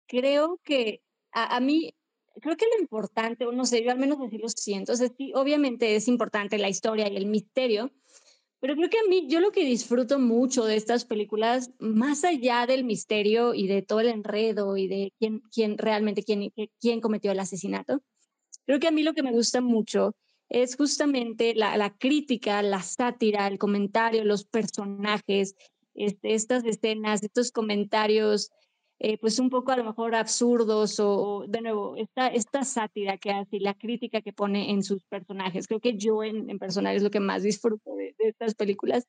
creo 0.07 0.61
que 0.65 1.03
a, 1.33 1.57
a, 1.57 1.61
mí, 1.61 1.95
creo 2.41 2.57
que 2.57 2.67
lo 2.67 2.81
importante, 2.81 3.47
o 3.47 3.53
no 3.53 3.67
sé, 3.67 3.83
yo 3.83 3.91
al 3.91 3.99
menos 3.99 4.19
así 4.21 4.39
lo 4.39 4.49
siento, 4.49 4.93
o 4.93 4.97
sea, 4.97 5.09
sí, 5.17 5.33
obviamente 5.35 5.97
es 5.97 6.09
importante 6.09 6.59
la 6.59 6.69
historia 6.69 7.09
y 7.09 7.17
el 7.17 7.27
misterio, 7.27 7.93
pero 8.61 8.75
creo 8.75 8.89
que 8.89 8.99
a 8.99 9.09
mí, 9.09 9.27
yo 9.29 9.41
lo 9.41 9.53
que 9.53 9.65
disfruto 9.65 10.19
mucho 10.19 10.65
de 10.65 10.77
estas 10.77 11.05
películas, 11.05 11.71
más 11.79 12.25
allá 12.25 12.67
del 12.67 12.85
misterio 12.85 13.55
y 13.55 13.67
de 13.67 13.83
todo 13.83 14.01
el 14.01 14.09
enredo 14.09 14.77
y 14.77 14.89
de 14.89 15.13
quién, 15.19 15.43
quién 15.53 15.79
realmente, 15.79 16.23
quién, 16.23 16.53
quién 16.81 17.01
cometió 17.01 17.33
el 17.33 17.41
asesinato, 17.41 18.03
Creo 18.67 18.81
que 18.81 18.89
a 18.89 18.91
mí 18.93 19.03
lo 19.03 19.15
que 19.15 19.23
me 19.23 19.33
gusta 19.33 19.61
mucho 19.61 20.17
es 20.49 20.77
justamente 20.77 21.55
la, 21.55 21.77
la 21.77 21.97
crítica, 21.97 22.63
la 22.63 22.83
sátira, 22.83 23.47
el 23.47 23.59
comentario, 23.59 24.25
los 24.25 24.45
personajes, 24.45 25.55
este, 25.95 26.35
estas 26.35 26.65
escenas, 26.65 27.23
estos 27.23 27.53
comentarios, 27.53 28.51
eh, 28.99 29.19
pues 29.19 29.39
un 29.39 29.51
poco 29.51 29.73
a 29.73 29.77
lo 29.77 29.85
mejor 29.85 30.15
absurdos 30.15 30.99
o, 31.01 31.45
de 31.49 31.61
nuevo, 31.61 31.97
esta, 31.97 32.29
esta 32.29 32.65
sátira 32.65 33.19
que 33.19 33.31
hace 33.31 33.57
y 33.57 33.61
la 33.61 33.75
crítica 33.75 34.23
que 34.23 34.33
pone 34.33 34.71
en 34.71 34.83
sus 34.83 35.05
personajes. 35.05 35.67
Creo 35.67 35.81
que 35.81 35.97
yo 35.97 36.23
en, 36.25 36.49
en 36.51 36.59
personal 36.59 36.97
es 36.97 37.03
lo 37.03 37.11
que 37.11 37.21
más 37.21 37.43
disfruto 37.43 37.95
de, 37.95 38.15
de 38.19 38.29
estas 38.29 38.55
películas. 38.55 39.07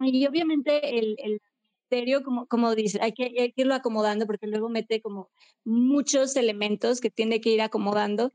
Y 0.00 0.26
obviamente 0.26 0.98
el, 0.98 1.16
el 1.18 1.40
misterio, 1.80 2.24
como, 2.24 2.46
como 2.46 2.74
dice, 2.74 2.98
hay 3.00 3.12
que, 3.12 3.24
hay 3.38 3.52
que 3.52 3.62
irlo 3.62 3.74
acomodando 3.74 4.26
porque 4.26 4.46
luego 4.46 4.68
mete 4.68 5.00
como 5.00 5.30
muchos 5.64 6.36
elementos 6.36 7.00
que 7.00 7.10
tiene 7.10 7.40
que 7.40 7.50
ir 7.50 7.62
acomodando 7.62 8.32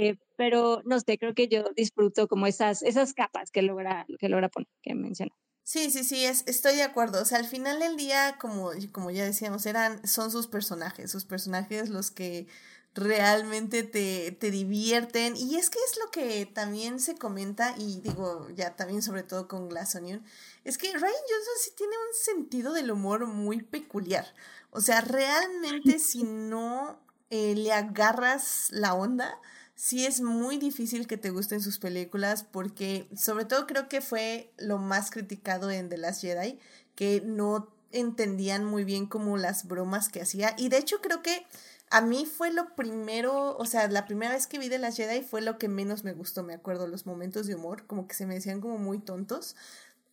eh, 0.00 0.16
pero 0.36 0.80
no 0.84 1.00
sé, 1.00 1.18
creo 1.18 1.34
que 1.34 1.48
yo 1.48 1.64
disfruto 1.74 2.28
como 2.28 2.46
esas, 2.46 2.82
esas 2.82 3.14
capas 3.14 3.50
que 3.50 3.62
logra, 3.62 4.06
que 4.20 4.28
logra 4.28 4.48
poner, 4.48 4.68
que 4.80 4.94
menciona. 4.94 5.34
Sí, 5.68 5.90
sí, 5.90 6.02
sí, 6.02 6.24
es, 6.24 6.44
estoy 6.46 6.76
de 6.76 6.82
acuerdo. 6.82 7.20
O 7.20 7.24
sea, 7.26 7.36
al 7.36 7.46
final 7.46 7.78
del 7.78 7.98
día, 7.98 8.36
como, 8.40 8.70
como 8.90 9.10
ya 9.10 9.22
decíamos, 9.26 9.66
eran, 9.66 10.06
son 10.06 10.30
sus 10.30 10.46
personajes, 10.46 11.10
sus 11.10 11.26
personajes 11.26 11.90
los 11.90 12.10
que 12.10 12.46
realmente 12.94 13.82
te, 13.82 14.32
te 14.32 14.50
divierten. 14.50 15.36
Y 15.36 15.56
es 15.56 15.68
que 15.68 15.78
es 15.90 15.98
lo 16.02 16.10
que 16.10 16.46
también 16.46 17.00
se 17.00 17.16
comenta, 17.16 17.74
y 17.76 18.00
digo, 18.00 18.48
ya 18.56 18.76
también 18.76 19.02
sobre 19.02 19.24
todo 19.24 19.46
con 19.46 19.68
Glass 19.68 19.94
Onion, 19.94 20.24
es 20.64 20.78
que 20.78 20.86
Ryan 20.90 21.02
Johnson 21.02 21.54
sí 21.60 21.72
tiene 21.76 21.92
un 21.98 22.14
sentido 22.14 22.72
del 22.72 22.90
humor 22.90 23.26
muy 23.26 23.60
peculiar. 23.62 24.26
O 24.70 24.80
sea, 24.80 25.02
realmente 25.02 25.98
si 25.98 26.22
no 26.22 26.98
eh, 27.28 27.54
le 27.54 27.74
agarras 27.74 28.68
la 28.70 28.94
onda, 28.94 29.38
sí 29.78 30.04
es 30.04 30.20
muy 30.20 30.58
difícil 30.58 31.06
que 31.06 31.16
te 31.16 31.30
gusten 31.30 31.60
sus 31.60 31.78
películas 31.78 32.42
porque 32.42 33.08
sobre 33.16 33.44
todo 33.44 33.68
creo 33.68 33.88
que 33.88 34.00
fue 34.00 34.50
lo 34.58 34.78
más 34.78 35.12
criticado 35.12 35.70
en 35.70 35.88
The 35.88 35.98
Last 35.98 36.20
Jedi, 36.20 36.58
que 36.96 37.22
no 37.24 37.68
entendían 37.92 38.64
muy 38.64 38.82
bien 38.82 39.06
como 39.06 39.36
las 39.36 39.68
bromas 39.68 40.08
que 40.08 40.20
hacía. 40.20 40.54
Y 40.58 40.68
de 40.68 40.78
hecho 40.78 41.00
creo 41.00 41.22
que 41.22 41.46
a 41.90 42.00
mí 42.00 42.26
fue 42.26 42.52
lo 42.52 42.74
primero, 42.74 43.56
o 43.56 43.64
sea, 43.66 43.86
la 43.86 44.04
primera 44.04 44.32
vez 44.32 44.48
que 44.48 44.58
vi 44.58 44.68
The 44.68 44.80
Last 44.80 44.96
Jedi 44.96 45.22
fue 45.22 45.42
lo 45.42 45.58
que 45.58 45.68
menos 45.68 46.02
me 46.02 46.12
gustó, 46.12 46.42
me 46.42 46.54
acuerdo, 46.54 46.88
los 46.88 47.06
momentos 47.06 47.46
de 47.46 47.54
humor, 47.54 47.86
como 47.86 48.08
que 48.08 48.16
se 48.16 48.26
me 48.26 48.34
decían 48.34 48.60
como 48.60 48.78
muy 48.78 48.98
tontos, 48.98 49.54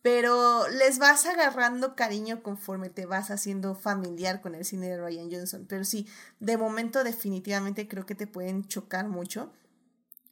pero 0.06 0.68
les 0.68 1.00
vas 1.00 1.26
agarrando 1.26 1.96
cariño 1.96 2.40
conforme 2.40 2.90
te 2.90 3.06
vas 3.06 3.32
haciendo 3.32 3.74
familiar 3.74 4.40
con 4.40 4.54
el 4.54 4.64
cine 4.64 4.88
de 4.88 4.98
Ryan 4.98 5.32
Johnson. 5.32 5.66
Pero 5.68 5.82
sí, 5.82 6.06
de 6.38 6.56
momento 6.56 7.02
definitivamente 7.02 7.88
creo 7.88 8.06
que 8.06 8.14
te 8.14 8.28
pueden 8.28 8.68
chocar 8.68 9.08
mucho. 9.08 9.50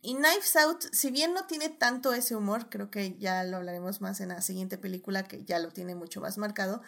Y 0.01 0.15
Knives 0.15 0.55
Out, 0.55 0.85
si 0.93 1.11
bien 1.11 1.35
no 1.35 1.47
tiene 1.47 1.71
tanto 1.71 2.13
ese 2.13 2.37
humor, 2.37 2.69
creo 2.71 2.89
que 2.89 3.17
ya 3.19 3.43
lo 3.43 3.57
hablaremos 3.57 4.01
más 4.01 4.21
en 4.21 4.29
la 4.29 4.43
siguiente 4.43 4.79
película, 4.79 5.25
que 5.25 5.43
ya 5.43 5.59
lo 5.59 5.73
tiene 5.73 5.97
mucho 5.97 6.21
más 6.21 6.39
marcado, 6.39 6.81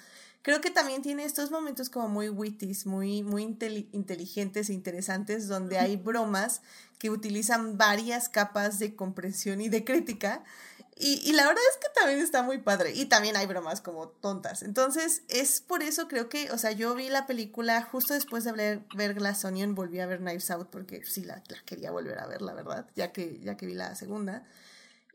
creo 0.43 0.61
que 0.61 0.71
también 0.71 1.03
tiene 1.03 1.25
estos 1.25 1.51
momentos 1.51 1.91
como 1.91 2.09
muy 2.09 2.29
witties, 2.29 2.87
muy, 2.87 3.25
muy 3.25 3.43
inteligentes 3.91 4.71
e 4.71 4.75
interesantes, 4.75 5.49
donde 5.49 5.81
hay 5.81 5.97
bromas 5.97 6.63
que 7.01 7.11
utilizan 7.11 7.77
varias 7.77 8.29
capas 8.29 8.79
de 8.79 8.95
comprensión 8.95 9.61
y 9.61 9.69
de 9.69 9.85
crítica 9.85 10.45
y, 10.99 11.21
y, 11.29 11.33
la 11.35 11.47
verdad 11.47 11.63
es 11.71 11.77
que 11.77 11.93
también 11.95 12.21
está 12.21 12.43
muy 12.43 12.57
padre. 12.57 12.93
Y 12.95 13.05
también 13.05 13.37
hay 13.37 13.47
bromas 13.47 13.83
como 13.83 14.09
tontas. 14.09 14.63
Entonces, 14.63 15.25
es 15.29 15.61
por 15.61 15.83
eso 15.83 16.09
creo 16.09 16.31
que, 16.31 16.51
o 16.53 16.59
sea, 16.59 16.73
yo 16.73 16.95
vi 16.95 17.11
la 17.11 17.27
película 17.27 17.83
justo 17.83 18.15
después 18.15 18.45
de 18.45 18.53
ver, 18.53 18.83
ver 18.97 19.13
Glass 19.13 19.45
Onion, 19.45 19.75
volví 19.75 20.01
a 20.01 20.07
ver 20.07 20.21
Knives 20.21 20.51
Out 20.51 20.71
porque 20.71 21.05
sí 21.05 21.23
la, 21.23 21.43
la, 21.49 21.59
quería 21.67 21.91
volver 21.91 22.19
a 22.19 22.27
ver, 22.27 22.41
la 22.41 22.55
verdad, 22.55 22.87
ya 22.97 23.13
que, 23.13 23.39
ya 23.41 23.59
que 23.59 23.67
vi 23.67 23.75
la 23.75 23.95
segunda. 23.95 24.47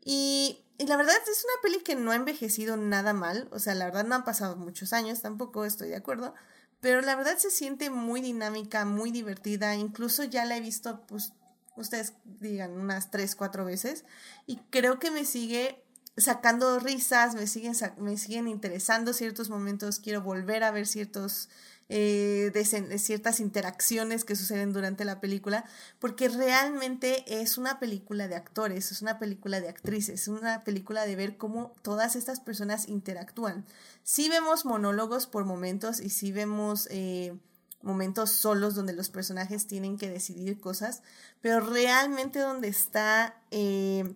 Y, 0.04 0.64
y, 0.78 0.86
la 0.86 0.96
verdad 0.96 1.16
es 1.28 1.44
una 1.44 1.62
peli 1.62 1.82
que 1.82 1.96
no 1.96 2.12
ha 2.12 2.16
envejecido 2.16 2.76
nada 2.76 3.12
mal. 3.12 3.48
O 3.50 3.58
sea, 3.58 3.74
la 3.74 3.86
verdad 3.86 4.04
no 4.04 4.14
han 4.14 4.24
pasado 4.24 4.54
muchos 4.54 4.92
años, 4.92 5.20
tampoco 5.20 5.64
estoy 5.64 5.88
de 5.88 5.96
acuerdo. 5.96 6.32
Pero 6.80 7.00
la 7.00 7.16
verdad 7.16 7.38
se 7.38 7.50
siente 7.50 7.90
muy 7.90 8.20
dinámica, 8.20 8.84
muy 8.84 9.10
divertida. 9.10 9.74
Incluso 9.74 10.22
ya 10.22 10.44
la 10.44 10.56
he 10.56 10.60
visto 10.60 11.04
pues 11.08 11.32
ustedes 11.76 12.14
digan 12.24 12.72
unas 12.72 13.10
tres, 13.10 13.36
cuatro 13.36 13.64
veces 13.64 14.04
y 14.46 14.56
creo 14.70 14.98
que 14.98 15.10
me 15.10 15.24
sigue 15.24 15.82
sacando 16.16 16.78
risas, 16.78 17.34
me 17.34 17.46
siguen, 17.46 17.74
me 17.98 18.16
siguen 18.16 18.48
interesando 18.48 19.12
ciertos 19.12 19.48
momentos, 19.48 19.98
quiero 19.98 20.20
volver 20.20 20.62
a 20.62 20.70
ver 20.70 20.86
ciertos, 20.86 21.48
eh, 21.88 22.52
ciertas 22.98 23.40
interacciones 23.40 24.24
que 24.24 24.36
suceden 24.36 24.72
durante 24.72 25.06
la 25.06 25.20
película, 25.20 25.64
porque 25.98 26.28
realmente 26.28 27.24
es 27.40 27.56
una 27.56 27.78
película 27.78 28.28
de 28.28 28.36
actores, 28.36 28.92
es 28.92 29.00
una 29.00 29.18
película 29.18 29.60
de 29.60 29.70
actrices, 29.70 30.22
es 30.22 30.28
una 30.28 30.64
película 30.64 31.06
de 31.06 31.16
ver 31.16 31.38
cómo 31.38 31.72
todas 31.80 32.14
estas 32.14 32.40
personas 32.40 32.88
interactúan. 32.88 33.64
Sí 34.02 34.28
vemos 34.28 34.66
monólogos 34.66 35.26
por 35.26 35.44
momentos 35.44 36.00
y 36.00 36.10
sí 36.10 36.32
vemos... 36.32 36.88
Eh, 36.90 37.34
momentos 37.82 38.30
solos 38.30 38.74
donde 38.74 38.92
los 38.92 39.08
personajes 39.08 39.66
tienen 39.66 39.98
que 39.98 40.10
decidir 40.10 40.60
cosas, 40.60 41.02
pero 41.40 41.60
realmente 41.60 42.38
donde 42.38 42.68
está, 42.68 43.36
eh, 43.50 44.14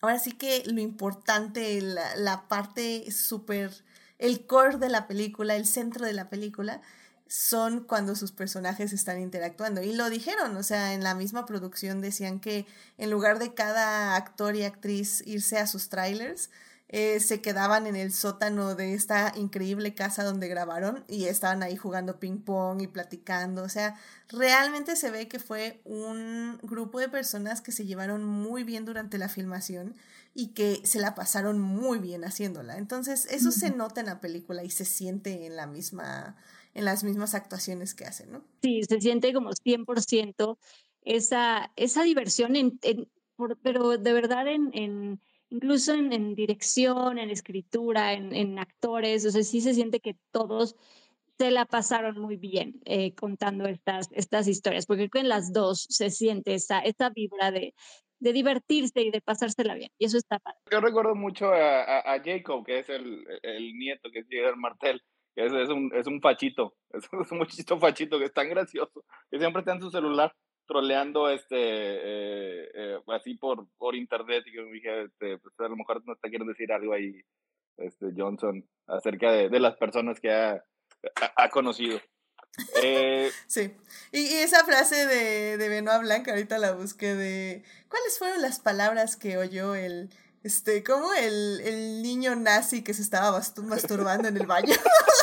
ahora 0.00 0.18
sí 0.18 0.32
que 0.32 0.62
lo 0.66 0.80
importante, 0.80 1.80
la, 1.80 2.16
la 2.16 2.48
parte 2.48 3.10
súper, 3.10 3.84
el 4.18 4.46
core 4.46 4.78
de 4.78 4.88
la 4.88 5.06
película, 5.06 5.56
el 5.56 5.66
centro 5.66 6.04
de 6.04 6.12
la 6.12 6.28
película, 6.30 6.80
son 7.30 7.84
cuando 7.84 8.16
sus 8.16 8.32
personajes 8.32 8.92
están 8.92 9.20
interactuando. 9.20 9.82
Y 9.82 9.92
lo 9.92 10.10
dijeron, 10.10 10.56
o 10.56 10.64
sea, 10.64 10.94
en 10.94 11.04
la 11.04 11.14
misma 11.14 11.46
producción 11.46 12.00
decían 12.00 12.40
que 12.40 12.66
en 12.98 13.08
lugar 13.08 13.38
de 13.38 13.54
cada 13.54 14.16
actor 14.16 14.56
y 14.56 14.64
actriz 14.64 15.22
irse 15.24 15.58
a 15.58 15.68
sus 15.68 15.88
trailers, 15.88 16.50
eh, 16.92 17.20
se 17.20 17.40
quedaban 17.40 17.86
en 17.86 17.94
el 17.94 18.12
sótano 18.12 18.74
de 18.74 18.94
esta 18.94 19.32
increíble 19.36 19.94
casa 19.94 20.24
donde 20.24 20.48
grabaron 20.48 21.04
y 21.06 21.26
estaban 21.26 21.62
ahí 21.62 21.76
jugando 21.76 22.18
ping 22.18 22.38
pong 22.38 22.80
y 22.82 22.88
platicando. 22.88 23.62
O 23.62 23.68
sea, 23.68 23.96
realmente 24.28 24.96
se 24.96 25.12
ve 25.12 25.28
que 25.28 25.38
fue 25.38 25.80
un 25.84 26.58
grupo 26.62 26.98
de 26.98 27.08
personas 27.08 27.60
que 27.60 27.70
se 27.70 27.86
llevaron 27.86 28.24
muy 28.24 28.64
bien 28.64 28.84
durante 28.84 29.18
la 29.18 29.28
filmación 29.28 29.94
y 30.34 30.48
que 30.48 30.80
se 30.84 30.98
la 30.98 31.14
pasaron 31.14 31.60
muy 31.60 32.00
bien 32.00 32.24
haciéndola. 32.24 32.76
Entonces, 32.76 33.24
eso 33.30 33.52
se 33.52 33.70
nota 33.70 34.00
en 34.00 34.06
la 34.06 34.20
película 34.20 34.64
y 34.64 34.70
se 34.70 34.84
siente 34.84 35.46
en 35.46 35.54
la 35.54 35.68
misma 35.68 36.36
en 36.74 36.84
las 36.84 37.02
mismas 37.04 37.34
actuaciones 37.34 37.94
que 37.94 38.04
hacen, 38.04 38.30
¿no? 38.30 38.44
Sí, 38.62 38.82
se 38.88 39.00
siente 39.00 39.32
como 39.32 39.50
100% 39.50 40.56
esa, 41.02 41.72
esa 41.74 42.02
diversión, 42.04 42.54
en, 42.54 42.78
en, 42.82 43.08
por, 43.34 43.58
pero 43.58 43.98
de 43.98 44.12
verdad 44.12 44.46
en, 44.46 44.70
en 44.72 45.20
incluso 45.50 45.94
en, 45.94 46.34
dirección, 46.34 47.18
en 47.18 47.30
escritura, 47.30 48.12
en, 48.14 48.58
actores, 48.58 49.26
o 49.26 49.30
sea, 49.30 49.42
sí 49.42 49.60
se 49.60 49.74
siente 49.74 50.00
que 50.00 50.16
todos 50.30 50.76
se 51.38 51.50
la 51.50 51.64
pasaron 51.64 52.18
muy 52.18 52.36
bien 52.36 52.80
eh, 52.84 53.14
contando 53.14 53.66
estas, 53.66 54.08
estas 54.12 54.46
historias, 54.46 54.86
porque 54.86 55.08
en 55.14 55.28
las 55.28 55.52
dos 55.52 55.86
se 55.88 56.10
siente 56.10 56.54
esa, 56.54 56.80
esa 56.80 57.10
vibra 57.10 57.50
de, 57.50 57.74
de 58.20 58.32
divertirse 58.32 59.00
y 59.00 59.10
de 59.10 59.20
pasársela 59.20 59.74
bien, 59.74 59.90
y 59.98 60.04
eso 60.04 60.18
está 60.18 60.38
padre. 60.38 60.58
Yo 60.70 60.80
recuerdo 60.80 61.14
mucho 61.14 61.52
a, 61.52 62.20
Jacob, 62.24 62.64
que 62.64 62.80
es 62.80 62.88
el, 62.88 63.26
el, 63.42 63.72
nieto, 63.74 64.10
que 64.10 64.20
es 64.20 64.26
el 64.30 64.56
Martel, 64.56 65.02
que 65.34 65.46
es, 65.46 65.52
es, 65.52 65.68
un, 65.70 65.90
es 65.94 66.06
un 66.06 66.20
fachito, 66.20 66.76
es, 66.90 67.08
un 67.12 67.38
muchito 67.38 67.78
fachito 67.78 68.18
que 68.18 68.26
es 68.26 68.32
tan 68.32 68.48
gracioso, 68.48 69.04
que 69.30 69.38
siempre 69.38 69.60
está 69.60 69.72
en 69.72 69.80
su 69.80 69.90
celular 69.90 70.34
troleando 70.70 71.28
este 71.28 71.56
eh, 71.56 72.70
eh, 72.74 72.98
así 73.08 73.34
por, 73.34 73.66
por 73.76 73.96
internet 73.96 74.44
y 74.46 74.52
que 74.52 74.62
dije 74.72 75.02
este, 75.02 75.38
pues 75.38 75.52
a 75.58 75.68
lo 75.68 75.76
mejor 75.76 76.00
no 76.06 76.14
te 76.14 76.30
quieres 76.30 76.46
decir 76.46 76.72
algo 76.72 76.92
ahí 76.92 77.20
este 77.76 78.06
Johnson 78.16 78.64
acerca 78.86 79.32
de, 79.32 79.48
de 79.48 79.58
las 79.58 79.76
personas 79.76 80.20
que 80.20 80.30
ha, 80.30 80.64
ha, 81.34 81.48
conocido 81.48 82.00
eh, 82.84 83.32
sí 83.48 83.74
y, 84.12 84.20
y, 84.20 84.34
esa 84.34 84.64
frase 84.64 85.06
de, 85.06 85.56
de 85.56 85.68
Benoit 85.68 86.02
Blanc 86.02 86.28
ahorita 86.28 86.58
la 86.58 86.74
busqué 86.74 87.16
de 87.16 87.64
cuáles 87.88 88.16
fueron 88.16 88.40
las 88.40 88.60
palabras 88.60 89.16
que 89.16 89.38
oyó 89.38 89.74
el 89.74 90.10
este, 90.44 90.84
como 90.84 91.12
el, 91.14 91.60
el 91.64 92.02
niño 92.02 92.36
nazi 92.36 92.82
que 92.82 92.94
se 92.94 93.02
estaba 93.02 93.38
masturbando 93.62 94.28
en 94.28 94.36
el 94.36 94.46
baño. 94.46 94.74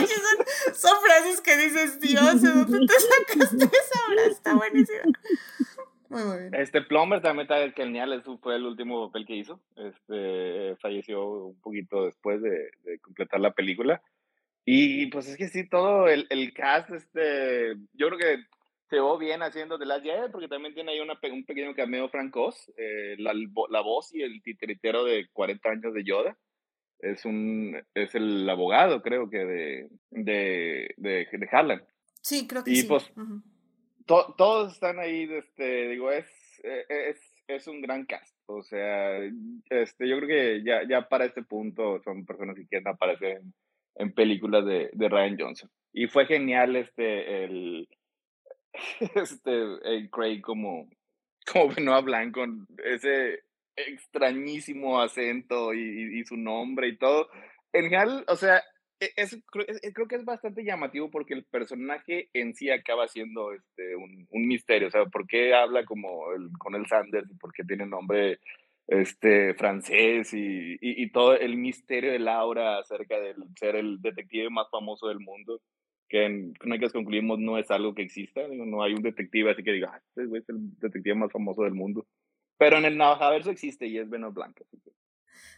no 0.00 0.06
son, 0.06 0.74
son, 0.74 1.02
frases 1.02 1.40
que 1.40 1.56
dices, 1.56 2.00
Dios, 2.00 2.42
¿de 2.42 2.50
dónde 2.50 2.86
te 2.86 2.94
sacaste 2.94 3.64
esa 3.64 4.00
frase? 4.08 4.30
Está 4.30 4.54
buenísima. 4.54 5.02
Muy, 6.08 6.38
bien. 6.38 6.54
Este 6.54 6.80
Plumber 6.80 7.20
también 7.20 7.50
está 7.50 7.70
genial, 7.72 8.12
eso 8.14 8.38
fue 8.38 8.56
el 8.56 8.64
último 8.64 9.06
papel 9.06 9.26
que 9.26 9.36
hizo. 9.36 9.60
Este 9.76 10.76
falleció 10.80 11.28
un 11.28 11.60
poquito 11.60 12.06
después 12.06 12.40
de, 12.40 12.70
de 12.84 12.98
completar 13.00 13.40
la 13.40 13.52
película. 13.52 14.02
Y 14.70 15.06
pues 15.06 15.26
es 15.28 15.38
que 15.38 15.48
sí, 15.48 15.66
todo 15.66 16.08
el, 16.08 16.26
el 16.28 16.52
cast, 16.52 16.90
este, 16.90 17.74
yo 17.94 18.08
creo 18.08 18.18
que 18.18 18.44
se 18.90 19.00
va 19.00 19.16
bien 19.16 19.42
haciendo 19.42 19.78
The 19.78 19.86
Last 19.86 20.04
Jedi, 20.04 20.30
porque 20.30 20.46
también 20.48 20.74
tiene 20.74 20.92
ahí 20.92 21.00
una, 21.00 21.18
un 21.32 21.44
pequeño 21.46 21.74
cameo 21.74 22.10
Frank 22.10 22.36
Oz, 22.36 22.70
eh, 22.76 23.16
la, 23.18 23.32
la, 23.70 23.80
voz 23.80 24.14
y 24.14 24.22
el 24.22 24.42
titiritero 24.42 25.04
de 25.04 25.28
40 25.32 25.70
años 25.70 25.94
de 25.94 26.04
Yoda. 26.04 26.36
Es, 27.00 27.24
un, 27.24 27.80
es 27.94 28.14
el 28.14 28.48
abogado, 28.48 29.02
creo 29.02 29.30
que, 29.30 29.38
de, 29.38 29.88
de, 30.10 30.94
de, 30.96 31.28
de 31.30 31.48
Harlan. 31.50 31.82
Sí, 32.22 32.46
creo 32.46 32.64
que 32.64 32.72
y 32.72 32.76
sí. 32.76 32.86
pues, 32.88 33.10
todos 34.06 34.72
están 34.72 34.98
ahí, 34.98 35.28
este, 35.30 35.88
digo, 35.88 36.10
es, 36.10 36.26
e, 36.62 37.10
es, 37.10 37.20
es 37.46 37.66
un 37.66 37.80
gran 37.80 38.04
cast. 38.06 38.34
O 38.46 38.62
sea, 38.62 39.18
este, 39.70 40.08
yo 40.08 40.16
creo 40.16 40.28
que 40.28 40.62
ya, 40.64 40.82
ya 40.88 41.08
para 41.08 41.26
este 41.26 41.42
punto 41.42 42.00
son 42.02 42.24
personas 42.24 42.56
que 42.56 42.66
quieren 42.66 42.88
aparecer 42.88 43.38
en, 43.38 43.54
en 43.96 44.12
películas 44.12 44.64
de, 44.64 44.90
de 44.92 45.08
Ryan 45.08 45.36
Johnson. 45.38 45.70
Y 45.92 46.06
fue 46.06 46.26
genial 46.26 46.76
este, 46.76 47.44
el, 47.44 47.88
este, 49.14 50.10
Craig 50.10 50.40
como, 50.40 50.88
como 51.50 51.68
Benoit 51.68 52.04
Blanc 52.04 52.34
con 52.34 52.66
ese 52.84 53.40
extrañísimo 53.86 55.00
acento 55.00 55.74
y, 55.74 56.24
su 56.24 56.36
nombre 56.36 56.88
y 56.88 56.98
todo. 56.98 57.28
En 57.72 57.84
general, 57.84 58.24
o 58.28 58.36
sea, 58.36 58.62
e, 59.00 59.10
es, 59.16 59.38
creo 59.50 60.08
que 60.08 60.16
es 60.16 60.24
bastante 60.24 60.64
llamativo 60.64 61.10
porque 61.10 61.34
el 61.34 61.44
personaje 61.44 62.30
en 62.32 62.54
sí 62.54 62.70
acaba 62.70 63.08
siendo 63.08 63.52
este, 63.52 63.96
un, 63.96 64.26
un 64.30 64.46
misterio. 64.46 64.88
O 64.88 64.90
sea, 64.90 65.06
¿por 65.06 65.26
qué 65.26 65.54
habla 65.54 65.84
como 65.84 66.32
el, 66.32 66.50
con 66.58 66.74
el 66.74 66.86
Sanders 66.86 67.30
y 67.30 67.34
por 67.34 67.52
qué 67.52 67.64
tiene 67.64 67.86
nombre 67.86 68.40
este, 68.86 69.54
francés 69.54 70.32
y, 70.32 70.78
y, 70.80 71.10
todo 71.12 71.34
el 71.36 71.56
misterio 71.56 72.10
de 72.12 72.18
Laura 72.18 72.78
acerca 72.78 73.20
de 73.20 73.34
ser 73.58 73.76
el 73.76 74.00
detective 74.00 74.50
más 74.50 74.68
famoso 74.70 75.08
del 75.08 75.20
mundo? 75.20 75.60
que 76.08 76.24
en 76.24 76.54
Crónicas 76.54 76.92
concluimos 76.92 77.38
no 77.38 77.58
es 77.58 77.70
algo 77.70 77.94
que 77.94 78.02
exista, 78.02 78.40
no 78.48 78.82
hay 78.82 78.94
un 78.94 79.02
detective 79.02 79.50
así 79.50 79.62
que 79.62 79.72
diga, 79.72 80.00
este 80.16 80.38
es 80.38 80.48
el 80.48 80.78
detective 80.78 81.14
más 81.14 81.30
famoso 81.30 81.62
del 81.62 81.74
mundo. 81.74 82.06
Pero 82.58 82.76
en 82.76 82.84
el 82.84 82.96
Navajaverso 82.96 83.50
existe 83.50 83.86
y 83.86 83.98
es 83.98 84.10
Benoit 84.10 84.34
Blanc. 84.34 84.60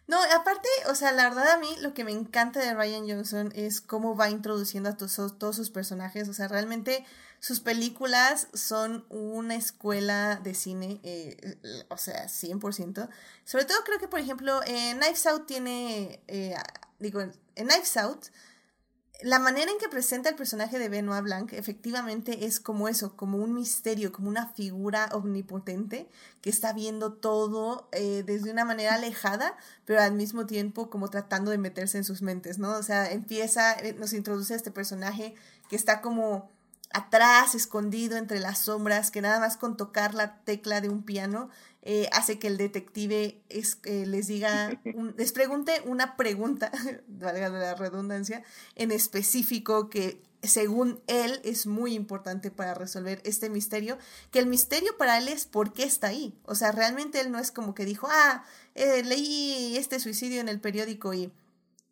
No, 0.06 0.20
aparte, 0.34 0.68
o 0.88 0.94
sea, 0.96 1.12
la 1.12 1.28
verdad 1.28 1.52
a 1.52 1.58
mí 1.58 1.68
lo 1.80 1.94
que 1.94 2.02
me 2.02 2.10
encanta 2.10 2.58
de 2.58 2.74
Ryan 2.74 3.08
Johnson 3.08 3.52
es 3.54 3.80
cómo 3.80 4.16
va 4.16 4.28
introduciendo 4.28 4.88
a 4.88 4.96
todos, 4.96 5.56
sus 5.56 5.70
personajes. 5.70 6.28
O 6.28 6.32
sea, 6.32 6.48
realmente 6.48 7.04
sus 7.38 7.60
películas 7.60 8.48
son 8.52 9.06
una 9.08 9.54
escuela 9.54 10.40
de 10.42 10.54
cine, 10.54 11.00
eh, 11.04 11.86
o 11.88 11.96
sea, 11.96 12.26
100%. 12.26 13.08
Sobre 13.44 13.64
todo 13.66 13.78
creo 13.84 14.00
que, 14.00 14.08
por 14.08 14.18
ejemplo, 14.18 14.60
en 14.66 14.98
Knives 14.98 15.26
Out 15.26 15.46
tiene, 15.46 16.20
eh, 16.26 16.56
digo, 16.98 17.20
en 17.20 17.32
Knives 17.54 17.96
Out 17.96 18.26
la 19.22 19.38
manera 19.38 19.70
en 19.70 19.78
que 19.78 19.88
presenta 19.88 20.28
el 20.28 20.34
personaje 20.34 20.78
de 20.78 20.88
Benoit 20.88 21.22
Blanc 21.22 21.52
efectivamente 21.52 22.46
es 22.46 22.60
como 22.60 22.88
eso, 22.88 23.16
como 23.16 23.38
un 23.38 23.54
misterio, 23.54 24.12
como 24.12 24.28
una 24.28 24.46
figura 24.46 25.08
omnipotente 25.12 26.08
que 26.40 26.50
está 26.50 26.72
viendo 26.72 27.12
todo 27.12 27.88
eh, 27.92 28.22
desde 28.24 28.50
una 28.50 28.64
manera 28.64 28.94
alejada, 28.94 29.56
pero 29.84 30.00
al 30.00 30.14
mismo 30.14 30.46
tiempo 30.46 30.90
como 30.90 31.08
tratando 31.08 31.50
de 31.50 31.58
meterse 31.58 31.98
en 31.98 32.04
sus 32.04 32.22
mentes, 32.22 32.58
¿no? 32.58 32.72
O 32.72 32.82
sea, 32.82 33.10
empieza, 33.10 33.72
eh, 33.72 33.94
nos 33.94 34.12
introduce 34.12 34.54
a 34.54 34.56
este 34.56 34.70
personaje 34.70 35.34
que 35.68 35.76
está 35.76 36.00
como 36.00 36.50
atrás, 36.92 37.54
escondido 37.54 38.16
entre 38.16 38.40
las 38.40 38.58
sombras, 38.58 39.10
que 39.10 39.22
nada 39.22 39.38
más 39.38 39.56
con 39.56 39.76
tocar 39.76 40.14
la 40.14 40.40
tecla 40.40 40.80
de 40.80 40.88
un 40.88 41.02
piano 41.02 41.50
eh, 41.82 42.08
hace 42.12 42.38
que 42.38 42.46
el 42.46 42.56
detective 42.56 43.40
es, 43.48 43.78
eh, 43.84 44.04
les 44.06 44.26
diga, 44.26 44.80
les 45.16 45.32
pregunte 45.32 45.82
una 45.86 46.16
pregunta, 46.16 46.70
valga 47.08 47.48
la 47.48 47.74
redundancia, 47.74 48.42
en 48.74 48.92
específico 48.92 49.88
que 49.88 50.22
según 50.42 51.00
él 51.06 51.40
es 51.44 51.66
muy 51.66 51.94
importante 51.94 52.50
para 52.50 52.74
resolver 52.74 53.20
este 53.24 53.50
misterio, 53.50 53.98
que 54.30 54.38
el 54.38 54.46
misterio 54.46 54.96
para 54.96 55.18
él 55.18 55.28
es 55.28 55.46
por 55.46 55.72
qué 55.72 55.82
está 55.82 56.08
ahí. 56.08 56.34
O 56.44 56.54
sea, 56.54 56.72
realmente 56.72 57.20
él 57.20 57.30
no 57.30 57.38
es 57.38 57.50
como 57.50 57.74
que 57.74 57.84
dijo, 57.84 58.08
ah, 58.10 58.44
eh, 58.74 59.02
leí 59.04 59.76
este 59.76 60.00
suicidio 60.00 60.40
en 60.40 60.48
el 60.48 60.60
periódico 60.60 61.12
y 61.12 61.32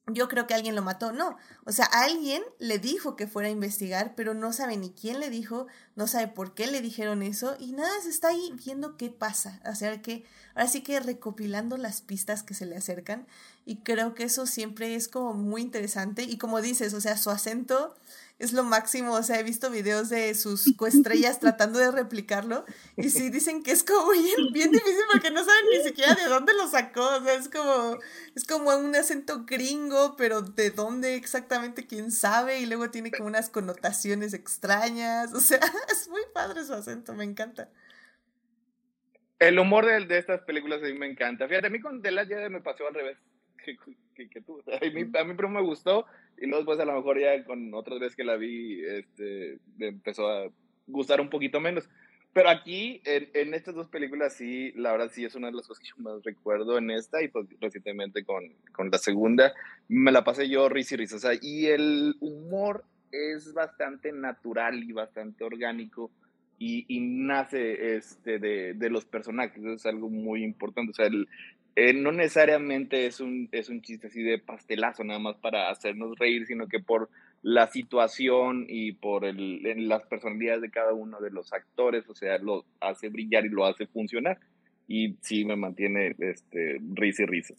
yo 0.09 0.29
creo 0.29 0.47
que 0.47 0.55
alguien 0.55 0.75
lo 0.75 0.83
mató. 0.83 1.13
No, 1.13 1.37
o 1.65 1.73
sea, 1.73 1.87
alguien 1.87 2.43
le 2.59 2.79
dijo 2.79 3.17
que 3.17 3.27
fuera 3.27 3.49
a 3.49 3.53
investigar, 3.53 4.15
pero 4.15 4.35
no 4.35 4.53
sabe 4.53 4.77
ni 4.77 4.91
quién 4.91 5.21
le 5.21 5.31
dijo, 5.31 5.67
no 5.97 6.07
sabe 6.07 6.29
por 6.29 6.55
qué 6.55 6.67
le 6.67 6.81
dijeron 6.81 7.23
eso 7.23 7.57
y 7.59 7.73
nada, 7.73 7.91
se 8.03 8.11
está 8.11 8.29
ahí 8.29 8.53
viendo 8.65 8.97
qué 8.97 9.11
pasa. 9.11 9.61
O 9.67 9.75
sea, 9.75 10.01
que 10.03 10.25
ahora 10.55 10.69
sí 10.69 10.83
que 10.83 11.01
recopilando 11.01 11.77
las 11.77 12.01
pistas 12.01 12.43
que 12.43 12.55
se 12.55 12.67
le 12.67 12.77
acercan 12.77 13.27
y 13.65 13.77
creo 13.77 14.15
que 14.15 14.25
eso 14.25 14.47
siempre 14.47 14.95
es 14.95 15.09
como 15.09 15.35
muy 15.35 15.63
interesante 15.63 16.23
y 16.23 16.39
como 16.39 16.61
dices, 16.61 16.95
o 16.95 17.01
sea, 17.01 17.17
su 17.17 17.31
acento 17.31 17.95
es 18.39 18.53
lo 18.53 18.65
máximo. 18.65 19.13
O 19.13 19.23
sea, 19.23 19.41
he 19.41 19.43
visto 19.43 19.71
videos 19.71 20.09
de 20.09 20.35
sus 20.35 20.75
coestrellas 20.77 21.41
tratando 21.41 21.79
de 21.79 21.91
replicarlo. 21.91 22.65
Y 22.97 23.11
sí 23.11 23.31
dicen 23.31 23.63
que 23.63 23.73
es 23.73 23.83
como 23.83 24.11
bien, 24.13 24.25
bien 24.53 24.71
difícil 24.71 25.03
porque 25.13 25.31
no 25.31 25.45
saben 25.45 25.65
ni 25.71 25.83
siquiera 25.83 26.15
de 26.15 26.27
dónde 26.27 26.53
lo 26.55 26.69
sacó. 26.69 27.17
O 27.17 27.25
sea, 27.25 27.35
es 27.35 27.49
como, 27.49 27.99
es 28.35 28.45
como 28.45 28.77
un 28.77 28.95
acento 28.95 29.45
gringo, 29.45 30.17
pero 30.17 30.43
de 30.43 30.71
dónde 30.71 31.15
exactamente 31.15 31.87
quién 31.87 32.11
sabe. 32.11 32.61
Y 32.61 32.67
luego 32.67 32.91
tiene 32.91 33.11
como 33.11 33.29
unas 33.29 33.51
connotaciones 33.51 34.35
extrañas. 34.35 35.35
O 35.35 35.41
sea, 35.41 35.61
es 35.93 36.09
muy 36.09 36.23
padre 36.33 36.65
su 36.65 36.75
acento, 36.75 37.15
me 37.15 37.25
encanta. 37.25 37.69
El 39.39 39.59
humor 39.59 39.87
de, 39.87 40.05
de 40.07 40.19
estas 40.19 40.41
películas 40.43 40.83
a 40.83 40.87
mí 40.87 40.95
me 40.95 41.07
encanta. 41.07 41.47
Fíjate, 41.47 41.69
a 41.69 41.71
mí 41.71 41.81
con 41.81 42.03
The 42.03 42.11
Last 42.11 42.31
me 42.31 42.61
pasó 42.61 42.89
al 42.89 42.95
revés 42.95 43.19
que, 44.27 44.41
tú. 44.41 44.61
a, 44.73 44.81
mí, 44.81 45.11
a 45.19 45.25
mí 45.25 45.35
me 45.49 45.63
gustó 45.63 46.07
y 46.37 46.47
luego 46.47 46.59
después 46.59 46.81
a 46.81 46.85
lo 46.85 46.95
mejor 46.95 47.21
ya 47.21 47.45
con 47.45 47.73
otras 47.75 48.01
veces 48.01 48.17
que 48.17 48.25
la 48.25 48.37
vi, 48.37 48.83
este, 48.85 49.59
me 49.77 49.89
empezó 49.89 50.29
a 50.29 50.49
gustar 50.87 51.21
un 51.21 51.31
poquito 51.31 51.61
menos. 51.61 51.89
Pero 52.33 52.51
aquí, 52.51 53.01
en, 53.05 53.29
en, 53.35 53.55
estas 53.55 53.75
dos 53.75 53.89
películas, 53.89 54.35
sí, 54.35 54.73
la 54.77 54.93
verdad 54.93 55.11
sí 55.11 55.25
es 55.25 55.35
una 55.35 55.49
de 55.49 55.55
las 55.55 55.67
cosas 55.67 55.83
que 55.83 55.89
yo 55.89 56.03
más 56.03 56.23
recuerdo 56.23 56.77
en 56.77 56.91
esta 56.91 57.23
y 57.23 57.29
pues 57.29 57.47
recientemente 57.61 58.25
con, 58.25 58.45
con 58.73 58.91
la 58.91 58.99
segunda, 58.99 59.55
me 59.89 60.13
la 60.13 60.25
pasé 60.25 60.49
yo 60.49 60.69
risa 60.69 60.95
y 60.95 60.99
risa. 60.99 61.17
O 61.17 61.21
sea, 61.21 61.33
y 61.41 61.67
el 61.67 62.17
humor 62.21 62.85
es 63.11 63.55
bastante 63.55 64.13
natural 64.13 64.85
y 64.85 64.93
bastante 64.93 65.43
orgánico 65.43 66.11
y, 66.59 66.85
y 66.89 67.01
nace 67.01 67.97
este, 67.97 68.39
de, 68.39 68.75
de, 68.75 68.91
los 68.91 69.05
personajes. 69.05 69.59
Eso 69.59 69.75
es 69.75 69.87
algo 69.87 70.11
muy 70.11 70.43
importante. 70.45 70.91
O 70.91 70.95
sea, 70.95 71.07
el, 71.07 71.29
eh, 71.79 71.93
no 71.93 72.11
necesariamente 72.11 73.07
es 73.07 73.21
un, 73.21 73.49
es 73.53 73.69
un 73.69 73.83
chiste 73.83 74.09
así 74.09 74.21
de 74.21 74.41
pastelazo, 74.41 75.05
nada 75.05 75.21
más 75.21 75.37
para 75.37 75.71
hacernos 75.71 76.19
reír, 76.19 76.45
sino 76.45 76.67
que 76.67 76.81
por 76.81 77.09
la 77.43 77.69
situación 77.69 78.67
y 78.69 78.95
por 78.95 79.25
el, 79.25 79.63
las 79.89 80.05
personalidades 80.07 80.61
de 80.61 80.71
cada 80.71 80.93
uno 80.93 81.21
de 81.21 81.31
los 81.31 81.53
actores, 81.53 82.09
o 82.09 82.17
sea, 82.17 82.39
lo 82.39 82.65
hace 82.81 83.11
brillar 83.11 83.47
y 83.47 83.51
lo 83.51 83.65
hace 83.65 83.87
funcionar. 83.87 84.41
Y 84.89 85.15
sí 85.21 85.45
me 85.45 85.55
mantiene 85.55 86.17
este, 86.19 86.81
risa 86.95 87.23
y 87.23 87.27
risa. 87.27 87.55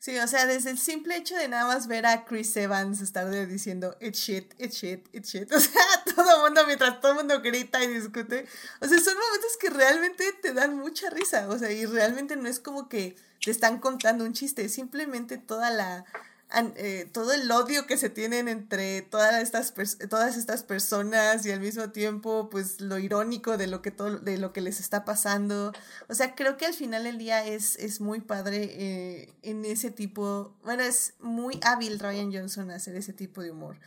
Sí, 0.00 0.16
o 0.18 0.28
sea, 0.28 0.46
desde 0.46 0.70
el 0.70 0.78
simple 0.78 1.16
hecho 1.16 1.34
de 1.34 1.48
nada 1.48 1.66
más 1.66 1.88
ver 1.88 2.06
a 2.06 2.24
Chris 2.24 2.56
Evans 2.56 3.00
estar 3.00 3.28
diciendo 3.48 3.96
it's 4.00 4.20
shit, 4.20 4.54
it's 4.58 4.76
shit, 4.76 5.08
it's 5.12 5.28
shit. 5.28 5.50
O 5.52 5.58
sea, 5.58 5.82
todo 6.14 6.36
el 6.36 6.42
mundo, 6.42 6.64
mientras 6.66 7.00
todo 7.00 7.12
el 7.12 7.18
mundo 7.18 7.40
grita 7.40 7.82
y 7.82 7.88
discute. 7.88 8.46
O 8.80 8.86
sea, 8.86 9.00
son 9.00 9.14
momentos 9.14 9.56
que 9.60 9.70
realmente 9.70 10.32
te 10.40 10.52
dan 10.52 10.76
mucha 10.76 11.10
risa. 11.10 11.48
O 11.48 11.58
sea, 11.58 11.72
y 11.72 11.84
realmente 11.84 12.36
no 12.36 12.48
es 12.48 12.60
como 12.60 12.88
que 12.88 13.16
te 13.44 13.50
están 13.50 13.80
contando 13.80 14.24
un 14.24 14.34
chiste, 14.34 14.68
simplemente 14.68 15.36
toda 15.36 15.70
la 15.70 16.04
eh, 16.50 17.06
todo 17.12 17.32
el 17.32 17.50
odio 17.50 17.86
que 17.86 17.98
se 17.98 18.08
tienen 18.08 18.48
entre 18.48 19.02
todas 19.02 19.42
estas, 19.42 19.74
todas 20.08 20.34
estas 20.34 20.62
personas 20.62 21.44
y 21.44 21.50
al 21.52 21.60
mismo 21.60 21.90
tiempo 21.90 22.48
pues 22.48 22.80
lo 22.80 22.98
irónico 22.98 23.58
de 23.58 23.66
lo 23.66 23.82
que 23.82 23.90
todo 23.90 24.18
de 24.18 24.38
lo 24.38 24.54
que 24.54 24.62
les 24.62 24.80
está 24.80 25.04
pasando. 25.04 25.72
O 26.08 26.14
sea 26.14 26.34
creo 26.34 26.56
que 26.56 26.64
al 26.64 26.72
final 26.72 27.04
del 27.04 27.18
día 27.18 27.44
es, 27.46 27.76
es 27.76 28.00
muy 28.00 28.20
padre 28.20 28.62
eh, 28.62 29.34
en 29.42 29.66
ese 29.66 29.90
tipo 29.90 30.56
bueno 30.62 30.82
es 30.82 31.14
muy 31.20 31.60
hábil 31.62 31.98
Ryan 31.98 32.32
Johnson 32.32 32.70
hacer 32.70 32.96
ese 32.96 33.12
tipo 33.12 33.42
de 33.42 33.50
humor. 33.50 33.78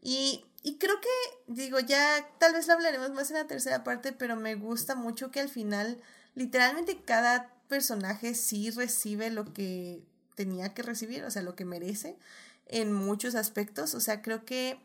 Y, 0.00 0.44
y 0.62 0.78
creo 0.78 1.00
que 1.00 1.52
digo 1.52 1.80
ya 1.80 2.28
tal 2.38 2.52
vez 2.52 2.68
lo 2.68 2.74
hablaremos 2.74 3.10
más 3.10 3.30
en 3.32 3.38
la 3.38 3.48
tercera 3.48 3.82
parte 3.82 4.12
pero 4.12 4.36
me 4.36 4.54
gusta 4.54 4.94
mucho 4.94 5.32
que 5.32 5.40
al 5.40 5.48
final 5.48 6.00
literalmente 6.36 7.02
cada 7.04 7.52
personaje 7.68 8.36
sí 8.36 8.70
recibe 8.70 9.30
lo 9.30 9.52
que 9.52 10.04
tenía 10.34 10.74
que 10.74 10.82
recibir, 10.82 11.24
o 11.24 11.30
sea, 11.30 11.42
lo 11.42 11.54
que 11.54 11.64
merece 11.64 12.16
en 12.66 12.92
muchos 12.92 13.34
aspectos. 13.34 13.94
O 13.94 14.00
sea, 14.00 14.22
creo 14.22 14.44
que 14.44 14.78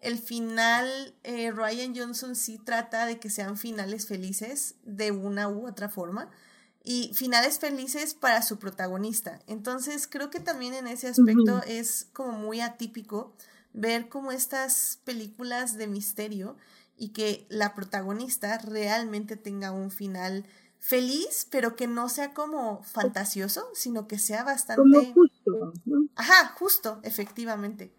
el 0.00 0.18
final, 0.18 1.14
eh, 1.24 1.50
Ryan 1.50 1.94
Johnson 1.94 2.36
sí 2.36 2.58
trata 2.58 3.06
de 3.06 3.18
que 3.18 3.30
sean 3.30 3.56
finales 3.56 4.06
felices 4.06 4.76
de 4.84 5.10
una 5.10 5.48
u 5.48 5.66
otra 5.66 5.88
forma 5.88 6.30
y 6.84 7.10
finales 7.14 7.58
felices 7.58 8.14
para 8.14 8.42
su 8.42 8.58
protagonista. 8.58 9.40
Entonces, 9.46 10.06
creo 10.06 10.30
que 10.30 10.40
también 10.40 10.74
en 10.74 10.86
ese 10.86 11.08
aspecto 11.08 11.62
es 11.66 12.06
como 12.12 12.32
muy 12.32 12.60
atípico 12.60 13.34
ver 13.72 14.08
como 14.08 14.32
estas 14.32 14.98
películas 15.04 15.76
de 15.76 15.86
misterio 15.86 16.56
y 16.96 17.10
que 17.10 17.46
la 17.48 17.74
protagonista 17.74 18.58
realmente 18.58 19.36
tenga 19.36 19.70
un 19.70 19.90
final 19.90 20.44
feliz, 20.78 21.46
pero 21.50 21.76
que 21.76 21.86
no 21.86 22.08
sea 22.08 22.34
como 22.34 22.82
fantasioso, 22.82 23.68
sino 23.74 24.08
que 24.08 24.18
sea 24.18 24.44
bastante... 24.44 25.12
justo. 25.12 25.72
Ajá, 26.16 26.54
justo, 26.58 27.00
efectivamente. 27.02 27.92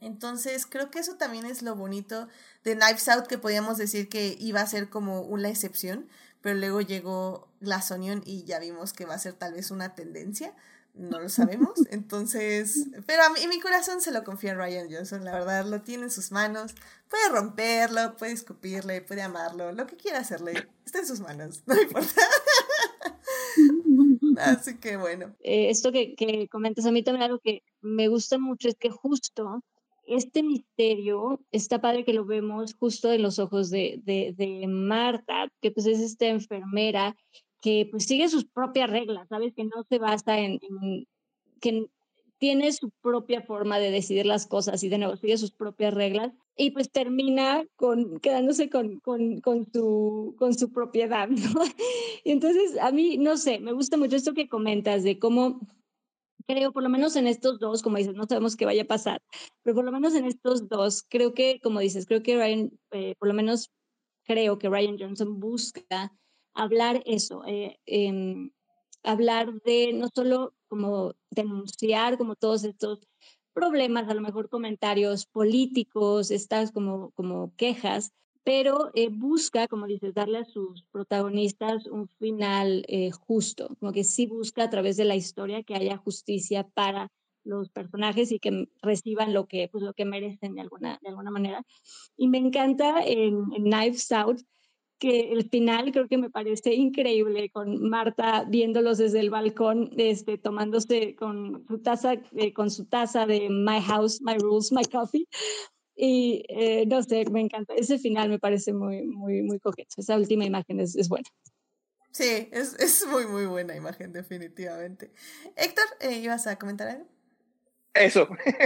Entonces, 0.00 0.66
creo 0.66 0.90
que 0.90 0.98
eso 0.98 1.16
también 1.16 1.46
es 1.46 1.62
lo 1.62 1.76
bonito 1.76 2.28
de 2.62 2.76
Knives 2.76 3.08
Out, 3.08 3.26
que 3.26 3.38
podíamos 3.38 3.78
decir 3.78 4.08
que 4.08 4.36
iba 4.38 4.60
a 4.60 4.66
ser 4.66 4.90
como 4.90 5.22
una 5.22 5.48
excepción, 5.48 6.08
pero 6.42 6.58
luego 6.58 6.80
llegó 6.82 7.48
Glass 7.60 7.90
Onion 7.90 8.22
y 8.26 8.44
ya 8.44 8.58
vimos 8.58 8.92
que 8.92 9.06
va 9.06 9.14
a 9.14 9.18
ser 9.18 9.32
tal 9.32 9.54
vez 9.54 9.70
una 9.70 9.94
tendencia 9.94 10.54
no 10.94 11.20
lo 11.20 11.28
sabemos. 11.28 11.72
Entonces, 11.90 12.88
pero 13.06 13.24
a 13.24 13.30
mí 13.30 13.40
mi 13.48 13.60
corazón 13.60 14.00
se 14.00 14.12
lo 14.12 14.24
confía 14.24 14.52
a 14.52 14.54
Ryan 14.54 14.88
Johnson, 14.90 15.24
la 15.24 15.32
verdad, 15.32 15.66
lo 15.66 15.82
tiene 15.82 16.04
en 16.04 16.10
sus 16.10 16.32
manos. 16.32 16.74
Puede 17.08 17.28
romperlo, 17.30 18.16
puede 18.16 18.32
escupirle, 18.32 19.02
puede 19.02 19.22
amarlo, 19.22 19.72
lo 19.72 19.86
que 19.86 19.96
quiera 19.96 20.20
hacerle, 20.20 20.68
está 20.84 21.00
en 21.00 21.06
sus 21.06 21.20
manos, 21.20 21.62
no 21.66 21.80
importa. 21.80 22.08
Así 24.38 24.78
que 24.78 24.96
bueno. 24.96 25.34
Eh, 25.40 25.70
esto 25.70 25.92
que, 25.92 26.14
que 26.14 26.48
comentas 26.48 26.86
a 26.86 26.92
mí 26.92 27.02
también 27.02 27.24
algo 27.24 27.38
que 27.38 27.62
me 27.80 28.08
gusta 28.08 28.38
mucho 28.38 28.68
es 28.68 28.76
que 28.76 28.90
justo 28.90 29.62
este 30.06 30.42
misterio 30.42 31.40
está 31.50 31.80
padre 31.80 32.04
que 32.04 32.12
lo 32.12 32.24
vemos 32.24 32.74
justo 32.74 33.12
en 33.12 33.22
los 33.22 33.38
ojos 33.38 33.70
de, 33.70 34.00
de, 34.04 34.34
de 34.36 34.66
Marta, 34.66 35.48
que 35.60 35.70
pues 35.70 35.86
es 35.86 36.00
esta 36.00 36.26
enfermera 36.26 37.16
que 37.64 37.88
pues 37.90 38.04
sigue 38.04 38.28
sus 38.28 38.44
propias 38.44 38.90
reglas, 38.90 39.26
¿sabes? 39.30 39.54
Que 39.54 39.64
no 39.64 39.86
se 39.88 39.98
basa 39.98 40.38
en, 40.38 40.60
que 41.62 41.86
tiene 42.36 42.70
su 42.72 42.90
propia 43.00 43.40
forma 43.40 43.78
de 43.78 43.90
decidir 43.90 44.26
las 44.26 44.46
cosas 44.46 44.82
y 44.82 44.90
de 44.90 44.98
nuevo 44.98 45.16
sigue 45.16 45.38
sus 45.38 45.50
propias 45.50 45.94
reglas 45.94 46.30
y 46.58 46.72
pues 46.72 46.90
termina 46.90 47.64
con, 47.76 48.20
quedándose 48.20 48.68
con, 48.68 49.00
con, 49.00 49.40
con, 49.40 49.66
su, 49.72 50.34
con 50.38 50.52
su 50.52 50.72
propiedad, 50.72 51.26
¿no? 51.30 51.62
Y 52.22 52.32
entonces 52.32 52.78
a 52.78 52.92
mí, 52.92 53.16
no 53.16 53.38
sé, 53.38 53.60
me 53.60 53.72
gusta 53.72 53.96
mucho 53.96 54.16
esto 54.16 54.34
que 54.34 54.46
comentas 54.46 55.02
de 55.02 55.18
cómo 55.18 55.58
creo, 56.46 56.70
por 56.70 56.82
lo 56.82 56.90
menos 56.90 57.16
en 57.16 57.26
estos 57.26 57.58
dos, 57.60 57.80
como 57.82 57.96
dices, 57.96 58.14
no 58.14 58.26
sabemos 58.26 58.56
qué 58.56 58.66
vaya 58.66 58.82
a 58.82 58.86
pasar, 58.86 59.22
pero 59.62 59.74
por 59.74 59.86
lo 59.86 59.92
menos 59.92 60.14
en 60.14 60.26
estos 60.26 60.68
dos, 60.68 61.02
creo 61.08 61.32
que, 61.32 61.60
como 61.62 61.80
dices, 61.80 62.04
creo 62.04 62.22
que 62.22 62.36
Ryan, 62.36 62.78
eh, 62.90 63.14
por 63.18 63.28
lo 63.28 63.32
menos 63.32 63.70
creo 64.24 64.58
que 64.58 64.68
Ryan 64.68 64.98
Johnson 64.98 65.40
busca 65.40 66.12
hablar 66.54 67.02
eso, 67.06 67.44
eh, 67.46 67.78
em, 67.86 68.50
hablar 69.02 69.52
de 69.64 69.92
no 69.92 70.08
solo 70.14 70.54
como 70.68 71.14
denunciar 71.30 72.18
como 72.18 72.36
todos 72.36 72.64
estos 72.64 73.06
problemas, 73.52 74.08
a 74.08 74.14
lo 74.14 74.20
mejor 74.20 74.48
comentarios 74.48 75.26
políticos, 75.26 76.30
estas 76.30 76.72
como, 76.72 77.10
como 77.12 77.54
quejas, 77.56 78.12
pero 78.44 78.90
eh, 78.94 79.08
busca, 79.10 79.68
como 79.68 79.86
dices, 79.86 80.14
darle 80.14 80.38
a 80.38 80.44
sus 80.44 80.84
protagonistas 80.92 81.86
un 81.86 82.08
final 82.08 82.84
eh, 82.88 83.10
justo, 83.10 83.74
como 83.80 83.92
que 83.92 84.04
sí 84.04 84.26
busca 84.26 84.64
a 84.64 84.70
través 84.70 84.96
de 84.96 85.04
la 85.04 85.16
historia 85.16 85.62
que 85.62 85.74
haya 85.74 85.96
justicia 85.96 86.68
para 86.74 87.10
los 87.44 87.70
personajes 87.70 88.32
y 88.32 88.38
que 88.38 88.68
reciban 88.82 89.32
lo 89.32 89.46
que, 89.46 89.68
pues, 89.70 89.82
lo 89.84 89.94
que 89.94 90.04
merecen 90.04 90.54
de 90.54 90.62
alguna, 90.62 90.98
de 91.02 91.10
alguna 91.10 91.30
manera. 91.30 91.62
Y 92.16 92.28
me 92.28 92.38
encanta 92.38 93.02
en, 93.04 93.44
en 93.54 93.64
Knives 93.64 94.10
Out 94.12 94.40
que 95.04 95.32
el 95.32 95.50
final 95.50 95.92
creo 95.92 96.08
que 96.08 96.16
me 96.16 96.30
parece 96.30 96.72
increíble 96.72 97.50
con 97.50 97.90
Marta 97.90 98.46
viéndolos 98.48 98.96
desde 98.96 99.20
el 99.20 99.28
balcón, 99.28 99.90
este, 99.98 100.38
tomándose 100.38 101.14
con 101.14 101.66
su 101.68 101.78
taza, 101.80 102.14
eh, 102.34 102.54
con 102.54 102.70
su 102.70 102.86
taza 102.86 103.26
de 103.26 103.50
My 103.50 103.82
House, 103.82 104.22
My 104.22 104.38
Rules, 104.38 104.72
My 104.72 104.86
Coffee. 104.86 105.28
Y 105.94 106.46
eh, 106.48 106.86
no 106.86 107.02
sé, 107.02 107.26
me 107.30 107.42
encanta. 107.42 107.74
Ese 107.74 107.98
final 107.98 108.30
me 108.30 108.38
parece 108.38 108.72
muy, 108.72 109.04
muy, 109.04 109.42
muy 109.42 109.60
coqueto. 109.60 109.96
Esa 109.98 110.16
última 110.16 110.46
imagen 110.46 110.80
es, 110.80 110.96
es 110.96 111.10
buena. 111.10 111.28
Sí, 112.10 112.48
es, 112.50 112.72
es, 112.78 113.06
muy, 113.06 113.26
muy 113.26 113.44
buena 113.44 113.76
imagen, 113.76 114.10
definitivamente. 114.10 115.12
Héctor, 115.54 115.84
eh, 116.00 116.20
¿ibas 116.20 116.46
a 116.46 116.58
comentar 116.58 116.88
algo? 116.88 117.06
Eso. 117.92 118.26
Eso 118.46 118.56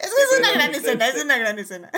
es 0.00 0.38
una 0.38 0.52
gran 0.52 0.72
escena, 0.72 1.08
es 1.08 1.24
una 1.24 1.36
gran 1.36 1.58
escena. 1.58 1.90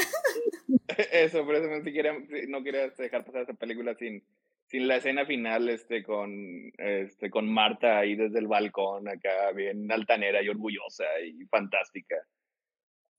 Eso, 1.13 1.45
por 1.45 1.55
eso 1.55 1.69
no 1.69 1.83
quería, 1.83 2.13
no 2.49 2.63
quería 2.63 2.89
dejar 2.89 3.25
pasar 3.25 3.43
esa 3.43 3.55
película 3.55 3.95
sin, 3.95 4.23
sin 4.67 4.89
la 4.89 4.97
escena 4.97 5.25
final 5.27 5.69
este, 5.69 6.03
con, 6.03 6.33
este, 6.79 7.31
con 7.31 7.53
Marta 7.53 7.99
ahí 7.99 8.15
desde 8.15 8.39
el 8.39 8.47
balcón, 8.47 9.09
acá 9.09 9.53
bien 9.55 9.91
altanera 9.91 10.43
y 10.43 10.49
orgullosa 10.49 11.05
y 11.25 11.45
fantástica. 11.47 12.17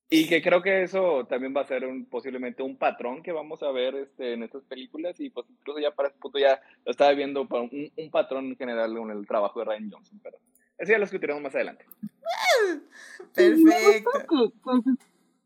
Y 0.08 0.28
que 0.28 0.40
creo 0.40 0.62
que 0.62 0.82
eso 0.82 1.26
también 1.26 1.54
va 1.56 1.62
a 1.62 1.66
ser 1.66 1.84
un, 1.84 2.06
posiblemente 2.06 2.62
un 2.62 2.76
patrón 2.76 3.24
que 3.24 3.32
vamos 3.32 3.62
a 3.64 3.72
ver 3.72 3.96
este, 3.96 4.34
en 4.34 4.44
estas 4.44 4.62
películas 4.64 5.18
y 5.18 5.30
pues 5.30 5.46
incluso 5.50 5.80
ya 5.80 5.90
para 5.90 6.10
ese 6.10 6.18
punto 6.18 6.38
ya 6.38 6.60
lo 6.84 6.92
estaba 6.92 7.12
viendo 7.12 7.42
un, 7.42 7.92
un 7.96 8.10
patrón 8.10 8.46
en 8.46 8.56
general 8.56 8.96
en 8.96 9.10
el 9.10 9.26
trabajo 9.26 9.58
de 9.58 9.66
Ryan 9.66 9.90
Johnson, 9.90 10.20
pero 10.22 10.38
eso 10.78 10.92
ya 10.92 10.98
lo 10.98 11.04
discutiremos 11.04 11.42
más 11.42 11.54
adelante. 11.54 11.84
Perfecto 13.34 14.52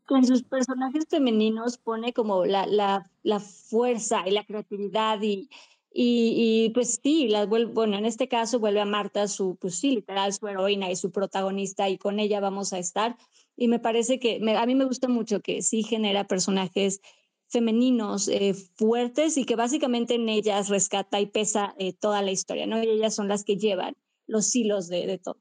con 0.05 0.25
sus 0.25 0.43
personajes 0.43 1.05
femeninos 1.09 1.77
pone 1.77 2.13
como 2.13 2.45
la, 2.45 2.65
la, 2.65 3.09
la 3.23 3.39
fuerza 3.39 4.23
y 4.27 4.31
la 4.31 4.43
creatividad 4.45 5.21
y, 5.21 5.49
y, 5.93 6.69
pues 6.73 6.99
sí, 7.03 7.27
las 7.27 7.47
bueno, 7.47 7.97
en 7.97 8.05
este 8.05 8.27
caso 8.27 8.59
vuelve 8.59 8.79
a 8.81 8.85
Marta 8.85 9.27
su, 9.27 9.57
pues 9.57 9.75
sí, 9.75 9.91
literal, 9.91 10.31
su 10.33 10.47
heroína 10.47 10.89
y 10.89 10.95
su 10.95 11.11
protagonista 11.11 11.89
y 11.89 11.97
con 11.97 12.19
ella 12.19 12.39
vamos 12.39 12.73
a 12.73 12.79
estar. 12.79 13.17
Y 13.57 13.67
me 13.67 13.79
parece 13.79 14.19
que 14.19 14.41
a 14.57 14.65
mí 14.65 14.75
me 14.75 14.85
gusta 14.85 15.07
mucho 15.07 15.41
que 15.41 15.61
sí 15.61 15.83
genera 15.83 16.27
personajes 16.27 17.01
femeninos 17.47 18.29
eh, 18.29 18.53
fuertes 18.53 19.37
y 19.37 19.43
que 19.43 19.57
básicamente 19.57 20.15
en 20.15 20.29
ellas 20.29 20.69
rescata 20.69 21.19
y 21.19 21.25
pesa 21.25 21.75
eh, 21.77 21.91
toda 21.91 22.21
la 22.21 22.31
historia, 22.31 22.65
¿no? 22.65 22.81
Y 22.81 22.87
ellas 22.87 23.13
son 23.13 23.27
las 23.27 23.43
que 23.43 23.57
llevan 23.57 23.97
los 24.25 24.55
hilos 24.55 24.87
de, 24.87 25.05
de 25.05 25.17
todo. 25.17 25.37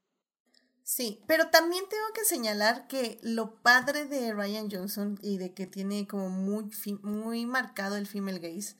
Sí, 0.92 1.22
pero 1.28 1.50
también 1.50 1.84
tengo 1.88 2.02
que 2.12 2.24
señalar 2.24 2.88
que 2.88 3.20
lo 3.22 3.62
padre 3.62 4.06
de 4.06 4.34
Ryan 4.34 4.68
Johnson 4.68 5.20
y 5.22 5.38
de 5.38 5.54
que 5.54 5.68
tiene 5.68 6.08
como 6.08 6.30
muy, 6.30 6.68
muy 7.04 7.46
marcado 7.46 7.94
el 7.96 8.08
female 8.08 8.40
gaze 8.40 8.74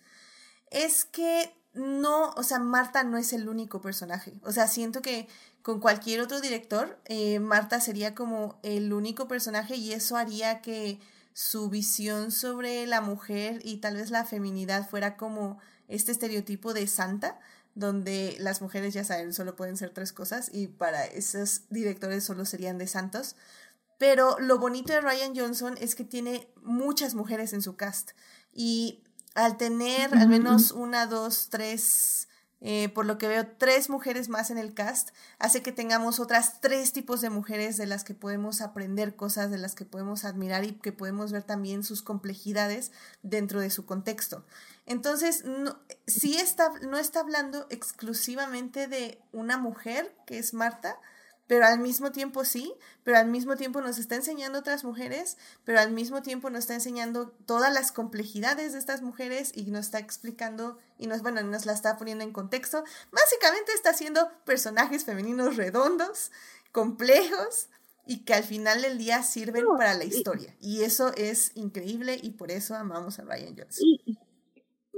es 0.72 1.04
que 1.04 1.54
no, 1.72 2.30
o 2.30 2.42
sea, 2.42 2.58
Marta 2.58 3.04
no 3.04 3.16
es 3.16 3.32
el 3.32 3.48
único 3.48 3.80
personaje. 3.80 4.34
O 4.42 4.50
sea, 4.50 4.66
siento 4.66 5.02
que 5.02 5.28
con 5.62 5.78
cualquier 5.78 6.20
otro 6.20 6.40
director, 6.40 7.00
eh, 7.04 7.38
Marta 7.38 7.78
sería 7.80 8.12
como 8.12 8.58
el 8.64 8.92
único 8.92 9.28
personaje 9.28 9.76
y 9.76 9.92
eso 9.92 10.16
haría 10.16 10.62
que 10.62 10.98
su 11.32 11.70
visión 11.70 12.32
sobre 12.32 12.88
la 12.88 13.02
mujer 13.02 13.60
y 13.62 13.76
tal 13.76 13.94
vez 13.94 14.10
la 14.10 14.24
feminidad 14.24 14.88
fuera 14.88 15.16
como 15.16 15.60
este 15.86 16.10
estereotipo 16.10 16.74
de 16.74 16.88
santa 16.88 17.38
donde 17.80 18.36
las 18.38 18.62
mujeres, 18.62 18.94
ya 18.94 19.02
saben, 19.02 19.32
solo 19.34 19.56
pueden 19.56 19.76
ser 19.76 19.90
tres 19.90 20.12
cosas 20.12 20.50
y 20.52 20.68
para 20.68 21.04
esos 21.06 21.62
directores 21.70 22.22
solo 22.22 22.44
serían 22.44 22.78
de 22.78 22.86
santos. 22.86 23.34
Pero 23.98 24.38
lo 24.38 24.58
bonito 24.58 24.92
de 24.92 25.00
Ryan 25.00 25.34
Johnson 25.34 25.76
es 25.80 25.94
que 25.94 26.04
tiene 26.04 26.48
muchas 26.62 27.14
mujeres 27.14 27.52
en 27.52 27.62
su 27.62 27.76
cast 27.76 28.12
y 28.52 29.02
al 29.34 29.56
tener 29.56 30.14
al 30.14 30.28
menos 30.28 30.70
una, 30.70 31.06
dos, 31.06 31.48
tres 31.50 32.28
eh, 32.62 32.90
por 32.90 33.06
lo 33.06 33.16
que 33.16 33.26
veo 33.26 33.46
tres 33.58 33.88
mujeres 33.88 34.28
más 34.28 34.50
en 34.50 34.58
el 34.58 34.74
cast, 34.74 35.10
hace 35.38 35.62
que 35.62 35.72
tengamos 35.72 36.20
otras 36.20 36.60
tres 36.60 36.92
tipos 36.92 37.22
de 37.22 37.30
mujeres 37.30 37.78
de 37.78 37.86
las 37.86 38.04
que 38.04 38.12
podemos 38.12 38.60
aprender 38.60 39.16
cosas, 39.16 39.50
de 39.50 39.56
las 39.56 39.74
que 39.74 39.86
podemos 39.86 40.26
admirar 40.26 40.64
y 40.64 40.72
que 40.72 40.92
podemos 40.92 41.32
ver 41.32 41.42
también 41.42 41.82
sus 41.84 42.02
complejidades 42.02 42.92
dentro 43.22 43.60
de 43.60 43.70
su 43.70 43.86
contexto. 43.86 44.44
Entonces, 44.90 45.44
no, 45.44 45.78
sí 46.08 46.36
está, 46.36 46.72
no 46.82 46.98
está 46.98 47.20
hablando 47.20 47.64
exclusivamente 47.70 48.88
de 48.88 49.22
una 49.30 49.56
mujer, 49.56 50.12
que 50.26 50.36
es 50.40 50.52
Marta, 50.52 50.98
pero 51.46 51.64
al 51.64 51.78
mismo 51.78 52.10
tiempo 52.10 52.44
sí, 52.44 52.74
pero 53.04 53.16
al 53.16 53.28
mismo 53.28 53.54
tiempo 53.54 53.80
nos 53.80 53.98
está 53.98 54.16
enseñando 54.16 54.58
otras 54.58 54.82
mujeres, 54.82 55.38
pero 55.64 55.78
al 55.78 55.92
mismo 55.92 56.22
tiempo 56.22 56.50
nos 56.50 56.62
está 56.62 56.74
enseñando 56.74 57.28
todas 57.46 57.72
las 57.72 57.92
complejidades 57.92 58.72
de 58.72 58.80
estas 58.80 59.00
mujeres 59.00 59.52
y 59.54 59.70
nos 59.70 59.86
está 59.86 60.00
explicando 60.00 60.76
y 60.98 61.06
nos, 61.06 61.22
bueno, 61.22 61.40
nos 61.44 61.66
la 61.66 61.72
está 61.72 61.96
poniendo 61.96 62.24
en 62.24 62.32
contexto. 62.32 62.82
Básicamente 63.12 63.72
está 63.72 63.90
haciendo 63.90 64.28
personajes 64.44 65.04
femeninos 65.04 65.54
redondos, 65.54 66.32
complejos 66.72 67.68
y 68.06 68.24
que 68.24 68.34
al 68.34 68.42
final 68.42 68.82
del 68.82 68.98
día 68.98 69.22
sirven 69.22 69.66
para 69.78 69.94
la 69.94 70.02
historia. 70.02 70.56
Y 70.60 70.82
eso 70.82 71.14
es 71.14 71.52
increíble 71.54 72.18
y 72.20 72.32
por 72.32 72.50
eso 72.50 72.74
amamos 72.74 73.20
a 73.20 73.22
Ryan 73.22 73.56
Johnson. 73.56 73.86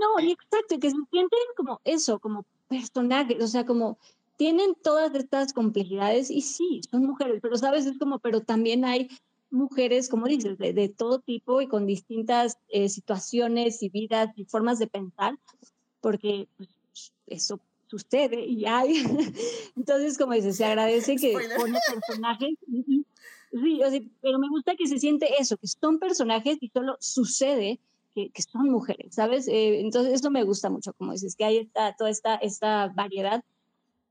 No, 0.03 0.21
y 0.21 0.33
exacto, 0.33 0.79
que 0.79 0.91
se 0.91 0.97
sienten 1.11 1.39
como 1.57 1.81
eso, 1.85 2.19
como 2.19 2.45
personajes, 2.69 3.43
o 3.43 3.47
sea, 3.47 3.65
como 3.65 3.99
tienen 4.37 4.75
todas 4.83 5.15
estas 5.15 5.53
complejidades 5.53 6.31
y 6.31 6.41
sí, 6.41 6.81
son 6.91 7.07
mujeres, 7.07 7.41
pero 7.41 7.57
sabes, 7.57 7.87
es 7.87 7.99
como, 7.99 8.19
pero 8.19 8.41
también 8.41 8.85
hay 8.85 9.09
mujeres, 9.51 10.09
como 10.09 10.27
dices, 10.27 10.59
de, 10.59 10.89
todo 10.89 11.21
tipo 11.21 11.61
y 11.61 11.69
con 11.69 11.87
distintas 11.87 12.59
eh, 12.69 12.89
situaciones 12.89 13.83
y 13.83 13.91
vidas 13.91 14.31
y 14.37 14.45
formas 14.47 14.79
de 14.79 14.87
pensar, 14.87 15.39
porque 16.01 16.49
pues, 16.57 16.71
eso 17.27 17.61
sucede 17.87 18.45
y 18.47 18.65
hay. 18.65 18.95
Entonces, 19.77 20.17
como 20.17 20.33
dices, 20.33 20.57
se 20.57 20.65
agradece 20.65 21.17
que 21.17 21.37
pone 21.57 21.79
personajes. 21.93 22.55
Sí, 23.53 24.11
pero 24.23 24.39
me 24.39 24.49
gusta 24.49 24.75
que 24.75 24.87
se 24.87 24.99
siente 24.99 25.29
eso, 25.39 25.59
que 25.59 25.67
son 25.67 25.99
personajes 25.99 26.57
y 26.61 26.69
solo 26.71 26.97
sucede 27.01 27.79
que, 28.15 28.31
son 28.43 28.71
mujeres, 28.71 29.15
¿sabes? 29.15 29.49
Eh, 29.49 29.81
entonces, 29.81 30.15
eso 30.15 30.31
me 30.31 30.45
gusta 30.45 30.71
mucho, 30.71 30.93
como 30.95 31.13
dices, 31.13 31.37
que 31.37 31.45
hay 31.45 31.59
esta, 31.59 31.95
toda 31.97 32.11
esta, 32.11 32.37
esta 32.37 32.89
variedad 32.89 33.45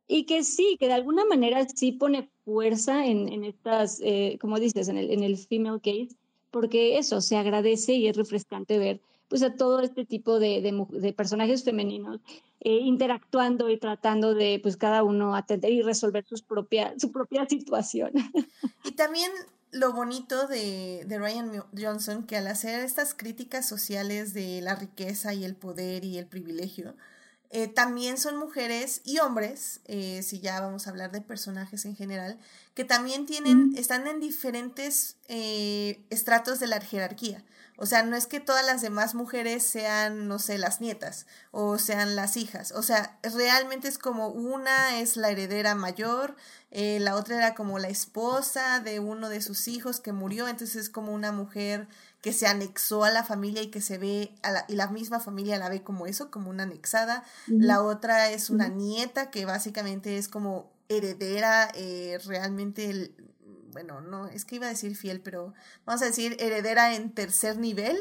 y 0.07 0.25
que 0.25 0.43
sí, 0.43 0.77
que 0.79 0.87
de 0.87 0.93
alguna 0.93 1.25
manera 1.25 1.65
sí 1.67 1.93
pone 1.93 2.29
fuerza 2.43 3.05
en, 3.05 3.29
en 3.29 3.43
estas, 3.45 3.99
eh, 4.03 4.37
como 4.41 4.59
dices, 4.59 4.87
en 4.87 4.97
el, 4.97 5.11
en 5.11 5.23
el 5.23 5.37
female 5.37 5.79
case, 5.79 6.15
porque 6.49 6.97
eso 6.97 7.21
se 7.21 7.37
agradece 7.37 7.93
y 7.93 8.07
es 8.07 8.17
refrescante 8.17 8.77
ver 8.77 9.01
pues 9.31 9.43
a 9.43 9.55
todo 9.55 9.79
este 9.79 10.03
tipo 10.03 10.41
de, 10.41 10.61
de, 10.61 11.13
personajes 11.13 11.63
femeninos 11.63 12.19
eh, 12.59 12.79
interactuando 12.79 13.69
y 13.69 13.77
tratando 13.77 14.33
de 14.33 14.59
pues 14.61 14.75
cada 14.75 15.03
uno 15.03 15.35
atender 15.35 15.71
y 15.71 15.81
resolver 15.81 16.25
sus 16.25 16.41
propia, 16.41 16.93
su 16.99 17.13
propia 17.13 17.47
situación. 17.47 18.11
Y 18.83 18.91
también 18.91 19.31
lo 19.71 19.93
bonito 19.93 20.47
de, 20.47 21.03
de, 21.07 21.17
Ryan 21.17 21.63
Johnson, 21.77 22.25
que 22.25 22.37
al 22.37 22.47
hacer 22.47 22.81
estas 22.81 23.13
críticas 23.13 23.67
sociales 23.67 24.33
de 24.33 24.61
la 24.61 24.75
riqueza 24.75 25.33
y 25.33 25.45
el 25.45 25.55
poder 25.55 26.03
y 26.03 26.17
el 26.17 26.27
privilegio, 26.27 26.95
eh, 27.53 27.67
también 27.67 28.17
son 28.17 28.37
mujeres 28.37 29.01
y 29.03 29.19
hombres, 29.19 29.81
eh, 29.85 30.23
si 30.23 30.39
ya 30.39 30.61
vamos 30.61 30.87
a 30.87 30.89
hablar 30.89 31.11
de 31.11 31.19
personajes 31.19 31.83
en 31.83 31.97
general, 31.97 32.39
que 32.75 32.85
también 32.85 33.25
tienen, 33.25 33.73
están 33.75 34.07
en 34.07 34.21
diferentes 34.21 35.17
eh, 35.27 36.05
estratos 36.09 36.61
de 36.61 36.67
la 36.67 36.79
jerarquía. 36.79 37.43
O 37.81 37.87
sea, 37.87 38.03
no 38.03 38.15
es 38.15 38.27
que 38.27 38.39
todas 38.39 38.63
las 38.63 38.83
demás 38.83 39.15
mujeres 39.15 39.63
sean, 39.63 40.27
no 40.27 40.37
sé, 40.37 40.59
las 40.59 40.81
nietas 40.81 41.25
o 41.49 41.79
sean 41.79 42.15
las 42.15 42.37
hijas. 42.37 42.73
O 42.73 42.83
sea, 42.83 43.17
realmente 43.23 43.87
es 43.87 43.97
como 43.97 44.27
una 44.27 44.99
es 44.99 45.17
la 45.17 45.31
heredera 45.31 45.73
mayor, 45.73 46.35
la 46.69 47.15
otra 47.15 47.37
era 47.37 47.55
como 47.55 47.79
la 47.79 47.89
esposa 47.89 48.81
de 48.81 48.99
uno 48.99 49.29
de 49.29 49.41
sus 49.41 49.67
hijos 49.67 49.99
que 49.99 50.11
murió, 50.11 50.47
entonces 50.47 50.75
es 50.75 50.89
como 50.91 51.11
una 51.11 51.31
mujer 51.31 51.87
que 52.21 52.33
se 52.33 52.45
anexó 52.45 53.03
a 53.03 53.09
la 53.09 53.23
familia 53.23 53.63
y 53.63 53.71
que 53.71 53.81
se 53.81 53.97
ve, 53.97 54.35
a 54.43 54.51
la, 54.51 54.65
y 54.67 54.75
la 54.75 54.87
misma 54.87 55.19
familia 55.19 55.57
la 55.57 55.67
ve 55.67 55.81
como 55.81 56.05
eso, 56.05 56.29
como 56.29 56.51
una 56.51 56.63
anexada. 56.63 57.23
La 57.47 57.81
otra 57.81 58.29
es 58.29 58.51
una 58.51 58.67
nieta 58.67 59.31
que 59.31 59.45
básicamente 59.45 60.19
es 60.19 60.27
como 60.27 60.71
heredera, 60.87 61.71
eh, 61.73 62.19
realmente, 62.25 63.11
bueno, 63.71 64.01
no, 64.01 64.27
es 64.27 64.45
que 64.45 64.55
iba 64.55 64.67
a 64.67 64.69
decir 64.69 64.95
fiel, 64.95 65.21
pero 65.21 65.53
vamos 65.85 66.01
a 66.01 66.05
decir 66.05 66.37
heredera 66.39 66.95
en 66.95 67.13
tercer 67.13 67.57
nivel 67.57 67.97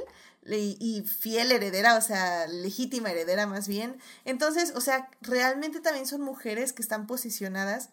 y, 0.46 1.02
fiel 1.02 1.52
heredera, 1.52 1.96
o 1.96 2.00
sea, 2.00 2.46
legítima 2.46 3.10
heredera 3.10 3.46
más 3.46 3.68
bien. 3.68 3.98
Entonces, 4.24 4.72
o 4.74 4.80
sea, 4.80 5.10
realmente 5.20 5.80
también 5.80 6.06
son 6.06 6.22
mujeres 6.22 6.72
que 6.72 6.82
están 6.82 7.06
posicionadas 7.06 7.90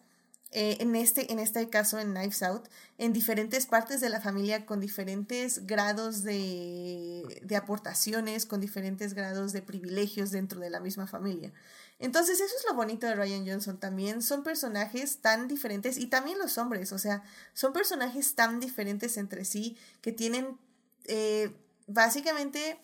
eh, 0.50 0.78
en, 0.80 0.96
este, 0.96 1.30
en 1.30 1.40
este 1.40 1.68
caso 1.68 1.98
en 1.98 2.14
Knives 2.14 2.42
Out, 2.42 2.68
en 2.96 3.12
diferentes 3.12 3.66
partes 3.66 4.00
de 4.00 4.08
la 4.08 4.20
familia 4.20 4.64
con 4.64 4.80
diferentes 4.80 5.66
grados 5.66 6.22
de, 6.22 7.42
de, 7.42 7.56
aportaciones, 7.56 8.46
con 8.46 8.60
diferentes 8.60 9.12
grados 9.12 9.52
de 9.52 9.60
privilegios 9.60 10.30
dentro 10.30 10.58
de 10.60 10.70
la 10.70 10.80
misma 10.80 11.06
familia. 11.06 11.52
Entonces 11.98 12.40
eso 12.40 12.54
es 12.56 12.64
lo 12.68 12.74
bonito 12.74 13.06
de 13.06 13.14
Ryan 13.14 13.46
Johnson 13.46 13.78
también, 13.78 14.22
son 14.22 14.44
personajes 14.44 15.18
tan 15.18 15.48
diferentes 15.48 15.98
y 15.98 16.06
también 16.06 16.38
los 16.38 16.56
hombres, 16.56 16.92
o 16.92 16.98
sea, 16.98 17.24
son 17.54 17.72
personajes 17.72 18.34
tan 18.34 18.60
diferentes 18.60 19.16
entre 19.16 19.44
sí 19.44 19.76
que 20.00 20.12
tienen 20.12 20.56
eh, 21.04 21.52
básicamente 21.86 22.78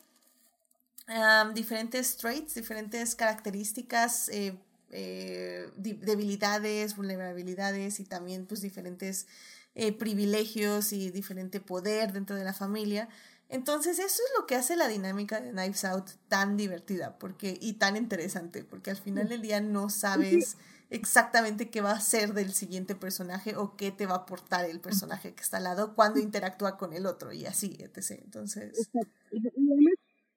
diferentes 1.54 2.16
traits, 2.16 2.54
diferentes 2.54 3.14
características. 3.14 4.28
Eh, 4.30 4.58
eh, 4.96 5.70
debilidades, 5.76 6.94
vulnerabilidades 6.94 7.98
y 7.98 8.04
también 8.04 8.46
pues 8.46 8.60
diferentes 8.60 9.26
eh, 9.74 9.90
privilegios 9.92 10.92
y 10.92 11.10
diferente 11.10 11.58
poder 11.58 12.12
dentro 12.12 12.36
de 12.36 12.44
la 12.44 12.52
familia. 12.52 13.08
Entonces 13.48 13.98
eso 13.98 14.22
es 14.22 14.32
lo 14.38 14.46
que 14.46 14.56
hace 14.56 14.76
la 14.76 14.88
dinámica 14.88 15.40
de 15.40 15.50
Knives 15.50 15.84
Out 15.84 16.10
tan 16.28 16.56
divertida 16.56 17.18
porque, 17.18 17.58
y 17.60 17.74
tan 17.74 17.96
interesante, 17.96 18.64
porque 18.64 18.90
al 18.90 18.96
final 18.96 19.28
del 19.28 19.42
día 19.42 19.60
no 19.60 19.90
sabes 19.90 20.56
exactamente 20.90 21.70
qué 21.70 21.80
va 21.80 21.92
a 21.92 22.00
ser 22.00 22.34
del 22.34 22.52
siguiente 22.52 22.94
personaje 22.94 23.56
o 23.56 23.76
qué 23.76 23.90
te 23.90 24.06
va 24.06 24.14
a 24.14 24.18
aportar 24.18 24.64
el 24.64 24.80
personaje 24.80 25.34
que 25.34 25.42
está 25.42 25.58
al 25.58 25.64
lado 25.64 25.94
cuando 25.94 26.20
interactúa 26.20 26.76
con 26.76 26.92
el 26.92 27.06
otro 27.06 27.32
y 27.32 27.46
así, 27.46 27.76
etc. 27.80 28.20
Entonces... 28.22 28.90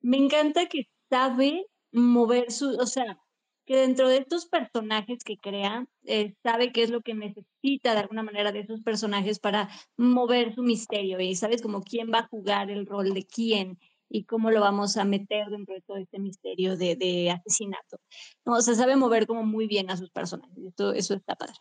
Me 0.01 0.17
encanta 0.17 0.67
que 0.67 0.87
sabe 1.09 1.65
mover 1.91 2.51
su, 2.51 2.69
o 2.77 2.85
sea, 2.85 3.19
que 3.67 3.75
dentro 3.75 4.07
de 4.07 4.17
estos 4.17 4.45
personajes 4.45 5.25
que 5.25 5.37
crea, 5.37 5.85
eh, 6.05 6.33
sabe 6.41 6.71
qué 6.71 6.83
es 6.83 6.89
lo 6.89 7.01
que 7.01 7.13
necesita 7.13 7.93
de 7.93 7.99
alguna 7.99 8.23
manera 8.23 8.53
de 8.53 8.61
esos 8.61 8.81
personajes 8.81 9.39
para 9.39 9.69
mover 9.97 10.55
su 10.55 10.63
misterio 10.63 11.19
y 11.19 11.35
sabes 11.35 11.61
como 11.61 11.83
quién 11.83 12.09
va 12.11 12.19
a 12.19 12.27
jugar 12.27 12.71
el 12.71 12.85
rol 12.85 13.13
de 13.13 13.25
quién 13.25 13.77
y 14.09 14.23
cómo 14.23 14.51
lo 14.51 14.61
vamos 14.61 14.95
a 14.95 15.03
meter 15.03 15.47
dentro 15.49 15.75
de 15.75 15.81
todo 15.81 15.97
este 15.97 16.17
misterio 16.17 16.77
de, 16.77 16.95
de 16.95 17.29
asesinato. 17.29 17.99
No, 18.45 18.53
o 18.53 18.61
sea, 18.61 18.73
sabe 18.73 18.95
mover 18.95 19.27
como 19.27 19.43
muy 19.43 19.67
bien 19.67 19.91
a 19.91 19.97
sus 19.97 20.11
personajes. 20.11 20.57
Esto, 20.57 20.93
eso 20.93 21.13
está 21.13 21.35
padre. 21.35 21.55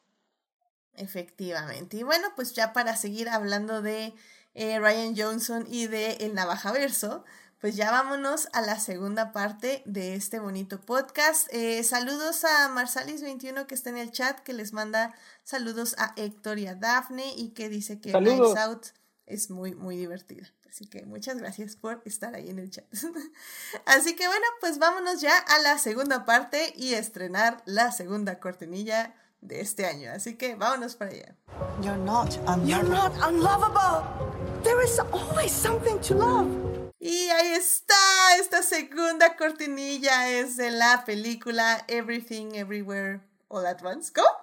Efectivamente. 0.92 1.96
Y 1.96 2.04
bueno, 2.04 2.28
pues 2.36 2.54
ya 2.54 2.72
para 2.72 2.94
seguir 2.94 3.28
hablando 3.28 3.82
de 3.82 4.14
eh, 4.54 4.78
Ryan 4.78 5.14
Johnson 5.16 5.66
y 5.68 5.88
de 5.88 6.12
El 6.20 6.34
Navajaverso, 6.34 7.24
pues 7.60 7.74
ya 7.76 7.90
vámonos 7.90 8.48
a 8.52 8.60
la 8.60 8.78
segunda 8.78 9.32
parte 9.32 9.82
de 9.86 10.14
este 10.14 10.38
bonito 10.38 10.80
podcast. 10.80 11.48
Eh, 11.52 11.82
saludos 11.84 12.44
a 12.44 12.68
Marsalis21 12.68 13.66
que 13.66 13.74
está 13.74 13.90
en 13.90 13.96
el 13.96 14.12
chat, 14.12 14.40
que 14.40 14.52
les 14.52 14.72
manda 14.72 15.14
saludos 15.42 15.94
a 15.98 16.12
Héctor 16.16 16.58
y 16.58 16.66
a 16.66 16.74
Daphne 16.74 17.34
y 17.36 17.50
que 17.50 17.68
dice 17.68 18.00
que 18.00 18.12
Nice 18.20 18.58
Out 18.58 18.88
es 19.26 19.50
muy, 19.50 19.74
muy 19.74 19.96
divertida. 19.96 20.46
Así 20.68 20.86
que 20.86 21.06
muchas 21.06 21.38
gracias 21.38 21.74
por 21.74 22.02
estar 22.04 22.34
ahí 22.34 22.50
en 22.50 22.58
el 22.58 22.70
chat. 22.70 22.84
Así 23.86 24.14
que 24.14 24.26
bueno, 24.26 24.44
pues 24.60 24.78
vámonos 24.78 25.22
ya 25.22 25.38
a 25.38 25.58
la 25.60 25.78
segunda 25.78 26.26
parte 26.26 26.74
y 26.76 26.92
estrenar 26.92 27.62
la 27.64 27.92
segunda 27.92 28.38
cortinilla 28.38 29.14
de 29.40 29.60
este 29.60 29.86
año. 29.86 30.10
Así 30.12 30.36
que 30.36 30.54
vámonos 30.54 30.96
para 30.96 31.12
allá. 31.12 31.34
You're 31.82 31.96
not 31.96 32.36
unlovable. 32.46 32.68
You're 32.68 32.88
not 32.88 33.12
unlovable. 33.26 34.62
There 34.62 34.84
is 34.84 34.98
always 34.98 35.52
something 35.52 35.98
to 36.00 36.14
love. 36.14 36.75
Y 37.08 37.30
ahí 37.30 37.52
está, 37.52 37.94
esta 38.40 38.64
segunda 38.64 39.36
cortinilla 39.36 40.28
es 40.28 40.56
de 40.56 40.72
la 40.72 41.04
película 41.04 41.84
Everything 41.86 42.56
Everywhere 42.56 43.20
All 43.46 43.64
at 43.64 43.80
Once. 43.84 44.12
¿Cómo? 44.12 44.26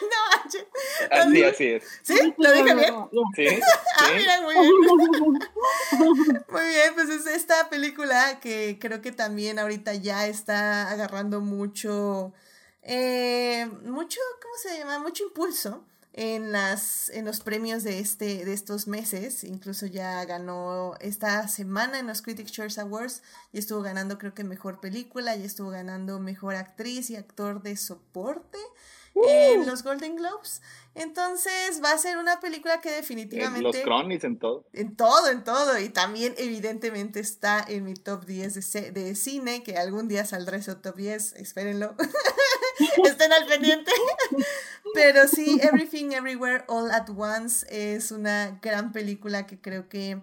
no, 0.00 0.60
Así, 1.10 1.42
así 1.42 1.64
es. 1.64 1.82
¿Sí? 2.02 2.32
¿Lo 2.38 2.52
dije 2.52 2.74
bien? 2.76 2.94
Sí. 3.34 3.60
ah, 3.98 4.10
mira, 4.14 4.40
muy 4.42 4.54
bien. 4.54 4.70
muy 6.48 6.64
bien, 6.64 6.94
pues 6.94 7.08
es 7.08 7.26
esta 7.26 7.68
película 7.68 8.38
que 8.38 8.78
creo 8.80 9.02
que 9.02 9.10
también 9.10 9.58
ahorita 9.58 9.94
ya 9.94 10.28
está 10.28 10.88
agarrando 10.92 11.40
mucho, 11.40 12.32
eh, 12.82 13.66
mucho, 13.82 14.20
¿cómo 14.40 14.54
se 14.62 14.78
llama? 14.78 15.00
Mucho 15.00 15.24
impulso 15.24 15.84
en, 16.16 16.52
las, 16.52 17.10
en 17.10 17.24
los 17.24 17.40
premios 17.40 17.82
de, 17.82 17.98
este, 17.98 18.44
de 18.44 18.52
estos 18.52 18.86
meses. 18.86 19.42
Incluso 19.42 19.86
ya 19.86 20.24
ganó 20.24 20.94
esta 21.00 21.46
semana 21.48 21.98
en 21.98 22.06
los 22.06 22.22
Critics' 22.22 22.52
Choice 22.52 22.80
Awards 22.80 23.22
y 23.52 23.58
estuvo 23.58 23.82
ganando 23.82 24.16
creo 24.16 24.32
que 24.32 24.44
mejor 24.44 24.80
película 24.80 25.36
y 25.36 25.42
estuvo 25.42 25.70
ganando 25.70 26.20
mejor 26.20 26.54
actriz 26.54 27.10
y 27.10 27.16
actor 27.16 27.62
de 27.62 27.76
soporte 27.76 28.58
en 29.14 29.60
¡Uh! 29.60 29.66
los 29.66 29.82
Golden 29.82 30.16
Globes. 30.16 30.60
Entonces 30.94 31.82
va 31.82 31.92
a 31.92 31.98
ser 31.98 32.18
una 32.18 32.40
película 32.40 32.80
que 32.80 32.90
definitivamente... 32.90 33.58
En 33.58 33.64
los 33.64 33.76
Cronies, 33.78 34.24
en 34.24 34.38
todo. 34.38 34.66
En 34.72 34.96
todo, 34.96 35.28
en 35.28 35.42
todo. 35.42 35.78
Y 35.78 35.88
también 35.88 36.34
evidentemente 36.36 37.20
está 37.20 37.64
en 37.66 37.84
mi 37.84 37.94
top 37.94 38.24
10 38.24 38.72
de, 38.72 38.90
de 38.92 39.14
cine, 39.14 39.62
que 39.62 39.76
algún 39.76 40.06
día 40.06 40.24
saldrá 40.24 40.56
ese 40.56 40.74
top 40.76 40.96
10, 40.96 41.34
espérenlo. 41.34 41.96
Estén 43.04 43.32
al 43.32 43.46
pendiente. 43.46 43.90
Pero 44.94 45.26
sí, 45.26 45.58
Everything 45.62 46.12
Everywhere 46.12 46.64
All 46.68 46.90
at 46.92 47.08
Once 47.10 47.66
es 47.68 48.12
una 48.12 48.58
gran 48.62 48.92
película 48.92 49.46
que 49.46 49.60
creo 49.60 49.88
que... 49.88 50.22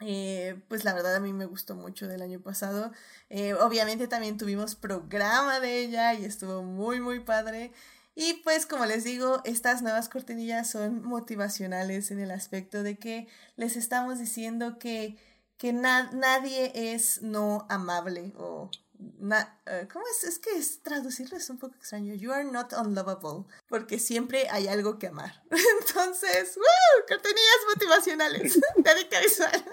Eh, 0.00 0.60
pues 0.68 0.84
la 0.84 0.92
verdad 0.92 1.14
a 1.16 1.20
mí 1.20 1.32
me 1.32 1.46
gustó 1.46 1.74
mucho 1.74 2.06
del 2.06 2.20
año 2.20 2.38
pasado. 2.40 2.92
Eh, 3.30 3.54
obviamente 3.54 4.06
también 4.06 4.36
tuvimos 4.36 4.74
programa 4.74 5.58
de 5.58 5.80
ella 5.80 6.12
y 6.12 6.26
estuvo 6.26 6.62
muy 6.62 7.00
muy 7.00 7.20
padre. 7.20 7.72
Y 8.18 8.40
pues 8.44 8.64
como 8.64 8.86
les 8.86 9.04
digo, 9.04 9.42
estas 9.44 9.82
nuevas 9.82 10.08
cortinillas 10.08 10.70
son 10.70 11.04
motivacionales 11.04 12.10
en 12.10 12.18
el 12.18 12.30
aspecto 12.30 12.82
de 12.82 12.98
que 12.98 13.28
les 13.56 13.76
estamos 13.76 14.18
diciendo 14.18 14.78
que, 14.78 15.18
que 15.58 15.74
nadie 15.74 16.72
es 16.74 17.20
no 17.20 17.66
amable 17.68 18.32
o... 18.38 18.70
Eh, 18.98 19.86
¿Cómo 19.92 20.06
es? 20.10 20.24
Es 20.24 20.38
que 20.38 20.52
es, 20.52 20.82
traducirlo 20.82 21.36
es 21.36 21.50
un 21.50 21.58
poco 21.58 21.74
extraño. 21.74 22.14
You 22.14 22.32
are 22.32 22.44
not 22.44 22.72
unlovable. 22.72 23.44
Porque 23.68 23.98
siempre 23.98 24.48
hay 24.48 24.68
algo 24.68 24.98
que 24.98 25.08
amar. 25.08 25.42
Entonces, 25.80 26.56
¡woo! 26.56 27.06
Cortinillas 27.06 27.60
motivacionales. 27.74 28.58
Dedica 28.76 29.20
visual. 29.20 29.64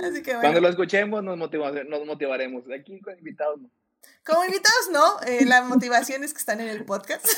Así 0.04 0.22
que 0.22 0.30
bueno. 0.30 0.42
Cuando 0.42 0.60
lo 0.60 0.68
escuchemos 0.68 1.24
nos, 1.24 1.36
nos 1.36 2.06
motivaremos. 2.06 2.64
Aquí 2.70 3.00
con 3.00 3.18
invitados. 3.18 3.58
Como 4.24 4.44
invitados, 4.44 4.88
no. 4.90 5.20
Eh, 5.22 5.44
la 5.46 5.62
motivación 5.62 6.24
es 6.24 6.32
que 6.32 6.38
están 6.38 6.60
en 6.60 6.68
el 6.68 6.84
podcast. 6.84 7.26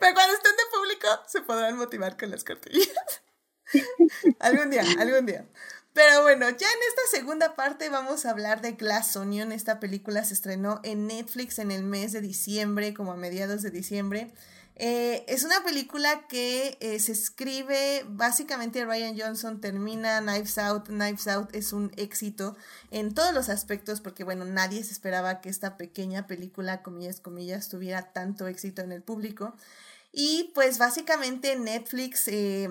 Pero 0.00 0.14
cuando 0.14 0.34
estén 0.34 0.56
de 0.56 0.62
público, 0.72 1.08
se 1.26 1.42
podrán 1.42 1.76
motivar 1.76 2.16
con 2.16 2.30
las 2.30 2.44
cartillas. 2.44 2.88
algún 4.40 4.70
día, 4.70 4.84
algún 4.98 5.26
día. 5.26 5.46
Pero 5.92 6.22
bueno, 6.22 6.48
ya 6.48 6.68
en 6.68 6.78
esta 6.88 7.02
segunda 7.10 7.56
parte 7.56 7.88
vamos 7.88 8.24
a 8.24 8.30
hablar 8.30 8.62
de 8.62 8.72
Glass 8.72 9.16
Onion. 9.16 9.52
Esta 9.52 9.80
película 9.80 10.24
se 10.24 10.34
estrenó 10.34 10.80
en 10.84 11.06
Netflix 11.08 11.58
en 11.58 11.70
el 11.70 11.82
mes 11.82 12.12
de 12.12 12.20
diciembre, 12.20 12.94
como 12.94 13.12
a 13.12 13.16
mediados 13.16 13.62
de 13.62 13.70
diciembre. 13.70 14.32
Eh, 14.82 15.26
es 15.28 15.44
una 15.44 15.62
película 15.62 16.26
que 16.26 16.78
eh, 16.80 16.98
se 17.00 17.12
escribe, 17.12 18.02
básicamente 18.08 18.82
Ryan 18.86 19.14
Johnson 19.14 19.60
termina 19.60 20.22
Knives 20.22 20.56
Out. 20.56 20.86
Knives 20.86 21.28
Out 21.28 21.54
es 21.54 21.74
un 21.74 21.92
éxito 21.98 22.56
en 22.90 23.12
todos 23.12 23.34
los 23.34 23.50
aspectos 23.50 24.00
porque, 24.00 24.24
bueno, 24.24 24.46
nadie 24.46 24.82
se 24.82 24.92
esperaba 24.92 25.42
que 25.42 25.50
esta 25.50 25.76
pequeña 25.76 26.26
película, 26.26 26.82
comillas, 26.82 27.20
comillas, 27.20 27.68
tuviera 27.68 28.14
tanto 28.14 28.46
éxito 28.46 28.80
en 28.80 28.92
el 28.92 29.02
público. 29.02 29.54
Y 30.12 30.50
pues 30.54 30.78
básicamente 30.78 31.56
Netflix... 31.56 32.26
Eh, 32.28 32.70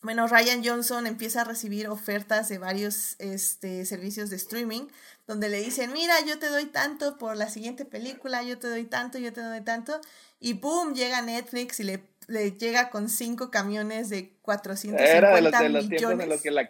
bueno, 0.00 0.26
Ryan 0.26 0.62
Johnson 0.62 1.06
empieza 1.06 1.40
a 1.40 1.44
recibir 1.44 1.88
ofertas 1.88 2.50
de 2.50 2.58
varios 2.58 3.16
este, 3.20 3.86
servicios 3.86 4.28
de 4.28 4.36
streaming 4.36 4.88
donde 5.26 5.48
le 5.48 5.60
dicen, 5.60 5.92
mira, 5.92 6.14
yo 6.26 6.38
te 6.38 6.48
doy 6.48 6.66
tanto 6.66 7.16
por 7.16 7.36
la 7.36 7.48
siguiente 7.48 7.84
película, 7.84 8.42
yo 8.42 8.58
te 8.58 8.68
doy 8.68 8.84
tanto, 8.84 9.18
yo 9.18 9.32
te 9.32 9.40
doy 9.40 9.62
tanto. 9.62 10.00
Y 10.38 10.54
boom, 10.54 10.94
llega 10.94 11.22
Netflix 11.22 11.80
y 11.80 11.84
le, 11.84 12.04
le 12.26 12.52
llega 12.52 12.90
con 12.90 13.08
cinco 13.08 13.50
camiones 13.50 14.10
de 14.10 14.34
450 14.42 15.16
Era 15.16 15.34
de 15.34 15.40
los, 15.40 15.52
de 15.58 15.68
los 15.70 15.88
tiempos 15.88 16.20
en 16.20 16.28
los 16.28 16.42
que 16.42 16.50
la, 16.50 16.68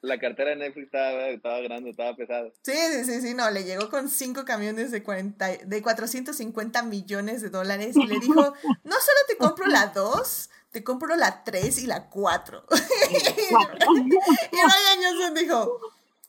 la 0.00 0.18
cartera 0.18 0.50
de 0.50 0.56
Netflix 0.56 0.86
estaba, 0.86 1.28
estaba, 1.28 1.60
grande, 1.60 1.90
estaba 1.90 2.16
pesada. 2.16 2.48
Sí, 2.62 2.72
sí, 2.72 3.04
sí, 3.04 3.20
sí, 3.20 3.34
no, 3.34 3.48
le 3.50 3.62
llegó 3.62 3.88
con 3.88 4.08
cinco 4.08 4.44
camiones 4.44 4.90
de, 4.90 5.04
40, 5.04 5.48
de 5.64 5.82
450 5.82 6.82
millones 6.82 7.42
de 7.42 7.50
dólares 7.50 7.94
y 7.96 8.06
le 8.06 8.18
dijo, 8.18 8.34
no 8.84 8.94
solo 8.94 9.18
te 9.28 9.36
compro 9.36 9.68
la 9.68 9.86
dos, 9.88 10.50
te 10.72 10.82
compro 10.82 11.14
la 11.14 11.44
tres 11.44 11.78
y 11.78 11.86
la 11.86 12.08
cuatro. 12.08 12.64
y 13.10 14.56
Ryan 14.56 15.02
Johnson 15.04 15.34
dijo, 15.34 15.78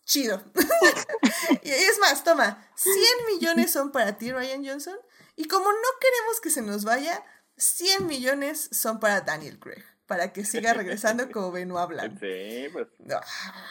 chido. 0.05 0.41
y 1.63 1.69
es 1.69 1.99
más, 1.99 2.23
toma, 2.23 2.67
100 2.75 2.95
millones 3.33 3.71
son 3.71 3.91
para 3.91 4.17
ti, 4.17 4.31
Ryan 4.31 4.65
Johnson, 4.65 4.97
y 5.35 5.45
como 5.45 5.71
no 5.71 5.87
queremos 5.99 6.41
que 6.41 6.49
se 6.49 6.61
nos 6.61 6.83
vaya, 6.83 7.23
100 7.57 8.07
millones 8.07 8.69
son 8.71 8.99
para 8.99 9.21
Daniel 9.21 9.59
Craig, 9.59 9.83
para 10.05 10.33
que 10.33 10.45
siga 10.45 10.73
regresando 10.73 11.31
como 11.31 11.51
Benoit 11.51 11.89
Blanc. 11.89 12.19
Sí, 12.19 12.67
pues. 12.71 12.87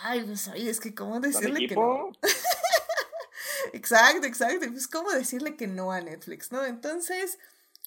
Ay, 0.02 0.22
pues 0.24 0.48
oye, 0.48 0.70
es 0.70 0.80
que 0.80 0.94
cómo 0.94 1.20
decirle 1.20 1.68
que 1.68 1.74
no. 1.74 2.10
exacto, 3.72 4.26
exacto. 4.26 4.66
Pues 4.70 4.88
cómo 4.88 5.10
decirle 5.10 5.56
que 5.56 5.66
no 5.66 5.92
a 5.92 6.00
Netflix, 6.00 6.52
¿no? 6.52 6.64
Entonces, 6.64 7.38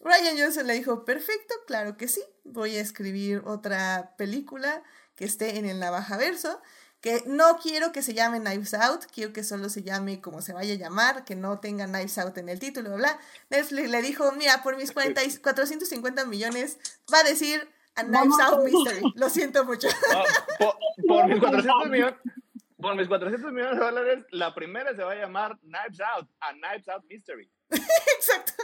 Ryan 0.02 0.38
Johnson 0.38 0.68
le 0.68 0.74
dijo, 0.74 1.06
perfecto, 1.06 1.56
claro 1.66 1.98
que 1.98 2.08
sí, 2.08 2.24
voy 2.44 2.76
a 2.76 2.82
escribir 2.82 3.42
otra 3.46 4.14
película 4.18 4.84
que 5.16 5.26
esté 5.26 5.58
en 5.58 5.66
el 5.66 5.80
navajaverso 5.80 6.62
que 7.06 7.22
no 7.28 7.60
quiero 7.62 7.92
que 7.92 8.02
se 8.02 8.16
llame 8.16 8.40
Knives 8.40 8.74
Out, 8.74 9.04
quiero 9.14 9.32
que 9.32 9.44
solo 9.44 9.70
se 9.70 9.84
llame 9.84 10.22
como 10.22 10.42
se 10.42 10.54
vaya 10.54 10.74
a 10.74 10.78
llamar, 10.78 11.24
que 11.24 11.36
no 11.36 11.60
tenga 11.60 11.86
Knives 11.86 12.18
Out 12.18 12.36
en 12.40 12.50
el 12.50 12.58
título, 12.58 12.96
bla. 12.96 13.20
Netflix 13.52 13.92
le 13.92 14.02
dijo, 14.02 14.32
mira, 14.32 14.64
por 14.64 14.76
mis 14.76 14.92
40 14.92 15.22
450 15.44 16.26
millones 16.26 16.80
va 17.14 17.20
a 17.20 17.24
decir 17.24 17.70
a 17.94 18.06
Knives 18.06 18.40
Out 18.42 18.64
Mystery. 18.64 19.14
Lo 19.18 19.30
siento 19.30 19.64
mucho. 19.66 19.88
por, 21.08 21.28
mis 21.28 21.40
400 21.40 21.90
millones. 21.92 22.16
Por 22.76 22.96
mis 22.96 23.08
400 23.08 23.52
millones 23.52 23.78
de 23.78 23.86
dólares, 23.86 24.26
la 24.32 24.56
primera 24.56 24.96
se 24.96 25.04
va 25.04 25.12
a 25.12 25.16
llamar 25.16 25.60
Knives 25.60 26.02
Out, 26.02 26.28
a 26.40 26.54
Knives 26.54 26.88
Out 26.88 27.04
Mystery. 27.08 27.52
Exacto. 27.70 28.64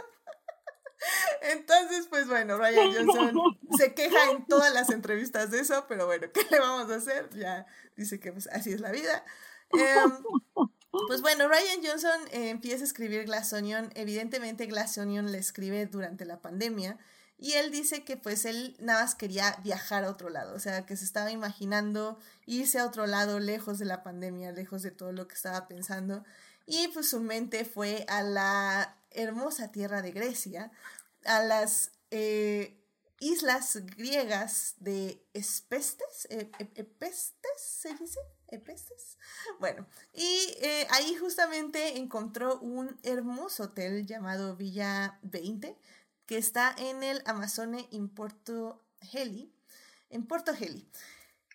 Entonces, 1.42 2.06
pues 2.08 2.26
bueno, 2.26 2.58
Ryan 2.58 2.92
Johnson 2.94 3.58
se 3.76 3.94
queja 3.94 4.30
en 4.30 4.46
todas 4.46 4.72
las 4.72 4.90
entrevistas 4.90 5.50
de 5.50 5.60
eso, 5.60 5.86
pero 5.88 6.06
bueno, 6.06 6.28
¿qué 6.32 6.46
le 6.50 6.60
vamos 6.60 6.90
a 6.90 6.96
hacer? 6.96 7.28
Ya 7.34 7.66
dice 7.96 8.20
que 8.20 8.32
pues 8.32 8.46
así 8.48 8.72
es 8.72 8.80
la 8.80 8.92
vida. 8.92 9.24
Em, 9.70 10.12
pues 11.08 11.22
bueno, 11.22 11.48
Ryan 11.48 11.80
Johnson 11.84 12.20
eh, 12.30 12.50
empieza 12.50 12.82
a 12.82 12.86
escribir 12.86 13.24
Glass 13.24 13.52
Onion. 13.52 13.90
Evidentemente 13.94 14.66
Glass 14.66 14.98
Onion 14.98 15.32
le 15.32 15.38
escribe 15.38 15.86
durante 15.86 16.24
la 16.24 16.40
pandemia. 16.40 16.98
Y 17.38 17.54
él 17.54 17.72
dice 17.72 18.04
que 18.04 18.16
pues 18.16 18.44
él 18.44 18.76
nada 18.78 19.02
más 19.02 19.16
quería 19.16 19.56
viajar 19.64 20.04
a 20.04 20.10
otro 20.10 20.28
lado, 20.28 20.54
o 20.54 20.60
sea, 20.60 20.86
que 20.86 20.96
se 20.96 21.04
estaba 21.04 21.32
imaginando 21.32 22.16
irse 22.46 22.78
a 22.78 22.86
otro 22.86 23.08
lado, 23.08 23.40
lejos 23.40 23.80
de 23.80 23.84
la 23.84 24.04
pandemia, 24.04 24.52
lejos 24.52 24.82
de 24.82 24.92
todo 24.92 25.10
lo 25.10 25.26
que 25.26 25.34
estaba 25.34 25.66
pensando. 25.66 26.22
Y 26.66 26.86
pues 26.94 27.08
su 27.10 27.20
mente 27.20 27.64
fue 27.64 28.04
a 28.08 28.22
la 28.22 28.96
hermosa 29.14 29.72
tierra 29.72 30.02
de 30.02 30.12
Grecia, 30.12 30.70
a 31.24 31.42
las 31.42 31.92
eh, 32.10 32.82
islas 33.20 33.76
griegas 33.96 34.74
de 34.78 35.24
Espestes, 35.32 36.26
Epestes, 36.28 37.50
¿se 37.56 37.94
dice? 37.94 38.18
Epestes. 38.48 39.16
Bueno, 39.60 39.86
y 40.12 40.56
eh, 40.60 40.86
ahí 40.90 41.14
justamente 41.14 41.96
encontró 41.96 42.58
un 42.60 42.98
hermoso 43.02 43.64
hotel 43.64 44.06
llamado 44.06 44.56
Villa 44.56 45.18
20, 45.22 45.78
que 46.26 46.36
está 46.36 46.74
en 46.76 47.02
el 47.02 47.22
Amazone 47.24 47.88
en 47.92 48.08
Porto 48.08 48.84
Heli, 49.12 49.54
en 50.10 50.26
Porto 50.26 50.52
Heli. 50.52 50.90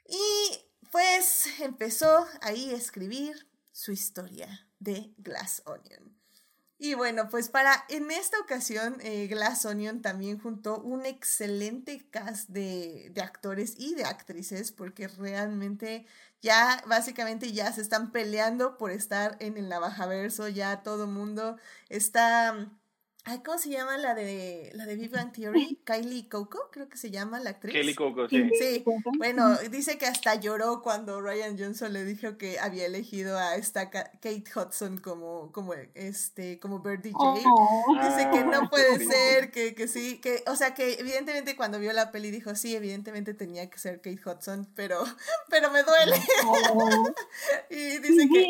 Y 0.07 0.65
pues 0.91 1.47
empezó 1.59 2.27
ahí 2.41 2.71
a 2.71 2.77
escribir 2.77 3.47
su 3.71 3.91
historia 3.91 4.67
de 4.79 5.13
Glass 5.17 5.61
Onion. 5.65 6.16
Y 6.79 6.93
bueno, 6.93 7.27
pues 7.29 7.49
para 7.49 7.85
en 7.89 8.11
esta 8.11 8.39
ocasión 8.39 8.97
eh, 9.01 9.27
Glass 9.27 9.65
Onion 9.65 10.01
también 10.01 10.37
juntó 10.39 10.79
un 10.79 11.05
excelente 11.07 12.07
cast 12.11 12.49
de, 12.49 13.09
de, 13.13 13.21
actores 13.21 13.73
y 13.79 13.95
de 13.95 14.03
actrices 14.03 14.71
porque 14.71 15.07
realmente 15.07 16.05
ya 16.41 16.83
básicamente 16.85 17.51
ya 17.51 17.71
se 17.73 17.81
están 17.81 18.11
peleando 18.11 18.77
por 18.77 18.91
estar 18.91 19.37
en 19.39 19.57
el 19.57 19.69
navajaverso, 19.69 20.49
ya 20.49 20.83
todo 20.83 21.07
mundo 21.07 21.57
está 21.89 22.69
¿cómo 23.43 23.57
se 23.57 23.69
llama 23.69 23.97
la 23.97 24.15
de 24.15 24.71
la 24.73 24.85
de 24.85 24.95
Big 24.95 25.11
Bang 25.11 25.33
Theory? 25.33 25.79
Kylie 25.83 26.29
Coco, 26.29 26.69
creo 26.71 26.87
que 26.87 26.97
se 26.97 27.11
llama 27.11 27.39
la 27.39 27.51
actriz. 27.51 27.73
Kylie 27.73 27.95
Coco, 27.95 28.29
sí. 28.29 28.49
Sí, 28.57 28.83
bueno, 29.17 29.57
dice 29.69 29.97
que 29.97 30.05
hasta 30.05 30.35
lloró 30.35 30.81
cuando 30.81 31.19
Ryan 31.21 31.57
Johnson 31.59 31.91
le 31.91 32.05
dijo 32.05 32.37
que 32.37 32.59
había 32.59 32.85
elegido 32.85 33.37
a 33.37 33.55
esta 33.55 33.89
Kate 33.89 34.43
Hudson 34.55 34.97
como, 34.97 35.51
como 35.51 35.73
este, 35.93 36.59
como 36.59 36.79
Birdie 36.79 37.11
Jane. 37.13 37.43
Dice 38.09 38.29
que 38.31 38.45
no 38.45 38.61
ah, 38.63 38.69
puede 38.69 39.05
ser, 39.05 39.51
que, 39.51 39.75
que 39.75 39.87
sí, 39.87 40.19
que, 40.19 40.43
o 40.47 40.55
sea 40.55 40.73
que 40.73 40.93
evidentemente 40.93 41.55
cuando 41.57 41.79
vio 41.79 41.91
la 41.91 42.11
peli 42.11 42.31
dijo, 42.31 42.55
sí, 42.55 42.75
evidentemente 42.75 43.33
tenía 43.33 43.69
que 43.69 43.77
ser 43.77 43.97
Kate 43.97 44.21
Hudson, 44.25 44.67
pero, 44.73 45.03
pero 45.49 45.69
me 45.71 45.83
duele. 45.83 46.15
y 47.69 47.97
dice 47.97 48.29
que, 48.29 48.47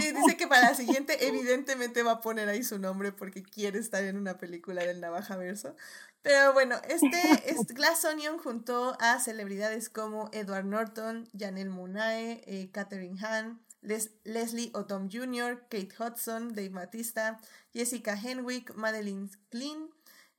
sí, 0.00 0.12
dice 0.12 0.36
que 0.36 0.46
para 0.46 0.70
la 0.70 0.74
siguiente 0.74 1.26
evidentemente 1.26 2.02
va 2.02 2.12
a 2.12 2.20
poner 2.20 2.48
ahí 2.48 2.62
su 2.64 2.78
nombre 2.78 3.12
porque 3.12 3.42
quiere 3.42 3.81
estar 3.82 4.02
en 4.04 4.16
una 4.16 4.38
película 4.38 4.82
del 4.84 5.00
Navaja 5.00 5.36
Verso. 5.36 5.76
Pero 6.22 6.52
bueno, 6.52 6.76
este, 6.88 7.50
este 7.50 7.74
Glass 7.74 8.04
Onion 8.04 8.38
juntó 8.38 8.96
a 9.00 9.18
celebridades 9.18 9.90
como 9.90 10.30
Edward 10.32 10.64
Norton, 10.64 11.28
Janelle 11.36 11.70
Monae, 11.70 12.42
eh, 12.46 12.70
Catherine 12.72 13.18
Hahn, 13.20 13.60
Leslie 13.82 14.70
Odom 14.74 15.10
Jr., 15.10 15.66
Kate 15.68 15.90
Hudson, 15.98 16.54
Dave 16.54 16.68
Batista, 16.70 17.40
Jessica 17.72 18.14
Henwick, 18.14 18.74
Madeline 18.74 19.28
Klein. 19.50 19.90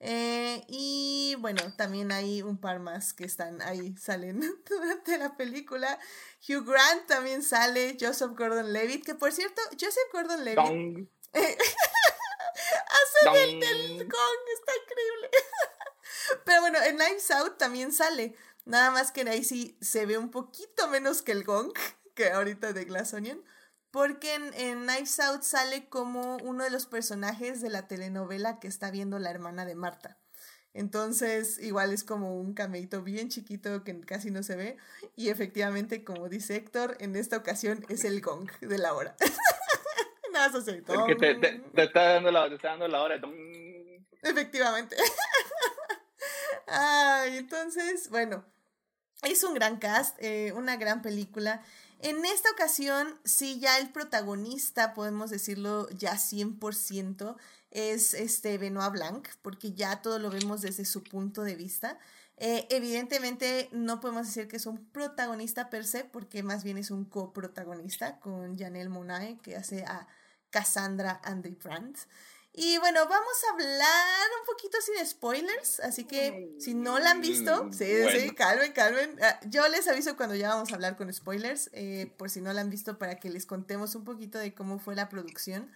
Eh, 0.05 0.63
y 0.67 1.35
bueno, 1.39 1.61
también 1.77 2.11
hay 2.11 2.41
un 2.41 2.57
par 2.57 2.79
más 2.79 3.13
que 3.13 3.23
están 3.23 3.61
ahí, 3.61 3.95
salen 3.97 4.41
durante 4.69 5.17
la 5.17 5.35
película. 5.37 5.99
Hugh 6.47 6.65
Grant 6.65 7.07
también 7.07 7.43
sale, 7.43 7.97
Joseph 7.99 8.31
Gordon 8.37 8.73
Levitt, 8.73 9.05
que 9.05 9.15
por 9.15 9.31
cierto, 9.31 9.61
Joseph 9.79 10.11
Gordon 10.11 10.43
Levitt 10.43 11.09
hace 12.53 13.43
el 13.43 13.59
del 13.59 13.97
Kong, 14.09 14.39
está 14.53 14.71
increíble. 14.83 15.29
Pero 16.45 16.61
bueno, 16.61 16.79
en 16.81 16.97
Knives 16.97 17.31
Out 17.31 17.57
también 17.57 17.91
sale. 17.91 18.35
Nada 18.65 18.91
más 18.91 19.11
que 19.11 19.21
ahí 19.21 19.43
sí 19.43 19.77
se 19.81 20.05
ve 20.05 20.17
un 20.17 20.31
poquito 20.31 20.87
menos 20.87 21.21
que 21.21 21.33
el 21.33 21.43
gong 21.43 21.73
que 22.15 22.31
ahorita 22.31 22.73
de 22.73 22.85
Glass 22.85 23.13
Onion. 23.13 23.43
Porque 23.91 24.33
en, 24.33 24.53
en 24.55 24.87
Knives 24.87 25.19
Out 25.19 25.43
sale 25.43 25.87
como 25.87 26.37
uno 26.37 26.63
de 26.63 26.71
los 26.71 26.87
personajes 26.87 27.61
de 27.61 27.69
la 27.69 27.87
telenovela 27.87 28.59
que 28.59 28.67
está 28.67 28.89
viendo 28.89 29.19
la 29.19 29.29
hermana 29.29 29.65
de 29.65 29.75
Marta. 29.75 30.17
Entonces, 30.73 31.59
igual 31.59 31.93
es 31.93 32.03
como 32.03 32.39
un 32.39 32.53
cameito 32.55 33.03
bien 33.03 33.29
chiquito 33.29 33.83
que 33.83 33.99
casi 34.01 34.31
no 34.31 34.41
se 34.41 34.55
ve. 34.55 34.77
Y 35.15 35.29
efectivamente, 35.29 36.03
como 36.03 36.29
dice 36.29 36.55
Héctor, 36.55 36.97
en 36.99 37.15
esta 37.15 37.37
ocasión 37.37 37.85
es 37.89 38.03
el 38.03 38.21
gong 38.21 38.49
de 38.59 38.77
la 38.79 38.93
hora. 38.93 39.15
Nada 40.33 40.49
más 40.49 40.67
así. 40.67 40.81
que 41.07 41.15
te, 41.15 41.35
te, 41.35 41.83
está 41.83 42.13
dando 42.13 42.31
la, 42.31 42.49
te 42.49 42.55
está 42.55 42.69
dando 42.69 42.87
la 42.87 43.03
hora. 43.03 43.21
Efectivamente. 44.21 44.95
Ay, 46.67 47.37
entonces, 47.37 48.09
bueno, 48.09 48.43
es 49.21 49.43
un 49.43 49.53
gran 49.53 49.77
cast, 49.77 50.17
eh, 50.19 50.53
una 50.53 50.77
gran 50.77 51.01
película. 51.01 51.61
En 51.99 52.25
esta 52.25 52.49
ocasión, 52.51 53.19
sí, 53.23 53.59
ya 53.59 53.77
el 53.77 53.91
protagonista, 53.91 54.93
podemos 54.93 55.29
decirlo 55.29 55.87
ya 55.91 56.13
100%, 56.13 57.35
es 57.71 58.13
este 58.13 58.57
Benoit 58.57 58.91
Blanc, 58.91 59.27
porque 59.41 59.73
ya 59.73 60.01
todo 60.01 60.19
lo 60.19 60.29
vemos 60.29 60.61
desde 60.61 60.85
su 60.85 61.03
punto 61.03 61.43
de 61.43 61.55
vista. 61.55 61.97
Eh, 62.37 62.67
evidentemente 62.71 63.69
no 63.71 63.99
podemos 63.99 64.25
decir 64.27 64.47
que 64.47 64.57
es 64.57 64.65
un 64.65 64.85
protagonista 64.89 65.69
per 65.69 65.85
se, 65.85 66.03
porque 66.03 66.43
más 66.43 66.63
bien 66.63 66.77
es 66.77 66.91
un 66.91 67.05
coprotagonista 67.05 68.19
con 68.19 68.57
Janelle 68.57 68.89
Monae, 68.89 69.37
que 69.41 69.55
hace 69.55 69.83
a 69.85 70.07
Cassandra 70.53 71.19
Andy 71.23 71.49
Brandt. 71.49 71.97
Y 72.55 72.77
bueno, 72.77 72.99
vamos 73.09 73.33
a 73.49 73.53
hablar 73.53 74.27
un 74.39 74.45
poquito 74.45 74.77
sin 74.79 75.03
spoilers, 75.03 75.79
así 75.79 76.03
que 76.03 76.55
si 76.59 76.75
no 76.75 76.99
la 76.99 77.09
han 77.09 77.21
visto, 77.21 77.65
mm, 77.65 77.73
sí, 77.73 77.85
sí, 78.11 78.29
calmen, 78.35 78.71
calmen. 78.73 79.17
Ah, 79.23 79.39
yo 79.47 79.67
les 79.69 79.87
aviso 79.87 80.15
cuando 80.15 80.35
ya 80.35 80.49
vamos 80.49 80.71
a 80.71 80.75
hablar 80.75 80.95
con 80.95 81.11
spoilers, 81.11 81.71
eh, 81.73 82.13
por 82.15 82.29
si 82.29 82.41
no 82.41 82.53
la 82.53 82.61
han 82.61 82.69
visto, 82.69 82.99
para 82.99 83.19
que 83.19 83.31
les 83.31 83.47
contemos 83.47 83.95
un 83.95 84.03
poquito 84.03 84.37
de 84.37 84.53
cómo 84.53 84.77
fue 84.77 84.93
la 84.95 85.09
producción. 85.09 85.71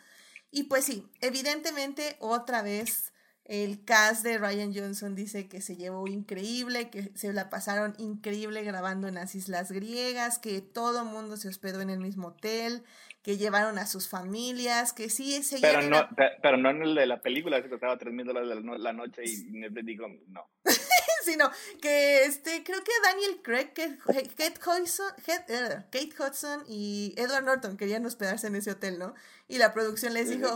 Y 0.51 0.65
pues 0.65 0.85
sí, 0.85 1.09
evidentemente 1.19 2.15
otra 2.19 2.61
vez 2.61 3.11
el 3.47 3.83
cast 3.85 4.23
de 4.23 4.37
Ryan 4.37 4.73
Johnson 4.75 5.15
dice 5.15 5.47
que 5.47 5.61
se 5.61 5.77
llevó 5.77 6.05
increíble, 6.07 6.89
que 6.89 7.11
se 7.15 7.31
la 7.31 7.49
pasaron 7.49 7.95
increíble 7.97 8.61
grabando 8.63 9.07
en 9.07 9.15
las 9.15 9.35
islas 9.35 9.71
griegas, 9.71 10.37
que 10.37 10.61
todo 10.61 11.05
mundo 11.05 11.37
se 11.37 11.47
hospedó 11.47 11.79
en 11.79 11.89
el 11.89 11.99
mismo 11.99 12.29
hotel, 12.29 12.83
que 13.21 13.37
llevaron 13.37 13.77
a 13.77 13.87
sus 13.87 14.09
familias, 14.09 14.91
que 14.91 15.09
sí 15.09 15.43
se 15.43 15.59
pero 15.59 15.81
no 15.81 16.07
Pero 16.41 16.57
no 16.57 16.69
en 16.71 16.81
el 16.81 16.95
de 16.95 17.05
la 17.05 17.21
película, 17.21 17.63
que 17.63 17.69
costaba 17.69 17.97
3 17.97 18.13
mil 18.13 18.25
dólares 18.25 18.63
la 18.79 18.93
noche 18.93 19.23
y 19.23 19.59
les 19.59 19.85
digo 19.85 20.07
no. 20.27 20.49
sino 21.27 21.51
que 21.81 22.23
este, 22.23 22.63
creo 22.63 22.83
que 22.83 22.91
Daniel 23.03 23.41
Craig, 23.43 23.73
Kate 23.73 24.59
Hudson, 24.65 25.11
eh, 25.27 25.83
Kate 25.91 26.09
Hudson 26.17 26.63
y 26.67 27.13
Edward 27.17 27.43
Norton 27.43 27.77
querían 27.77 28.05
hospedarse 28.05 28.47
en 28.47 28.55
ese 28.55 28.71
hotel, 28.71 28.97
¿no? 28.97 29.13
Y 29.47 29.57
la 29.57 29.73
producción 29.73 30.13
les 30.13 30.29
dijo, 30.29 30.55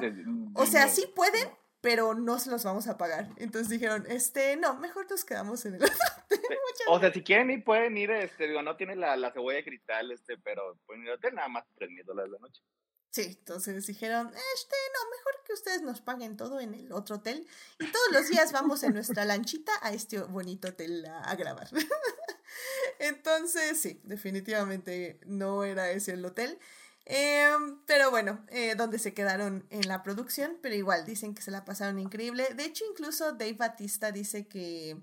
o 0.54 0.66
sea, 0.66 0.88
sí 0.88 1.06
pueden, 1.14 1.50
pero 1.82 2.14
no 2.14 2.40
se 2.40 2.52
los 2.52 2.64
vamos 2.64 2.88
a 2.88 2.98
pagar. 2.98 3.30
Entonces 3.38 3.70
dijeron, 3.70 4.06
este, 4.08 4.56
no, 4.56 4.76
mejor 4.76 5.10
nos 5.10 5.26
quedamos 5.26 5.66
en 5.66 5.76
el 5.76 5.82
O 6.88 7.00
sea, 7.00 7.12
si 7.12 7.24
quieren 7.24 7.50
ir, 7.50 7.64
pueden 7.64 7.98
ir, 7.98 8.12
este, 8.12 8.48
digo, 8.48 8.62
no 8.62 8.78
tiene 8.78 8.96
la, 8.96 9.18
la 9.18 9.32
cebolla 9.32 9.58
de 9.58 9.64
cristal, 9.64 10.12
este, 10.12 10.38
pero 10.38 10.78
pueden 10.86 11.04
ir 11.04 11.10
al 11.10 11.18
hotel 11.18 11.36
nada 11.36 11.48
más 11.48 11.66
3 11.76 11.90
mil 11.90 12.06
dólares 12.06 12.32
la 12.32 12.40
noche. 12.40 12.62
Sí, 13.10 13.36
entonces 13.40 13.86
dijeron, 13.88 14.28
este, 14.28 14.76
no, 14.94 15.10
mejor 15.10 15.44
que 15.46 15.54
ustedes 15.54 15.82
nos 15.82 16.00
paguen 16.00 16.38
todo 16.38 16.62
en 16.62 16.74
el 16.74 16.94
otro 16.94 17.18
hotel 17.18 17.46
y 17.78 17.92
todos 17.92 18.12
los 18.14 18.30
días 18.30 18.54
vamos 18.54 18.84
en 18.84 18.94
nuestra 18.94 19.26
lanchita 19.26 19.74
a 19.82 19.92
este 19.92 20.22
bonito 20.22 20.70
hotel 20.70 21.06
a 21.06 21.36
grabar. 21.36 21.68
entonces, 23.00 23.82
sí, 23.82 24.00
definitivamente 24.06 25.20
no 25.26 25.66
era 25.66 25.92
ese 25.92 26.14
el 26.14 26.24
hotel. 26.24 26.58
Em, 27.06 27.80
pero 27.86 28.12
bueno, 28.12 28.46
eh, 28.50 28.76
donde 28.76 29.00
se 29.00 29.14
quedaron 29.14 29.66
en 29.70 29.88
la 29.88 30.04
producción, 30.04 30.58
pero 30.62 30.76
igual 30.76 31.06
dicen 31.06 31.34
que 31.34 31.42
se 31.42 31.52
la 31.52 31.66
pasaron 31.66 32.00
increíble. 32.00 32.48
De 32.56 32.66
hecho, 32.66 32.86
incluso 32.90 33.34
Dave 33.34 33.54
Batista 33.54 34.12
dice 34.12 34.48
que. 34.48 34.98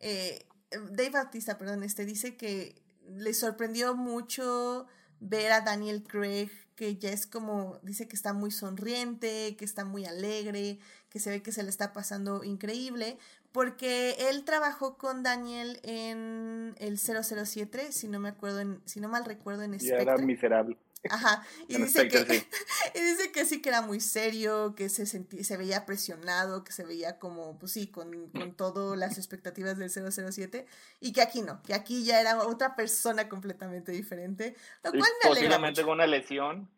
Eh, 0.00 0.46
Dave 0.90 1.10
Batista, 1.10 1.58
perdón, 1.58 1.82
este 1.82 2.04
dice 2.04 2.36
que 2.36 2.82
le 3.08 3.34
sorprendió 3.34 3.94
mucho 3.94 4.86
ver 5.20 5.52
a 5.52 5.60
Daniel 5.60 6.02
Craig, 6.02 6.50
que 6.74 6.96
ya 6.96 7.10
es 7.10 7.26
como, 7.26 7.78
dice 7.82 8.08
que 8.08 8.16
está 8.16 8.32
muy 8.32 8.50
sonriente, 8.50 9.54
que 9.56 9.64
está 9.64 9.84
muy 9.84 10.04
alegre, 10.04 10.78
que 11.10 11.18
se 11.18 11.30
ve 11.30 11.42
que 11.42 11.52
se 11.52 11.62
le 11.62 11.68
está 11.68 11.92
pasando 11.92 12.42
increíble, 12.42 13.18
porque 13.52 14.16
él 14.30 14.44
trabajó 14.44 14.96
con 14.96 15.22
Daniel 15.22 15.78
en 15.82 16.74
el 16.78 16.98
007, 16.98 17.92
si 17.92 18.08
no 18.08 18.18
me 18.18 18.30
acuerdo, 18.30 18.60
en, 18.60 18.80
si 18.86 19.00
no 19.00 19.08
mal 19.08 19.24
recuerdo 19.24 19.62
en 19.62 19.78
Spectre. 19.78 19.98
Y 19.98 20.02
era 20.02 20.16
miserable. 20.18 20.78
Ajá, 21.10 21.44
y 21.68 21.76
dice, 21.76 22.08
que, 22.08 22.18
sí. 22.18 22.46
y 22.94 23.00
dice 23.00 23.32
que 23.32 23.44
sí 23.44 23.60
que 23.60 23.70
era 23.70 23.82
muy 23.82 24.00
serio, 24.00 24.74
que 24.76 24.88
se 24.88 25.06
sentía, 25.06 25.42
se 25.42 25.56
veía 25.56 25.84
presionado, 25.84 26.64
que 26.64 26.72
se 26.72 26.84
veía 26.84 27.18
como, 27.18 27.58
pues 27.58 27.72
sí, 27.72 27.88
con, 27.88 28.30
con 28.30 28.54
todas 28.54 28.96
las 28.98 29.18
expectativas 29.18 29.78
del 29.78 29.90
007, 29.90 30.66
y 31.00 31.12
que 31.12 31.22
aquí 31.22 31.42
no, 31.42 31.62
que 31.62 31.74
aquí 31.74 32.04
ya 32.04 32.20
era 32.20 32.38
otra 32.38 32.76
persona 32.76 33.28
completamente 33.28 33.92
diferente, 33.92 34.54
lo 34.84 34.90
cual 34.90 35.02
me 35.22 35.30
alegra 35.30 35.48
Posiblemente 35.58 35.82
con 35.82 35.94
una 35.94 36.06
lesión. 36.06 36.70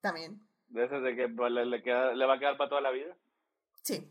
También. 0.00 0.40
De 0.68 0.84
esas 0.84 1.02
de 1.02 1.14
que 1.14 1.28
pues, 1.28 1.52
le, 1.52 1.66
le, 1.66 1.82
queda, 1.82 2.14
le 2.14 2.24
va 2.24 2.34
a 2.34 2.38
quedar 2.38 2.56
para 2.56 2.70
toda 2.70 2.80
la 2.80 2.90
vida. 2.90 3.16
Sí. 3.82 4.08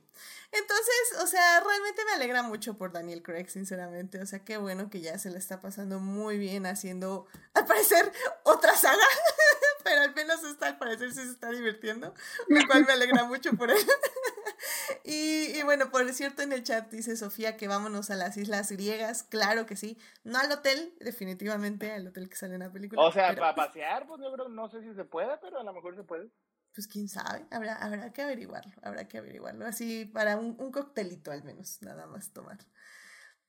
Entonces, 0.51 1.23
o 1.23 1.27
sea, 1.27 1.61
realmente 1.61 2.03
me 2.05 2.11
alegra 2.11 2.43
mucho 2.43 2.77
por 2.77 2.91
Daniel 2.91 3.23
Craig, 3.23 3.47
sinceramente. 3.47 4.21
O 4.21 4.25
sea, 4.25 4.43
qué 4.43 4.57
bueno 4.57 4.89
que 4.89 4.99
ya 4.99 5.17
se 5.17 5.29
le 5.29 5.37
está 5.37 5.61
pasando 5.61 5.99
muy 5.99 6.37
bien 6.37 6.65
haciendo, 6.65 7.25
al 7.53 7.65
parecer, 7.65 8.11
otra 8.43 8.75
saga. 8.75 8.97
Pero 9.83 10.01
al 10.01 10.13
menos 10.13 10.43
está, 10.43 10.67
al 10.67 10.77
parecer, 10.77 11.13
sí 11.13 11.23
se 11.23 11.31
está 11.31 11.49
divirtiendo. 11.49 12.13
Lo 12.47 12.67
cual 12.67 12.85
me 12.85 12.91
alegra 12.91 13.23
mucho 13.23 13.53
por 13.53 13.71
él. 13.71 13.77
y, 15.05 15.57
y 15.57 15.63
bueno, 15.63 15.89
por 15.89 16.07
cierto, 16.13 16.41
en 16.41 16.51
el 16.51 16.63
chat 16.63 16.91
dice 16.91 17.15
Sofía 17.15 17.55
que 17.55 17.69
vámonos 17.69 18.09
a 18.09 18.15
las 18.15 18.35
islas 18.35 18.71
griegas. 18.71 19.23
Claro 19.23 19.65
que 19.65 19.77
sí. 19.77 19.97
No 20.23 20.37
al 20.37 20.51
hotel, 20.51 20.93
definitivamente, 20.99 21.93
al 21.93 22.07
hotel 22.07 22.29
que 22.29 22.35
sale 22.35 22.55
en 22.55 22.59
la 22.59 22.71
película. 22.71 23.01
O 23.01 23.11
sea, 23.11 23.33
para 23.33 23.55
pasear, 23.55 24.05
pues 24.05 24.21
yo 24.21 24.31
creo, 24.33 24.49
no 24.49 24.69
sé 24.69 24.81
si 24.81 24.93
se 24.93 25.05
puede, 25.05 25.37
pero 25.37 25.59
a 25.59 25.63
lo 25.63 25.73
mejor 25.73 25.95
se 25.95 26.03
puede 26.03 26.29
pues 26.73 26.87
quién 26.87 27.07
sabe, 27.09 27.45
habrá, 27.51 27.75
habrá 27.75 28.13
que 28.13 28.21
averiguarlo, 28.21 28.73
habrá 28.81 29.07
que 29.07 29.17
averiguarlo, 29.17 29.65
así 29.65 30.05
para 30.05 30.37
un, 30.37 30.55
un 30.59 30.71
coctelito 30.71 31.31
al 31.31 31.43
menos, 31.43 31.81
nada 31.81 32.05
más 32.07 32.31
tomar. 32.31 32.59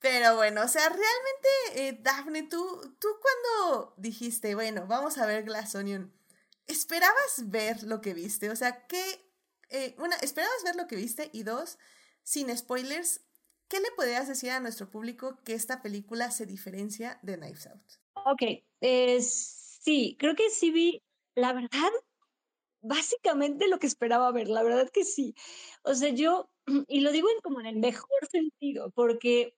Pero 0.02 0.34
bueno, 0.34 0.64
o 0.64 0.68
sea, 0.68 0.88
realmente, 0.88 1.88
eh, 1.88 1.98
Daphne, 2.02 2.42
tú, 2.42 2.96
tú 2.98 3.08
cuando 3.20 3.94
dijiste, 3.96 4.56
bueno, 4.56 4.86
vamos 4.88 5.16
a 5.16 5.26
ver 5.26 5.44
Glass 5.44 5.76
Onion, 5.76 6.12
¿esperabas 6.66 7.44
ver 7.44 7.84
lo 7.84 8.00
que 8.00 8.12
viste? 8.12 8.50
O 8.50 8.56
sea, 8.56 8.84
¿qué, 8.88 9.24
eh, 9.70 9.94
una, 9.98 10.16
¿esperabas 10.16 10.64
ver 10.64 10.74
lo 10.74 10.88
que 10.88 10.96
viste? 10.96 11.30
Y 11.32 11.44
dos, 11.44 11.78
sin 12.24 12.54
spoilers, 12.56 13.20
¿qué 13.68 13.78
le 13.78 13.92
podrías 13.92 14.26
decir 14.26 14.50
a 14.50 14.58
nuestro 14.58 14.90
público 14.90 15.38
que 15.44 15.54
esta 15.54 15.82
película 15.82 16.32
se 16.32 16.46
diferencia 16.46 17.20
de 17.22 17.38
Knives 17.38 17.68
Out? 17.68 17.92
Ok, 18.26 18.42
eh, 18.80 19.22
sí, 19.22 20.16
creo 20.18 20.34
que 20.34 20.50
sí 20.50 20.72
vi, 20.72 21.00
la 21.36 21.52
verdad, 21.52 21.90
básicamente 22.82 23.68
lo 23.68 23.78
que 23.78 23.86
esperaba 23.86 24.30
ver, 24.32 24.48
la 24.48 24.62
verdad 24.62 24.90
que 24.90 25.04
sí. 25.04 25.34
O 25.82 25.94
sea, 25.94 26.10
yo, 26.10 26.50
y 26.88 27.00
lo 27.00 27.12
digo 27.12 27.28
en, 27.30 27.40
como 27.40 27.60
en 27.60 27.66
el 27.66 27.76
mejor 27.76 28.26
sentido, 28.30 28.90
porque 28.90 29.54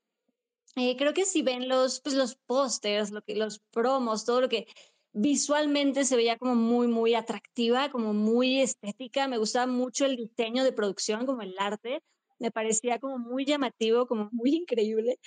eh, 0.76 0.96
creo 0.96 1.14
que 1.14 1.24
si 1.24 1.42
ven 1.42 1.68
los, 1.68 2.00
pues 2.00 2.14
los 2.14 2.36
pósters, 2.36 3.10
lo 3.10 3.22
que, 3.22 3.34
los 3.36 3.60
promos, 3.70 4.24
todo 4.24 4.40
lo 4.42 4.48
que 4.48 4.66
visualmente 5.12 6.04
se 6.04 6.16
veía 6.16 6.38
como 6.38 6.54
muy, 6.56 6.88
muy 6.88 7.14
atractiva, 7.14 7.90
como 7.90 8.12
muy 8.12 8.60
estética, 8.60 9.28
me 9.28 9.38
gustaba 9.38 9.66
mucho 9.66 10.06
el 10.06 10.16
diseño 10.16 10.64
de 10.64 10.72
producción, 10.72 11.26
como 11.26 11.42
el 11.42 11.54
arte, 11.58 12.02
me 12.38 12.50
parecía 12.50 12.98
como 12.98 13.18
muy 13.18 13.44
llamativo, 13.44 14.06
como 14.06 14.28
muy 14.32 14.54
increíble 14.56 15.18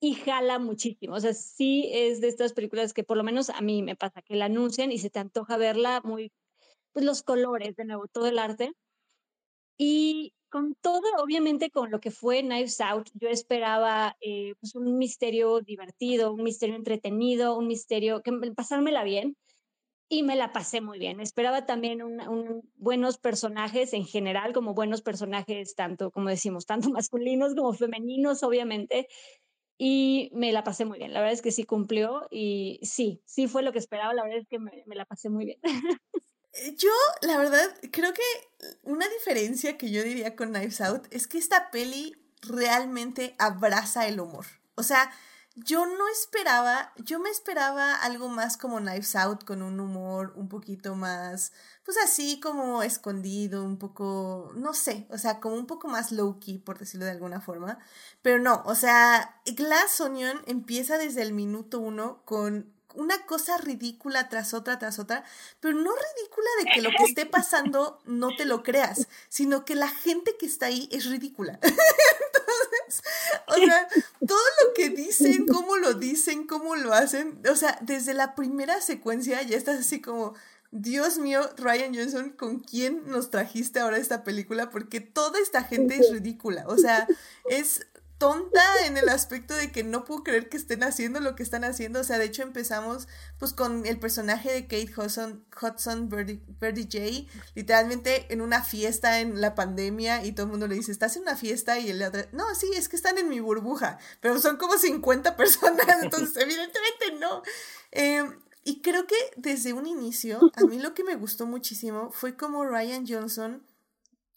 y 0.00 0.14
jala 0.14 0.58
muchísimo. 0.58 1.16
O 1.16 1.20
sea, 1.20 1.34
sí 1.34 1.90
es 1.92 2.20
de 2.20 2.28
estas 2.28 2.52
películas 2.52 2.92
que 2.92 3.04
por 3.04 3.16
lo 3.16 3.24
menos 3.24 3.50
a 3.50 3.60
mí 3.60 3.82
me 3.82 3.96
pasa, 3.96 4.22
que 4.22 4.36
la 4.36 4.46
anuncian 4.46 4.92
y 4.92 4.98
se 4.98 5.10
te 5.10 5.18
antoja 5.18 5.56
verla 5.56 6.00
muy 6.04 6.32
pues 6.94 7.04
los 7.04 7.22
colores, 7.22 7.76
de 7.76 7.84
nuevo, 7.84 8.06
todo 8.08 8.26
el 8.28 8.38
arte. 8.38 8.72
Y 9.76 10.32
con 10.48 10.74
todo, 10.76 11.02
obviamente 11.22 11.70
con 11.70 11.90
lo 11.90 12.00
que 12.00 12.12
fue 12.12 12.40
Knives 12.42 12.80
Out, 12.80 13.10
yo 13.14 13.28
esperaba 13.28 14.16
eh, 14.20 14.54
pues 14.60 14.74
un 14.76 14.96
misterio 14.98 15.60
divertido, 15.60 16.32
un 16.32 16.44
misterio 16.44 16.76
entretenido, 16.76 17.58
un 17.58 17.66
misterio 17.66 18.22
que 18.22 18.32
pasármela 18.56 19.04
bien 19.04 19.36
y 20.08 20.22
me 20.22 20.36
la 20.36 20.52
pasé 20.52 20.80
muy 20.80 20.98
bien. 20.98 21.20
Esperaba 21.20 21.66
también 21.66 22.02
un, 22.02 22.62
buenos 22.76 23.18
personajes 23.18 23.92
en 23.94 24.04
general, 24.04 24.52
como 24.52 24.74
buenos 24.74 25.02
personajes, 25.02 25.74
tanto, 25.74 26.10
como 26.10 26.28
decimos, 26.28 26.66
tanto 26.66 26.88
masculinos 26.92 27.54
como 27.54 27.72
femeninos, 27.72 28.42
obviamente. 28.42 29.08
Y 29.76 30.30
me 30.34 30.52
la 30.52 30.62
pasé 30.62 30.84
muy 30.84 30.98
bien. 30.98 31.12
La 31.12 31.20
verdad 31.20 31.34
es 31.34 31.42
que 31.42 31.50
sí 31.50 31.64
cumplió 31.64 32.28
y 32.30 32.78
sí, 32.82 33.22
sí 33.24 33.48
fue 33.48 33.62
lo 33.64 33.72
que 33.72 33.80
esperaba. 33.80 34.14
La 34.14 34.22
verdad 34.22 34.38
es 34.38 34.46
que 34.48 34.60
me, 34.60 34.84
me 34.86 34.94
la 34.94 35.04
pasé 35.04 35.30
muy 35.30 35.46
bien. 35.46 35.58
Yo, 36.76 36.90
la 37.22 37.36
verdad, 37.36 37.68
creo 37.90 38.12
que 38.12 38.22
una 38.84 39.08
diferencia 39.08 39.76
que 39.76 39.90
yo 39.90 40.02
diría 40.02 40.36
con 40.36 40.50
Knives 40.50 40.80
Out 40.80 41.06
es 41.10 41.26
que 41.26 41.38
esta 41.38 41.70
peli 41.70 42.16
realmente 42.42 43.34
abraza 43.38 44.06
el 44.06 44.20
humor. 44.20 44.46
O 44.76 44.82
sea, 44.82 45.10
yo 45.56 45.86
no 45.86 46.08
esperaba, 46.08 46.92
yo 46.96 47.20
me 47.20 47.30
esperaba 47.30 47.94
algo 47.94 48.28
más 48.28 48.56
como 48.56 48.78
Knives 48.78 49.14
Out, 49.14 49.44
con 49.44 49.62
un 49.62 49.78
humor 49.78 50.32
un 50.36 50.48
poquito 50.48 50.96
más, 50.96 51.52
pues 51.84 51.96
así 51.98 52.40
como 52.40 52.82
escondido, 52.82 53.64
un 53.64 53.78
poco, 53.78 54.50
no 54.56 54.74
sé, 54.74 55.06
o 55.10 55.18
sea, 55.18 55.38
como 55.38 55.54
un 55.54 55.66
poco 55.66 55.86
más 55.86 56.10
low-key, 56.10 56.58
por 56.58 56.78
decirlo 56.78 57.04
de 57.04 57.12
alguna 57.12 57.40
forma. 57.40 57.78
Pero 58.20 58.40
no, 58.40 58.62
o 58.66 58.74
sea, 58.74 59.40
Glass 59.46 60.00
Onion 60.00 60.42
empieza 60.46 60.98
desde 60.98 61.22
el 61.22 61.32
minuto 61.32 61.78
uno 61.78 62.24
con 62.24 62.73
una 62.94 63.26
cosa 63.26 63.58
ridícula 63.58 64.28
tras 64.28 64.54
otra, 64.54 64.78
tras 64.78 64.98
otra, 64.98 65.24
pero 65.60 65.74
no 65.74 65.90
ridícula 65.92 66.48
de 66.60 66.70
que 66.72 66.82
lo 66.82 66.90
que 66.90 67.04
esté 67.04 67.26
pasando 67.30 68.00
no 68.04 68.34
te 68.36 68.44
lo 68.44 68.62
creas, 68.62 69.08
sino 69.28 69.64
que 69.64 69.74
la 69.74 69.88
gente 69.88 70.36
que 70.38 70.46
está 70.46 70.66
ahí 70.66 70.88
es 70.92 71.06
ridícula. 71.06 71.58
Entonces, 71.62 73.02
o 73.48 73.54
sea, 73.54 73.88
todo 74.26 74.44
lo 74.64 74.74
que 74.74 74.90
dicen, 74.90 75.46
cómo 75.46 75.76
lo 75.76 75.94
dicen, 75.94 76.46
cómo 76.46 76.76
lo 76.76 76.92
hacen, 76.92 77.40
o 77.50 77.56
sea, 77.56 77.78
desde 77.82 78.14
la 78.14 78.34
primera 78.34 78.80
secuencia 78.80 79.42
ya 79.42 79.56
estás 79.56 79.80
así 79.80 80.00
como... 80.00 80.34
Dios 80.76 81.18
mío, 81.18 81.48
Ryan 81.56 81.94
Johnson, 81.94 82.30
¿con 82.30 82.58
quién 82.58 83.06
nos 83.06 83.30
trajiste 83.30 83.78
ahora 83.78 83.96
esta 83.96 84.24
película? 84.24 84.70
Porque 84.70 85.00
toda 85.00 85.38
esta 85.38 85.62
gente 85.62 85.94
es 85.94 86.10
ridícula. 86.10 86.64
O 86.66 86.76
sea, 86.76 87.06
es 87.48 87.86
tonta 88.24 88.86
en 88.86 88.96
el 88.96 89.10
aspecto 89.10 89.52
de 89.52 89.70
que 89.70 89.84
no 89.84 90.06
puedo 90.06 90.24
creer 90.24 90.48
que 90.48 90.56
estén 90.56 90.82
haciendo 90.82 91.20
lo 91.20 91.34
que 91.34 91.42
están 91.42 91.62
haciendo. 91.62 92.00
O 92.00 92.04
sea, 92.04 92.16
de 92.16 92.24
hecho 92.24 92.42
empezamos 92.42 93.06
pues 93.38 93.52
con 93.52 93.84
el 93.84 93.98
personaje 93.98 94.50
de 94.50 94.62
Kate 94.62 94.90
Hudson, 94.96 95.44
Hudson 95.60 96.08
Birdie, 96.08 96.40
J, 96.58 97.30
literalmente 97.54 98.32
en 98.32 98.40
una 98.40 98.64
fiesta 98.64 99.20
en 99.20 99.42
la 99.42 99.54
pandemia 99.54 100.24
y 100.24 100.32
todo 100.32 100.46
el 100.46 100.52
mundo 100.52 100.66
le 100.66 100.76
dice, 100.76 100.90
¿estás 100.90 101.16
en 101.16 101.22
una 101.24 101.36
fiesta? 101.36 101.78
Y 101.78 101.90
el 101.90 102.02
otro, 102.02 102.22
no, 102.32 102.46
sí, 102.54 102.70
es 102.74 102.88
que 102.88 102.96
están 102.96 103.18
en 103.18 103.28
mi 103.28 103.40
burbuja, 103.40 103.98
pero 104.22 104.40
son 104.40 104.56
como 104.56 104.78
50 104.78 105.36
personas, 105.36 105.86
entonces 106.00 106.34
evidentemente 106.42 107.18
no. 107.20 107.42
Em, 107.90 108.40
y 108.64 108.80
creo 108.80 109.06
que 109.06 109.16
desde 109.36 109.74
un 109.74 109.86
inicio, 109.86 110.40
a 110.54 110.62
mí 110.62 110.78
lo 110.78 110.94
que 110.94 111.04
me 111.04 111.16
gustó 111.16 111.44
muchísimo 111.44 112.10
fue 112.10 112.38
como 112.38 112.64
Ryan 112.64 113.04
Johnson 113.06 113.66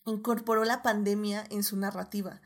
incorporó 0.06 0.66
la 0.66 0.82
pandemia 0.84 1.46
en 1.50 1.64
su 1.64 1.78
narrativa. 1.78 2.42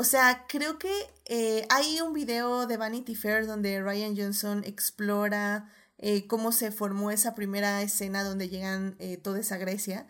O 0.00 0.04
sea, 0.04 0.46
creo 0.48 0.78
que 0.78 0.92
eh, 1.24 1.66
hay 1.70 2.00
un 2.00 2.12
video 2.12 2.68
de 2.68 2.76
Vanity 2.76 3.16
Fair 3.16 3.48
donde 3.48 3.82
Ryan 3.82 4.16
Johnson 4.16 4.62
explora 4.64 5.74
eh, 5.98 6.28
cómo 6.28 6.52
se 6.52 6.70
formó 6.70 7.10
esa 7.10 7.34
primera 7.34 7.82
escena 7.82 8.22
donde 8.22 8.48
llegan 8.48 8.94
eh, 9.00 9.16
toda 9.16 9.40
esa 9.40 9.56
Grecia. 9.56 10.06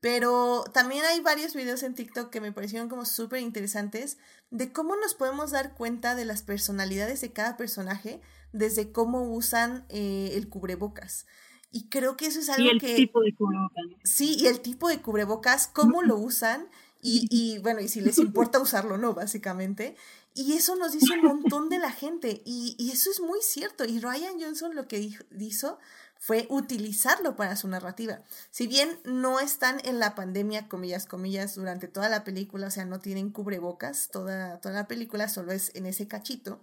Pero 0.00 0.64
también 0.72 1.04
hay 1.04 1.20
varios 1.20 1.54
videos 1.54 1.82
en 1.82 1.94
TikTok 1.94 2.30
que 2.30 2.40
me 2.40 2.52
parecieron 2.52 2.88
como 2.88 3.04
súper 3.04 3.42
interesantes 3.42 4.16
de 4.48 4.72
cómo 4.72 4.96
nos 4.96 5.12
podemos 5.12 5.50
dar 5.50 5.74
cuenta 5.74 6.14
de 6.14 6.24
las 6.24 6.42
personalidades 6.42 7.20
de 7.20 7.30
cada 7.30 7.58
personaje 7.58 8.22
desde 8.52 8.92
cómo 8.92 9.30
usan 9.30 9.84
el 9.90 10.48
cubrebocas. 10.48 11.26
Y 11.70 11.90
creo 11.90 12.16
que 12.16 12.28
eso 12.28 12.40
es 12.40 12.48
algo 12.48 12.64
y 12.64 12.70
el 12.70 12.80
que... 12.80 12.96
Tipo 12.96 13.20
de 13.20 13.34
cubrebocas. 13.34 13.84
Sí, 14.04 14.36
y 14.38 14.46
el 14.46 14.60
tipo 14.60 14.88
de 14.88 15.02
cubrebocas, 15.02 15.66
cómo 15.66 16.00
lo 16.00 16.16
usan 16.16 16.70
y, 17.00 17.26
y, 17.30 17.58
bueno, 17.58 17.80
y 17.80 17.88
si 17.88 18.00
les 18.00 18.18
importa 18.18 18.60
usarlo 18.60 18.94
o 18.94 18.98
no, 18.98 19.14
básicamente. 19.14 19.96
Y 20.34 20.54
eso 20.54 20.76
nos 20.76 20.92
dice 20.92 21.14
un 21.14 21.24
montón 21.24 21.68
de 21.68 21.78
la 21.78 21.90
gente. 21.90 22.42
Y, 22.44 22.76
y, 22.78 22.90
eso 22.90 23.10
es 23.10 23.20
muy 23.20 23.40
cierto. 23.42 23.84
Y 23.84 23.98
Ryan 23.98 24.40
Johnson 24.40 24.74
lo 24.74 24.86
que 24.86 25.10
hizo 25.38 25.78
fue 26.18 26.46
utilizarlo 26.50 27.36
para 27.36 27.56
su 27.56 27.68
narrativa. 27.68 28.22
Si 28.50 28.66
bien 28.66 28.98
no 29.04 29.40
están 29.40 29.80
en 29.84 29.98
la 29.98 30.14
pandemia, 30.14 30.68
comillas, 30.68 31.06
comillas, 31.06 31.54
durante 31.54 31.88
toda 31.88 32.08
la 32.08 32.24
película, 32.24 32.66
o 32.66 32.70
sea, 32.70 32.84
no 32.84 33.00
tienen 33.00 33.30
cubrebocas, 33.30 34.08
toda, 34.10 34.60
toda 34.60 34.74
la 34.74 34.88
película 34.88 35.28
solo 35.28 35.52
es 35.52 35.74
en 35.74 35.86
ese 35.86 36.08
cachito. 36.08 36.60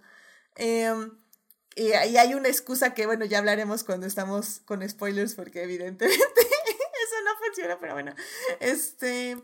Em, 0.56 1.10
y 1.74 1.92
ahí 1.92 2.16
hay 2.16 2.34
una 2.34 2.48
excusa 2.48 2.94
que, 2.94 3.06
bueno, 3.06 3.24
ya 3.24 3.38
hablaremos 3.38 3.84
cuando 3.84 4.06
estamos 4.06 4.60
con 4.64 4.86
spoilers, 4.88 5.34
porque 5.34 5.62
evidentemente 5.62 6.22
eso 6.40 7.16
no 7.24 7.30
funciona, 7.44 7.78
pero 7.80 7.94
bueno, 7.94 8.14
este 8.60 9.42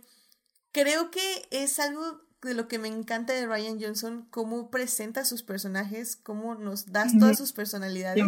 creo 0.72 1.10
que 1.10 1.46
es 1.50 1.78
algo 1.78 2.20
de 2.42 2.54
lo 2.54 2.66
que 2.66 2.78
me 2.78 2.88
encanta 2.88 3.32
de 3.32 3.46
Ryan 3.46 3.80
Johnson, 3.80 4.26
cómo 4.30 4.68
presenta 4.70 5.24
sus 5.24 5.44
personajes, 5.44 6.16
cómo 6.16 6.56
nos 6.56 6.90
das 6.90 7.16
todas 7.16 7.38
sus 7.38 7.52
personalidades, 7.52 8.24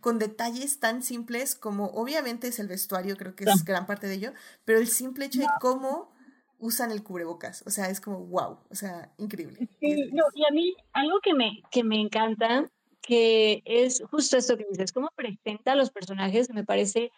con 0.00 0.18
detalles 0.18 0.80
tan 0.80 1.02
simples 1.02 1.54
como 1.54 1.86
obviamente 1.88 2.48
es 2.48 2.58
el 2.58 2.68
vestuario, 2.68 3.16
creo 3.18 3.36
que 3.36 3.44
es 3.44 3.64
gran 3.64 3.86
parte 3.86 4.06
de 4.06 4.14
ello, 4.14 4.32
pero 4.64 4.78
el 4.78 4.88
simple 4.88 5.26
hecho 5.26 5.40
de 5.40 5.48
cómo 5.60 6.10
usan 6.58 6.90
el 6.90 7.02
cubrebocas, 7.02 7.62
o 7.66 7.70
sea, 7.70 7.90
es 7.90 8.00
como 8.00 8.20
wow, 8.26 8.60
o 8.70 8.74
sea, 8.74 9.12
increíble. 9.18 9.68
Sí, 9.78 10.10
no, 10.12 10.24
y 10.34 10.44
a 10.44 10.50
mí 10.52 10.74
algo 10.92 11.20
que 11.22 11.34
me, 11.34 11.62
que 11.70 11.84
me 11.84 12.00
encanta, 12.00 12.70
que 13.02 13.62
es 13.66 14.02
justo 14.10 14.38
esto 14.38 14.56
que 14.56 14.66
dices, 14.70 14.92
cómo 14.92 15.10
presenta 15.14 15.72
a 15.72 15.76
los 15.76 15.90
personajes, 15.90 16.48
me 16.50 16.64
parece 16.64 17.10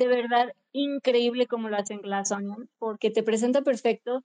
de 0.00 0.08
verdad 0.08 0.54
increíble 0.72 1.46
como 1.46 1.68
lo 1.68 1.76
hacen 1.76 2.00
Glass 2.00 2.32
Onion, 2.32 2.70
porque 2.78 3.10
te 3.10 3.22
presenta 3.22 3.60
perfecto 3.60 4.24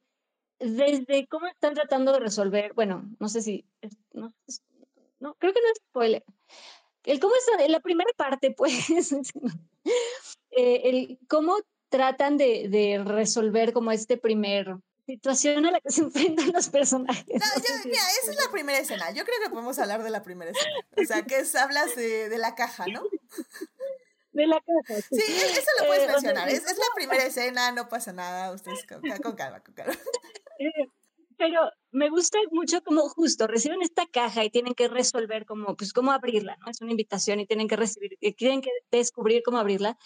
desde 0.58 1.28
cómo 1.28 1.48
están 1.48 1.74
tratando 1.74 2.14
de 2.14 2.20
resolver, 2.20 2.74
bueno, 2.74 3.04
no 3.20 3.28
sé 3.28 3.42
si, 3.42 3.66
no, 4.14 4.34
no 5.20 5.36
creo 5.36 5.54
que 5.54 5.60
no 5.60 5.68
es 5.68 5.80
spoiler. 5.90 6.24
El 7.04 7.20
cómo 7.20 7.34
en 7.60 7.72
la 7.74 7.82
primera 7.82 8.10
parte, 8.16 8.52
pues, 8.58 9.12
eh, 10.52 10.82
el 10.86 11.20
cómo 11.28 11.58
tratan 11.90 12.38
de, 12.38 12.70
de, 12.70 13.04
resolver 13.04 13.74
como 13.74 13.92
este 13.92 14.16
primer 14.16 14.78
situación 15.06 15.66
a 15.66 15.72
la 15.72 15.82
que 15.82 15.92
se 15.92 16.02
enfrentan 16.02 16.52
los 16.54 16.70
personajes. 16.70 17.26
No, 17.28 17.46
mira, 17.84 18.00
esa 18.24 18.32
es 18.32 18.38
la 18.44 18.50
primera 18.50 18.80
escena. 18.80 19.12
Yo 19.12 19.26
creo 19.26 19.38
que 19.44 19.50
podemos 19.50 19.78
hablar 19.78 20.04
de 20.04 20.10
la 20.10 20.24
primera 20.24 20.52
escena. 20.52 20.76
O 20.98 21.06
sea, 21.06 21.24
que 21.26 21.40
es, 21.40 21.54
hablas 21.56 21.96
de, 21.96 22.30
de 22.30 22.38
la 22.38 22.56
caja, 22.56 22.86
¿no? 22.88 23.04
De 24.36 24.48
la 24.48 24.62
casa. 24.62 25.02
Sí, 25.10 25.22
e-, 25.22 25.60
eso 25.60 25.70
lo 25.80 25.88
puedes 25.88 26.04
eh, 26.04 26.12
mencionar. 26.12 26.50
es, 26.50 26.66
es, 26.66 26.78
la 26.78 26.86
primera 26.94 27.24
escena, 27.24 27.72
no 27.72 27.88
pasa 27.88 28.14
nada. 28.14 28.54
Ustedes 28.54 28.86
con, 28.86 29.02
con 29.22 29.36
calma, 29.36 29.62
con 29.62 29.74
calma. 29.74 29.94
Eh, 30.58 30.90
pero 31.38 31.70
me 31.92 32.10
gusta 32.10 32.38
mucho 32.52 32.82
como 32.82 33.10
justo 33.10 33.46
reciben 33.48 33.82
esta 33.82 34.06
caja 34.06 34.46
y 34.46 34.50
tienen 34.50 34.74
que 34.74 34.88
resolver 34.88 35.46
cómo, 35.46 35.76
pues 35.76 35.92
cómo 35.92 36.14
abrirla, 36.14 36.56
¿no? 36.62 36.72
Es 36.72 36.80
una 36.80 36.92
invitación 36.92 37.42
y 37.42 37.46
tienen 37.46 37.68
que 37.68 37.76
recibir, 37.76 38.18
eh, 38.22 38.34
tienen 38.34 38.62
que 38.62 38.70
descubrir 38.90 39.42
cómo 39.44 39.58
abrirla. 39.58 39.98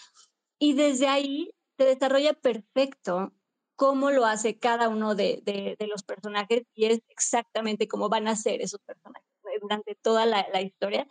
Y 0.58 0.74
desde 0.74 1.06
ahí 1.06 1.50
se 1.78 1.84
desarrolla 1.84 2.32
perfecto 2.32 3.32
cómo 3.76 4.10
lo 4.10 4.26
hace 4.26 4.58
cada 4.58 4.88
uno 4.88 5.14
de, 5.14 5.40
de, 5.44 5.76
de 5.78 5.86
los 5.86 6.02
personajes 6.02 6.64
y 6.74 6.86
es 6.86 7.00
exactamente 7.08 7.88
cómo 7.88 8.08
van 8.08 8.28
a 8.28 8.36
ser 8.36 8.60
esos 8.60 8.80
personajes 8.80 9.24
durante 9.60 9.94
toda 9.94 10.26
la, 10.26 10.46
la 10.52 10.62
historia 10.62 11.06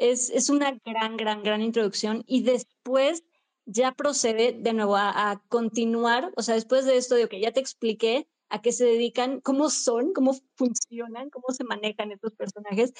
es, 0.00 0.48
una 0.48 0.72
gran, 0.84 1.16
gran, 1.16 1.42
gran 1.42 1.60
introducción 1.62 2.24
y 2.26 2.42
después 2.42 3.22
ya 3.66 3.92
procede 3.92 4.52
de 4.52 4.72
nuevo 4.72 4.96
a, 4.96 5.42
continuar, 5.48 6.32
o 6.36 6.42
sea, 6.42 6.54
después 6.54 6.86
de 6.86 6.96
esto 6.96 7.14
de 7.14 7.28
que 7.28 7.40
ya 7.40 7.52
te 7.52 7.60
expliqué 7.60 8.26
a 8.48 8.62
qué 8.62 8.72
se 8.72 8.84
dedican, 8.84 9.40
cómo 9.40 9.70
son, 9.70 10.12
cómo 10.12 10.34
funcionan, 10.56 11.30
cómo 11.30 11.46
se 11.50 11.64
manejan 11.64 12.10
estos 12.10 12.32
personajes, 12.32 12.92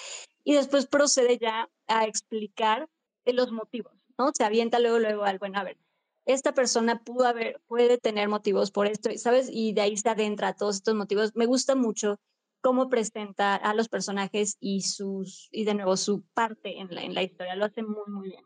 y 0.44 0.54
después 0.54 0.86
procede 0.86 1.38
ya 1.38 1.68
a 1.88 2.04
explicar 2.04 2.88
los 3.24 3.50
motivos, 3.50 3.92
¿no? 4.18 4.30
Se 4.36 4.44
avienta 4.44 4.78
luego, 4.78 4.98
luego 4.98 5.24
al, 5.24 5.38
bueno, 5.38 5.58
a 5.58 5.64
ver, 5.64 5.78
esta 6.26 6.52
persona 6.52 7.02
pudo 7.02 7.26
haber, 7.26 7.60
puede 7.66 7.98
tener 7.98 8.28
motivos 8.28 8.70
por 8.70 8.86
esto, 8.86 9.10
¿sabes? 9.16 9.48
Y 9.50 9.72
de 9.72 9.80
ahí 9.80 9.96
se 9.96 10.08
adentra 10.08 10.54
todos 10.54 10.76
estos 10.76 10.94
motivos. 10.94 11.34
Me 11.34 11.46
gusta 11.46 11.74
mucho 11.74 12.20
cómo 12.60 12.88
presenta 12.88 13.56
a 13.56 13.74
los 13.74 13.88
personajes 13.88 14.56
y 14.60 14.82
sus 14.82 15.48
y 15.52 15.64
de 15.64 15.74
nuevo 15.74 15.96
su 15.96 16.22
parte 16.34 16.78
en 16.78 16.94
la, 16.94 17.02
en 17.02 17.14
la 17.14 17.22
historia. 17.22 17.54
Lo 17.56 17.66
hace 17.66 17.82
muy, 17.82 18.08
muy 18.08 18.28
bien. 18.28 18.44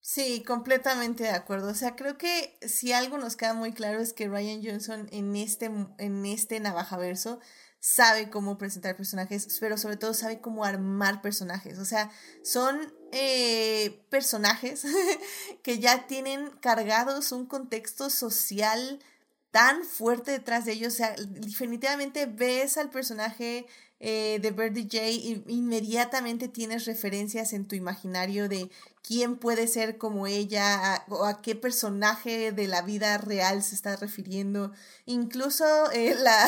Sí, 0.00 0.42
completamente 0.46 1.22
de 1.24 1.30
acuerdo. 1.30 1.70
O 1.70 1.74
sea, 1.74 1.96
creo 1.96 2.18
que 2.18 2.58
si 2.60 2.92
algo 2.92 3.16
nos 3.16 3.36
queda 3.36 3.54
muy 3.54 3.72
claro 3.72 4.00
es 4.00 4.12
que 4.12 4.28
Ryan 4.28 4.62
Johnson 4.62 5.08
en 5.12 5.34
este, 5.34 5.70
en 5.98 6.26
este 6.26 6.60
navajaverso 6.60 7.40
sabe 7.80 8.30
cómo 8.30 8.58
presentar 8.58 8.96
personajes, 8.96 9.58
pero 9.60 9.78
sobre 9.78 9.96
todo 9.96 10.14
sabe 10.14 10.40
cómo 10.40 10.64
armar 10.64 11.22
personajes. 11.22 11.78
O 11.78 11.84
sea, 11.84 12.10
son 12.42 12.94
eh, 13.12 14.04
personajes 14.10 14.84
que 15.62 15.78
ya 15.78 16.06
tienen 16.06 16.50
cargados 16.60 17.32
un 17.32 17.46
contexto 17.46 18.10
social 18.10 19.00
tan 19.54 19.84
fuerte 19.84 20.32
detrás 20.32 20.64
de 20.64 20.72
ellos. 20.72 20.94
O 20.94 20.96
sea, 20.96 21.14
definitivamente 21.16 22.26
ves 22.26 22.76
al 22.76 22.90
personaje 22.90 23.66
eh, 24.00 24.40
de 24.42 24.50
Birdie 24.50 24.88
J 24.90 25.10
y 25.10 25.44
inmediatamente 25.46 26.48
tienes 26.48 26.86
referencias 26.86 27.52
en 27.52 27.64
tu 27.64 27.76
imaginario 27.76 28.48
de 28.48 28.68
quién 29.06 29.36
puede 29.36 29.68
ser 29.68 29.98
como 29.98 30.26
ella 30.26 31.04
o 31.08 31.26
a 31.26 31.42
qué 31.42 31.54
personaje 31.54 32.52
de 32.52 32.66
la 32.66 32.80
vida 32.80 33.18
real 33.18 33.62
se 33.62 33.74
está 33.74 33.96
refiriendo. 33.96 34.72
Incluso 35.04 35.64
eh, 35.92 36.14
la, 36.18 36.46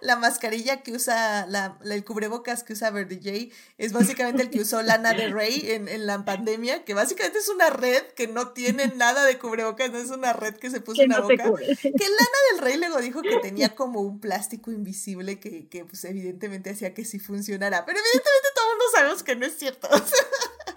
la, 0.00 0.16
mascarilla 0.16 0.82
que 0.82 0.92
usa, 0.92 1.46
la, 1.46 1.78
el 1.84 2.02
cubrebocas 2.04 2.64
que 2.64 2.72
usa 2.72 2.90
Verdi 2.90 3.16
J 3.16 3.54
es 3.76 3.92
básicamente 3.92 4.42
el 4.42 4.48
que 4.48 4.60
usó 4.60 4.80
Lana 4.80 5.12
de 5.12 5.28
Rey 5.28 5.62
en, 5.66 5.86
en, 5.88 6.06
la 6.06 6.24
pandemia, 6.24 6.84
que 6.84 6.94
básicamente 6.94 7.38
es 7.38 7.48
una 7.50 7.68
red 7.68 8.02
que 8.16 8.26
no 8.26 8.52
tiene 8.52 8.86
nada 8.96 9.24
de 9.24 9.38
cubrebocas, 9.38 9.90
no 9.90 9.98
es 9.98 10.10
una 10.10 10.32
red 10.32 10.56
que 10.56 10.70
se 10.70 10.80
puso 10.80 11.02
en 11.02 11.10
la 11.10 11.20
boca. 11.20 11.44
Que 11.82 12.08
Lana 12.08 12.38
del 12.52 12.58
Rey 12.60 12.78
luego 12.78 12.98
dijo 13.00 13.20
que 13.20 13.36
tenía 13.42 13.74
como 13.74 14.00
un 14.00 14.18
plástico 14.18 14.70
invisible 14.72 15.38
que, 15.38 15.68
que 15.68 15.84
pues 15.84 16.04
evidentemente 16.04 16.70
hacía 16.70 16.94
que 16.94 17.04
sí 17.04 17.18
funcionara, 17.18 17.84
pero 17.84 17.98
evidentemente 17.98 18.48
todos 18.54 18.68
mundo 18.72 18.84
sabemos 18.94 19.22
que 19.22 19.36
no 19.36 19.46
es 19.46 19.58
cierto. 19.58 19.88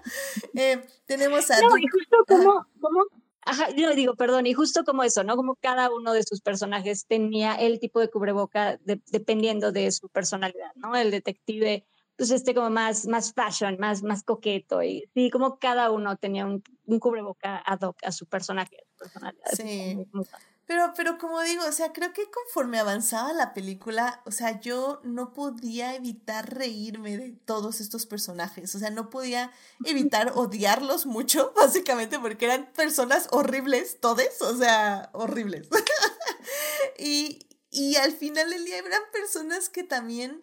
eh, 0.54 0.84
tenemos 1.06 1.50
a... 1.50 1.60
No, 1.60 1.76
y 1.76 1.86
justo 1.86 2.16
como, 2.26 2.66
como, 2.80 3.04
ajá, 3.42 3.70
yo 3.70 3.94
digo, 3.94 4.14
perdón, 4.14 4.46
y 4.46 4.54
justo 4.54 4.84
como 4.84 5.02
eso, 5.02 5.24
¿no? 5.24 5.36
Como 5.36 5.56
cada 5.56 5.90
uno 5.92 6.12
de 6.12 6.22
sus 6.22 6.40
personajes 6.40 7.06
tenía 7.06 7.54
el 7.54 7.78
tipo 7.80 8.00
de 8.00 8.10
cubreboca 8.10 8.78
dependiendo 8.84 9.72
de 9.72 9.90
su 9.92 10.08
personalidad, 10.08 10.72
¿no? 10.74 10.96
El 10.96 11.10
detective, 11.10 11.84
pues 12.16 12.30
este 12.30 12.54
como 12.54 12.70
más, 12.70 13.06
más 13.06 13.32
fashion, 13.32 13.76
más, 13.78 14.02
más 14.02 14.22
coqueto, 14.24 14.82
y 14.82 15.04
sí, 15.14 15.30
como 15.30 15.58
cada 15.58 15.90
uno 15.90 16.16
tenía 16.16 16.46
un, 16.46 16.62
un 16.86 16.98
cubreboca 16.98 17.62
ad 17.64 17.82
hoc 17.82 17.96
a 18.04 18.12
su 18.12 18.26
personaje, 18.26 18.76
a 18.76 18.88
su 18.88 18.98
personalidad. 18.98 19.50
Sí. 19.52 19.98
Pero, 20.66 20.92
pero 20.96 21.16
como 21.16 21.40
digo, 21.42 21.64
o 21.64 21.72
sea, 21.72 21.92
creo 21.92 22.12
que 22.12 22.28
conforme 22.28 22.80
avanzaba 22.80 23.32
la 23.32 23.54
película, 23.54 24.20
o 24.26 24.32
sea, 24.32 24.60
yo 24.60 25.00
no 25.04 25.32
podía 25.32 25.94
evitar 25.94 26.52
reírme 26.52 27.16
de 27.16 27.32
todos 27.32 27.80
estos 27.80 28.04
personajes. 28.04 28.74
O 28.74 28.80
sea, 28.80 28.90
no 28.90 29.08
podía 29.08 29.52
evitar 29.84 30.32
odiarlos 30.34 31.06
mucho, 31.06 31.52
básicamente, 31.56 32.18
porque 32.18 32.46
eran 32.46 32.72
personas 32.72 33.28
horribles, 33.30 34.00
todes, 34.00 34.42
o 34.42 34.56
sea, 34.56 35.10
horribles. 35.12 35.68
y, 36.98 37.46
y 37.70 37.94
al 37.96 38.12
final 38.12 38.50
del 38.50 38.64
día 38.64 38.78
eran 38.78 39.02
personas 39.12 39.68
que 39.68 39.84
también 39.84 40.42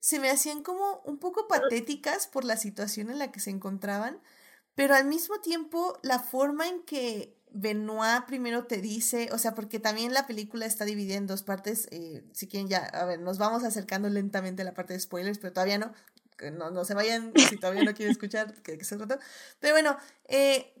se 0.00 0.18
me 0.18 0.28
hacían 0.28 0.62
como 0.62 1.00
un 1.06 1.18
poco 1.18 1.48
patéticas 1.48 2.26
por 2.26 2.44
la 2.44 2.58
situación 2.58 3.08
en 3.08 3.18
la 3.18 3.32
que 3.32 3.40
se 3.40 3.50
encontraban, 3.50 4.20
pero 4.74 4.94
al 4.94 5.06
mismo 5.06 5.40
tiempo 5.40 5.98
la 6.02 6.18
forma 6.18 6.66
en 6.68 6.82
que 6.82 7.40
Benoit 7.54 8.24
primero 8.26 8.64
te 8.64 8.78
dice, 8.78 9.28
o 9.32 9.38
sea, 9.38 9.54
porque 9.54 9.78
también 9.78 10.12
la 10.14 10.26
película 10.26 10.66
está 10.66 10.84
dividida 10.84 11.16
en 11.16 11.26
dos 11.26 11.42
partes, 11.42 11.88
eh, 11.90 12.24
si 12.32 12.46
quieren 12.46 12.68
ya, 12.68 12.78
a 12.78 13.04
ver, 13.04 13.20
nos 13.20 13.38
vamos 13.38 13.64
acercando 13.64 14.08
lentamente 14.08 14.62
a 14.62 14.64
la 14.64 14.74
parte 14.74 14.94
de 14.94 15.00
spoilers, 15.00 15.38
pero 15.38 15.52
todavía 15.52 15.78
no, 15.78 15.92
no, 16.50 16.70
no 16.70 16.84
se 16.84 16.94
vayan 16.94 17.32
si 17.48 17.56
todavía 17.58 17.84
no 17.84 17.94
quieren 17.94 18.12
escuchar 18.12 18.54
que, 18.62 18.78
que 18.78 18.84
se 18.84 18.96
trató. 18.96 19.18
Pero 19.60 19.74
bueno, 19.74 19.96
eh, 20.26 20.74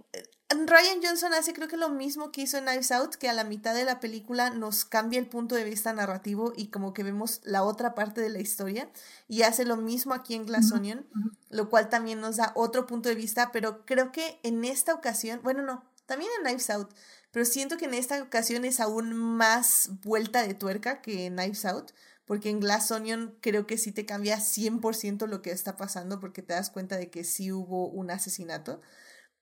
Ryan 0.66 1.00
Johnson 1.02 1.32
hace 1.34 1.52
creo 1.52 1.68
que 1.68 1.76
lo 1.76 1.88
mismo 1.88 2.30
que 2.30 2.42
hizo 2.42 2.58
en 2.58 2.64
Knives 2.64 2.92
Out, 2.92 3.14
que 3.14 3.28
a 3.28 3.32
la 3.32 3.44
mitad 3.44 3.74
de 3.74 3.84
la 3.84 4.00
película 4.00 4.50
nos 4.50 4.84
cambia 4.84 5.18
el 5.18 5.26
punto 5.26 5.54
de 5.54 5.64
vista 5.64 5.92
narrativo 5.92 6.52
y 6.56 6.68
como 6.68 6.92
que 6.92 7.02
vemos 7.02 7.40
la 7.44 7.62
otra 7.62 7.94
parte 7.94 8.20
de 8.20 8.28
la 8.28 8.40
historia 8.40 8.90
y 9.28 9.42
hace 9.42 9.64
lo 9.64 9.76
mismo 9.76 10.14
aquí 10.14 10.34
en 10.34 10.46
Glass 10.46 10.72
Onion, 10.72 11.06
lo 11.48 11.70
cual 11.70 11.88
también 11.88 12.20
nos 12.20 12.36
da 12.36 12.52
otro 12.54 12.86
punto 12.86 13.08
de 13.08 13.14
vista, 13.14 13.50
pero 13.52 13.84
creo 13.86 14.12
que 14.12 14.40
en 14.42 14.64
esta 14.64 14.94
ocasión, 14.94 15.40
bueno, 15.42 15.62
no, 15.62 15.84
también 16.12 16.30
en 16.36 16.44
Knives 16.44 16.68
Out, 16.68 16.94
pero 17.30 17.46
siento 17.46 17.78
que 17.78 17.86
en 17.86 17.94
esta 17.94 18.22
ocasión 18.22 18.66
es 18.66 18.80
aún 18.80 19.14
más 19.14 19.88
vuelta 20.02 20.46
de 20.46 20.52
tuerca 20.52 21.00
que 21.00 21.24
en 21.24 21.36
Knives 21.36 21.64
Out, 21.64 21.92
porque 22.26 22.50
en 22.50 22.60
Glass 22.60 22.90
Onion 22.90 23.38
creo 23.40 23.66
que 23.66 23.78
sí 23.78 23.92
te 23.92 24.04
cambia 24.04 24.38
100% 24.38 25.26
lo 25.26 25.40
que 25.40 25.52
está 25.52 25.78
pasando 25.78 26.20
porque 26.20 26.42
te 26.42 26.52
das 26.52 26.68
cuenta 26.68 26.98
de 26.98 27.08
que 27.08 27.24
sí 27.24 27.50
hubo 27.50 27.88
un 27.88 28.10
asesinato. 28.10 28.82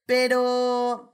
Pero 0.07 1.13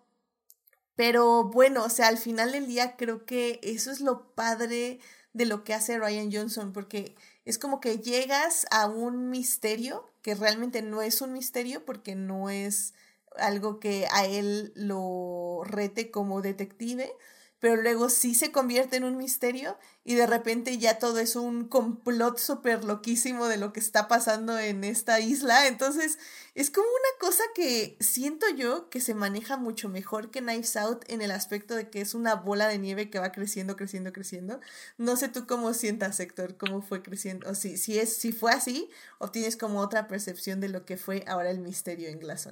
pero 0.95 1.45
bueno, 1.45 1.85
o 1.85 1.91
sea, 1.91 2.09
al 2.09 2.19
final 2.19 2.53
del 2.53 2.67
día 2.67 2.97
creo 2.97 3.25
que 3.25 3.61
eso 3.63 3.91
es 3.91 4.01
lo 4.01 4.35
padre 4.35 5.01
de 5.33 5.47
lo 5.47 5.65
que 5.65 5.73
hace 5.73 5.99
Ryan 5.99 6.31
Johnson, 6.33 6.73
porque 6.75 7.17
es 7.47 7.59
como 7.59 7.81
que 7.81 7.99
llegas 7.99 8.67
a 8.71 8.87
un 8.89 9.31
misterio 9.31 10.11
que 10.21 10.35
realmente 10.35 10.83
no 10.83 11.01
es 11.01 11.23
un 11.23 11.33
misterio 11.33 11.85
porque 11.87 12.15
no 12.15 12.51
es 12.51 12.93
algo 13.39 13.81
que 13.81 14.07
a 14.13 14.27
él 14.27 14.73
lo 14.75 15.63
rete 15.65 16.11
como 16.11 16.43
detective, 16.43 17.13
pero 17.59 17.77
luego 17.83 18.11
sí 18.11 18.35
se 18.35 18.53
convierte 18.53 18.97
en 18.97 19.05
un 19.05 19.17
misterio 19.17 19.79
y 20.05 20.15
de 20.15 20.27
repente 20.27 20.77
ya 20.79 20.99
todo 20.99 21.19
es 21.19 21.37
un 21.37 21.67
complot 21.67 22.39
súper 22.39 22.85
loquísimo 22.85 23.47
de 23.49 23.57
lo 23.57 23.73
que 23.73 23.81
está 23.81 24.09
pasando 24.09 24.59
en 24.59 24.85
esta 24.85 25.21
isla. 25.21 25.67
Entonces 25.67 26.19
es 26.55 26.71
como 26.71 26.87
una 26.87 27.19
cosa 27.29 27.43
que 27.55 27.97
siento 27.99 28.47
yo 28.51 28.91
que 28.91 29.01
se 29.01 29.15
maneja 29.15 29.57
mucho 29.57 29.89
mejor 29.89 30.31
que 30.31 30.43
Knives 30.43 30.77
Out 30.77 31.05
en 31.09 31.23
el 31.23 31.31
aspecto 31.31 31.75
de 31.75 31.89
que 31.89 32.03
es 32.03 32.15
una 32.15 32.35
bola 32.35 32.69
de 32.69 32.79
nieve 32.79 33.11
que 33.11 33.19
va 33.19 33.33
creciendo, 33.33 33.75
creciendo, 33.75 34.13
creciendo. 34.13 34.61
No 34.99 35.17
sé 35.17 35.29
tú 35.29 35.47
cómo 35.47 35.73
sientas, 35.73 36.21
Héctor, 36.21 36.57
cómo 36.59 36.83
fue 36.83 37.03
creciendo, 37.03 37.51
o 37.51 37.55
si, 37.55 37.79
si, 37.79 37.99
es, 37.99 38.17
si 38.17 38.33
fue 38.33 38.53
así 38.53 38.91
o 39.19 39.31
tienes 39.31 39.57
como 39.57 39.81
otra 39.81 40.09
percepción 40.09 40.61
de 40.61 40.69
lo 40.69 40.85
que 40.85 40.99
fue 40.99 41.25
ahora 41.27 41.51
el 41.51 41.61
misterio 41.61 42.09
en 42.11 42.19
Glass 42.19 42.47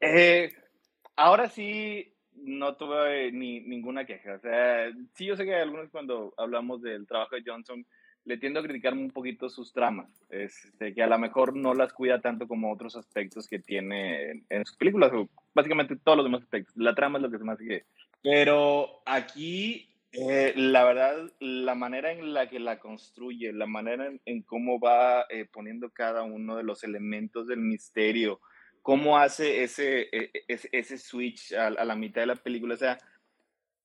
eh, 0.00 0.52
ahora 1.16 1.48
sí 1.48 2.14
no 2.34 2.76
tuve 2.76 3.32
ni 3.32 3.60
ninguna 3.60 4.04
queja. 4.04 4.34
O 4.34 4.38
sea, 4.40 4.90
sí, 5.14 5.26
yo 5.26 5.36
sé 5.36 5.44
que 5.44 5.54
algunos 5.54 5.90
cuando 5.90 6.34
hablamos 6.36 6.82
del 6.82 7.06
trabajo 7.06 7.36
de 7.36 7.42
Johnson 7.44 7.84
le 8.24 8.36
tiendo 8.36 8.60
a 8.60 8.62
criticar 8.62 8.92
un 8.92 9.10
poquito 9.10 9.48
sus 9.48 9.72
tramas, 9.72 10.08
este, 10.28 10.94
que 10.94 11.02
a 11.02 11.06
lo 11.06 11.18
mejor 11.18 11.56
no 11.56 11.74
las 11.74 11.92
cuida 11.92 12.20
tanto 12.20 12.46
como 12.46 12.72
otros 12.72 12.94
aspectos 12.96 13.48
que 13.48 13.58
tiene 13.58 14.44
en, 14.48 14.64
sus 14.66 14.76
películas, 14.76 15.10
o 15.12 15.28
básicamente 15.54 15.96
todos 15.96 16.18
los 16.18 16.26
demás 16.26 16.42
aspectos. 16.42 16.76
La 16.76 16.94
trama 16.94 17.18
es 17.18 17.22
lo 17.22 17.30
que 17.30 17.38
se 17.38 17.44
más 17.44 17.58
que... 17.58 17.84
Pero 18.22 19.02
aquí, 19.06 19.88
eh, 20.12 20.52
la 20.54 20.84
verdad, 20.84 21.32
la 21.40 21.74
manera 21.74 22.12
en 22.12 22.34
la 22.34 22.48
que 22.50 22.60
la 22.60 22.78
construye, 22.78 23.52
la 23.54 23.66
manera 23.66 24.12
en, 24.26 24.42
cómo 24.42 24.78
va 24.78 25.24
eh, 25.30 25.46
poniendo 25.50 25.88
cada 25.90 26.22
uno 26.22 26.56
de 26.56 26.62
los 26.62 26.84
elementos 26.84 27.46
del 27.46 27.60
misterio, 27.60 28.40
cómo 28.82 29.18
hace 29.18 29.62
ese, 29.62 30.02
e, 30.02 30.30
e, 30.32 30.44
ese, 30.48 30.68
ese 30.72 30.98
switch 30.98 31.52
a, 31.52 31.70
la 31.70 31.94
mitad 31.94 32.22
de 32.22 32.26
la 32.26 32.36
película. 32.36 32.74
O 32.74 32.78
sea, 32.78 32.98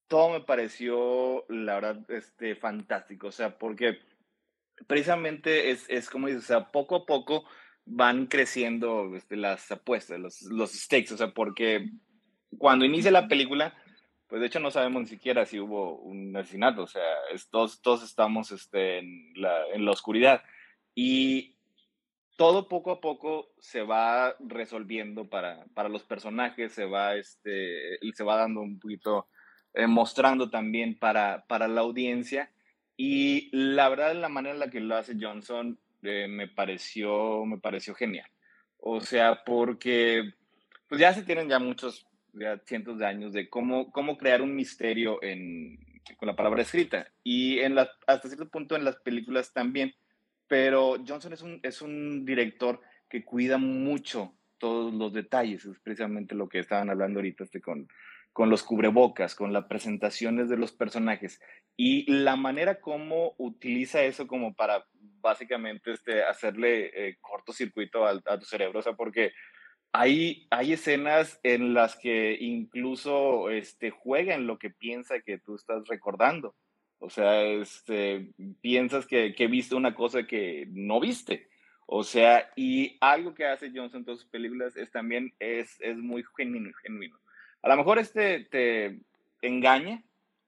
todo 0.08 0.30
me 0.30 0.40
pareció, 0.40 1.44
la 1.48 1.74
verdad, 1.74 2.10
este, 2.10 2.56
fantástico. 2.56 3.28
O 3.28 3.32
sea, 3.32 3.58
porque 3.58 3.98
precisamente 4.86 5.70
es, 5.70 5.86
es 5.88 6.10
como 6.10 6.28
dices, 6.28 6.44
o 6.44 6.46
sea, 6.46 6.70
poco 6.70 6.96
a 6.96 7.06
poco 7.06 7.44
van 7.84 8.26
creciendo 8.26 9.14
este, 9.14 9.36
las 9.36 9.70
apuestas, 9.70 10.18
los, 10.18 10.42
los 10.42 10.72
stakes. 10.72 11.14
O 11.14 11.16
sea, 11.16 11.32
porque 11.32 11.90
cuando 12.58 12.84
inicia 12.84 13.10
la 13.10 13.28
película, 13.28 13.74
pues 14.28 14.40
de 14.40 14.48
hecho 14.48 14.60
no 14.60 14.70
sabemos 14.70 15.02
ni 15.02 15.08
siquiera 15.08 15.46
si 15.46 15.60
hubo 15.60 15.98
un 15.98 16.36
asesinato. 16.36 16.82
O 16.82 16.86
sea, 16.88 17.02
todos, 17.50 17.80
todos 17.80 18.02
estamos 18.02 18.50
este, 18.50 18.98
en, 18.98 19.32
la, 19.36 19.66
en 19.72 19.84
la 19.84 19.92
oscuridad. 19.92 20.42
Y 20.94 21.55
todo 22.36 22.68
poco 22.68 22.90
a 22.92 23.00
poco 23.00 23.50
se 23.58 23.82
va 23.82 24.36
resolviendo 24.40 25.28
para, 25.28 25.64
para 25.74 25.88
los 25.88 26.02
personajes, 26.02 26.72
se 26.72 26.84
va, 26.84 27.16
este, 27.16 27.98
se 28.14 28.24
va 28.24 28.36
dando 28.36 28.60
un 28.60 28.78
poquito, 28.78 29.26
eh, 29.74 29.86
mostrando 29.86 30.50
también 30.50 30.98
para, 30.98 31.44
para 31.48 31.66
la 31.66 31.80
audiencia. 31.80 32.50
Y 32.96 33.48
la 33.52 33.88
verdad, 33.88 34.14
la 34.14 34.28
manera 34.28 34.54
en 34.54 34.60
la 34.60 34.70
que 34.70 34.80
lo 34.80 34.96
hace 34.96 35.16
Johnson 35.20 35.78
eh, 36.02 36.28
me, 36.28 36.46
pareció, 36.46 37.44
me 37.46 37.58
pareció 37.58 37.94
genial. 37.94 38.30
O 38.78 39.00
sea, 39.00 39.42
porque 39.44 40.34
pues 40.88 41.00
ya 41.00 41.12
se 41.14 41.22
tienen 41.22 41.48
ya 41.48 41.58
muchos, 41.58 42.06
ya 42.34 42.58
cientos 42.66 42.98
de 42.98 43.06
años 43.06 43.32
de 43.32 43.48
cómo, 43.48 43.90
cómo 43.90 44.18
crear 44.18 44.42
un 44.42 44.54
misterio 44.54 45.22
en, 45.22 45.78
con 46.18 46.26
la 46.26 46.36
palabra 46.36 46.62
escrita. 46.62 47.10
Y 47.24 47.60
en 47.60 47.78
hasta 47.78 48.28
cierto 48.28 48.48
punto 48.48 48.76
en 48.76 48.84
las 48.84 48.96
películas 48.96 49.52
también 49.52 49.94
pero 50.48 50.96
Johnson 51.06 51.32
es 51.32 51.42
un, 51.42 51.60
es 51.62 51.82
un 51.82 52.24
director 52.24 52.80
que 53.08 53.24
cuida 53.24 53.58
mucho 53.58 54.34
todos 54.58 54.92
los 54.92 55.12
detalles, 55.12 55.64
es 55.64 55.78
precisamente 55.80 56.34
lo 56.34 56.48
que 56.48 56.58
estaban 56.58 56.90
hablando 56.90 57.18
ahorita 57.18 57.44
este, 57.44 57.60
con, 57.60 57.88
con 58.32 58.50
los 58.50 58.62
cubrebocas, 58.62 59.34
con 59.34 59.52
las 59.52 59.66
presentaciones 59.66 60.48
de 60.48 60.56
los 60.56 60.72
personajes 60.72 61.40
y 61.76 62.10
la 62.10 62.36
manera 62.36 62.80
como 62.80 63.34
utiliza 63.38 64.02
eso 64.02 64.26
como 64.26 64.54
para 64.54 64.86
básicamente 65.20 65.92
este, 65.92 66.22
hacerle 66.22 66.90
eh, 66.94 67.16
cortocircuito 67.20 68.06
a, 68.06 68.20
a, 68.24 68.38
tu 68.38 68.46
cerebro, 68.46 68.78
o 68.78 68.82
sea, 68.82 68.94
porque 68.94 69.32
hay, 69.92 70.46
hay 70.50 70.74
escenas 70.74 71.40
en 71.42 71.74
las 71.74 71.96
que 71.96 72.36
incluso 72.38 73.50
este, 73.50 73.90
juega 73.90 74.34
en 74.34 74.46
lo 74.46 74.58
que 74.58 74.70
piensa 74.70 75.20
que 75.20 75.38
tú 75.38 75.54
estás 75.54 75.86
recordando. 75.88 76.54
O 76.98 77.10
sea, 77.10 77.44
este, 77.44 78.30
piensas 78.60 79.06
que, 79.06 79.34
que 79.34 79.46
viste 79.46 79.74
una 79.74 79.94
cosa 79.94 80.26
que 80.26 80.66
no 80.70 81.00
viste. 81.00 81.48
O 81.86 82.02
sea, 82.02 82.50
y 82.56 82.96
algo 83.00 83.34
que 83.34 83.46
hace 83.46 83.70
Johnson 83.72 84.00
en 84.00 84.04
todas 84.04 84.20
sus 84.20 84.28
películas 84.28 84.76
es 84.76 84.90
también 84.90 85.32
es, 85.38 85.76
es 85.80 85.96
muy 85.96 86.24
genuino. 86.36 87.18
A 87.62 87.68
lo 87.68 87.76
mejor 87.76 87.98
este 87.98 88.40
te 88.50 88.98
engaña, 89.40 90.02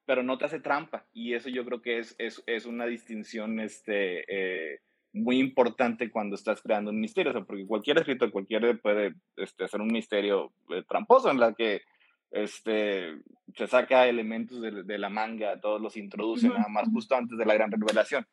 pero 0.04 0.22
no 0.22 0.36
te 0.36 0.46
hace 0.46 0.58
trampa. 0.58 1.06
Y 1.12 1.34
eso 1.34 1.48
yo 1.48 1.64
creo 1.64 1.80
que 1.80 1.98
es, 1.98 2.14
es, 2.18 2.42
es 2.46 2.66
una 2.66 2.86
distinción 2.86 3.60
este, 3.60 4.24
eh, 4.26 4.80
muy 5.12 5.38
importante 5.38 6.10
cuando 6.10 6.34
estás 6.34 6.60
creando 6.60 6.90
un 6.90 7.00
misterio, 7.00 7.30
o 7.30 7.34
sea, 7.34 7.44
porque 7.44 7.66
cualquier 7.66 7.98
escritor, 7.98 8.30
cualquiera 8.30 8.74
puede 8.74 9.14
este, 9.36 9.64
hacer 9.64 9.80
un 9.80 9.88
misterio 9.92 10.52
eh, 10.70 10.82
tramposo 10.88 11.30
en 11.30 11.40
la 11.40 11.52
que 11.54 11.82
este, 12.30 13.18
se 13.54 13.66
saca 13.66 14.06
elementos 14.06 14.60
de, 14.60 14.82
de 14.82 14.98
la 14.98 15.08
manga, 15.08 15.60
todos 15.60 15.80
los 15.80 15.96
introduce 15.96 16.48
nada 16.48 16.68
más 16.68 16.88
justo 16.92 17.14
antes 17.14 17.38
de 17.38 17.46
la 17.46 17.54
gran 17.54 17.70
revelación. 17.70 18.26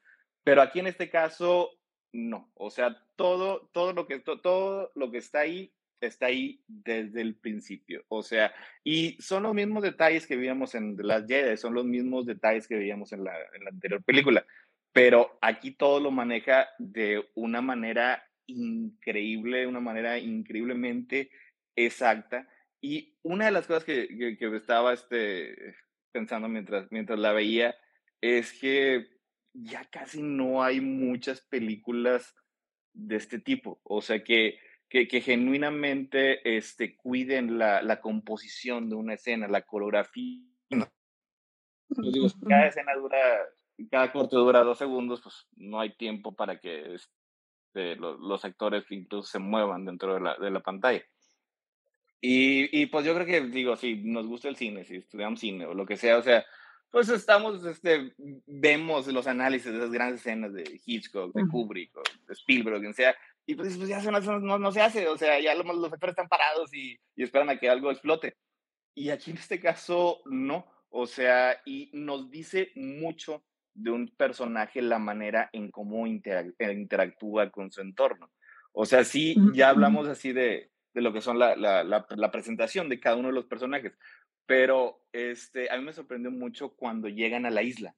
Pero 0.43 0.61
aquí 0.61 0.79
en 0.79 0.87
este 0.87 1.09
caso, 1.09 1.71
no. 2.13 2.51
O 2.55 2.69
sea, 2.69 2.97
todo, 3.15 3.69
todo, 3.73 3.93
lo, 3.93 4.07
que, 4.07 4.19
todo 4.19 4.91
lo 4.95 5.11
que 5.11 5.17
está 5.17 5.39
ahí 5.39 5.71
está 6.01 6.27
ahí 6.27 6.61
desde 6.67 7.21
el 7.21 7.35
principio. 7.35 8.03
O 8.09 8.23
sea, 8.23 8.53
y 8.83 9.17
son 9.19 9.43
los 9.43 9.53
mismos 9.53 9.83
detalles 9.83 10.27
que 10.27 10.35
veíamos 10.35 10.75
en 10.75 10.97
Last 10.97 11.27
Jedi, 11.27 11.57
son 11.57 11.73
los 11.73 11.85
mismos 11.85 12.25
detalles 12.25 12.67
que 12.67 12.75
veíamos 12.75 13.11
en 13.11 13.23
la, 13.23 13.33
en 13.53 13.63
la 13.63 13.69
anterior 13.69 14.03
película. 14.03 14.45
Pero 14.93 15.37
aquí 15.41 15.71
todo 15.71 15.99
lo 15.99 16.11
maneja 16.11 16.69
de 16.77 17.27
una 17.33 17.61
manera 17.61 18.23
increíble, 18.47 19.67
una 19.67 19.79
manera 19.79 20.17
increíblemente 20.17 21.31
exacta. 21.75 22.47
Y 22.85 23.17
una 23.23 23.45
de 23.45 23.51
las 23.51 23.65
cosas 23.65 23.83
que, 23.83 24.37
que, 24.37 24.55
estaba 24.55 24.93
este, 24.93 25.75
pensando 26.11 26.47
mientras, 26.47 26.85
mientras 26.91 27.17
la 27.17 27.31
veía 27.31 27.75
es 28.21 28.53
que 28.59 29.07
ya 29.53 29.85
casi 29.85 30.21
no 30.21 30.61
hay 30.61 30.81
muchas 30.81 31.41
películas 31.41 32.35
de 32.93 33.15
este 33.15 33.39
tipo. 33.39 33.81
O 33.83 34.03
sea, 34.03 34.23
que, 34.23 34.59
que, 34.87 35.07
que 35.07 35.21
genuinamente 35.21 36.57
este, 36.57 36.95
cuiden 36.95 37.57
la, 37.57 37.81
la, 37.81 38.01
composición 38.01 38.87
de 38.87 38.95
una 38.97 39.15
escena, 39.15 39.47
la 39.47 39.63
coreografía. 39.63 40.45
Digo, 41.89 42.27
cada 42.47 42.67
escena 42.67 42.93
dura 42.93 43.17
cada 43.89 44.11
corte 44.11 44.35
dura 44.35 44.63
dos 44.63 44.77
segundos, 44.77 45.21
pues 45.23 45.47
no 45.55 45.79
hay 45.79 45.95
tiempo 45.97 46.35
para 46.35 46.59
que 46.59 46.93
este, 46.93 47.95
los, 47.95 48.19
los, 48.19 48.45
actores 48.45 48.85
incluso 48.91 49.27
se 49.27 49.39
muevan 49.39 49.85
dentro 49.85 50.13
de 50.13 50.19
la, 50.21 50.37
de 50.37 50.51
la 50.51 50.59
pantalla. 50.59 51.03
Y, 52.21 52.81
y, 52.81 52.87
pues 52.87 53.05
yo 53.05 53.13
creo 53.13 53.25
que, 53.25 53.41
digo, 53.41 53.75
si 53.75 53.95
nos 54.03 54.25
gusta 54.25 54.47
el 54.47 54.55
cine, 54.55 54.83
si 54.83 54.97
estudiamos 54.97 55.39
cine 55.39 55.65
o 55.65 55.73
lo 55.73 55.85
que 55.85 55.97
sea, 55.97 56.17
o 56.17 56.23
sea, 56.23 56.43
pues 56.89 57.09
estamos, 57.09 57.63
este, 57.65 58.13
vemos 58.47 59.07
los 59.07 59.27
análisis 59.27 59.71
de 59.71 59.77
esas 59.77 59.91
grandes 59.91 60.21
escenas 60.21 60.53
de 60.53 60.79
Hitchcock, 60.85 61.35
de 61.35 61.47
Kubrick, 61.47 61.95
o 61.97 62.03
de 62.27 62.33
Spielberg, 62.33 62.79
quien 62.79 62.93
sea, 62.93 63.15
y 63.45 63.55
pues, 63.55 63.77
pues 63.77 63.89
ya 63.89 64.01
no, 64.01 64.19
no, 64.39 64.57
no, 64.57 64.71
se 64.71 64.81
hace, 64.81 65.07
o 65.07 65.17
sea, 65.17 65.39
ya 65.39 65.53
los, 65.53 65.65
los 65.65 65.93
actores 65.93 66.13
están 66.13 66.27
parados 66.27 66.73
y, 66.73 66.97
y 67.15 67.23
esperan 67.23 67.49
a 67.49 67.59
que 67.59 67.69
algo 67.69 67.91
explote. 67.91 68.37
Y 68.95 69.09
aquí 69.09 69.31
en 69.31 69.37
este 69.37 69.59
caso, 69.59 70.21
no, 70.25 70.65
o 70.89 71.05
sea, 71.05 71.61
y 71.65 71.89
nos 71.93 72.31
dice 72.31 72.71
mucho 72.75 73.43
de 73.73 73.91
un 73.91 74.07
personaje 74.07 74.81
la 74.81 74.97
manera 74.99 75.49
en 75.51 75.69
cómo 75.69 76.07
interactúa 76.07 77.51
con 77.51 77.71
su 77.71 77.81
entorno. 77.81 78.31
O 78.71 78.85
sea, 78.85 79.03
sí, 79.03 79.35
ya 79.53 79.69
hablamos 79.69 80.07
así 80.07 80.31
de, 80.33 80.71
de 80.95 81.01
lo 81.01 81.13
que 81.13 81.21
son 81.21 81.37
la, 81.37 81.55
la, 81.57 81.83
la, 81.83 82.31
presentación 82.31 82.87
de 82.87 83.01
cada 83.01 83.17
uno 83.17 83.27
de 83.27 83.33
los 83.33 83.45
personajes, 83.45 83.93
pero 84.45 85.03
este, 85.11 85.69
a 85.69 85.77
mí 85.77 85.83
me 85.83 85.93
sorprendió 85.93 86.31
mucho 86.31 86.69
cuando 86.69 87.09
llegan 87.09 87.45
a 87.45 87.51
la 87.51 87.63
isla. 87.63 87.95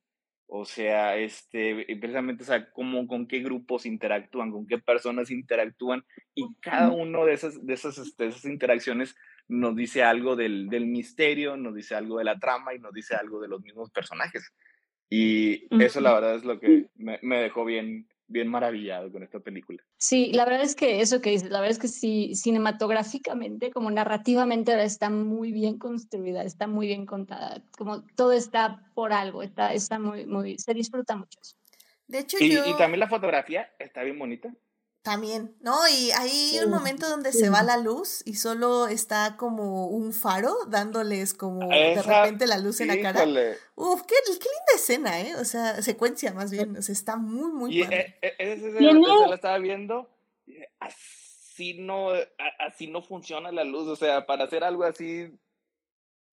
O 0.48 0.66
sea, 0.66 1.16
este, 1.18 1.86
precisamente, 2.00 2.44
o 2.44 2.46
sea, 2.48 2.72
cómo, 2.72 3.06
con 3.06 3.28
qué 3.28 3.40
grupos 3.40 3.86
interactúan, 3.86 4.52
con 4.52 4.66
qué 4.66 4.80
personas 4.80 5.30
interactúan, 5.30 6.04
y 6.34 6.48
cada 6.60 6.90
uno 6.90 7.26
de 7.26 7.34
esas, 7.34 7.64
de 7.64 7.74
esas, 7.74 8.00
este, 8.00 8.28
esas 8.28 8.46
interacciones 8.46 9.16
nos 9.48 9.76
dice 9.76 10.04
algo 10.04 10.36
del, 10.36 10.68
del 10.68 10.88
misterio, 10.88 11.56
nos 11.56 11.76
dice 11.76 11.94
algo 11.94 12.18
de 12.18 12.24
la 12.24 12.40
trama 12.40 12.74
y 12.74 12.80
nos 12.80 12.94
dice 12.94 13.16
algo 13.16 13.40
de 13.40 13.48
los 13.48 13.62
mismos 13.62 13.92
personajes. 13.92 14.52
Y 15.10 15.68
eso 15.82 16.02
la 16.02 16.14
verdad 16.14 16.36
es 16.36 16.46
lo 16.46 16.60
que 16.60 16.88
me, 16.96 17.20
me, 17.22 17.42
dejó 17.42 17.64
bien, 17.64 18.08
bien 18.28 18.48
maravillado 18.48 19.12
con 19.12 19.24
esta 19.24 19.40
película. 19.40 19.82
Sí, 19.98 20.32
la 20.34 20.46
verdad 20.46 20.64
es 20.64 20.76
que 20.76 21.02
eso 21.02 21.22
que 21.22 21.32
dices, 21.32 21.50
la 21.50 21.60
verdad 21.60 21.72
es 21.72 21.80
que 21.80 21.88
sí, 21.88 22.36
cinematográficamente, 22.36 23.72
como 23.72 23.90
narrativamente 23.90 24.82
está 24.84 25.10
muy 25.10 25.52
bien 25.52 25.78
construida, 25.78 26.44
está 26.44 26.68
muy 26.68 26.88
bien 26.88 27.06
contada, 27.06 27.64
como 27.78 28.04
todo 28.16 28.34
está 28.34 28.84
por 28.94 29.14
algo, 29.14 29.44
está, 29.44 29.74
está 29.74 30.00
muy, 30.00 30.26
muy, 30.26 30.58
se 30.58 30.74
disfruta 30.74 31.16
mucho 31.16 31.40
eso. 31.42 31.56
De 32.08 32.20
hecho, 32.20 32.38
y, 32.40 32.52
yo... 32.52 32.66
y 32.66 32.78
también 32.78 33.00
la 33.00 33.08
fotografía 33.08 33.70
está 33.80 34.04
bien 34.04 34.18
bonita. 34.18 34.54
También, 35.08 35.56
¿no? 35.62 35.74
Y 35.88 36.12
hay 36.12 36.60
un 36.66 36.70
momento 36.70 37.08
donde 37.08 37.32
se 37.32 37.50
va 37.50 37.64
la 37.64 37.78
luz 37.78 38.24
y 38.26 38.34
solo 38.34 38.88
está 38.88 39.38
como 39.38 39.88
un 39.88 40.12
faro 40.12 40.54
dándoles 40.68 41.34
como 41.34 41.66
de 41.70 42.02
repente 42.02 42.46
la 42.46 42.58
luz 42.58 42.82
en 42.82 42.90
la 42.90 43.00
cara. 43.00 43.24
Uf, 43.76 44.02
qué, 44.02 44.16
qué, 44.26 44.34
linda 44.34 44.74
escena, 44.76 45.22
¿eh? 45.22 45.36
O 45.38 45.46
sea, 45.46 45.82
secuencia 45.82 46.34
más 46.34 46.52
bien. 46.52 46.76
O 46.76 46.82
sea, 46.82 46.92
está 46.92 47.16
muy, 47.16 47.54
muy 47.54 47.78
y 47.78 47.84
e, 47.84 48.18
e, 48.22 48.36
esa 48.38 48.68
escena 48.68 49.28
la 49.30 49.36
estaba 49.36 49.58
viendo. 49.60 50.10
Así 50.82 51.76
no, 51.76 52.10
así 52.60 52.88
no 52.88 53.02
funciona 53.02 53.50
la 53.54 53.64
luz. 53.64 53.88
O 53.88 53.96
sea, 53.96 54.26
para 54.26 54.44
hacer 54.44 54.66
algo 54.66 54.84
así, 54.84 55.32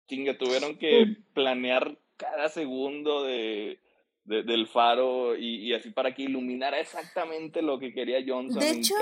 chinga, 0.07 0.39
tuvieron 0.39 0.79
que 0.79 1.19
planear 1.35 1.99
cada 2.17 2.49
segundo 2.49 3.23
de 3.23 3.79
del 4.25 4.69
faro 4.69 5.37
y, 5.37 5.75
así 5.75 5.91
para 5.91 6.15
que 6.15 6.23
iluminara 6.23 6.79
exactamente 6.79 7.61
lo 7.61 7.81
que 7.81 7.93
quería 7.93 8.19
Johnson. 8.25 8.61
De 8.61 8.71
hecho, 8.71 8.95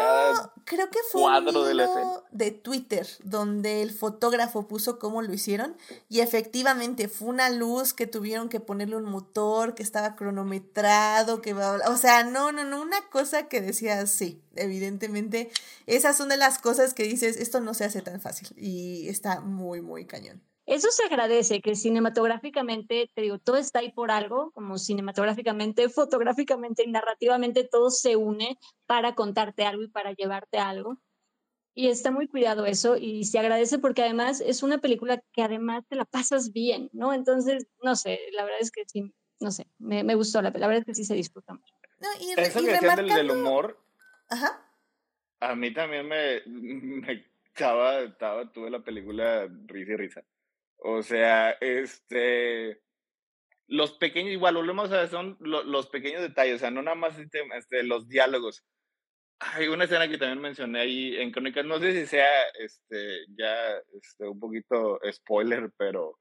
creo 0.64 0.88
que 0.90 0.98
fue 1.12 1.22
un 1.22 1.44
de, 1.44 1.86
de, 2.30 2.50
Twitter 2.50 3.06
donde 3.22 3.82
el 3.82 3.90
fotógrafo 3.90 4.66
puso 4.66 4.98
cómo 4.98 5.20
lo 5.20 5.32
hicieron 5.34 5.76
y 6.08 6.20
efectivamente 6.20 7.08
fue 7.08 7.28
una 7.28 7.50
luz 7.50 7.92
que 7.92 8.06
tuvieron 8.06 8.48
que 8.48 8.60
ponerle 8.60 8.96
un 8.96 9.04
motor 9.04 9.74
que 9.74 9.82
estaba 9.82 10.16
cronometrado, 10.16 11.42
que 11.42 11.52
va, 11.52 11.76
o 11.88 11.96
sea, 11.96 12.24
no, 12.24 12.50
no, 12.50 12.64
no, 12.64 12.80
una 12.80 13.02
cosa 13.10 13.46
que 13.48 13.60
decía 13.60 14.06
sí, 14.06 14.40
evidentemente 14.56 15.50
esas 15.86 16.16
son 16.16 16.30
de 16.30 16.38
las 16.38 16.58
cosas 16.58 16.94
que 16.94 17.02
dices, 17.02 17.36
esto 17.36 17.60
no 17.60 17.74
se 17.74 17.84
hace 17.84 18.00
tan 18.00 18.22
fácil 18.22 18.48
y 18.56 19.08
está 19.08 19.40
muy, 19.40 19.82
muy 19.82 20.06
cañón. 20.06 20.40
Eso 20.70 20.88
se 20.92 21.02
agradece, 21.02 21.60
que 21.60 21.74
cinematográficamente, 21.74 23.10
te 23.12 23.22
digo, 23.22 23.40
todo 23.40 23.56
está 23.56 23.80
ahí 23.80 23.90
por 23.90 24.12
algo, 24.12 24.52
como 24.52 24.78
cinematográficamente, 24.78 25.88
fotográficamente 25.88 26.84
y 26.84 26.92
narrativamente 26.92 27.64
todo 27.64 27.90
se 27.90 28.14
une 28.14 28.56
para 28.86 29.16
contarte 29.16 29.64
algo 29.64 29.82
y 29.82 29.88
para 29.88 30.12
llevarte 30.12 30.58
algo. 30.58 31.00
Y 31.74 31.88
está 31.88 32.12
muy 32.12 32.28
cuidado 32.28 32.66
eso 32.66 32.96
y 32.96 33.24
se 33.24 33.40
agradece 33.40 33.80
porque 33.80 34.02
además 34.02 34.40
es 34.40 34.62
una 34.62 34.78
película 34.78 35.20
que 35.32 35.42
además 35.42 35.84
te 35.88 35.96
la 35.96 36.04
pasas 36.04 36.52
bien, 36.52 36.88
¿no? 36.92 37.12
Entonces, 37.14 37.66
no 37.82 37.96
sé, 37.96 38.20
la 38.30 38.44
verdad 38.44 38.60
es 38.60 38.70
que 38.70 38.84
sí, 38.86 39.12
no 39.40 39.50
sé, 39.50 39.66
me, 39.80 40.04
me 40.04 40.14
gustó, 40.14 40.40
la, 40.40 40.50
la, 40.50 40.68
verdad 40.68 40.82
es 40.82 40.84
que 40.84 40.94
sí 40.94 41.04
se 41.04 41.14
disfruta 41.14 41.52
mucho. 41.52 41.74
No, 41.98 42.08
y, 42.20 42.30
Eso 42.40 42.60
que 42.60 42.70
decían 42.70 42.94
del, 42.94 43.08
del, 43.08 43.30
humor, 43.32 43.76
Ajá. 44.28 44.72
a 45.40 45.56
mí 45.56 45.74
también 45.74 46.06
me, 46.06 46.42
me 46.46 47.26
estaba, 47.44 48.02
estaba, 48.02 48.52
tuve 48.52 48.70
la 48.70 48.84
película 48.84 49.48
risa 49.66 49.92
y 49.94 49.96
risa. 49.96 50.24
O 50.82 51.02
sea, 51.02 51.50
este, 51.60 52.80
los 53.66 53.92
pequeños, 53.92 54.32
igual 54.32 54.56
volvemos 54.56 54.90
a 54.92 55.06
son 55.08 55.36
los 55.40 55.88
pequeños 55.88 56.22
detalles, 56.22 56.56
o 56.56 56.58
sea, 56.58 56.70
no 56.70 56.82
nada 56.82 56.96
más 56.96 57.18
este, 57.18 57.82
los 57.82 58.08
diálogos. 58.08 58.64
Hay 59.38 59.68
una 59.68 59.84
escena 59.84 60.08
que 60.08 60.18
también 60.18 60.40
mencioné 60.40 60.80
ahí 60.80 61.16
en 61.16 61.32
Crónicas, 61.32 61.64
no 61.64 61.78
sé 61.78 61.92
si 61.92 62.06
sea 62.06 62.48
este, 62.58 63.26
ya 63.28 63.76
este, 63.94 64.26
un 64.26 64.40
poquito 64.40 65.00
spoiler, 65.12 65.70
pero 65.76 66.18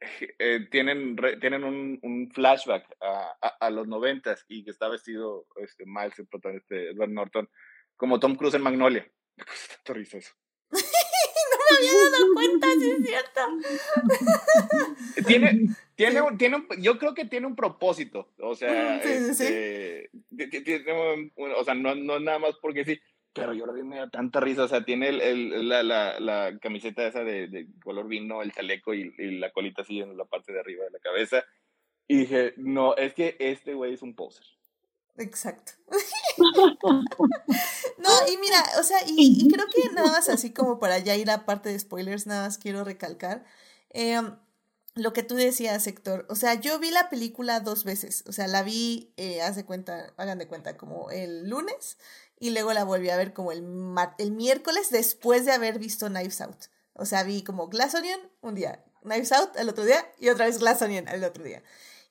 eh, 0.38 0.66
tienen, 0.70 1.16
tienen 1.40 1.64
un, 1.64 2.30
flashback 2.34 2.96
a, 3.00 3.56
a, 3.60 3.70
los 3.70 3.86
noventas 3.86 4.44
y 4.48 4.64
que 4.64 4.70
está 4.70 4.88
vestido 4.88 5.46
este, 5.56 5.84
Miles, 5.86 6.18
el 6.18 6.26
protagonista, 6.26 6.74
Edward 6.74 7.10
Norton, 7.10 7.48
como 7.96 8.18
Tom 8.18 8.36
Cruise 8.36 8.54
en 8.54 8.62
Magnolia. 8.62 9.06
Me 9.36 9.44
puse 9.44 9.68
tanto 9.84 10.00
eso. 10.00 10.34
Me 11.80 11.88
había 11.88 12.10
dado 12.10 12.34
cuenta, 12.34 12.66
sí 12.78 12.90
es 12.90 13.06
cierto. 13.06 13.40
Tiene, 15.26 15.68
tiene, 15.94 16.20
tiene 16.38 16.56
un, 16.56 16.66
yo 16.78 16.98
creo 16.98 17.14
que 17.14 17.24
tiene 17.26 17.46
un 17.46 17.54
propósito, 17.54 18.28
o 18.38 18.54
sea, 18.54 18.96
este, 19.04 20.10
o 21.36 21.64
sea, 21.64 21.74
no, 21.74 21.94
no 21.94 22.18
nada 22.18 22.38
más 22.38 22.56
porque 22.60 22.84
sí, 22.84 22.98
pero 23.32 23.54
yo 23.54 23.66
lo 23.66 23.72
vi 23.72 23.82
me 23.82 23.96
da 23.96 24.10
tanta 24.10 24.40
risa, 24.40 24.64
o 24.64 24.68
sea, 24.68 24.84
tiene 24.84 25.08
el, 25.08 25.20
el, 25.20 25.68
la, 25.68 25.82
la, 25.82 26.18
la, 26.20 26.58
camiseta 26.60 27.06
esa 27.06 27.24
de, 27.24 27.48
de, 27.48 27.66
color 27.82 28.08
vino, 28.08 28.42
el 28.42 28.52
chaleco 28.52 28.94
y, 28.94 29.14
y, 29.18 29.38
la 29.38 29.50
colita 29.52 29.82
así 29.82 30.00
en 30.00 30.16
la 30.16 30.24
parte 30.24 30.52
de 30.52 30.60
arriba 30.60 30.84
de 30.84 30.90
la 30.90 30.98
cabeza, 30.98 31.44
y 32.08 32.16
dije, 32.18 32.54
no, 32.56 32.96
es 32.96 33.14
que 33.14 33.36
este 33.38 33.74
güey 33.74 33.94
es 33.94 34.02
un 34.02 34.14
poser. 34.14 34.44
Exacto. 35.18 35.72
no, 38.02 38.32
y 38.32 38.36
mira, 38.38 38.62
o 38.78 38.82
sea, 38.82 38.98
y, 39.06 39.48
creo 39.48 39.66
que 39.66 39.88
nada 39.94 40.08
más 40.08 40.28
así 40.28 40.52
como 40.52 40.78
para 40.78 40.98
ya 40.98 41.16
ir 41.16 41.30
a 41.30 41.46
parte 41.46 41.68
de 41.70 41.78
spoilers, 41.78 42.26
nada 42.26 42.46
más 42.46 42.58
quiero 42.58 42.84
recalcar. 42.84 43.44
Em, 43.90 44.36
lo 44.94 45.12
que 45.12 45.22
tú 45.22 45.36
decías, 45.36 45.86
Héctor, 45.86 46.26
o 46.28 46.34
sea, 46.34 46.54
yo 46.54 46.78
vi 46.78 46.90
la 46.90 47.08
película 47.08 47.60
dos 47.60 47.84
veces, 47.84 48.24
o 48.26 48.32
sea, 48.32 48.46
la 48.46 48.62
vi, 48.62 49.12
eh, 49.16 49.40
haz 49.42 49.56
de 49.56 49.64
cuenta, 49.64 50.12
hagan 50.16 50.38
de 50.38 50.48
cuenta, 50.48 50.76
como 50.76 51.10
el 51.10 51.48
lunes 51.48 51.96
y 52.38 52.50
luego 52.50 52.72
la 52.72 52.84
volví 52.84 53.08
a 53.08 53.16
ver 53.16 53.32
como 53.32 53.52
el, 53.52 53.64
el 54.18 54.32
miércoles 54.32 54.90
después 54.90 55.46
de 55.46 55.52
haber 55.52 55.78
visto 55.78 56.08
Knives 56.08 56.40
Out. 56.40 56.66
O 56.94 57.06
sea, 57.06 57.22
vi 57.22 57.42
como 57.42 57.68
Glass 57.68 57.94
Onion 57.94 58.20
un 58.42 58.54
día, 58.54 58.84
Knives 59.02 59.32
Out 59.32 59.56
al 59.56 59.68
otro 59.68 59.84
día 59.84 60.04
y 60.18 60.28
otra 60.28 60.46
vez 60.46 60.58
Glass 60.58 60.82
Onion 60.82 61.08
al 61.08 61.24
otro 61.24 61.44
día. 61.44 61.62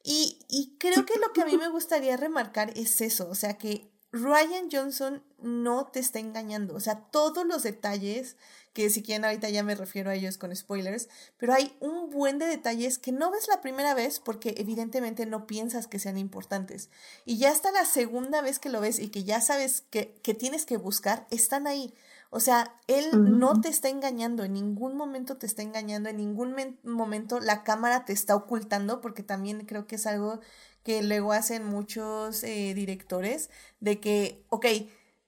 Y, 0.04 0.40
y 0.48 0.78
creo 0.80 1.06
que 1.06 1.20
lo 1.20 1.34
que 1.34 1.42
a 1.42 1.46
mí 1.46 1.58
me 1.58 1.70
gustaría 1.70 2.18
remarcar 2.18 2.72
es 2.76 3.02
eso, 3.02 3.30
o 3.30 3.36
sea 3.36 3.58
que 3.58 3.91
Ryan 4.12 4.70
Johnson 4.72 5.24
no 5.40 5.88
te 5.88 6.00
está 6.00 6.20
engañando, 6.20 6.76
o 6.76 6.80
sea, 6.80 7.00
todos 7.12 7.46
los 7.46 7.64
detalles, 7.64 8.36
que 8.74 8.90
si 8.90 9.02
quieren 9.04 9.26
ahorita 9.26 9.50
ya 9.50 9.64
me 9.64 9.76
refiero 9.76 10.10
a 10.10 10.16
ellos 10.16 10.38
con 10.38 10.56
spoilers, 10.56 11.10
pero 11.38 11.54
hay 11.54 11.76
un 11.80 12.10
buen 12.10 12.38
de 12.38 12.46
detalles 12.46 12.98
que 12.98 13.12
no 13.12 13.32
ves 13.32 13.48
la 13.48 13.62
primera 13.62 13.94
vez 13.94 14.20
porque 14.20 14.56
evidentemente 14.58 15.26
no 15.26 15.48
piensas 15.48 15.88
que 15.88 16.00
sean 16.00 16.18
importantes. 16.18 16.90
Y 17.26 17.38
ya 17.38 17.52
hasta 17.52 17.72
la 17.72 17.86
segunda 17.86 18.42
vez 18.42 18.60
que 18.60 18.70
lo 18.70 18.80
ves 18.80 19.00
y 19.00 19.10
que 19.10 19.24
ya 19.24 19.42
sabes 19.42 19.84
que, 19.90 20.20
que 20.24 20.34
tienes 20.34 20.66
que 20.66 20.78
buscar, 20.78 21.28
están 21.32 21.68
ahí. 21.68 21.94
O 22.34 22.40
sea, 22.40 22.80
él 22.88 23.10
no 23.40 23.60
te 23.60 23.68
está 23.68 23.90
engañando, 23.90 24.46
en 24.46 24.54
ningún 24.54 24.96
momento 24.96 25.36
te 25.36 25.46
está 25.46 25.64
engañando, 25.64 26.08
en 26.08 26.16
ningún 26.16 26.56
momento 26.82 27.42
la 27.42 27.64
cámara 27.64 28.06
te 28.06 28.14
está 28.14 28.38
ocultando, 28.38 29.02
porque 29.02 29.22
también 29.22 29.66
creo 29.66 29.86
que 29.86 29.96
es 29.96 30.08
algo 30.08 30.40
que 30.84 31.04
luego 31.04 31.32
hacen 31.34 31.66
muchos 31.66 32.44
eh, 32.44 32.74
directores, 32.74 33.50
de 33.80 34.00
que, 34.00 34.46
ok, 34.50 34.66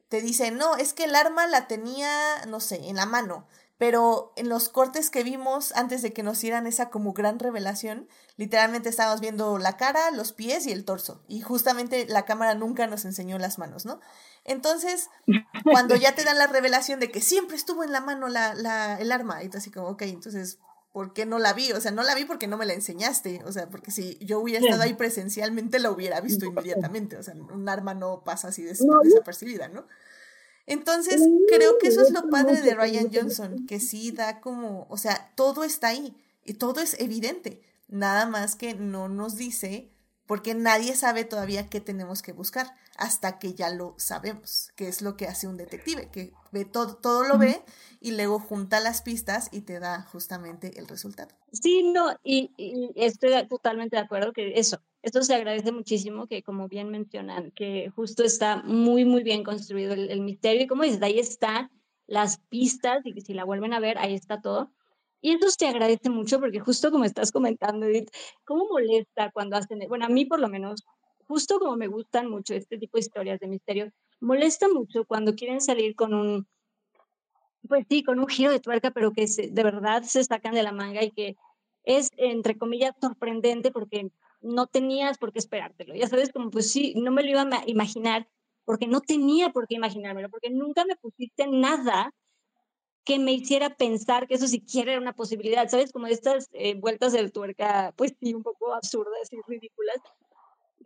te 0.09 0.21
dicen, 0.21 0.57
no, 0.57 0.75
es 0.75 0.93
que 0.93 1.05
el 1.05 1.15
arma 1.15 1.47
la 1.47 1.67
tenía, 1.67 2.45
no 2.47 2.59
sé, 2.59 2.87
en 2.87 2.95
la 2.95 3.05
mano, 3.05 3.47
pero 3.77 4.31
en 4.35 4.47
los 4.47 4.69
cortes 4.69 5.09
que 5.09 5.23
vimos 5.23 5.71
antes 5.73 6.01
de 6.01 6.13
que 6.13 6.23
nos 6.23 6.39
dieran 6.39 6.67
esa 6.67 6.89
como 6.89 7.13
gran 7.13 7.39
revelación, 7.39 8.07
literalmente 8.37 8.89
estábamos 8.89 9.21
viendo 9.21 9.57
la 9.57 9.77
cara, 9.77 10.11
los 10.11 10.31
pies 10.31 10.67
y 10.67 10.71
el 10.71 10.85
torso, 10.85 11.23
y 11.27 11.41
justamente 11.41 12.05
la 12.07 12.25
cámara 12.25 12.55
nunca 12.55 12.87
nos 12.87 13.05
enseñó 13.05 13.37
las 13.39 13.57
manos, 13.57 13.85
¿no? 13.85 13.99
Entonces, 14.45 15.09
cuando 15.63 15.95
ya 15.95 16.15
te 16.15 16.23
dan 16.23 16.37
la 16.37 16.47
revelación 16.47 16.99
de 16.99 17.11
que 17.11 17.21
siempre 17.21 17.55
estuvo 17.55 17.83
en 17.83 17.91
la 17.91 18.01
mano 18.01 18.27
la, 18.29 18.53
la, 18.53 18.99
el 18.99 19.11
arma, 19.11 19.43
y 19.43 19.49
tú 19.49 19.57
así 19.57 19.71
como, 19.71 19.87
ok, 19.87 20.03
entonces, 20.03 20.59
¿por 20.93 21.11
qué 21.11 21.25
no 21.25 21.39
la 21.39 21.53
vi? 21.53 21.73
O 21.73 21.81
sea, 21.81 21.91
no 21.91 22.03
la 22.03 22.15
vi 22.15 22.23
porque 22.23 22.47
no 22.47 22.55
me 22.55 22.65
la 22.65 22.73
enseñaste, 22.73 23.41
o 23.45 23.51
sea, 23.51 23.69
porque 23.69 23.91
si 23.91 24.17
yo 24.19 24.39
hubiera 24.39 24.63
estado 24.63 24.83
ahí 24.83 24.93
presencialmente, 24.93 25.79
la 25.79 25.91
hubiera 25.91 26.21
visto 26.21 26.45
inmediatamente, 26.45 27.17
o 27.17 27.23
sea, 27.23 27.33
un 27.33 27.67
arma 27.67 27.95
no 27.95 28.23
pasa 28.23 28.49
así 28.49 28.61
desapercibida, 28.63 29.67
¿no? 29.67 29.85
Entonces, 30.65 31.21
creo 31.49 31.77
que 31.79 31.87
eso 31.87 32.01
es 32.03 32.11
lo 32.11 32.29
padre 32.29 32.61
de 32.61 32.75
Ryan 32.75 33.09
Johnson, 33.11 33.65
que 33.65 33.81
sí 33.81 34.11
da 34.11 34.39
como, 34.39 34.85
o 34.89 34.97
sea, 34.97 35.33
todo 35.35 35.65
está 35.65 35.89
ahí 35.89 36.15
y 36.45 36.53
todo 36.53 36.79
es 36.79 36.95
evidente, 36.99 37.61
nada 37.89 38.27
más 38.27 38.55
que 38.55 38.75
no 38.75 39.09
nos 39.09 39.35
dice 39.35 39.89
porque 40.25 40.55
nadie 40.55 40.95
sabe 40.95 41.25
todavía 41.25 41.69
qué 41.69 41.81
tenemos 41.81 42.21
que 42.21 42.31
buscar 42.31 42.75
hasta 42.97 43.39
que 43.39 43.55
ya 43.55 43.69
lo 43.69 43.95
sabemos, 43.97 44.71
que 44.75 44.87
es 44.87 45.01
lo 45.01 45.17
que 45.17 45.27
hace 45.27 45.47
un 45.47 45.57
detective, 45.57 46.09
que 46.11 46.33
ve 46.51 46.63
todo, 46.65 46.95
todo 46.95 47.23
lo 47.23 47.37
ve 47.37 47.61
y 48.03 48.11
luego 48.11 48.37
junta 48.37 48.81
las 48.81 49.01
pistas 49.01 49.47
y 49.53 49.61
te 49.61 49.79
da 49.79 50.01
justamente 50.01 50.77
el 50.77 50.89
resultado. 50.89 51.29
Sí, 51.53 51.83
no, 51.83 52.11
y, 52.21 52.51
estoy 52.95 53.31
totalmente 53.47 53.95
de 53.95 54.01
acuerdo 54.01 54.33
que 54.33 54.59
eso, 54.59 54.81
esto 55.01 55.23
se 55.23 55.33
agradece 55.33 55.71
muchísimo, 55.71 56.27
que 56.27 56.43
como 56.43 56.67
bien 56.67 56.89
mencionan, 56.89 57.51
que 57.51 57.89
justo 57.95 58.25
está 58.25 58.61
muy, 58.63 59.05
muy 59.05 59.23
bien 59.23 59.45
construido 59.45 59.93
el, 59.93 60.19
misterio 60.19 60.63
y 60.63 60.67
como 60.67 60.83
dices, 60.83 61.01
ahí 61.01 61.17
están 61.17 61.71
las 62.05 62.39
pistas 62.49 63.05
y 63.05 63.13
que 63.13 63.21
si 63.21 63.33
la 63.33 63.45
vuelven 63.45 63.73
a 63.73 63.79
ver, 63.79 63.97
ahí 63.97 64.13
está 64.13 64.41
todo. 64.41 64.69
Y 65.21 65.35
eso 65.35 65.49
se 65.49 65.67
agradece 65.67 66.09
mucho 66.09 66.41
porque 66.41 66.59
justo 66.59 66.91
como 66.91 67.05
estás 67.05 67.31
comentando, 67.31 67.85
Edith, 67.85 68.09
¿cómo 68.43 68.65
molesta 68.69 69.31
cuando 69.31 69.55
hacen, 69.55 69.79
bueno, 69.87 70.05
a 70.05 70.09
mí 70.09 70.25
por 70.25 70.41
lo 70.41 70.49
menos, 70.49 70.83
justo 71.25 71.57
como 71.57 71.77
me 71.77 71.87
gustan 71.87 72.29
mucho 72.29 72.53
este 72.53 72.77
tipo 72.77 72.97
de 72.97 73.01
historias 73.01 73.39
de 73.39 73.47
misterio, 73.47 73.93
molesta 74.19 74.67
mucho 74.67 75.05
cuando 75.05 75.35
quieren 75.35 75.61
salir 75.61 75.95
con 75.95 76.13
un, 76.13 76.47
pues 77.67 77.85
sí, 77.89 78.03
con 78.03 78.19
un 78.19 78.27
giro 78.27 78.51
de 78.51 78.59
tuerca, 78.59 78.91
pero 78.91 79.11
que 79.11 79.25
de 79.25 79.63
verdad 79.63 80.03
se 80.03 80.23
sacan 80.23 80.53
de 80.53 80.63
la 80.63 80.71
manga 80.71 81.03
y 81.03 81.11
que 81.11 81.35
es, 81.83 82.09
entre 82.17 82.57
comillas, 82.57 82.95
sorprendente 83.01 83.71
porque 83.71 84.09
no 84.41 84.67
tenías 84.67 85.17
por 85.17 85.31
qué 85.31 85.39
esperártelo. 85.39 85.95
Ya 85.95 86.07
sabes, 86.07 86.31
como 86.31 86.49
pues 86.51 86.71
sí, 86.71 86.93
no 86.97 87.11
me 87.11 87.23
lo 87.23 87.29
iba 87.29 87.41
a 87.41 87.63
imaginar 87.65 88.27
porque 88.65 88.87
no 88.87 89.01
tenía 89.01 89.49
por 89.49 89.67
qué 89.67 89.75
imaginármelo, 89.75 90.29
porque 90.29 90.49
nunca 90.49 90.85
me 90.85 90.95
pusiste 90.95 91.47
nada 91.47 92.13
que 93.05 93.19
me 93.19 93.33
hiciera 93.33 93.75
pensar 93.75 94.27
que 94.27 94.35
eso 94.35 94.47
siquiera 94.47 94.93
era 94.93 95.01
una 95.01 95.13
posibilidad, 95.13 95.67
¿sabes? 95.67 95.91
Como 95.91 96.07
estas 96.07 96.49
eh, 96.53 96.75
vueltas 96.75 97.11
de 97.11 97.29
tuerca, 97.29 97.93
pues 97.97 98.15
sí, 98.21 98.33
un 98.33 98.43
poco 98.43 98.73
absurdas 98.73 99.31
y 99.31 99.37
ridículas. 99.45 99.97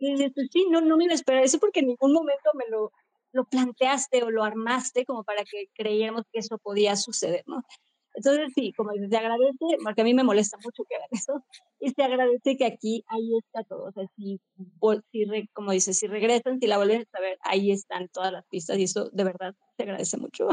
Y 0.00 0.12
dices, 0.12 0.32
pues 0.34 0.48
sí, 0.52 0.66
no, 0.70 0.80
no 0.80 0.96
me 0.96 1.04
iba 1.04 1.12
a 1.12 1.16
esperar 1.16 1.44
eso 1.44 1.58
porque 1.58 1.80
en 1.80 1.88
ningún 1.88 2.12
momento 2.12 2.50
me 2.54 2.66
lo, 2.68 2.92
lo 3.32 3.44
planteaste 3.44 4.22
o 4.22 4.30
lo 4.30 4.44
armaste 4.44 5.04
como 5.04 5.24
para 5.24 5.44
que 5.44 5.66
creyéramos 5.74 6.24
que 6.32 6.40
eso 6.40 6.58
podía 6.58 6.96
suceder, 6.96 7.44
¿no? 7.46 7.62
Entonces, 8.14 8.52
sí, 8.54 8.72
como 8.76 8.92
dices, 8.92 9.10
se 9.10 9.16
agradece, 9.16 9.78
porque 9.84 10.00
a 10.00 10.04
mí 10.04 10.12
me 10.12 10.24
molesta 10.24 10.56
mucho 10.56 10.82
que 10.88 10.96
hagan 10.96 11.08
eso, 11.12 11.44
y 11.78 11.90
se 11.90 12.02
agradece 12.02 12.56
que 12.56 12.64
aquí 12.64 13.04
ahí 13.06 13.30
está 13.38 13.62
todo. 13.62 13.84
O 13.84 13.92
sea, 13.92 14.04
si, 14.16 14.40
si 15.12 15.48
como 15.52 15.70
dices, 15.70 15.98
si 15.98 16.08
regresan, 16.08 16.58
si 16.58 16.66
la 16.66 16.78
vuelven 16.78 17.02
a 17.02 17.16
saber, 17.16 17.38
ahí 17.42 17.70
están 17.70 18.08
todas 18.08 18.32
las 18.32 18.44
pistas, 18.46 18.78
y 18.78 18.84
eso 18.84 19.10
de 19.10 19.24
verdad 19.24 19.54
se 19.76 19.82
agradece 19.84 20.16
mucho. 20.16 20.48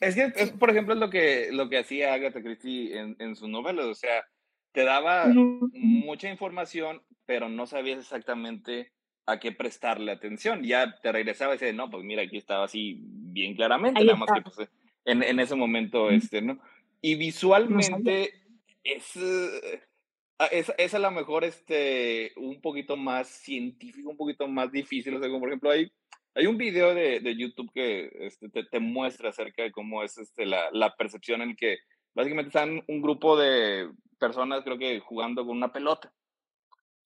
Es 0.00 0.14
que, 0.14 0.32
es, 0.36 0.50
por 0.60 0.70
ejemplo, 0.70 0.94
es 0.94 1.00
lo 1.00 1.10
que, 1.10 1.48
lo 1.50 1.68
que 1.68 1.78
hacía 1.78 2.14
Agatha 2.14 2.42
Christie 2.42 2.96
en, 2.96 3.16
en 3.18 3.34
sus 3.34 3.48
novelas, 3.48 3.86
o 3.86 3.94
sea, 3.94 4.24
te 4.72 4.84
daba 4.84 5.26
mucha 5.72 6.30
información, 6.30 7.02
pero 7.26 7.48
no 7.48 7.66
sabías 7.66 7.98
exactamente 7.98 8.92
a 9.28 9.38
qué 9.38 9.52
prestarle 9.52 10.10
atención. 10.10 10.62
Ya 10.64 10.98
te 11.00 11.12
regresaba 11.12 11.54
y 11.54 11.58
decía, 11.58 11.72
no, 11.72 11.90
pues 11.90 12.02
mira, 12.02 12.22
aquí 12.22 12.38
estaba 12.38 12.64
así 12.64 12.98
bien 13.02 13.54
claramente, 13.54 14.02
nada 14.02 14.16
más 14.16 14.30
que 14.34 14.40
pues, 14.40 14.68
en, 15.04 15.22
en, 15.22 15.38
ese 15.38 15.54
momento, 15.54 16.10
este, 16.10 16.40
¿no? 16.40 16.58
Y 17.02 17.14
visualmente 17.14 18.32
es, 18.82 19.16
eh, 19.16 19.82
es, 20.50 20.72
es, 20.78 20.94
a 20.94 20.98
lo 20.98 21.10
mejor 21.10 21.44
este, 21.44 22.32
un 22.36 22.60
poquito 22.62 22.96
más 22.96 23.28
científico, 23.28 24.08
un 24.10 24.16
poquito 24.16 24.48
más 24.48 24.72
difícil, 24.72 25.14
o 25.14 25.20
sea, 25.20 25.28
como 25.28 25.40
por 25.40 25.50
ejemplo 25.50 25.70
hay 25.70 25.92
hay 26.34 26.46
un 26.46 26.56
video 26.56 26.94
de, 26.94 27.18
de 27.18 27.36
YouTube 27.36 27.70
que 27.74 28.10
este, 28.20 28.48
te, 28.48 28.62
te, 28.62 28.78
muestra 28.78 29.30
acerca 29.30 29.64
de 29.64 29.72
cómo 29.72 30.04
es 30.04 30.18
este, 30.18 30.46
la, 30.46 30.70
la, 30.72 30.94
percepción 30.94 31.42
en 31.42 31.56
que 31.56 31.78
básicamente 32.14 32.48
están 32.48 32.80
un 32.86 33.02
grupo 33.02 33.36
de 33.36 33.90
personas, 34.20 34.62
creo 34.62 34.78
que 34.78 35.00
jugando 35.00 35.44
con 35.44 35.56
una 35.56 35.72
pelota. 35.72 36.12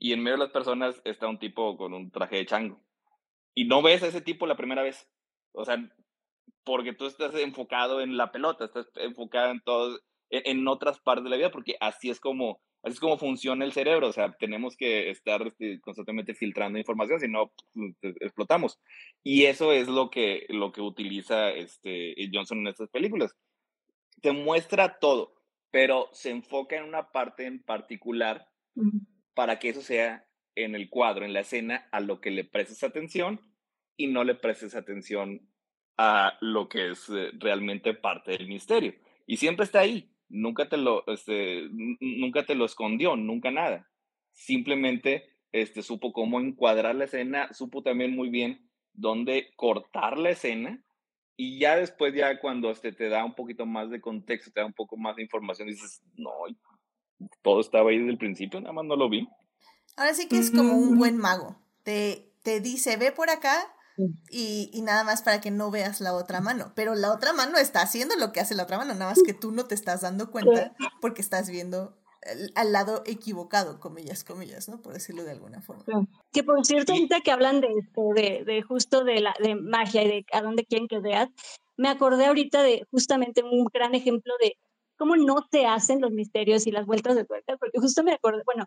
Y 0.02 0.12
en 0.12 0.20
medio 0.20 0.36
de 0.36 0.44
las 0.44 0.52
personas 0.52 1.00
está 1.04 1.28
un 1.28 1.38
tipo 1.38 1.76
con 1.76 1.94
un 1.94 2.10
traje 2.10 2.34
de 2.34 2.46
chango. 2.46 2.82
Y 3.54 3.66
no 3.66 3.82
ves 3.82 4.02
a 4.02 4.08
ese 4.08 4.20
tipo 4.20 4.48
la 4.48 4.56
primera 4.56 4.82
vez. 4.82 5.08
O 5.52 5.64
sea, 5.64 5.76
porque 6.64 6.92
tú 6.92 7.06
estás 7.06 7.32
enfocado 7.36 8.00
en 8.00 8.16
la 8.16 8.32
pelota, 8.32 8.64
estás 8.64 8.88
enfocado 8.96 9.52
en 9.52 9.60
todo, 9.60 10.00
en, 10.28 10.58
en 10.58 10.66
otras 10.66 10.98
partes 10.98 11.22
de 11.22 11.30
la 11.30 11.36
vida, 11.36 11.52
porque 11.52 11.76
así 11.78 12.10
es 12.10 12.18
como 12.18 12.60
Así 12.82 12.94
es 12.94 13.00
como 13.00 13.16
funciona 13.16 13.64
el 13.64 13.72
cerebro, 13.72 14.08
o 14.08 14.12
sea, 14.12 14.32
tenemos 14.40 14.76
que 14.76 15.08
estar 15.08 15.46
este, 15.46 15.80
constantemente 15.80 16.34
filtrando 16.34 16.80
información, 16.80 17.20
si 17.20 17.28
no 17.28 17.52
explotamos. 18.02 18.80
Y 19.22 19.44
eso 19.44 19.70
es 19.70 19.86
lo 19.86 20.10
que, 20.10 20.46
lo 20.48 20.72
que 20.72 20.80
utiliza 20.80 21.50
este, 21.50 22.16
Johnson 22.32 22.58
en 22.58 22.66
estas 22.66 22.88
películas. 22.90 23.36
Te 24.20 24.32
muestra 24.32 24.98
todo, 24.98 25.32
pero 25.70 26.08
se 26.10 26.30
enfoca 26.30 26.76
en 26.76 26.82
una 26.82 27.12
parte 27.12 27.46
en 27.46 27.62
particular 27.62 28.48
para 29.34 29.58
que 29.58 29.70
eso 29.70 29.82
sea 29.82 30.26
en 30.54 30.74
el 30.74 30.90
cuadro, 30.90 31.24
en 31.24 31.32
la 31.32 31.40
escena, 31.40 31.88
a 31.92 32.00
lo 32.00 32.20
que 32.20 32.30
le 32.30 32.44
prestes 32.44 32.82
atención 32.82 33.40
y 33.96 34.08
no 34.08 34.24
le 34.24 34.34
prestes 34.34 34.74
atención 34.74 35.48
a 35.96 36.36
lo 36.40 36.68
que 36.68 36.90
es 36.90 37.08
eh, 37.08 37.30
realmente 37.38 37.94
parte 37.94 38.32
del 38.32 38.48
misterio. 38.48 38.94
Y 39.26 39.36
siempre 39.36 39.64
está 39.64 39.80
ahí 39.80 40.12
nunca 40.32 40.68
te 40.68 40.76
lo, 40.78 41.04
este, 41.06 41.68
nunca 42.00 42.44
te 42.44 42.54
lo 42.54 42.64
escondió, 42.64 43.16
nunca 43.16 43.50
nada. 43.50 43.88
Simplemente 44.32 45.28
este, 45.52 45.82
supo 45.82 46.12
cómo 46.12 46.40
encuadrar 46.40 46.94
la 46.94 47.04
escena, 47.04 47.52
supo 47.52 47.82
también 47.82 48.16
muy 48.16 48.30
bien 48.30 48.68
dónde 48.94 49.52
cortar 49.56 50.18
la 50.18 50.30
escena 50.30 50.82
y 51.36 51.58
ya 51.58 51.76
después, 51.76 52.14
ya 52.14 52.40
cuando 52.40 52.70
este, 52.70 52.92
te 52.92 53.08
da 53.08 53.24
un 53.24 53.34
poquito 53.34 53.66
más 53.66 53.90
de 53.90 54.00
contexto, 54.00 54.50
te 54.50 54.60
da 54.60 54.66
un 54.66 54.72
poco 54.72 54.96
más 54.96 55.16
de 55.16 55.22
información, 55.22 55.68
dices, 55.68 56.02
no, 56.16 56.32
todo 57.42 57.60
estaba 57.60 57.90
ahí 57.90 57.98
desde 57.98 58.12
el 58.12 58.18
principio, 58.18 58.60
nada 58.60 58.72
más 58.72 58.84
no 58.84 58.96
lo 58.96 59.08
vi. 59.08 59.28
Ahora 59.96 60.14
sí 60.14 60.28
que 60.28 60.38
es 60.38 60.50
como 60.50 60.74
un 60.74 60.96
buen 60.96 61.16
mago. 61.16 61.56
Te, 61.82 62.32
te 62.42 62.60
dice, 62.60 62.96
ve 62.96 63.12
por 63.12 63.30
acá, 63.30 63.72
y, 64.30 64.70
y, 64.72 64.82
nada 64.82 65.04
más 65.04 65.22
para 65.22 65.40
que 65.40 65.50
no 65.50 65.70
veas 65.70 66.00
la 66.00 66.14
otra 66.14 66.40
mano. 66.40 66.72
Pero 66.74 66.94
la 66.94 67.12
otra 67.12 67.32
mano 67.32 67.58
está 67.58 67.82
haciendo 67.82 68.16
lo 68.16 68.32
que 68.32 68.40
hace 68.40 68.54
la 68.54 68.62
otra 68.62 68.78
mano, 68.78 68.94
nada 68.94 69.10
más 69.10 69.22
que 69.22 69.34
tú 69.34 69.52
no 69.52 69.66
te 69.66 69.74
estás 69.74 70.00
dando 70.00 70.30
cuenta 70.30 70.74
porque 71.00 71.20
estás 71.20 71.50
viendo 71.50 71.98
al 72.54 72.72
lado 72.72 73.02
equivocado, 73.04 73.80
comillas, 73.80 74.24
comillas, 74.24 74.68
¿no? 74.68 74.80
Por 74.80 74.94
decirlo 74.94 75.24
de 75.24 75.32
alguna 75.32 75.60
forma. 75.60 75.84
Que 76.32 76.44
por 76.44 76.64
cierto, 76.64 76.92
ahorita 76.92 77.20
que 77.20 77.32
hablan 77.32 77.60
de 77.60 77.68
esto, 77.68 78.02
de, 78.14 78.44
de 78.44 78.62
justo 78.62 79.04
de 79.04 79.20
la 79.20 79.34
de 79.42 79.56
magia 79.56 80.02
y 80.04 80.08
de 80.08 80.26
a 80.32 80.40
dónde 80.40 80.64
quieren 80.64 80.88
que 80.88 81.00
veas, 81.00 81.28
me 81.76 81.88
acordé 81.88 82.26
ahorita 82.26 82.62
de 82.62 82.86
justamente 82.90 83.42
un 83.42 83.66
gran 83.72 83.94
ejemplo 83.94 84.32
de 84.40 84.56
cómo 85.02 85.16
no 85.16 85.44
se 85.50 85.66
hacen 85.66 86.00
los 86.00 86.12
misterios 86.12 86.64
y 86.68 86.70
las 86.70 86.86
vueltas 86.86 87.16
de 87.16 87.24
tuerca, 87.24 87.56
porque 87.56 87.80
justo 87.80 88.04
me 88.04 88.12
acordé, 88.12 88.44
bueno, 88.46 88.66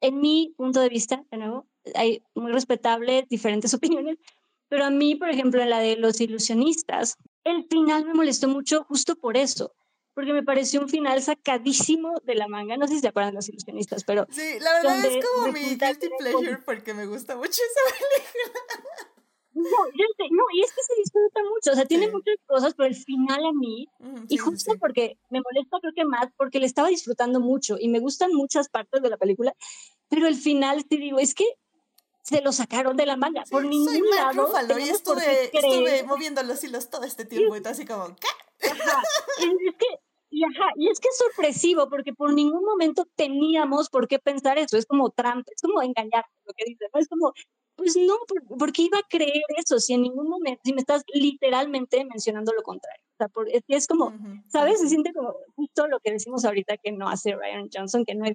en 0.00 0.20
mi 0.20 0.54
punto 0.56 0.78
de 0.80 0.88
vista, 0.88 1.24
de 1.32 1.38
nuevo, 1.38 1.66
hay 1.96 2.22
muy 2.36 2.52
respetables 2.52 3.28
diferentes 3.28 3.74
opiniones, 3.74 4.18
pero 4.68 4.84
a 4.84 4.90
mí, 4.90 5.16
por 5.16 5.30
ejemplo, 5.30 5.60
en 5.60 5.70
la 5.70 5.80
de 5.80 5.96
los 5.96 6.20
ilusionistas, 6.20 7.16
el 7.42 7.66
final 7.68 8.06
me 8.06 8.14
molestó 8.14 8.46
mucho 8.46 8.84
justo 8.84 9.16
por 9.16 9.36
eso, 9.36 9.74
porque 10.14 10.32
me 10.32 10.44
pareció 10.44 10.80
un 10.80 10.88
final 10.88 11.20
sacadísimo 11.20 12.20
de 12.22 12.36
la 12.36 12.46
manga. 12.46 12.76
No 12.76 12.86
sé 12.86 12.94
si 12.94 13.00
se 13.00 13.08
acuerdan 13.08 13.34
los 13.34 13.48
ilusionistas, 13.48 14.04
pero. 14.04 14.26
Sí, 14.30 14.60
la 14.60 14.74
verdad 14.74 15.04
es 15.04 15.24
como 15.26 15.50
mi 15.50 15.60
guilty 15.60 16.08
pleasure 16.18 16.58
porque 16.64 16.94
me 16.94 17.06
gusta 17.06 17.34
mucho 17.34 17.50
esa 17.50 17.96
película. 17.98 19.21
No, 19.54 19.64
no, 19.64 20.44
y 20.54 20.62
es 20.62 20.72
que 20.72 20.82
se 20.82 20.94
disfruta 20.98 21.40
mucho, 21.42 21.72
o 21.72 21.74
sea, 21.74 21.84
tiene 21.84 22.10
muchas 22.10 22.36
cosas, 22.46 22.74
pero 22.74 22.88
el 22.88 22.94
final 22.94 23.44
a 23.44 23.52
mí, 23.52 23.86
y 24.28 24.36
justo 24.38 24.76
porque 24.78 25.18
me 25.28 25.40
molesta 25.40 25.78
creo 25.80 25.92
que 25.94 26.04
más, 26.04 26.28
porque 26.36 26.58
le 26.58 26.66
estaba 26.66 26.88
disfrutando 26.88 27.38
mucho 27.38 27.76
y 27.78 27.88
me 27.88 27.98
gustan 27.98 28.32
muchas 28.32 28.68
partes 28.68 29.02
de 29.02 29.10
la 29.10 29.18
película, 29.18 29.54
pero 30.08 30.26
el 30.26 30.36
final 30.36 30.86
te 30.86 30.96
digo, 30.96 31.18
es 31.18 31.34
que 31.34 31.44
se 32.22 32.40
lo 32.40 32.52
sacaron 32.52 32.96
de 32.96 33.04
la 33.04 33.16
manga, 33.16 33.44
por 33.50 33.64
ningún 33.64 33.92
soy 33.92 34.02
lado. 34.16 34.48
y 34.78 34.88
estuve, 34.88 35.50
estuve 35.52 36.02
moviendo 36.04 36.42
los 36.42 36.62
hilos 36.64 36.88
todo 36.88 37.04
este 37.04 37.24
tiempo, 37.24 37.56
y 37.56 37.60
así 37.66 37.84
como, 37.84 38.16
¿qué? 38.16 38.68
Ajá, 38.70 39.02
es 39.38 39.74
que 39.76 39.86
y, 40.32 40.44
ajá, 40.44 40.70
y 40.76 40.88
es 40.88 40.98
que 40.98 41.08
es 41.08 41.18
sorpresivo 41.18 41.88
porque 41.90 42.14
por 42.14 42.32
ningún 42.32 42.64
momento 42.64 43.06
teníamos 43.16 43.90
por 43.90 44.08
qué 44.08 44.18
pensar 44.18 44.58
eso, 44.58 44.78
es 44.78 44.86
como 44.86 45.10
trampa, 45.10 45.52
es 45.54 45.60
como 45.60 45.82
engañar, 45.82 46.24
lo 46.46 46.54
que 46.54 46.64
dice, 46.64 46.86
¿no? 46.92 47.00
Es 47.00 47.06
como, 47.06 47.32
pues 47.76 47.96
no, 47.96 48.14
porque 48.58 48.82
iba 48.82 48.98
a 48.98 49.06
creer 49.08 49.42
eso 49.58 49.78
si 49.78 49.92
en 49.92 50.02
ningún 50.02 50.28
momento, 50.28 50.60
si 50.64 50.72
me 50.72 50.80
estás 50.80 51.02
literalmente 51.12 52.02
mencionando 52.06 52.52
lo 52.52 52.62
contrario. 52.62 53.04
O 53.18 53.44
sea, 53.44 53.62
es, 53.68 53.86
como, 53.86 54.14
¿sabes? 54.48 54.80
Se 54.80 54.88
siente 54.88 55.12
como 55.12 55.34
justo 55.54 55.86
lo 55.86 56.00
que 56.00 56.12
decimos 56.12 56.46
ahorita 56.46 56.78
que 56.78 56.92
no 56.92 57.10
hace 57.10 57.36
Ryan 57.36 57.68
Johnson, 57.72 58.04
que 58.06 58.14
no 58.14 58.24
es 58.24 58.34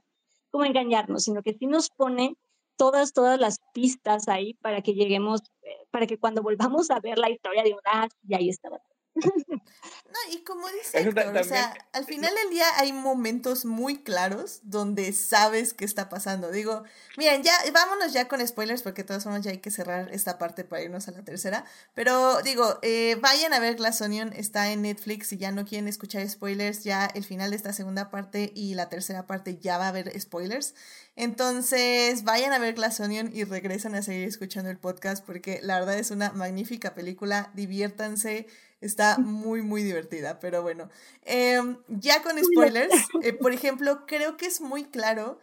como 0.51 0.65
engañarnos, 0.65 1.23
sino 1.23 1.41
que 1.41 1.53
sí 1.53 1.65
nos 1.65 1.89
pone 1.89 2.35
todas, 2.77 3.11
todas 3.11 3.39
las 3.39 3.59
pistas 3.73 4.27
ahí 4.27 4.53
para 4.61 4.81
que 4.81 4.93
lleguemos, 4.93 5.41
eh, 5.63 5.87
para 5.89 6.05
que 6.05 6.19
cuando 6.19 6.43
volvamos 6.43 6.91
a 6.91 6.99
ver 6.99 7.17
la 7.17 7.31
historia 7.31 7.63
de 7.63 7.73
una, 7.73 8.07
y 8.27 8.35
ahí 8.35 8.49
estaba 8.49 8.79
no, 9.23 10.33
y 10.33 10.43
como 10.43 10.67
dice 10.69 10.99
Héctor, 10.99 11.35
o 11.35 11.43
sea, 11.43 11.73
al 11.93 12.05
final 12.05 12.33
del 12.33 12.49
día 12.49 12.65
hay 12.77 12.93
momentos 12.93 13.65
muy 13.65 13.97
claros 14.03 14.59
donde 14.63 15.11
sabes 15.13 15.73
qué 15.73 15.85
está 15.85 16.09
pasando. 16.09 16.51
Digo, 16.51 16.83
miren, 17.17 17.43
ya 17.43 17.53
vámonos 17.73 18.13
ya 18.13 18.27
con 18.27 18.45
spoilers 18.45 18.81
porque 18.81 19.03
de 19.03 19.07
todas 19.07 19.23
formas 19.23 19.43
ya 19.43 19.51
hay 19.51 19.59
que 19.59 19.71
cerrar 19.71 20.09
esta 20.13 20.37
parte 20.37 20.63
para 20.63 20.81
irnos 20.81 21.07
a 21.07 21.11
la 21.11 21.23
tercera. 21.23 21.65
Pero 21.93 22.41
digo, 22.41 22.79
eh, 22.81 23.17
vayan 23.21 23.53
a 23.53 23.59
ver 23.59 23.75
Glass 23.75 24.01
Onion, 24.01 24.33
está 24.33 24.71
en 24.71 24.81
Netflix. 24.81 25.27
Si 25.27 25.37
ya 25.37 25.51
no 25.51 25.65
quieren 25.65 25.87
escuchar 25.87 26.27
spoilers, 26.29 26.83
ya 26.83 27.05
el 27.05 27.23
final 27.23 27.51
de 27.51 27.57
esta 27.57 27.73
segunda 27.73 28.09
parte 28.09 28.51
y 28.55 28.75
la 28.75 28.89
tercera 28.89 29.27
parte 29.27 29.57
ya 29.57 29.77
va 29.77 29.85
a 29.85 29.89
haber 29.89 30.19
spoilers. 30.19 30.73
Entonces, 31.15 32.23
vayan 32.23 32.53
a 32.53 32.59
ver 32.59 32.75
Glass 32.75 32.99
Onion 32.99 33.31
y 33.33 33.43
regresan 33.43 33.95
a 33.95 34.03
seguir 34.03 34.27
escuchando 34.27 34.69
el 34.69 34.77
podcast 34.77 35.25
porque 35.25 35.59
la 35.63 35.79
verdad 35.79 35.97
es 35.97 36.11
una 36.11 36.31
magnífica 36.31 36.93
película. 36.93 37.51
Diviértanse 37.55 38.47
Está 38.79 39.17
muy, 39.17 39.61
muy 39.61 39.83
divertida, 39.83 40.39
pero 40.39 40.61
bueno. 40.61 40.89
Em, 41.25 41.77
ya 41.87 42.21
con 42.21 42.37
spoilers, 42.43 42.93
eh, 43.23 43.33
por 43.33 43.51
ejemplo, 43.53 44.05
creo 44.05 44.37
que 44.37 44.45
es 44.45 44.61
muy 44.61 44.85
claro 44.85 45.39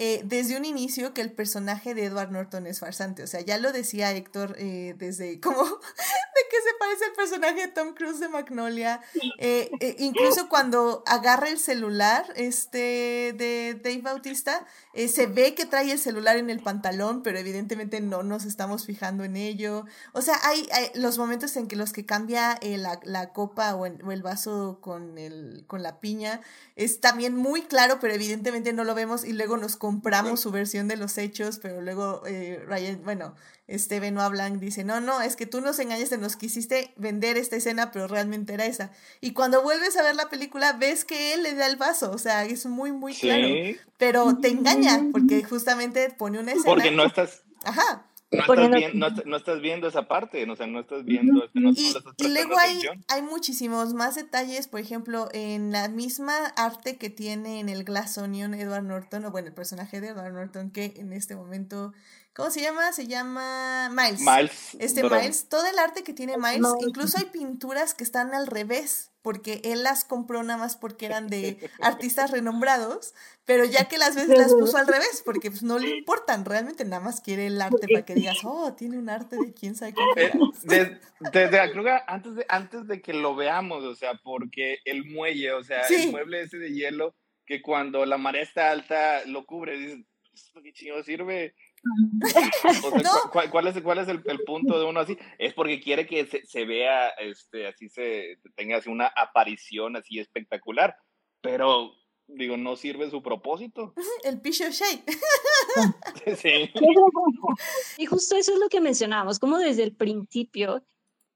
eh, 0.00 0.22
desde 0.24 0.56
un 0.56 0.64
inicio 0.64 1.12
que 1.12 1.20
el 1.22 1.32
personaje 1.32 1.92
de 1.92 2.04
Edward 2.04 2.30
Norton 2.30 2.68
es 2.68 2.78
farsante. 2.78 3.24
O 3.24 3.26
sea, 3.26 3.40
ya 3.40 3.58
lo 3.58 3.72
decía 3.72 4.12
Héctor 4.12 4.54
eh, 4.56 4.94
desde 4.96 5.40
como 5.40 5.64
de 5.64 5.70
que 5.70 6.56
se 6.62 6.74
parece 6.78 7.04
el 7.06 7.12
personaje 7.14 7.66
de 7.66 7.72
Tom 7.72 7.94
Cruise 7.94 8.20
de 8.20 8.28
Magnolia. 8.28 9.00
Eh, 9.40 9.96
incluso 9.98 10.48
cuando 10.48 11.02
agarra 11.04 11.48
el 11.48 11.58
celular 11.58 12.32
este, 12.36 13.34
de 13.36 13.80
Dave 13.82 14.02
Bautista, 14.02 14.64
se 14.94 15.26
ve 15.26 15.56
que 15.56 15.66
trae 15.66 15.90
el 15.90 15.98
celular 15.98 16.36
en 16.36 16.50
el 16.50 16.60
pantalón, 16.60 17.24
pero 17.24 17.38
evidentemente 17.38 18.00
no 18.00 18.22
nos 18.22 18.44
estamos 18.44 18.86
fijando 18.86 19.24
en 19.24 19.36
ello. 19.36 19.84
O 20.12 20.22
sea, 20.22 20.36
hay, 20.44 20.68
los 20.94 21.18
momentos 21.18 21.56
en 21.56 21.66
que 21.66 21.74
los 21.74 21.92
que 21.92 22.06
cambia 22.06 22.60
la, 22.62 23.00
la, 23.02 23.32
copa 23.32 23.74
o, 23.74 23.80
o, 23.80 24.12
el 24.12 24.22
vaso 24.22 24.78
con, 24.80 25.18
el, 25.18 25.64
con 25.66 25.82
la 25.82 25.98
piña 25.98 26.40
es 26.76 27.00
también 27.00 27.34
muy 27.34 27.62
claro, 27.62 27.98
pero 28.00 28.14
evidentemente 28.14 28.72
no 28.72 28.84
lo 28.84 28.94
vemos 28.94 29.24
y 29.24 29.32
luego 29.32 29.56
nos 29.56 29.76
compramos 29.88 30.40
su 30.40 30.50
versión 30.50 30.86
de 30.86 30.98
los 30.98 31.16
hechos, 31.16 31.58
pero 31.62 31.80
luego 31.80 32.22
eh, 32.26 32.62
Ryan, 32.66 33.00
bueno, 33.04 33.34
este 33.68 34.00
Benoit 34.00 34.30
Blanc 34.30 34.60
dice, 34.60 34.84
no, 34.84 35.00
no, 35.00 35.22
es 35.22 35.34
que 35.34 35.46
tú 35.46 35.62
nos 35.62 35.78
engañaste, 35.78 36.18
nos 36.18 36.36
quisiste 36.36 36.92
vender 36.96 37.38
esta 37.38 37.56
escena, 37.56 37.90
pero 37.90 38.06
realmente 38.06 38.52
era 38.52 38.66
esa. 38.66 38.90
Y 39.22 39.32
cuando 39.32 39.62
vuelves 39.62 39.96
a 39.96 40.02
ver 40.02 40.14
la 40.14 40.28
película, 40.28 40.74
ves 40.74 41.06
que 41.06 41.32
él 41.32 41.42
le 41.42 41.54
da 41.54 41.66
el 41.66 41.76
vaso, 41.76 42.10
o 42.10 42.18
sea, 42.18 42.44
es 42.44 42.66
muy, 42.66 42.92
muy 42.92 43.14
claro. 43.14 43.48
Pero 43.96 44.36
te 44.36 44.48
engaña, 44.48 45.00
porque 45.10 45.42
justamente 45.42 46.10
pone 46.10 46.38
una 46.38 46.52
escena. 46.52 46.66
Porque 46.66 46.90
no 46.90 47.06
estás... 47.06 47.44
Ajá. 47.64 48.04
No 48.30 48.40
estás, 48.40 49.24
no, 49.24 49.36
estás, 49.36 49.60
viendo 49.62 49.88
esa 49.88 50.06
parte, 50.06 50.48
o 50.50 50.54
sea, 50.54 50.66
no 50.66 50.80
estás 50.80 51.04
viendo... 51.04 51.48
Y, 51.54 51.94
y, 52.18 52.28
luego 52.28 52.58
hay, 52.58 52.78
hay 53.08 53.22
muchísimos 53.22 53.94
más 53.94 54.16
detalles, 54.16 54.68
por 54.68 54.80
ejemplo, 54.80 55.28
en 55.32 55.72
la 55.72 55.88
misma 55.88 56.36
arte 56.56 56.98
que 56.98 57.08
tiene 57.08 57.60
en 57.60 57.70
el 57.70 57.84
Glass 57.84 58.18
Onion 58.18 58.52
Edward 58.52 58.84
Norton, 58.84 59.24
o 59.24 59.30
bueno, 59.30 59.48
el 59.48 59.54
personaje 59.54 60.02
de 60.02 60.08
Edward 60.08 60.34
Norton, 60.34 60.70
que 60.70 60.92
en 60.96 61.14
este 61.14 61.36
momento 61.36 61.94
¿Cómo 62.38 62.52
se 62.52 62.60
llama? 62.60 62.92
Se 62.92 63.08
llama 63.08 63.90
Miles. 63.90 64.20
Miles. 64.20 64.76
Este 64.78 65.02
Miles, 65.02 65.48
todo 65.48 65.66
el 65.66 65.76
arte 65.76 66.04
que 66.04 66.12
tiene 66.12 66.36
Miles, 66.38 66.70
incluso 66.86 67.18
hay 67.18 67.24
pinturas 67.24 67.94
que 67.94 68.04
están 68.04 68.32
al 68.32 68.46
revés, 68.46 69.07
porque 69.22 69.60
él 69.64 69.82
las 69.82 70.04
compró 70.04 70.42
nada 70.42 70.58
más 70.58 70.76
porque 70.76 71.06
eran 71.06 71.28
de 71.28 71.58
artistas 71.80 72.30
renombrados, 72.30 73.14
pero 73.44 73.64
ya 73.64 73.88
que 73.88 73.98
las 73.98 74.14
veces 74.14 74.36
las 74.38 74.54
puso 74.54 74.76
al 74.76 74.86
revés, 74.86 75.22
porque 75.24 75.50
pues 75.50 75.62
no 75.62 75.78
le 75.78 75.98
importan, 75.98 76.44
realmente 76.44 76.84
nada 76.84 77.02
más 77.02 77.20
quiere 77.20 77.46
el 77.46 77.60
arte 77.60 77.86
para 77.92 78.04
que 78.04 78.14
digas, 78.14 78.38
oh, 78.44 78.74
tiene 78.74 78.98
un 78.98 79.08
arte 79.08 79.36
de 79.36 79.52
quién 79.52 79.74
sabe 79.74 79.94
qué. 79.94 80.24
Eh, 80.24 80.32
desde, 80.64 81.00
desde 81.32 81.72
creo 81.72 81.84
que 81.84 81.98
antes 82.06 82.34
de, 82.34 82.46
antes 82.48 82.86
de 82.86 83.00
que 83.00 83.12
lo 83.12 83.34
veamos, 83.34 83.84
o 83.84 83.94
sea, 83.94 84.14
porque 84.22 84.78
el 84.84 85.04
muelle, 85.04 85.52
o 85.52 85.64
sea, 85.64 85.82
el 85.82 86.10
mueble 86.10 86.42
ese 86.42 86.58
de 86.58 86.72
hielo, 86.72 87.14
que 87.46 87.62
cuando 87.62 88.04
la 88.04 88.18
marea 88.18 88.42
está 88.42 88.70
alta 88.70 89.24
lo 89.24 89.46
cubre, 89.46 89.78
dices, 89.78 90.04
pues, 90.52 90.64
¿qué 90.64 90.72
chingo 90.72 91.02
sirve? 91.02 91.54
¿cuál, 93.32 93.66
es, 93.68 93.80
cuál 93.82 93.98
es 93.98 94.08
el, 94.08 94.22
punto 94.44 94.78
de 94.78 94.84
uno 94.84 95.00
así? 95.00 95.16
Es 95.38 95.54
porque 95.54 95.80
quiere 95.80 96.06
que 96.06 96.26
se, 96.26 96.64
vea, 96.64 97.08
este, 97.10 97.66
así 97.66 97.88
se 97.88 98.38
tenga 98.54 98.78
así 98.78 98.90
una 98.90 99.06
aparición 99.06 99.96
así 99.96 100.18
espectacular, 100.18 100.96
pero 101.40 101.92
digo, 102.26 102.56
no 102.56 102.76
sirve 102.76 103.10
su 103.10 103.22
propósito. 103.22 103.94
El 104.22 104.40
picho 104.40 104.64
Shay. 104.70 105.02
sí. 106.36 106.70
Y 107.98 108.06
justo 108.06 108.36
eso 108.36 108.52
es 108.52 108.58
lo 108.58 108.68
que 108.68 108.80
mencionábamos, 108.80 109.38
como 109.38 109.58
desde 109.58 109.82
el 109.82 109.94
principio 109.94 110.84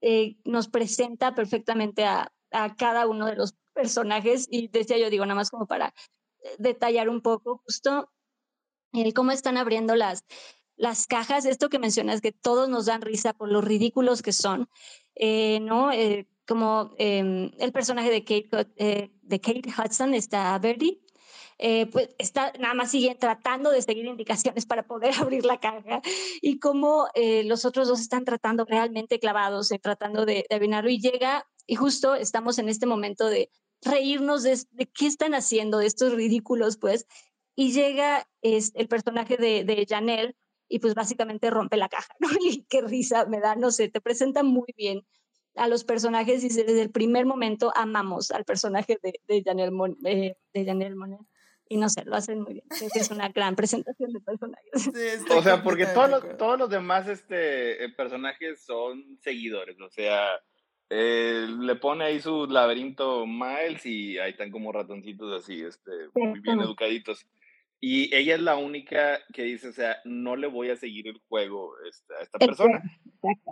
eh, 0.00 0.36
nos 0.44 0.68
presenta 0.68 1.34
perfectamente 1.34 2.04
a, 2.04 2.32
a 2.50 2.76
cada 2.76 3.06
uno 3.06 3.26
de 3.26 3.36
los 3.36 3.56
personajes 3.72 4.46
y 4.50 4.68
decía 4.68 4.98
yo, 4.98 5.10
digo, 5.10 5.24
nada 5.24 5.36
más 5.36 5.50
como 5.50 5.66
para 5.66 5.94
eh, 6.42 6.54
detallar 6.58 7.08
un 7.08 7.22
poco, 7.22 7.62
justo 7.64 8.10
el 8.92 9.14
cómo 9.14 9.32
están 9.32 9.56
abriendo 9.56 9.96
las, 9.96 10.24
las 10.76 11.06
cajas, 11.06 11.44
esto 11.44 11.68
que 11.68 11.78
mencionas, 11.78 12.20
que 12.20 12.32
todos 12.32 12.68
nos 12.68 12.86
dan 12.86 13.02
risa 13.02 13.32
por 13.32 13.50
lo 13.50 13.60
ridículos 13.60 14.22
que 14.22 14.32
son, 14.32 14.68
eh, 15.14 15.60
¿no? 15.60 15.92
Eh, 15.92 16.28
como 16.46 16.94
em, 16.98 17.52
el 17.58 17.72
personaje 17.72 18.10
de 18.10 18.24
Kate, 18.24 18.72
eh, 18.76 19.10
de 19.22 19.40
Kate 19.40 19.70
Hudson, 19.78 20.14
está 20.14 20.58
Verdi, 20.58 21.00
pues 21.92 22.08
está 22.18 22.52
nada 22.58 22.74
más 22.74 22.90
sigue 22.90 23.14
tratando 23.14 23.70
de 23.70 23.80
seguir 23.82 24.06
indicaciones 24.06 24.66
para 24.66 24.82
poder 24.82 25.14
abrir 25.20 25.44
la 25.44 25.60
caja 25.60 26.02
y 26.40 26.58
cómo 26.58 27.06
los 27.44 27.64
otros 27.64 27.86
dos 27.86 28.00
están 28.00 28.24
tratando 28.24 28.64
realmente 28.64 29.20
clavados, 29.20 29.68
tratando 29.80 30.26
de, 30.26 30.44
de 30.50 30.90
y 30.90 31.00
llega 31.00 31.46
y 31.68 31.76
justo 31.76 32.16
estamos 32.16 32.58
en 32.58 32.68
este 32.68 32.86
momento 32.86 33.28
de 33.28 33.48
reírnos 33.82 34.42
de, 34.42 34.60
de, 34.72 34.86
qué 34.86 35.06
están 35.06 35.34
haciendo, 35.34 35.78
de 35.78 35.86
estos 35.86 36.12
ridículos, 36.12 36.76
pues, 36.76 37.06
y 37.54 37.72
llega 37.72 38.26
es, 38.40 38.72
el 38.74 38.88
personaje 38.88 39.36
de, 39.36 39.64
de 39.64 39.86
Janelle 39.88 40.34
y 40.68 40.78
pues 40.78 40.94
básicamente 40.94 41.50
rompe 41.50 41.76
la 41.76 41.88
caja, 41.88 42.14
¿no? 42.18 42.28
Y 42.40 42.64
qué 42.64 42.80
risa 42.80 43.26
me 43.26 43.40
da, 43.40 43.56
no 43.56 43.70
sé, 43.70 43.88
te 43.88 44.00
presenta 44.00 44.42
muy 44.42 44.72
bien 44.76 45.04
a 45.54 45.68
los 45.68 45.84
personajes 45.84 46.42
y 46.44 46.48
desde 46.48 46.80
el 46.80 46.90
primer 46.90 47.26
momento 47.26 47.72
amamos 47.74 48.30
al 48.30 48.44
personaje 48.44 48.98
de, 49.02 49.20
de 49.28 49.42
Janelle, 49.42 49.72
eh, 50.04 50.34
de 50.52 50.64
Janelle 50.64 50.94
Monet. 50.94 51.20
Y 51.68 51.78
no 51.78 51.88
sé, 51.88 52.04
lo 52.04 52.16
hacen 52.16 52.42
muy 52.42 52.54
bien. 52.54 52.66
Es 52.94 53.10
una 53.10 53.30
gran 53.30 53.56
presentación 53.56 54.12
de 54.12 54.20
personajes. 54.20 54.72
o 55.30 55.42
sea, 55.42 55.62
porque 55.62 55.86
todos 55.86 56.10
los, 56.10 56.36
todos 56.36 56.58
los 56.58 56.68
demás 56.68 57.08
este, 57.08 57.82
eh, 57.82 57.88
personajes 57.90 58.62
son 58.62 59.18
seguidores. 59.22 59.80
O 59.80 59.88
sea, 59.88 60.26
eh, 60.90 61.46
le 61.48 61.76
pone 61.76 62.04
ahí 62.04 62.20
su 62.20 62.46
laberinto 62.46 63.26
Miles 63.26 63.86
y 63.86 64.18
ahí 64.18 64.32
están 64.32 64.50
como 64.50 64.70
ratoncitos 64.70 65.32
así, 65.32 65.62
este, 65.62 65.92
muy 66.14 66.40
bien 66.40 66.60
educaditos. 66.60 67.26
Y 67.84 68.14
ella 68.14 68.36
es 68.36 68.40
la 68.40 68.54
única 68.54 69.18
que 69.32 69.42
dice, 69.42 69.66
o 69.66 69.72
sea, 69.72 69.96
no 70.04 70.36
le 70.36 70.46
voy 70.46 70.70
a 70.70 70.76
seguir 70.76 71.08
el 71.08 71.20
juego 71.28 71.74
este, 71.90 72.14
a 72.14 72.22
esta 72.22 72.38
persona. 72.38 72.80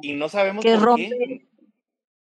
Y 0.02 0.12
no 0.12 0.28
sabemos 0.28 0.64
por 0.64 0.94
qué. 0.94 1.48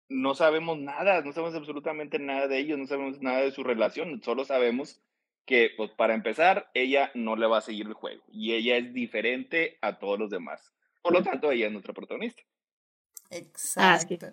No 0.08 0.36
sabemos 0.36 0.78
nada, 0.78 1.22
no 1.22 1.32
sabemos 1.32 1.56
absolutamente 1.56 2.20
nada 2.20 2.46
de 2.46 2.58
ellos, 2.58 2.78
no 2.78 2.86
sabemos 2.86 3.20
nada 3.20 3.40
de 3.40 3.50
su 3.50 3.64
relación, 3.64 4.22
solo 4.22 4.44
sabemos 4.44 5.02
que, 5.46 5.72
pues 5.76 5.90
para 5.90 6.14
empezar, 6.14 6.70
ella 6.74 7.10
no 7.14 7.34
le 7.34 7.48
va 7.48 7.58
a 7.58 7.62
seguir 7.62 7.88
el 7.88 7.94
juego 7.94 8.22
y 8.30 8.52
ella 8.52 8.76
es 8.76 8.94
diferente 8.94 9.76
a 9.82 9.98
todos 9.98 10.16
los 10.16 10.30
demás. 10.30 10.72
Por 11.02 11.12
lo 11.12 11.24
tanto, 11.24 11.50
ella 11.50 11.66
es 11.66 11.72
nuestra 11.72 11.92
protagonista. 11.92 12.40
Exacto. 13.30 14.28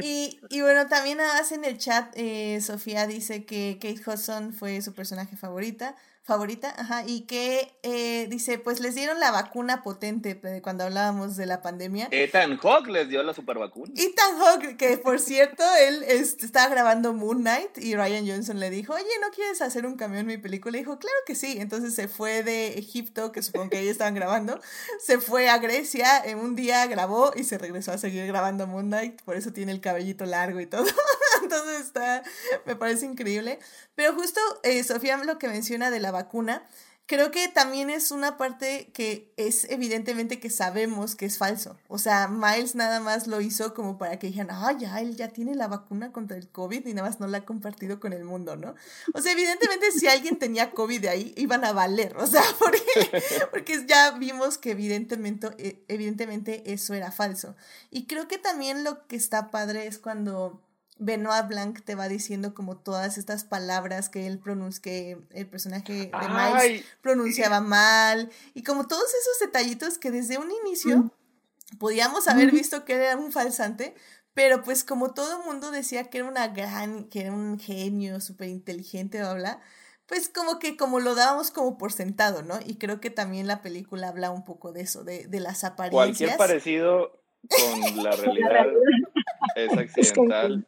Y, 0.00 0.38
y, 0.50 0.60
bueno, 0.60 0.86
también 0.86 1.18
en 1.18 1.64
el 1.64 1.78
chat, 1.78 2.14
eh, 2.16 2.60
Sofía 2.60 3.08
dice 3.08 3.44
que 3.44 3.78
Kate 3.80 4.08
Hudson 4.08 4.52
fue 4.52 4.80
su 4.82 4.94
personaje 4.94 5.36
favorita 5.36 5.96
favorita, 6.28 6.74
ajá, 6.76 7.04
y 7.06 7.22
que 7.22 7.72
eh, 7.82 8.26
dice, 8.28 8.58
pues 8.58 8.80
les 8.80 8.94
dieron 8.94 9.18
la 9.18 9.30
vacuna 9.30 9.82
potente 9.82 10.38
cuando 10.62 10.84
hablábamos 10.84 11.38
de 11.38 11.46
la 11.46 11.62
pandemia. 11.62 12.08
Ethan 12.10 12.58
Hawke 12.58 12.88
les 12.88 13.08
dio 13.08 13.22
la 13.22 13.32
super 13.32 13.56
vacuna. 13.56 13.94
Ethan 13.96 14.38
Hawke, 14.38 14.76
que 14.76 14.98
por 14.98 15.20
cierto, 15.28 15.64
él 15.80 16.02
estaba 16.02 16.68
grabando 16.68 17.14
Moon 17.14 17.38
Knight 17.38 17.78
y 17.78 17.96
Ryan 17.96 18.28
Johnson 18.28 18.60
le 18.60 18.68
dijo, 18.68 18.92
oye, 18.92 19.06
¿no 19.22 19.30
quieres 19.30 19.62
hacer 19.62 19.86
un 19.86 19.96
cambio 19.96 20.20
en 20.20 20.26
mi 20.26 20.36
película? 20.36 20.76
Y 20.76 20.80
dijo, 20.80 20.98
claro 20.98 21.16
que 21.26 21.34
sí. 21.34 21.56
Entonces 21.58 21.94
se 21.94 22.08
fue 22.08 22.42
de 22.42 22.74
Egipto, 22.78 23.32
que 23.32 23.42
supongo 23.42 23.70
que 23.70 23.78
ahí 23.78 23.88
estaban 23.88 24.14
grabando, 24.14 24.60
se 25.00 25.20
fue 25.20 25.48
a 25.48 25.56
Grecia, 25.56 26.22
en 26.22 26.40
un 26.40 26.54
día 26.54 26.86
grabó 26.88 27.32
y 27.34 27.44
se 27.44 27.56
regresó 27.56 27.92
a 27.92 27.96
seguir 27.96 28.26
grabando 28.26 28.66
Moon 28.66 28.88
Knight, 28.88 29.22
por 29.22 29.34
eso 29.34 29.54
tiene 29.54 29.72
el 29.72 29.80
cabellito 29.80 30.26
largo 30.26 30.60
y 30.60 30.66
todo. 30.66 30.84
Entonces 31.48 31.80
está, 31.80 32.22
me 32.66 32.76
parece 32.76 33.06
increíble. 33.06 33.58
Pero 33.94 34.14
justo 34.14 34.40
eh, 34.62 34.82
Sofía 34.84 35.16
lo 35.18 35.38
que 35.38 35.48
menciona 35.48 35.90
de 35.90 36.00
la 36.00 36.10
vacuna, 36.10 36.66
creo 37.08 37.30
que 37.30 37.48
también 37.48 37.88
es 37.88 38.10
una 38.10 38.36
parte 38.36 38.90
que 38.92 39.32
es 39.38 39.64
evidentemente 39.70 40.38
que 40.40 40.50
sabemos 40.50 41.16
que 41.16 41.24
es 41.24 41.38
falso. 41.38 41.78
O 41.88 41.96
sea, 41.96 42.28
Miles 42.28 42.74
nada 42.74 43.00
más 43.00 43.26
lo 43.26 43.40
hizo 43.40 43.72
como 43.72 43.96
para 43.96 44.18
que 44.18 44.26
dijeran, 44.26 44.50
ah, 44.50 44.76
ya, 44.78 45.00
él 45.00 45.16
ya 45.16 45.28
tiene 45.28 45.54
la 45.54 45.68
vacuna 45.68 46.12
contra 46.12 46.36
el 46.36 46.48
COVID 46.48 46.86
y 46.86 46.92
nada 46.92 47.08
más 47.08 47.18
no 47.18 47.26
la 47.26 47.38
ha 47.38 47.44
compartido 47.46 47.98
con 47.98 48.12
el 48.12 48.24
mundo, 48.24 48.56
¿no? 48.56 48.74
O 49.14 49.22
sea, 49.22 49.32
evidentemente 49.32 49.90
si 49.90 50.06
alguien 50.06 50.38
tenía 50.38 50.70
COVID 50.72 51.00
de 51.00 51.08
ahí, 51.08 51.32
iban 51.38 51.64
a 51.64 51.72
valer, 51.72 52.14
o 52.18 52.26
sea, 52.26 52.42
porque, 52.58 53.22
porque 53.50 53.86
ya 53.86 54.10
vimos 54.10 54.58
que 54.58 54.72
evidentemente, 54.72 55.48
eh, 55.56 55.82
evidentemente 55.88 56.74
eso 56.74 56.92
era 56.92 57.10
falso. 57.10 57.56
Y 57.90 58.06
creo 58.06 58.28
que 58.28 58.36
también 58.36 58.84
lo 58.84 59.06
que 59.06 59.16
está 59.16 59.50
padre 59.50 59.86
es 59.86 59.98
cuando 59.98 60.60
Benoit 60.98 61.46
Blanc 61.46 61.80
te 61.82 61.94
va 61.94 62.08
diciendo 62.08 62.54
como 62.54 62.76
todas 62.76 63.18
estas 63.18 63.44
palabras 63.44 64.08
que 64.08 64.26
él 64.26 64.38
pronuncia, 64.38 64.82
que 64.82 65.18
el 65.30 65.46
personaje 65.46 65.92
de 65.92 66.28
Miles 66.28 66.84
pronunciaba 67.00 67.60
mal, 67.60 68.30
y 68.54 68.62
como 68.62 68.86
todos 68.86 69.04
esos 69.04 69.38
detallitos 69.40 69.98
que 69.98 70.10
desde 70.10 70.38
un 70.38 70.50
inicio 70.64 71.10
podíamos 71.78 72.28
haber 72.28 72.50
visto 72.50 72.84
que 72.84 72.94
era 72.94 73.16
un 73.16 73.32
falsante, 73.32 73.94
pero 74.34 74.62
pues 74.62 74.84
como 74.84 75.14
todo 75.14 75.40
el 75.40 75.44
mundo 75.44 75.70
decía 75.70 76.04
que 76.04 76.18
era 76.18 76.28
una 76.28 76.48
gran, 76.48 77.04
que 77.04 77.22
era 77.22 77.32
un 77.32 77.58
genio 77.58 78.20
súper 78.20 78.48
inteligente, 78.48 79.22
bla, 79.34 79.60
pues 80.06 80.28
como 80.28 80.58
que 80.58 80.76
como 80.76 81.00
lo 81.00 81.14
dábamos 81.14 81.50
como 81.50 81.76
por 81.76 81.92
sentado, 81.92 82.42
¿no? 82.42 82.58
Y 82.64 82.76
creo 82.76 83.00
que 83.00 83.10
también 83.10 83.46
la 83.46 83.62
película 83.62 84.08
habla 84.08 84.30
un 84.30 84.44
poco 84.44 84.72
de 84.72 84.80
eso, 84.80 85.04
de, 85.04 85.26
de 85.26 85.40
las 85.40 85.64
apariencias. 85.64 86.36
Cualquier 86.36 86.36
parecido 86.36 87.20
con 87.48 88.02
la 88.02 88.12
realidad 88.12 88.66
es 89.54 89.72
accidental. 89.76 90.66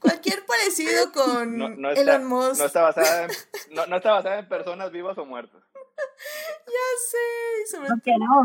Cualquier 0.00 0.44
parecido 0.46 1.12
con 1.12 1.84
Elon 1.84 2.24
Musk. 2.26 2.58
No 2.58 2.66
está, 2.66 2.82
basada 2.82 3.24
en, 3.24 3.30
no, 3.70 3.86
no 3.86 3.96
está 3.96 4.12
basada 4.12 4.38
en 4.38 4.48
personas 4.48 4.90
vivas 4.92 5.16
o 5.18 5.24
muertas. 5.24 5.62
Ya 6.66 6.88
sé. 7.10 7.78
no, 8.18 8.44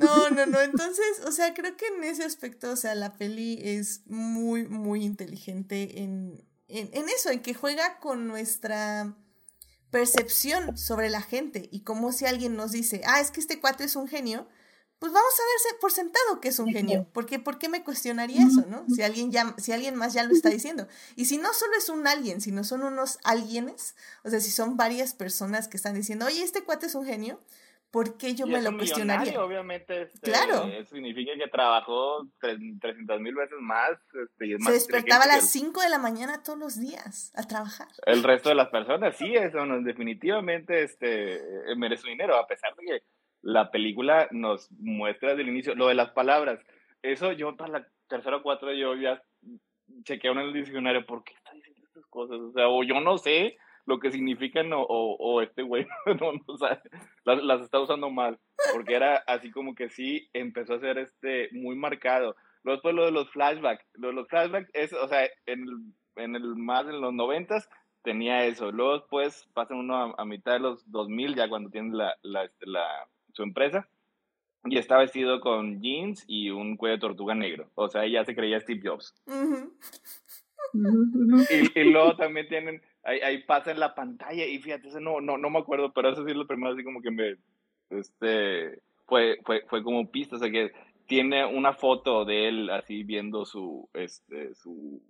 no, 0.00 0.30
no, 0.30 0.46
no. 0.46 0.60
Entonces, 0.60 1.22
o 1.26 1.32
sea, 1.32 1.54
creo 1.54 1.76
que 1.76 1.86
en 1.86 2.04
ese 2.04 2.24
aspecto, 2.24 2.70
o 2.72 2.76
sea, 2.76 2.94
la 2.94 3.12
peli 3.14 3.60
es 3.62 4.02
muy, 4.06 4.66
muy 4.66 5.04
inteligente 5.04 6.02
en, 6.02 6.44
en, 6.68 6.90
en 6.92 7.08
eso, 7.08 7.30
en 7.30 7.40
que 7.40 7.54
juega 7.54 7.98
con 7.98 8.26
nuestra 8.26 9.14
percepción 9.90 10.76
sobre 10.76 11.10
la 11.10 11.20
gente 11.20 11.68
y 11.70 11.82
como 11.84 12.12
si 12.12 12.24
alguien 12.26 12.56
nos 12.56 12.72
dice, 12.72 13.02
ah, 13.04 13.20
es 13.20 13.30
que 13.30 13.40
este 13.40 13.60
cuate 13.60 13.84
es 13.84 13.94
un 13.94 14.08
genio, 14.08 14.48
pues 15.02 15.12
vamos 15.12 15.32
a 15.34 15.42
verse 15.52 15.80
por 15.80 15.90
sentado 15.90 16.40
que 16.40 16.46
es 16.46 16.60
un 16.60 16.68
genio. 16.68 17.08
Porque, 17.12 17.40
¿Por 17.40 17.58
qué 17.58 17.68
me 17.68 17.82
cuestionaría 17.82 18.46
eso, 18.46 18.64
no? 18.68 18.84
Si 18.86 19.02
alguien, 19.02 19.32
ya, 19.32 19.52
si 19.58 19.72
alguien 19.72 19.96
más 19.96 20.14
ya 20.14 20.22
lo 20.22 20.32
está 20.32 20.48
diciendo. 20.48 20.86
Y 21.16 21.24
si 21.24 21.38
no 21.38 21.52
solo 21.52 21.72
es 21.76 21.88
un 21.88 22.06
alguien, 22.06 22.40
sino 22.40 22.62
son 22.62 22.84
unos 22.84 23.18
alguienes, 23.24 23.96
o 24.22 24.30
sea, 24.30 24.38
si 24.38 24.52
son 24.52 24.76
varias 24.76 25.12
personas 25.12 25.66
que 25.66 25.76
están 25.76 25.96
diciendo, 25.96 26.26
oye, 26.26 26.40
este 26.40 26.62
cuate 26.62 26.86
es 26.86 26.94
un 26.94 27.04
genio, 27.04 27.40
¿por 27.90 28.16
qué 28.16 28.36
yo 28.36 28.46
me 28.46 28.62
lo 28.62 28.76
cuestionaría? 28.76 29.42
Obviamente, 29.42 30.02
este, 30.02 30.20
claro. 30.20 30.70
significa 30.88 31.32
que 31.36 31.50
trabajó 31.50 32.28
300 32.38 33.20
mil 33.20 33.34
veces 33.34 33.58
más. 33.60 33.90
Este, 34.14 34.56
Se 34.64 34.70
despertaba 34.70 35.24
a 35.24 35.26
las 35.26 35.50
5 35.50 35.80
de 35.80 35.88
la 35.88 35.98
mañana 35.98 36.44
todos 36.44 36.60
los 36.60 36.78
días 36.78 37.32
a 37.34 37.42
trabajar. 37.42 37.88
El 38.06 38.22
resto 38.22 38.50
de 38.50 38.54
las 38.54 38.68
personas, 38.68 39.16
sí, 39.16 39.34
eso 39.34 39.66
no, 39.66 39.82
definitivamente 39.82 40.84
este, 40.84 41.42
merece 41.76 42.08
dinero, 42.08 42.36
a 42.36 42.46
pesar 42.46 42.72
de 42.76 42.84
que 42.84 43.02
la 43.42 43.70
película 43.70 44.28
nos 44.30 44.70
muestra 44.72 45.30
desde 45.30 45.42
el 45.42 45.48
inicio 45.48 45.74
lo 45.74 45.88
de 45.88 45.94
las 45.94 46.10
palabras. 46.10 46.60
Eso 47.02 47.32
yo 47.32 47.56
para 47.56 47.80
la 47.80 47.88
tercera 48.08 48.36
o 48.36 48.42
cuatro 48.42 48.72
yo 48.72 48.94
ya 48.94 49.22
chequeé 50.04 50.30
en 50.30 50.38
el 50.38 50.52
diccionario, 50.52 51.04
¿por 51.04 51.24
qué 51.24 51.34
está 51.34 51.52
diciendo 51.52 51.82
estas 51.84 52.06
cosas? 52.06 52.38
O 52.38 52.52
sea, 52.52 52.68
o 52.68 52.82
yo 52.82 53.00
no 53.00 53.18
sé 53.18 53.56
lo 53.84 53.98
que 53.98 54.12
significan 54.12 54.72
o, 54.72 54.82
o, 54.82 55.42
este 55.42 55.62
güey 55.62 55.86
no, 56.20 56.32
no 56.46 56.56
sabe, 56.56 56.80
las, 57.24 57.42
las, 57.42 57.62
está 57.62 57.80
usando 57.80 58.10
mal, 58.10 58.38
porque 58.72 58.94
era 58.94 59.16
así 59.26 59.50
como 59.50 59.74
que 59.74 59.88
sí 59.88 60.28
empezó 60.32 60.74
a 60.74 60.80
ser 60.80 60.98
este 60.98 61.48
muy 61.52 61.74
marcado. 61.74 62.36
Luego 62.62 62.76
después 62.76 62.94
lo 62.94 63.04
de 63.04 63.10
los 63.10 63.28
flashbacks, 63.30 63.84
lo 63.94 64.08
de 64.08 64.14
los 64.14 64.28
flashbacks 64.28 64.70
es, 64.72 64.92
o 64.92 65.08
sea, 65.08 65.24
en 65.46 65.62
el, 65.62 66.22
en 66.22 66.36
el 66.36 66.54
más 66.54 66.86
en 66.86 67.00
los 67.00 67.12
noventas 67.12 67.68
tenía 68.04 68.44
eso, 68.44 68.70
luego 68.70 68.98
después 68.98 69.48
pasan 69.52 69.78
uno 69.78 70.14
a, 70.16 70.24
mitad 70.24 70.52
de 70.52 70.60
los 70.60 70.88
2000 70.90 71.34
ya 71.34 71.48
cuando 71.48 71.70
tienen 71.70 71.96
la, 71.96 72.14
la, 72.22 72.44
este, 72.44 72.66
la 72.66 72.86
su 73.32 73.42
empresa, 73.42 73.88
y 74.64 74.78
está 74.78 74.98
vestido 74.98 75.40
con 75.40 75.80
jeans 75.80 76.24
y 76.26 76.50
un 76.50 76.76
cuello 76.76 76.96
de 76.96 77.00
tortuga 77.00 77.34
negro. 77.34 77.68
O 77.74 77.88
sea, 77.88 78.04
ella 78.04 78.24
se 78.24 78.34
creía 78.34 78.60
Steve 78.60 78.80
Jobs. 78.84 79.14
y, 81.74 81.84
luego 81.84 82.16
también 82.16 82.48
tienen, 82.48 82.82
ahí, 83.02 83.20
ahí, 83.20 83.42
pasa 83.42 83.72
en 83.72 83.80
la 83.80 83.94
pantalla, 83.94 84.46
y 84.46 84.58
fíjate, 84.58 84.88
no, 85.00 85.20
no, 85.20 85.36
no 85.36 85.50
me 85.50 85.58
acuerdo, 85.58 85.92
pero 85.92 86.10
eso 86.10 86.24
sí 86.24 86.30
es 86.30 86.36
lo 86.36 86.46
primero 86.46 86.72
así 86.72 86.84
como 86.84 87.02
que 87.02 87.10
me, 87.10 87.36
este, 87.90 88.80
fue, 89.06 89.38
fue, 89.44 89.64
fue 89.68 89.82
como 89.82 90.10
pista, 90.10 90.36
o 90.36 90.38
sea 90.38 90.50
que 90.50 90.72
tiene 91.06 91.44
una 91.44 91.74
foto 91.74 92.24
de 92.24 92.48
él 92.48 92.70
así 92.70 93.02
viendo 93.02 93.44
su, 93.44 93.88
este, 93.92 94.54
su, 94.54 95.02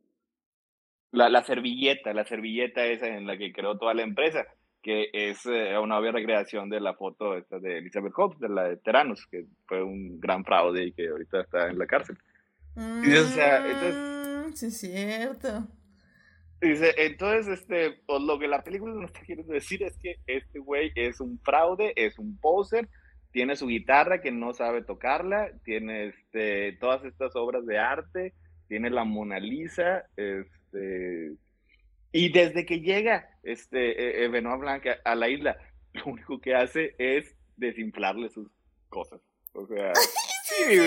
la, 1.12 1.28
la 1.28 1.44
servilleta, 1.44 2.12
la 2.12 2.24
servilleta 2.24 2.84
esa 2.86 3.06
en 3.06 3.26
la 3.26 3.36
que 3.36 3.52
creó 3.52 3.78
toda 3.78 3.94
la 3.94 4.02
empresa 4.02 4.46
que 4.82 5.08
es 5.12 5.46
eh, 5.46 5.78
una 5.78 5.98
obvia 5.98 6.12
recreación 6.12 6.68
de 6.68 6.80
la 6.80 6.94
foto 6.94 7.36
esta 7.36 7.58
de 7.58 7.78
Elizabeth 7.78 8.12
Hobbs, 8.16 8.40
de 8.40 8.48
la 8.48 8.64
de 8.64 8.76
Teranos, 8.76 9.26
que 9.26 9.46
fue 9.66 9.82
un 9.82 10.20
gran 10.20 10.44
fraude 10.44 10.84
y 10.84 10.92
que 10.92 11.08
ahorita 11.08 11.42
está 11.42 11.68
en 11.68 11.78
la 11.78 11.86
cárcel. 11.86 12.18
o 12.76 13.26
sea, 13.28 13.66
entonces, 13.66 13.94
mm, 13.94 14.52
sí, 14.54 14.66
es 14.66 14.80
cierto. 14.80 15.68
Dice, 16.60 16.94
entonces, 16.96 17.60
este, 17.60 18.02
lo 18.06 18.38
que 18.38 18.46
la 18.46 18.62
película 18.62 18.94
nos 18.94 19.06
está 19.06 19.20
queriendo 19.20 19.52
decir 19.52 19.82
es 19.82 19.96
que 19.98 20.16
este 20.26 20.60
güey 20.60 20.92
es 20.94 21.20
un 21.20 21.40
fraude, 21.40 21.92
es 21.96 22.18
un 22.18 22.38
poser, 22.38 22.88
tiene 23.32 23.56
su 23.56 23.66
guitarra 23.66 24.20
que 24.20 24.30
no 24.30 24.52
sabe 24.52 24.82
tocarla, 24.82 25.50
tiene 25.64 26.06
este, 26.06 26.72
todas 26.74 27.04
estas 27.04 27.34
obras 27.34 27.66
de 27.66 27.78
arte, 27.78 28.34
tiene 28.68 28.90
la 28.90 29.04
Mona 29.04 29.40
Lisa, 29.40 30.04
este, 30.16 31.32
y 32.12 32.30
desde 32.30 32.66
que 32.66 32.80
llega 32.80 33.38
este 33.42 33.90
eh, 33.90 34.24
eh, 34.24 34.28
Benoit 34.28 34.60
Blanc 34.60 34.84
a 35.04 35.14
la 35.14 35.28
isla, 35.28 35.56
lo 35.94 36.04
único 36.06 36.40
que 36.40 36.54
hace 36.54 36.94
es 36.98 37.34
desinflarle 37.56 38.28
sus 38.28 38.48
cosas. 38.88 39.20
O 39.54 39.66
sea, 39.66 39.92
sí, 40.44 40.78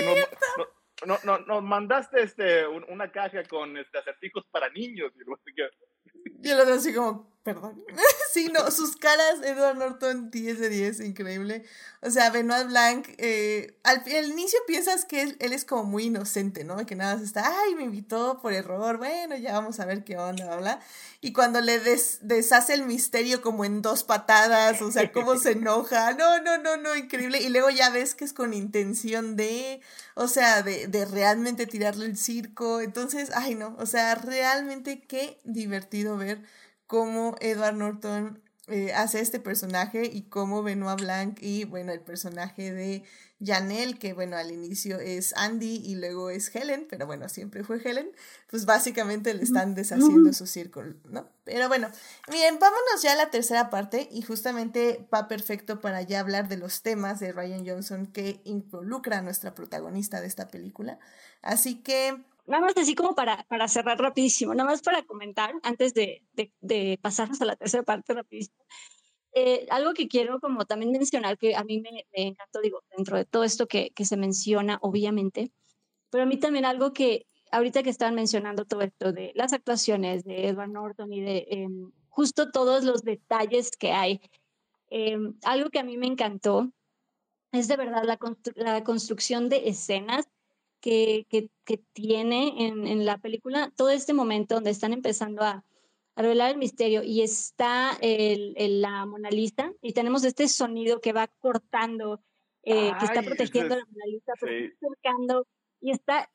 no, 1.06 1.18
no, 1.24 1.38
nos 1.40 1.62
mandaste 1.62 2.22
este, 2.22 2.66
una 2.66 3.10
caja 3.12 3.42
con 3.44 3.76
este, 3.76 3.98
acertijos 3.98 4.46
para 4.50 4.70
niños. 4.70 5.12
Y 6.42 6.50
así 6.50 6.94
como, 6.94 7.35
perdón. 7.46 7.80
sí, 8.32 8.50
no, 8.52 8.72
sus 8.72 8.96
caras, 8.96 9.36
Edward 9.44 9.76
Norton, 9.76 10.32
10 10.32 10.58
de 10.58 10.68
10, 10.68 11.00
increíble. 11.00 11.62
O 12.02 12.10
sea, 12.10 12.30
Benoit 12.30 12.66
Blanc, 12.66 13.06
eh, 13.18 13.78
al, 13.84 14.02
inicio 14.28 14.58
piensas 14.66 15.04
que 15.04 15.22
él, 15.22 15.36
es 15.38 15.64
como 15.64 15.84
muy 15.84 16.06
inocente, 16.06 16.64
¿no? 16.64 16.84
Que 16.86 16.96
nada 16.96 17.14
más 17.14 17.22
está, 17.22 17.44
ay, 17.46 17.76
me 17.76 17.84
invitó 17.84 18.40
por 18.42 18.52
error, 18.52 18.98
bueno, 18.98 19.36
ya 19.36 19.52
vamos 19.52 19.78
a 19.78 19.84
ver 19.84 20.02
qué 20.02 20.18
onda, 20.18 20.44
bla, 20.46 20.56
bla. 20.56 20.80
Y 21.20 21.32
cuando 21.32 21.60
le 21.60 21.78
deshace 21.78 22.74
el 22.74 22.84
misterio 22.84 23.40
como 23.42 23.64
en 23.64 23.80
dos 23.80 24.02
patadas, 24.02 24.82
o 24.82 24.90
sea, 24.90 25.12
cómo 25.12 25.38
se 25.38 25.52
enoja, 25.52 26.14
no, 26.14 26.42
no, 26.42 26.58
no, 26.58 26.76
no, 26.76 26.96
increíble. 26.96 27.40
Y 27.40 27.48
luego 27.48 27.70
ya 27.70 27.90
ves 27.90 28.16
que 28.16 28.24
es 28.24 28.32
con 28.32 28.54
intención 28.54 29.36
de, 29.36 29.80
o 30.14 30.26
sea, 30.26 30.62
de, 30.62 30.88
de 30.88 31.04
realmente 31.04 31.66
tirarle 31.66 32.06
el 32.06 32.16
circo. 32.16 32.80
Entonces, 32.80 33.30
ay, 33.36 33.54
no, 33.54 33.76
o 33.78 33.86
sea, 33.86 34.16
realmente 34.16 35.00
qué 35.06 35.38
divertido 35.44 36.16
ver 36.16 36.42
cómo 36.86 37.36
Edward 37.40 37.76
Norton 37.76 38.42
eh, 38.68 38.92
hace 38.94 39.20
este 39.20 39.38
personaje 39.38 40.10
y 40.12 40.22
cómo 40.22 40.64
Benoit 40.64 41.00
Blanc 41.00 41.38
y 41.40 41.64
bueno, 41.64 41.92
el 41.92 42.00
personaje 42.00 42.72
de 42.72 43.04
Janelle, 43.40 43.96
que 43.96 44.12
bueno, 44.12 44.36
al 44.36 44.50
inicio 44.50 44.98
es 44.98 45.34
Andy 45.36 45.82
y 45.84 45.94
luego 45.94 46.30
es 46.30 46.52
Helen, 46.52 46.84
pero 46.90 47.06
bueno, 47.06 47.28
siempre 47.28 47.62
fue 47.62 47.80
Helen, 47.84 48.10
pues 48.50 48.64
básicamente 48.64 49.32
le 49.34 49.44
están 49.44 49.76
deshaciendo 49.76 50.32
su 50.32 50.48
círculo, 50.48 50.96
¿no? 51.04 51.28
Pero 51.44 51.68
bueno, 51.68 51.88
bien, 52.28 52.58
vámonos 52.58 53.02
ya 53.02 53.12
a 53.12 53.16
la 53.16 53.30
tercera 53.30 53.70
parte 53.70 54.08
y 54.10 54.22
justamente 54.22 55.06
va 55.14 55.28
perfecto 55.28 55.80
para 55.80 56.02
ya 56.02 56.18
hablar 56.18 56.48
de 56.48 56.56
los 56.56 56.82
temas 56.82 57.20
de 57.20 57.30
Ryan 57.30 57.64
Johnson 57.64 58.06
que 58.06 58.40
involucra 58.42 59.18
a 59.18 59.22
nuestra 59.22 59.54
protagonista 59.54 60.20
de 60.20 60.26
esta 60.26 60.48
película. 60.48 60.98
Así 61.40 61.76
que... 61.76 62.24
Nada 62.46 62.62
más 62.64 62.76
así 62.76 62.94
como 62.94 63.14
para, 63.14 63.44
para 63.48 63.66
cerrar 63.68 63.98
rapidísimo, 63.98 64.54
nada 64.54 64.70
más 64.70 64.82
para 64.82 65.02
comentar 65.02 65.52
antes 65.62 65.94
de, 65.94 66.22
de, 66.32 66.52
de 66.60 66.98
pasarnos 67.02 67.40
a 67.42 67.44
la 67.44 67.56
tercera 67.56 67.82
parte 67.82 68.14
rapidísimo. 68.14 68.64
Eh, 69.38 69.66
algo 69.68 69.92
que 69.92 70.08
quiero 70.08 70.40
como 70.40 70.64
también 70.64 70.92
mencionar, 70.92 71.36
que 71.36 71.54
a 71.56 71.62
mí 71.62 71.80
me, 71.80 72.06
encantó, 72.12 72.60
digo, 72.62 72.82
dentro 72.96 73.18
de 73.18 73.26
todo 73.26 73.44
esto 73.44 73.66
que, 73.66 73.90
que, 73.90 74.06
se 74.06 74.16
menciona, 74.16 74.78
obviamente, 74.80 75.52
pero 76.08 76.22
a 76.24 76.26
mí 76.26 76.38
también 76.38 76.64
algo 76.64 76.94
que 76.94 77.26
ahorita 77.50 77.82
que 77.82 77.90
estaban 77.90 78.14
mencionando 78.14 78.64
todo 78.64 78.80
esto 78.80 79.12
de 79.12 79.32
las 79.34 79.52
actuaciones 79.52 80.24
de 80.24 80.48
Edward 80.48 80.70
Norton 80.70 81.12
y 81.12 81.20
de 81.20 81.46
em, 81.50 81.92
justo 82.08 82.50
todos 82.50 82.84
los 82.84 83.02
detalles 83.02 83.72
que 83.76 83.92
hay, 83.92 84.22
em, 84.88 85.34
algo 85.44 85.68
que 85.68 85.80
a 85.80 85.84
mí 85.84 85.98
me 85.98 86.06
encantó 86.06 86.72
es 87.52 87.68
de 87.68 87.76
verdad 87.76 88.04
la, 88.04 88.18
la 88.54 88.84
construcción 88.84 89.50
de 89.50 89.68
escenas 89.68 90.26
que, 90.86 91.26
que, 91.28 91.50
que 91.64 91.78
tiene 91.92 92.68
en, 92.68 92.86
en 92.86 93.04
la 93.04 93.18
película, 93.18 93.72
todo 93.74 93.90
este 93.90 94.12
momento 94.12 94.54
donde 94.54 94.70
están 94.70 94.92
empezando 94.92 95.42
a 95.42 95.64
a 96.16 96.22
revelar 96.22 96.50
el 96.50 96.56
misterio 96.56 97.02
y 97.02 97.20
está 97.20 97.96
el, 98.00 98.54
la 98.80 99.04
Mona 99.04 99.28
Lisa 99.30 99.72
y 99.82 99.92
tenemos 99.92 100.24
este 100.24 100.48
sonido 100.48 100.98
que 101.00 101.12
va 101.12 101.28
cortando, 101.40 102.22
eh, 102.62 102.90
que 102.98 103.04
está 103.04 103.22
protegiendo 103.22 103.74
a 103.74 103.78
la 103.78 103.84
Mona 103.84 104.06
Lisa, 104.06 104.32
acercando 104.32 105.46
y 105.78 105.90
está 105.90 106.30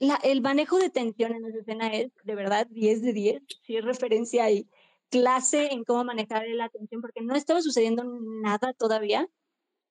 la, 0.00 0.16
el 0.24 0.40
manejo 0.40 0.78
de 0.78 0.90
tensión 0.90 1.32
en 1.32 1.44
esa 1.44 1.58
escena 1.58 1.92
es 1.92 2.10
de 2.24 2.34
verdad 2.34 2.66
10 2.70 3.02
de 3.02 3.12
10, 3.12 3.42
si 3.62 3.76
es 3.76 3.84
referencia 3.84 4.50
y 4.50 4.68
clase 5.10 5.72
en 5.72 5.84
cómo 5.84 6.02
manejar 6.02 6.48
la 6.48 6.68
tensión 6.68 7.00
porque 7.00 7.20
no 7.20 7.36
estaba 7.36 7.62
sucediendo 7.62 8.02
nada 8.42 8.72
todavía 8.72 9.28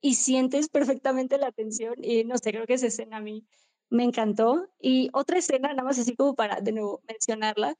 y 0.01 0.15
sientes 0.15 0.67
perfectamente 0.67 1.37
la 1.37 1.53
tensión 1.53 1.95
y 2.01 2.25
no 2.25 2.37
sé, 2.37 2.51
creo 2.51 2.67
que 2.67 2.73
esa 2.73 2.87
escena 2.87 3.17
a 3.17 3.21
mí 3.21 3.45
me 3.89 4.03
encantó. 4.03 4.69
Y 4.79 5.09
otra 5.13 5.39
escena, 5.39 5.69
nada 5.69 5.83
más 5.83 5.99
así 5.99 6.15
como 6.15 6.35
para 6.35 6.61
de 6.61 6.71
nuevo 6.71 7.01
mencionarla, 7.07 7.75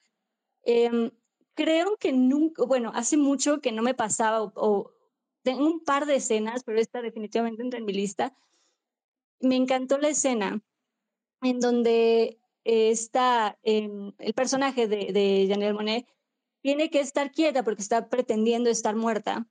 eh, 0.64 1.12
creo 1.56 1.98
que 1.98 2.14
nunca, 2.14 2.64
bueno, 2.66 2.92
hace 2.96 3.18
mucho 3.18 3.62
que 3.62 3.72
no 3.72 3.82
me 3.82 3.94
pasaba, 3.94 4.52
o, 4.56 4.92
tengo 5.44 5.66
un 5.66 5.84
par 5.84 6.06
de 6.06 6.16
escenas, 6.16 6.64
pero 6.64 6.80
esta 6.80 7.02
definitivamente 7.02 7.62
entra 7.64 7.80
en 7.80 7.86
mi 7.86 7.94
lista. 7.94 8.34
Me 9.40 9.56
encantó 9.56 9.98
la 9.98 10.10
escena 10.10 10.62
en 11.42 11.60
donde 11.60 12.40
está 12.64 13.58
em, 13.64 14.14
el 14.20 14.34
personaje 14.34 14.88
de, 14.88 15.12
de 15.14 15.48
Janelle 15.50 15.74
Monet 15.74 16.08
tiene 16.62 16.90
que 16.90 17.00
estar 17.00 17.32
quieta 17.32 17.64
porque 17.64 17.82
está 17.82 18.10
pretendiendo 18.10 18.70
estar 18.70 18.96
muerta 18.96 19.48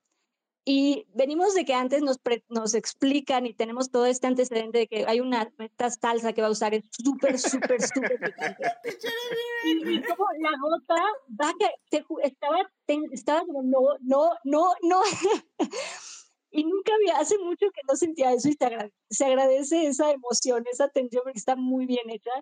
y 0.64 1.06
venimos 1.14 1.54
de 1.54 1.64
que 1.64 1.72
antes 1.72 2.02
nos, 2.02 2.18
nos 2.48 2.74
explican 2.74 3.46
y 3.46 3.54
tenemos 3.54 3.90
todo 3.90 4.06
este 4.06 4.26
antecedente 4.26 4.78
de 4.78 4.86
que 4.86 5.06
hay 5.06 5.20
una 5.20 5.50
esta 5.58 5.90
salsa 5.90 6.32
que 6.32 6.42
va 6.42 6.48
a 6.48 6.52
usar, 6.52 6.74
es 6.74 6.84
súper, 6.90 7.38
súper, 7.38 7.80
súper 7.80 8.18
picante. 8.20 8.76
y, 9.64 10.02
como 10.02 10.26
la 10.40 10.50
gota 10.60 11.02
va 11.40 11.54
que 11.90 12.04
estaba, 12.22 12.58
estaba 13.12 13.40
como, 13.46 13.62
no, 13.62 13.80
no, 14.02 14.30
no, 14.44 14.74
no. 14.82 15.00
y 16.50 16.64
nunca 16.64 16.92
había, 16.94 17.16
hace 17.16 17.38
mucho 17.38 17.66
que 17.72 17.80
no 17.88 17.96
sentía 17.96 18.32
eso 18.32 18.48
y 18.48 18.52
se 18.52 18.64
agradece, 18.66 18.94
se 19.10 19.24
agradece 19.24 19.86
esa 19.86 20.10
emoción, 20.10 20.64
esa 20.70 20.88
tensión, 20.88 21.22
porque 21.24 21.38
está 21.38 21.56
muy 21.56 21.86
bien 21.86 22.10
hecha, 22.10 22.32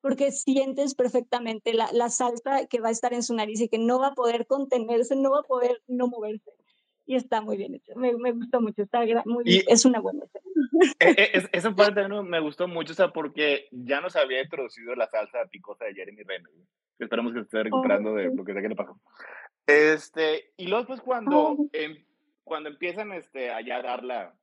porque 0.00 0.30
sientes 0.30 0.94
perfectamente 0.94 1.74
la, 1.74 1.90
la 1.92 2.10
salsa 2.10 2.66
que 2.66 2.80
va 2.80 2.88
a 2.88 2.92
estar 2.92 3.12
en 3.12 3.24
su 3.24 3.34
nariz 3.34 3.60
y 3.60 3.68
que 3.68 3.78
no 3.78 3.98
va 3.98 4.08
a 4.08 4.14
poder 4.14 4.46
contenerse, 4.46 5.16
no 5.16 5.32
va 5.32 5.40
a 5.40 5.44
poder 5.44 5.82
no 5.88 6.06
moverse 6.06 6.52
y 7.12 7.16
está 7.16 7.42
muy 7.42 7.58
bien 7.58 7.74
hecho. 7.74 7.94
Me, 7.94 8.16
me 8.16 8.32
gustó 8.32 8.58
mucho, 8.60 8.82
está 8.82 9.04
muy 9.26 9.44
es 9.46 9.84
una 9.84 10.00
buena 10.00 10.24
escena. 10.24 10.44
E, 10.98 11.10
e, 11.10 11.48
esa 11.52 11.74
parte 11.74 12.00
también 12.00 12.26
me 12.26 12.40
gustó 12.40 12.66
mucho, 12.66 12.92
o 12.92 12.96
sea, 12.96 13.12
porque 13.12 13.68
ya 13.70 14.00
nos 14.00 14.16
había 14.16 14.42
introducido 14.42 14.94
la 14.94 15.06
salsa 15.08 15.44
picosa 15.50 15.84
de 15.84 15.94
Jeremy 15.94 16.22
Renner. 16.22 16.50
Esperamos 16.98 17.32
que 17.32 17.40
se 17.40 17.44
esté 17.44 17.62
recuperando 17.64 18.14
de 18.14 18.34
lo 18.34 18.44
que 18.44 18.54
sea 18.54 18.62
que 18.62 18.68
le 18.70 18.74
pasó. 18.74 18.98
Este, 19.66 20.52
y 20.56 20.68
luego 20.68 20.86
pues 20.86 21.02
cuando, 21.02 21.56
em, 21.72 22.02
cuando 22.44 22.70
empiezan 22.70 23.12
este, 23.12 23.50
a 23.50 23.62
dar 23.62 24.02
la, 24.02 24.34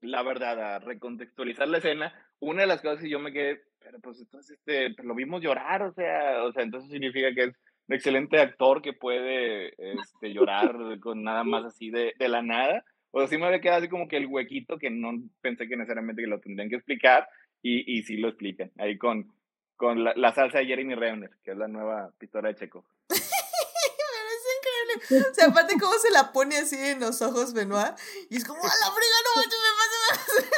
la 0.00 0.22
verdad, 0.22 0.60
a 0.60 0.78
recontextualizar 0.78 1.66
la 1.66 1.78
escena, 1.78 2.14
una 2.38 2.62
de 2.62 2.68
las 2.68 2.82
cosas 2.82 3.00
que 3.00 3.10
yo 3.10 3.18
me 3.18 3.32
quedé, 3.32 3.64
pero 3.80 3.98
pues 3.98 4.20
entonces 4.20 4.58
este, 4.58 4.94
pues, 4.94 5.06
lo 5.06 5.16
vimos 5.16 5.42
llorar, 5.42 5.82
o 5.82 5.92
sea, 5.92 6.44
o 6.44 6.52
sea, 6.52 6.62
entonces 6.62 6.88
significa 6.90 7.34
que 7.34 7.44
es 7.44 7.54
excelente 7.94 8.40
actor 8.40 8.82
que 8.82 8.92
puede 8.92 9.74
este, 9.78 10.32
llorar 10.32 10.98
con 11.00 11.22
nada 11.22 11.44
más 11.44 11.64
así 11.64 11.90
de, 11.90 12.14
de 12.18 12.28
la 12.28 12.42
nada. 12.42 12.84
O 13.10 13.18
sea, 13.20 13.28
sí 13.28 13.36
me 13.36 13.46
había 13.46 13.60
quedado 13.60 13.78
así 13.78 13.88
como 13.88 14.08
que 14.08 14.16
el 14.16 14.26
huequito 14.26 14.78
que 14.78 14.90
no 14.90 15.12
pensé 15.40 15.68
que 15.68 15.76
necesariamente 15.76 16.22
que 16.22 16.28
lo 16.28 16.40
tendrían 16.40 16.70
que 16.70 16.76
explicar 16.76 17.28
y, 17.60 17.98
y 17.98 18.02
sí 18.02 18.16
lo 18.16 18.28
explican. 18.28 18.70
Ahí 18.78 18.96
con, 18.96 19.32
con 19.76 20.02
la, 20.02 20.14
la 20.16 20.34
salsa 20.34 20.58
de 20.58 20.66
Jeremy 20.66 20.94
Renner, 20.94 21.30
que 21.44 21.50
es 21.52 21.56
la 21.56 21.68
nueva 21.68 22.10
pistola 22.18 22.48
de 22.48 22.54
Checo. 22.54 22.86
es 23.10 24.46
increíble. 24.56 25.30
O 25.30 25.34
sea, 25.34 25.46
aparte 25.46 25.74
cómo 25.78 25.92
se 25.94 26.10
la 26.10 26.32
pone 26.32 26.56
así 26.56 26.76
en 26.76 27.00
los 27.00 27.20
ojos 27.22 27.52
Benoit 27.52 27.94
y 28.30 28.36
es 28.36 28.44
como, 28.44 28.60
¡a 28.60 28.66
la 28.66 28.92
friga, 28.92 29.16
no 29.24 29.30
manches, 29.36 29.60
me 29.60 29.72
pasa! 29.78 30.52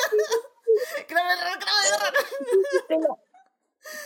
¡Grave 1.09 1.32
error, 1.32 1.59
grave 1.59 1.89
error! 2.90 3.19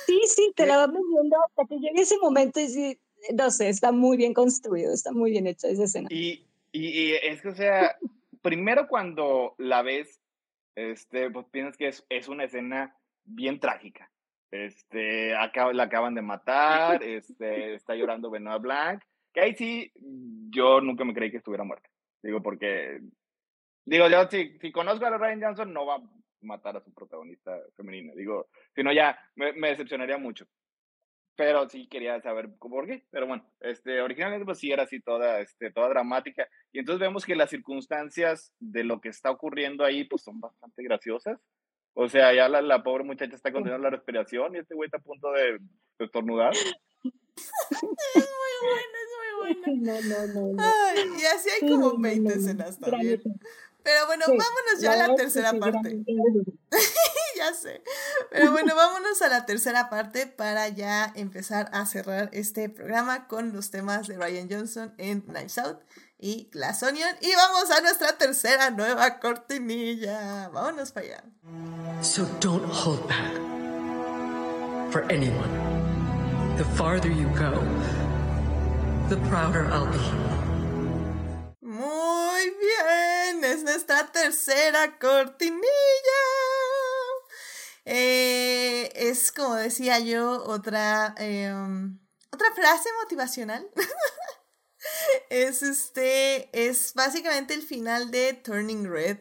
Sí, 0.06 0.20
sí, 0.26 0.52
te 0.56 0.66
la 0.66 0.78
vas 0.78 0.90
viendo 0.90 1.36
hasta 1.44 1.64
que 1.68 1.76
llegue 1.76 2.02
ese 2.02 2.18
momento 2.18 2.60
y 2.60 2.68
sí, 2.68 3.00
no 3.34 3.50
sé, 3.50 3.68
está 3.68 3.92
muy 3.92 4.16
bien 4.16 4.34
construido, 4.34 4.92
está 4.92 5.12
muy 5.12 5.30
bien 5.30 5.46
hecha 5.46 5.68
esa 5.68 5.84
escena. 5.84 6.08
Y, 6.10 6.46
y, 6.72 7.12
es 7.12 7.42
que, 7.42 7.48
o 7.48 7.54
sea, 7.54 7.96
primero 8.42 8.88
cuando 8.88 9.54
la 9.58 9.82
ves, 9.82 10.20
este, 10.74 11.30
pues 11.30 11.46
piensas 11.50 11.76
que 11.76 11.88
es, 11.88 12.04
es 12.08 12.28
una 12.28 12.44
escena 12.44 12.96
bien 13.24 13.60
trágica. 13.60 14.10
Este, 14.50 15.36
acá, 15.36 15.72
la 15.72 15.84
acaban 15.84 16.14
de 16.14 16.22
matar, 16.22 17.02
este, 17.02 17.74
está 17.74 17.94
llorando 17.94 18.30
Benoit 18.30 18.62
Blanc, 18.62 19.02
que 19.32 19.40
ahí 19.40 19.54
sí, 19.54 19.92
yo 20.50 20.80
nunca 20.80 21.04
me 21.04 21.12
creí 21.12 21.30
que 21.30 21.36
estuviera 21.36 21.64
muerta. 21.64 21.88
Digo, 22.22 22.42
porque, 22.42 23.00
digo, 23.84 24.08
yo 24.08 24.28
si, 24.30 24.58
si 24.58 24.72
conozco 24.72 25.04
a 25.04 25.18
Ryan 25.18 25.42
Johnson, 25.42 25.72
no 25.72 25.84
va 25.84 25.96
a 25.96 26.02
matar 26.40 26.76
a 26.76 26.80
su 26.80 26.92
protagonista 26.94 27.58
femenina. 27.76 28.14
Digo, 28.14 28.48
si 28.74 28.82
no 28.82 28.92
ya 28.92 29.18
me, 29.34 29.52
me 29.52 29.68
decepcionaría 29.68 30.16
mucho 30.16 30.46
pero 31.38 31.68
sí 31.68 31.86
quería 31.88 32.20
saber 32.20 32.50
por 32.58 32.84
qué. 32.84 33.06
Pero 33.12 33.28
bueno, 33.28 33.48
este, 33.60 34.02
originalmente 34.02 34.44
pues 34.44 34.58
sí 34.58 34.72
era 34.72 34.82
así 34.82 35.00
toda, 35.00 35.38
este, 35.40 35.70
toda 35.70 35.88
dramática. 35.88 36.48
Y 36.72 36.80
entonces 36.80 36.98
vemos 36.98 37.24
que 37.24 37.36
las 37.36 37.48
circunstancias 37.48 38.52
de 38.58 38.82
lo 38.82 39.00
que 39.00 39.08
está 39.10 39.30
ocurriendo 39.30 39.84
ahí 39.84 40.02
pues 40.02 40.22
son 40.22 40.40
bastante 40.40 40.82
graciosas. 40.82 41.38
O 41.94 42.08
sea, 42.08 42.34
ya 42.34 42.48
la, 42.48 42.60
la 42.60 42.82
pobre 42.82 43.04
muchacha 43.04 43.36
está 43.36 43.52
continuando 43.52 43.84
la 43.84 43.96
respiración 43.96 44.56
y 44.56 44.58
este 44.58 44.74
güey 44.74 44.88
está 44.88 44.96
a 44.96 45.00
punto 45.02 45.30
de, 45.30 45.58
de 45.98 46.04
estornudar. 46.04 46.52
es 47.04 47.82
muy 47.82 48.52
bueno, 48.64 48.96
es 49.04 49.10
muy 49.14 49.54
bueno. 49.54 50.02
No, 50.02 50.26
no, 50.34 50.52
no. 50.52 50.60
Ay, 50.60 51.04
y 51.22 51.24
así 51.24 51.50
hay 51.50 51.68
como 51.70 51.96
20 51.98 52.34
escenas 52.34 52.80
también. 52.80 53.22
Pero 53.84 54.06
bueno, 54.06 54.24
vámonos 54.26 54.80
ya 54.80 54.92
a 54.92 55.08
la 55.08 55.14
tercera 55.14 55.52
parte. 55.52 56.02
Ya 57.38 57.54
sé. 57.54 57.82
Pero 58.30 58.50
bueno, 58.52 58.74
vámonos 58.74 59.22
a 59.22 59.28
la 59.28 59.46
tercera 59.46 59.88
parte 59.88 60.26
para 60.26 60.68
ya 60.68 61.12
empezar 61.14 61.70
a 61.72 61.86
cerrar 61.86 62.28
este 62.32 62.68
programa 62.68 63.26
con 63.28 63.52
los 63.52 63.70
temas 63.70 64.08
de 64.08 64.16
Ryan 64.16 64.48
Johnson 64.50 64.94
en 64.98 65.22
Knives 65.22 65.58
Out 65.58 65.80
y 66.18 66.48
Glass 66.52 66.82
Onion. 66.82 67.16
Y 67.20 67.34
vamos 67.34 67.70
a 67.70 67.80
nuestra 67.80 68.18
tercera 68.18 68.70
nueva 68.70 69.20
cortinilla. 69.20 70.48
Vámonos 70.48 70.92
para 70.92 71.06
allá. 71.06 71.24
So 72.02 72.26
don't 72.40 72.64
hold 72.64 73.06
back 73.08 73.32
for 74.90 75.04
anyone. 75.10 75.50
The 76.56 76.64
farther 76.76 77.08
you 77.08 77.28
go, 77.36 77.62
the 79.08 79.16
prouder 79.28 79.66
I'll 79.72 79.86
be. 79.86 79.98
Muy 81.60 82.50
bien, 82.50 83.44
es 83.44 83.62
nuestra 83.62 84.06
tercera 84.10 84.98
cortinilla. 84.98 85.62
Eh, 87.90 88.92
es 88.94 89.32
como 89.32 89.54
decía 89.54 89.98
yo, 89.98 90.44
otra, 90.44 91.14
em, 91.16 91.98
otra 92.30 92.52
frase 92.54 92.90
motivacional. 93.02 93.66
es 95.30 95.62
este, 95.62 96.50
es 96.52 96.92
básicamente 96.92 97.54
el 97.54 97.62
final 97.62 98.10
de 98.10 98.34
Turning 98.34 98.90
Red, 98.90 99.20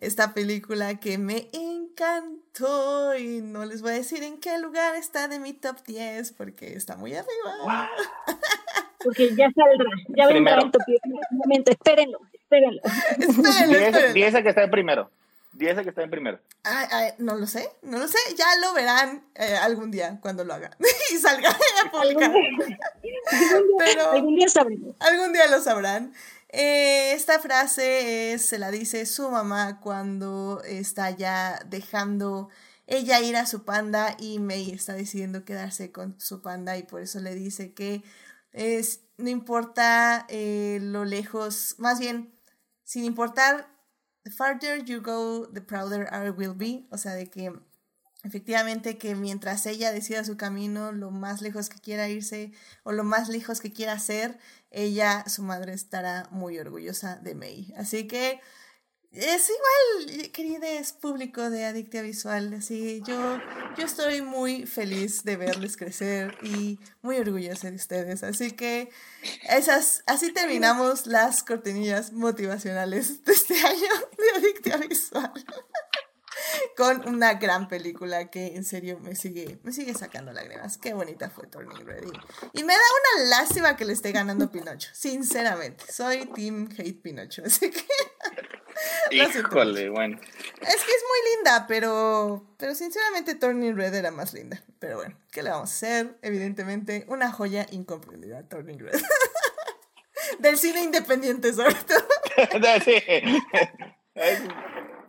esta 0.00 0.34
película 0.34 0.98
que 0.98 1.16
me 1.16 1.48
encantó 1.52 3.16
y 3.16 3.40
no 3.40 3.64
les 3.64 3.82
voy 3.82 3.92
a 3.92 3.94
decir 3.94 4.24
en 4.24 4.40
qué 4.40 4.58
lugar 4.58 4.96
está 4.96 5.28
de 5.28 5.38
mi 5.38 5.52
top 5.52 5.76
10 5.86 6.32
porque 6.32 6.74
está 6.74 6.96
muy 6.96 7.14
arriba. 7.14 7.88
Porque 9.00 9.32
ya 9.36 9.48
saldrá, 9.54 9.90
ya 10.08 10.26
vendrá 10.26 10.58
en 10.58 10.64
un 10.64 11.38
momento, 11.38 11.70
espérenlo. 11.70 12.18
espérenlo. 12.32 12.80
espérenlo, 13.16 14.12
Dice 14.12 14.42
que 14.42 14.48
está 14.48 14.64
en 14.64 14.70
primero. 14.72 15.08
Dice 15.58 15.82
que 15.82 15.88
está 15.88 16.02
en 16.02 16.10
primero. 16.10 16.40
no 17.18 17.34
lo 17.34 17.46
sé, 17.46 17.68
no 17.82 17.98
lo 17.98 18.06
sé. 18.06 18.18
Ya 18.36 18.46
lo 18.60 18.74
verán 18.74 19.24
eh, 19.34 19.56
algún 19.56 19.90
día 19.90 20.18
cuando 20.22 20.44
lo 20.44 20.54
haga 20.54 20.70
y 21.12 21.16
salga 21.16 21.50
a 21.50 21.90
publicar. 21.90 22.32
Pero 23.78 24.10
algún 24.12 24.36
día 24.36 24.48
sabrán. 24.48 24.94
Algún 25.00 25.32
día 25.32 25.48
lo 25.48 25.60
sabrán. 25.60 26.14
Eh, 26.50 27.12
esta 27.12 27.40
frase 27.40 28.38
se 28.38 28.58
la 28.58 28.70
dice 28.70 29.04
su 29.04 29.28
mamá 29.30 29.80
cuando 29.80 30.62
está 30.64 31.10
ya 31.10 31.58
dejando 31.66 32.48
ella 32.86 33.20
ir 33.20 33.36
a 33.36 33.44
su 33.44 33.64
panda 33.64 34.16
y 34.18 34.38
May 34.38 34.70
está 34.70 34.94
decidiendo 34.94 35.44
quedarse 35.44 35.92
con 35.92 36.18
su 36.18 36.40
panda 36.40 36.78
y 36.78 36.84
por 36.84 37.02
eso 37.02 37.20
le 37.20 37.34
dice 37.34 37.74
que 37.74 38.02
es, 38.52 39.02
no 39.18 39.28
importa 39.28 40.24
eh, 40.28 40.78
lo 40.80 41.04
lejos, 41.04 41.74
más 41.78 41.98
bien, 41.98 42.32
sin 42.84 43.04
importar, 43.04 43.68
the 44.28 44.34
farther 44.34 44.76
you 44.76 45.00
go, 45.00 45.46
the 45.46 45.62
prouder 45.62 46.06
I 46.12 46.28
will 46.30 46.54
be, 46.54 46.86
o 46.90 46.98
sea, 46.98 47.14
de 47.14 47.30
que 47.30 47.50
efectivamente 48.24 48.98
que 48.98 49.14
mientras 49.14 49.64
ella 49.64 49.90
decida 49.90 50.22
su 50.22 50.36
camino, 50.36 50.92
lo 50.92 51.10
más 51.10 51.40
lejos 51.40 51.70
que 51.70 51.78
quiera 51.78 52.10
irse 52.10 52.52
o 52.82 52.92
lo 52.92 53.04
más 53.04 53.30
lejos 53.30 53.60
que 53.60 53.72
quiera 53.72 53.98
ser, 53.98 54.38
ella, 54.70 55.24
su 55.28 55.42
madre, 55.42 55.72
estará 55.72 56.28
muy 56.30 56.58
orgullosa 56.58 57.16
de 57.16 57.34
May. 57.34 57.72
Así 57.78 58.06
que 58.06 58.40
es 59.12 59.50
igual, 59.50 60.30
queridos 60.30 60.92
público 60.92 61.50
de 61.50 61.64
Adictia 61.64 62.02
Visual, 62.02 62.52
así 62.54 63.02
yo, 63.06 63.38
yo 63.76 63.84
estoy 63.84 64.22
muy 64.22 64.66
feliz 64.66 65.24
de 65.24 65.36
verles 65.36 65.76
crecer 65.76 66.36
y 66.42 66.78
muy 67.02 67.16
orgullosa 67.16 67.70
de 67.70 67.76
ustedes. 67.76 68.22
Así 68.22 68.52
que 68.52 68.90
esas, 69.48 70.02
así 70.06 70.32
terminamos 70.32 71.06
las 71.06 71.42
cortinillas 71.42 72.12
motivacionales 72.12 73.24
de 73.24 73.32
este 73.32 73.54
año 73.66 73.94
de 74.16 74.38
Adictia 74.38 74.76
Visual 74.76 75.32
con 76.76 77.08
una 77.08 77.34
gran 77.34 77.68
película 77.68 78.30
que 78.30 78.56
en 78.56 78.64
serio 78.64 78.98
me 79.00 79.14
sigue, 79.14 79.58
me 79.62 79.72
sigue 79.72 79.94
sacando 79.94 80.32
lágrimas. 80.32 80.78
Qué 80.78 80.94
bonita 80.94 81.30
fue 81.30 81.46
Turning 81.46 81.84
Ready. 81.84 82.12
Y 82.52 82.64
me 82.64 82.72
da 82.72 82.80
una 83.16 83.24
lástima 83.30 83.76
que 83.76 83.84
le 83.84 83.92
esté 83.92 84.12
ganando 84.12 84.50
Pinocho, 84.50 84.90
sinceramente. 84.92 85.84
Soy 85.90 86.26
Team 86.34 86.68
Hate 86.72 87.00
Pinocho, 87.00 87.42
así 87.46 87.70
que... 87.70 87.84
Híjole, 89.10 89.88
bueno. 89.88 90.18
Es 90.20 90.84
que 90.84 90.92
es 90.92 91.04
muy 91.08 91.36
linda, 91.36 91.66
pero, 91.66 92.46
pero 92.58 92.74
sinceramente 92.74 93.34
Turning 93.34 93.76
Red 93.76 93.94
era 93.94 94.10
más 94.10 94.32
linda. 94.32 94.62
Pero 94.78 94.96
bueno, 94.96 95.18
¿qué 95.32 95.42
le 95.42 95.50
vamos 95.50 95.70
a 95.70 95.74
hacer? 95.74 96.18
Evidentemente, 96.22 97.04
una 97.08 97.32
joya 97.32 97.66
incomprendida, 97.70 98.48
Turning 98.48 98.78
Red. 98.78 99.00
Del 100.38 100.58
cine 100.58 100.82
independiente, 100.84 101.52
sobre 101.52 101.74
todo. 101.74 102.06
sí 102.84 103.02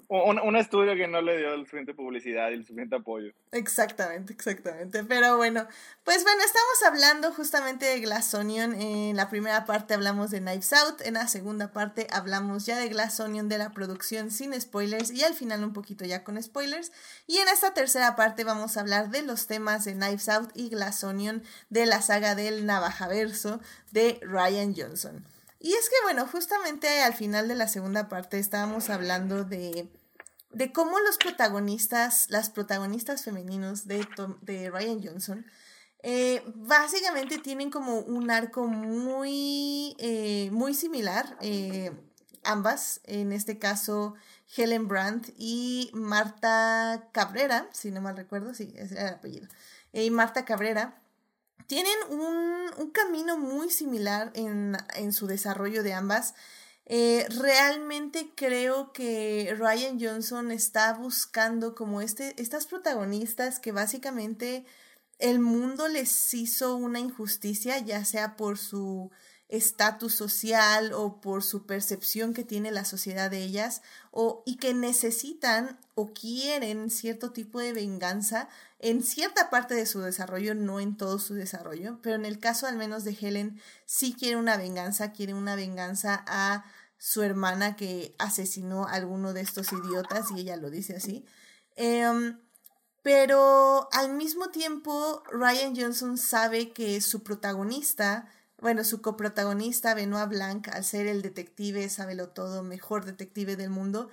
un, 0.09 0.39
un, 0.39 0.55
estudio 0.55 0.95
que 0.95 1.07
no 1.07 1.21
le 1.21 1.37
dio 1.37 1.53
el 1.53 1.61
suficiente 1.61 1.93
publicidad 1.93 2.49
y 2.49 2.55
el 2.55 2.65
suficiente 2.65 2.95
apoyo. 2.95 3.31
Exactamente, 3.51 4.33
exactamente. 4.33 5.03
Pero 5.03 5.37
bueno, 5.37 5.67
pues 6.03 6.23
bueno, 6.23 6.41
estamos 6.43 6.83
hablando 6.87 7.31
justamente 7.31 7.85
de 7.85 7.99
Glass 7.99 8.33
Onion. 8.33 8.73
En 8.73 9.15
la 9.15 9.29
primera 9.29 9.65
parte 9.65 9.93
hablamos 9.93 10.31
de 10.31 10.39
Knives 10.39 10.73
Out, 10.73 11.01
en 11.01 11.13
la 11.13 11.27
segunda 11.27 11.71
parte 11.71 12.07
hablamos 12.11 12.65
ya 12.65 12.79
de 12.79 12.89
Glass 12.89 13.19
Onion, 13.19 13.49
de 13.49 13.59
la 13.59 13.69
producción 13.69 14.31
sin 14.31 14.59
spoilers 14.59 15.11
y 15.11 15.23
al 15.23 15.35
final 15.35 15.63
un 15.63 15.73
poquito 15.73 16.05
ya 16.05 16.23
con 16.23 16.41
spoilers. 16.41 16.91
Y 17.27 17.37
en 17.37 17.47
esta 17.47 17.75
tercera 17.75 18.15
parte 18.15 18.43
vamos 18.43 18.77
a 18.77 18.81
hablar 18.81 19.11
de 19.11 19.21
los 19.21 19.45
temas 19.45 19.85
de 19.85 19.93
Knives 19.93 20.27
Out 20.27 20.49
y 20.55 20.69
Glass 20.69 21.03
Onion 21.03 21.43
de 21.69 21.85
la 21.85 22.01
saga 22.01 22.33
del 22.33 22.65
Navajaverso 22.65 23.61
de 23.91 24.19
Ryan 24.23 24.73
Johnson. 24.75 25.23
Y 25.59 25.73
es 25.73 25.89
que 25.89 25.95
bueno, 26.03 26.25
justamente 26.27 27.01
al 27.01 27.13
final 27.13 27.47
de 27.47 27.55
la 27.55 27.67
segunda 27.67 28.07
parte 28.07 28.39
estábamos 28.39 28.89
hablando 28.89 29.43
de 29.43 29.89
de 30.51 30.71
cómo 30.71 30.99
los 30.99 31.17
protagonistas, 31.17 32.27
las 32.29 32.49
protagonistas 32.49 33.23
femeninos 33.23 33.87
de, 33.87 34.07
de 34.41 34.69
Ryan 34.69 35.03
Johnson, 35.03 35.45
eh, 36.01 36.41
básicamente 36.55 37.39
tienen 37.39 37.69
como 37.69 37.99
un 37.99 38.31
arco 38.31 38.67
muy, 38.67 39.95
eh, 39.99 40.49
muy 40.51 40.73
similar, 40.73 41.37
eh, 41.41 41.91
ambas, 42.43 43.01
en 43.03 43.33
este 43.33 43.59
caso 43.59 44.15
Helen 44.55 44.87
Brandt 44.87 45.29
y 45.37 45.91
Marta 45.93 47.09
Cabrera, 47.11 47.67
si 47.73 47.91
no 47.91 48.01
mal 48.01 48.15
recuerdo, 48.15 48.53
sí, 48.53 48.73
ese 48.77 48.95
era 48.95 49.09
el 49.09 49.15
apellido, 49.15 49.47
y 49.91 50.09
Marta 50.09 50.45
Cabrera, 50.45 51.01
tienen 51.67 51.95
un, 52.09 52.71
un 52.77 52.91
camino 52.91 53.37
muy 53.37 53.69
similar 53.69 54.31
en, 54.35 54.77
en 54.95 55.13
su 55.13 55.27
desarrollo 55.27 55.83
de 55.83 55.93
ambas. 55.93 56.33
Eh, 56.91 57.27
realmente 57.37 58.31
creo 58.35 58.91
que 58.93 59.55
Ryan 59.57 59.99
Johnson 60.01 60.51
está 60.51 60.93
buscando 60.93 61.75
como 61.75 62.01
este, 62.01 62.33
estas 62.41 62.65
protagonistas 62.65 63.59
que 63.59 63.71
básicamente 63.71 64.65
el 65.19 65.39
mundo 65.39 65.87
les 65.87 66.33
hizo 66.33 66.75
una 66.75 66.99
injusticia, 66.99 67.77
ya 67.77 68.03
sea 68.05 68.35
por 68.35 68.57
su 68.57 69.11
estatus 69.49 70.15
social 70.15 70.93
o 70.93 71.21
por 71.21 71.43
su 71.43 71.65
percepción 71.65 72.33
que 72.33 72.43
tiene 72.43 72.71
la 72.71 72.85
sociedad 72.85 73.29
de 73.29 73.43
ellas, 73.43 73.81
o, 74.11 74.41
y 74.45 74.57
que 74.57 74.73
necesitan 74.73 75.79
o 75.99 76.13
quieren 76.13 76.89
cierto 76.89 77.31
tipo 77.31 77.59
de 77.59 77.73
venganza 77.73 78.47
en 78.79 79.03
cierta 79.03 79.49
parte 79.49 79.75
de 79.75 79.85
su 79.85 79.99
desarrollo, 79.99 80.55
no 80.55 80.79
en 80.79 80.95
todo 80.95 81.19
su 81.19 81.33
desarrollo, 81.33 81.99
pero 82.01 82.15
en 82.15 82.25
el 82.25 82.39
caso 82.39 82.67
al 82.67 82.77
menos 82.77 83.03
de 83.03 83.17
Helen, 83.19 83.59
sí 83.85 84.15
quiere 84.17 84.37
una 84.37 84.55
venganza, 84.55 85.11
quiere 85.11 85.33
una 85.33 85.55
venganza 85.55 86.23
a 86.25 86.63
su 86.97 87.21
hermana 87.21 87.75
que 87.75 88.15
asesinó 88.17 88.85
a 88.85 88.93
alguno 88.93 89.33
de 89.33 89.41
estos 89.41 89.73
idiotas 89.73 90.31
y 90.31 90.39
ella 90.39 90.55
lo 90.55 90.69
dice 90.69 90.95
así. 90.95 91.25
Em, 91.75 92.39
pero 93.03 93.89
al 93.91 94.13
mismo 94.13 94.49
tiempo, 94.49 95.23
Ryan 95.31 95.75
Johnson 95.75 96.17
sabe 96.17 96.71
que 96.71 97.01
su 97.01 97.23
protagonista, 97.23 98.29
bueno, 98.61 98.85
su 98.85 99.01
coprotagonista, 99.01 99.93
Benoit 99.93 100.29
Blanc, 100.29 100.69
al 100.69 100.85
ser 100.85 101.07
el 101.07 101.21
detective, 101.21 101.89
sábelo 101.89 102.29
todo, 102.29 102.63
mejor 102.63 103.03
detective 103.03 103.57
del 103.57 103.69
mundo, 103.69 104.09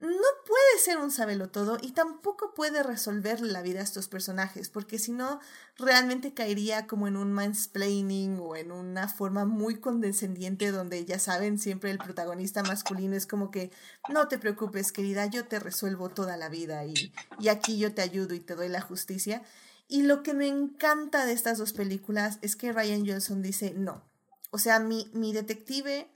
no 0.00 0.08
puede 0.46 0.78
ser 0.82 0.98
un 0.98 1.10
todo 1.48 1.78
y 1.80 1.92
tampoco 1.92 2.52
puede 2.54 2.82
resolver 2.82 3.40
la 3.40 3.62
vida 3.62 3.80
a 3.80 3.82
estos 3.82 4.08
personajes, 4.08 4.68
porque 4.68 4.98
si 4.98 5.12
no, 5.12 5.40
realmente 5.78 6.34
caería 6.34 6.86
como 6.86 7.08
en 7.08 7.16
un 7.16 7.32
mansplaining 7.32 8.38
o 8.40 8.56
en 8.56 8.72
una 8.72 9.08
forma 9.08 9.44
muy 9.44 9.80
condescendiente 9.80 10.70
donde 10.70 11.04
ya 11.04 11.18
saben, 11.18 11.58
siempre 11.58 11.90
el 11.90 11.98
protagonista 11.98 12.62
masculino 12.62 13.16
es 13.16 13.26
como 13.26 13.50
que 13.50 13.70
no 14.08 14.28
te 14.28 14.38
preocupes, 14.38 14.92
querida, 14.92 15.26
yo 15.26 15.46
te 15.46 15.58
resuelvo 15.58 16.10
toda 16.10 16.36
la 16.36 16.48
vida 16.48 16.84
y, 16.84 17.12
y 17.38 17.48
aquí 17.48 17.78
yo 17.78 17.94
te 17.94 18.02
ayudo 18.02 18.34
y 18.34 18.40
te 18.40 18.54
doy 18.54 18.68
la 18.68 18.80
justicia. 18.80 19.42
Y 19.88 20.02
lo 20.02 20.22
que 20.22 20.34
me 20.34 20.48
encanta 20.48 21.24
de 21.24 21.32
estas 21.32 21.58
dos 21.58 21.72
películas 21.72 22.38
es 22.42 22.56
que 22.56 22.72
Ryan 22.72 23.06
Johnson 23.06 23.40
dice 23.40 23.72
no. 23.74 24.02
O 24.50 24.58
sea, 24.58 24.80
mi, 24.80 25.08
mi 25.12 25.32
detective 25.32 26.08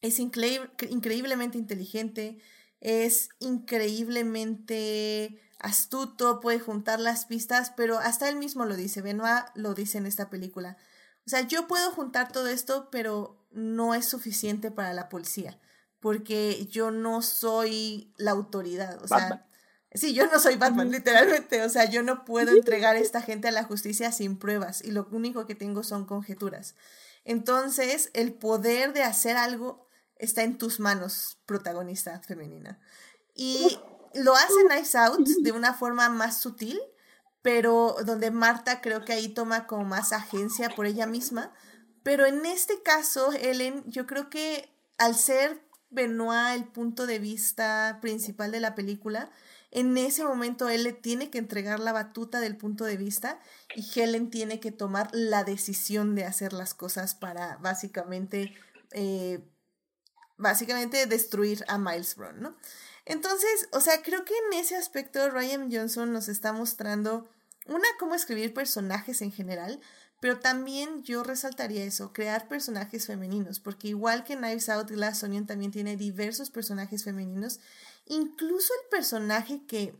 es 0.00 0.18
increíblemente 0.18 1.56
inteligente, 1.56 2.38
es 2.84 3.30
increíblemente 3.40 5.40
astuto, 5.58 6.40
puede 6.40 6.60
juntar 6.60 7.00
las 7.00 7.24
pistas, 7.24 7.72
pero 7.74 7.98
hasta 7.98 8.28
él 8.28 8.36
mismo 8.36 8.66
lo 8.66 8.76
dice, 8.76 9.00
Benoit 9.00 9.46
lo 9.54 9.74
dice 9.74 9.98
en 9.98 10.06
esta 10.06 10.30
película. 10.30 10.76
O 11.26 11.30
sea, 11.30 11.40
yo 11.40 11.66
puedo 11.66 11.90
juntar 11.90 12.30
todo 12.30 12.48
esto, 12.48 12.90
pero 12.90 13.42
no 13.50 13.94
es 13.94 14.04
suficiente 14.04 14.70
para 14.70 14.92
la 14.92 15.08
policía, 15.08 15.58
porque 15.98 16.66
yo 16.66 16.90
no 16.90 17.22
soy 17.22 18.12
la 18.18 18.32
autoridad, 18.32 19.02
o 19.02 19.08
sea, 19.08 19.48
sí, 19.94 20.12
yo 20.12 20.26
no 20.26 20.38
soy 20.38 20.56
Batman, 20.56 20.90
literalmente, 20.90 21.62
o 21.62 21.70
sea, 21.70 21.86
yo 21.86 22.02
no 22.02 22.26
puedo 22.26 22.50
entregar 22.54 22.96
a 22.96 23.00
esta 23.00 23.22
gente 23.22 23.48
a 23.48 23.52
la 23.52 23.64
justicia 23.64 24.12
sin 24.12 24.38
pruebas 24.38 24.84
y 24.84 24.90
lo 24.90 25.08
único 25.10 25.46
que 25.46 25.54
tengo 25.54 25.82
son 25.82 26.04
conjeturas. 26.04 26.74
Entonces, 27.24 28.10
el 28.12 28.34
poder 28.34 28.92
de 28.92 29.02
hacer 29.02 29.38
algo 29.38 29.83
está 30.16 30.42
en 30.42 30.58
tus 30.58 30.80
manos, 30.80 31.38
protagonista 31.46 32.20
femenina. 32.20 32.80
Y 33.34 33.78
lo 34.14 34.34
hace 34.34 34.64
Nice 34.70 34.96
Out 34.96 35.26
de 35.42 35.52
una 35.52 35.74
forma 35.74 36.08
más 36.08 36.40
sutil, 36.40 36.80
pero 37.42 37.96
donde 38.04 38.30
Marta 38.30 38.80
creo 38.80 39.04
que 39.04 39.12
ahí 39.12 39.28
toma 39.28 39.66
como 39.66 39.84
más 39.84 40.12
agencia 40.12 40.70
por 40.70 40.86
ella 40.86 41.06
misma. 41.06 41.52
Pero 42.02 42.26
en 42.26 42.46
este 42.46 42.82
caso, 42.82 43.32
Ellen, 43.32 43.82
yo 43.86 44.06
creo 44.06 44.30
que 44.30 44.74
al 44.98 45.14
ser 45.14 45.62
Benoit 45.90 46.54
el 46.54 46.64
punto 46.64 47.06
de 47.06 47.18
vista 47.18 47.98
principal 48.00 48.50
de 48.50 48.60
la 48.60 48.74
película, 48.74 49.30
en 49.70 49.96
ese 49.98 50.24
momento 50.24 50.68
él 50.68 50.84
le 50.84 50.92
tiene 50.92 51.30
que 51.30 51.38
entregar 51.38 51.80
la 51.80 51.92
batuta 51.92 52.40
del 52.40 52.56
punto 52.56 52.84
de 52.84 52.96
vista 52.96 53.40
y 53.74 53.84
Helen 53.98 54.30
tiene 54.30 54.60
que 54.60 54.70
tomar 54.70 55.10
la 55.12 55.42
decisión 55.42 56.14
de 56.14 56.24
hacer 56.24 56.52
las 56.52 56.74
cosas 56.74 57.14
para 57.14 57.56
básicamente 57.56 58.54
eh, 58.92 59.44
básicamente 60.36 61.06
destruir 61.06 61.64
a 61.68 61.78
Miles 61.78 62.16
Brown, 62.16 62.40
¿no? 62.40 62.56
Entonces, 63.04 63.68
o 63.72 63.80
sea, 63.80 64.02
creo 64.02 64.24
que 64.24 64.34
en 64.46 64.58
ese 64.58 64.76
aspecto 64.76 65.30
Ryan 65.30 65.70
Johnson 65.70 66.12
nos 66.12 66.28
está 66.28 66.52
mostrando 66.52 67.28
una, 67.66 67.86
cómo 67.98 68.14
escribir 68.14 68.54
personajes 68.54 69.22
en 69.22 69.32
general, 69.32 69.80
Pero 70.20 70.38
también 70.38 71.02
yo 71.02 71.22
resaltaría 71.22 71.84
eso, 71.84 72.14
crear 72.14 72.48
personajes 72.48 73.06
femeninos, 73.06 73.60
porque 73.60 73.88
igual 73.88 74.24
que 74.24 74.36
Knives 74.36 74.70
Out, 74.70 74.90
Glass 74.90 75.22
Onion 75.22 75.46
también 75.46 75.70
tiene 75.70 75.98
diversos 75.98 76.48
personajes 76.48 77.04
femeninos, 77.04 77.60
incluso 78.06 78.72
el 78.82 78.88
personaje 78.88 79.66
que 79.66 79.94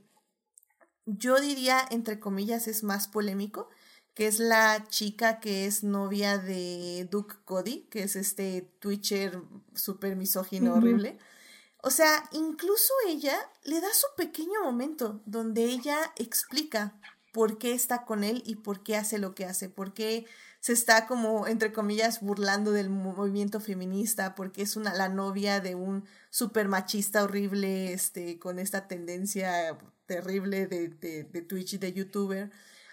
yo 1.05 1.39
diría, 1.41 1.87
entre 1.91 2.21
comillas, 2.21 2.69
es 2.69 2.83
más 2.83 3.07
polémico, 3.07 3.69
que 4.15 4.27
es 4.29 4.39
la 4.39 4.87
chica 4.89 5.41
que 5.41 5.67
es 5.67 5.83
novia 5.83 6.39
de 6.39 7.09
Duke 7.11 7.35
Cody, 7.45 7.87
que 7.91 8.05
es 8.05 8.17
este 8.17 8.63
Twitcher 8.79 9.43
súper 9.75 10.17
misógino, 10.17 10.75
horrible. 10.75 11.19
O 11.83 11.91
sea, 11.91 12.25
incluso 12.33 12.95
ella 13.09 13.37
le 13.65 13.81
da 13.81 13.93
su 13.93 14.07
pequeño 14.17 14.63
momento 14.63 15.21
donde 15.27 15.65
ella 15.65 15.99
explica 16.17 16.95
por 17.33 17.59
qué 17.59 17.73
está 17.73 18.05
con 18.05 18.23
él 18.23 18.43
y 18.47 18.55
por 18.57 18.85
qué 18.85 18.97
hace 18.97 19.19
lo 19.19 19.35
que 19.35 19.45
hace, 19.45 19.69
por 19.69 19.93
qué 19.93 20.25
se 20.61 20.73
está 20.73 21.07
como, 21.07 21.47
entre 21.47 21.73
comillas, 21.73 22.23
burlando 22.23 22.71
del 22.71 22.89
movimiento 22.89 23.61
feminista, 23.61 24.35
porque 24.35 24.63
es 24.63 24.77
una, 24.77 24.95
la 24.95 25.11
novia 25.11 25.61
de 25.61 25.75
un 25.75 26.07
super 26.31 26.69
machista 26.69 27.25
horrible, 27.25 27.93
este, 27.93 28.39
con 28.39 28.59
esta 28.59 28.89
tendencia 28.89 29.77
terrible 30.07 30.67
de, 30.67 30.89
de, 30.89 31.25
de 31.25 31.43
Twitch 31.43 31.75
y 31.75 31.79
de 31.79 31.93
youtuber. 31.93 32.51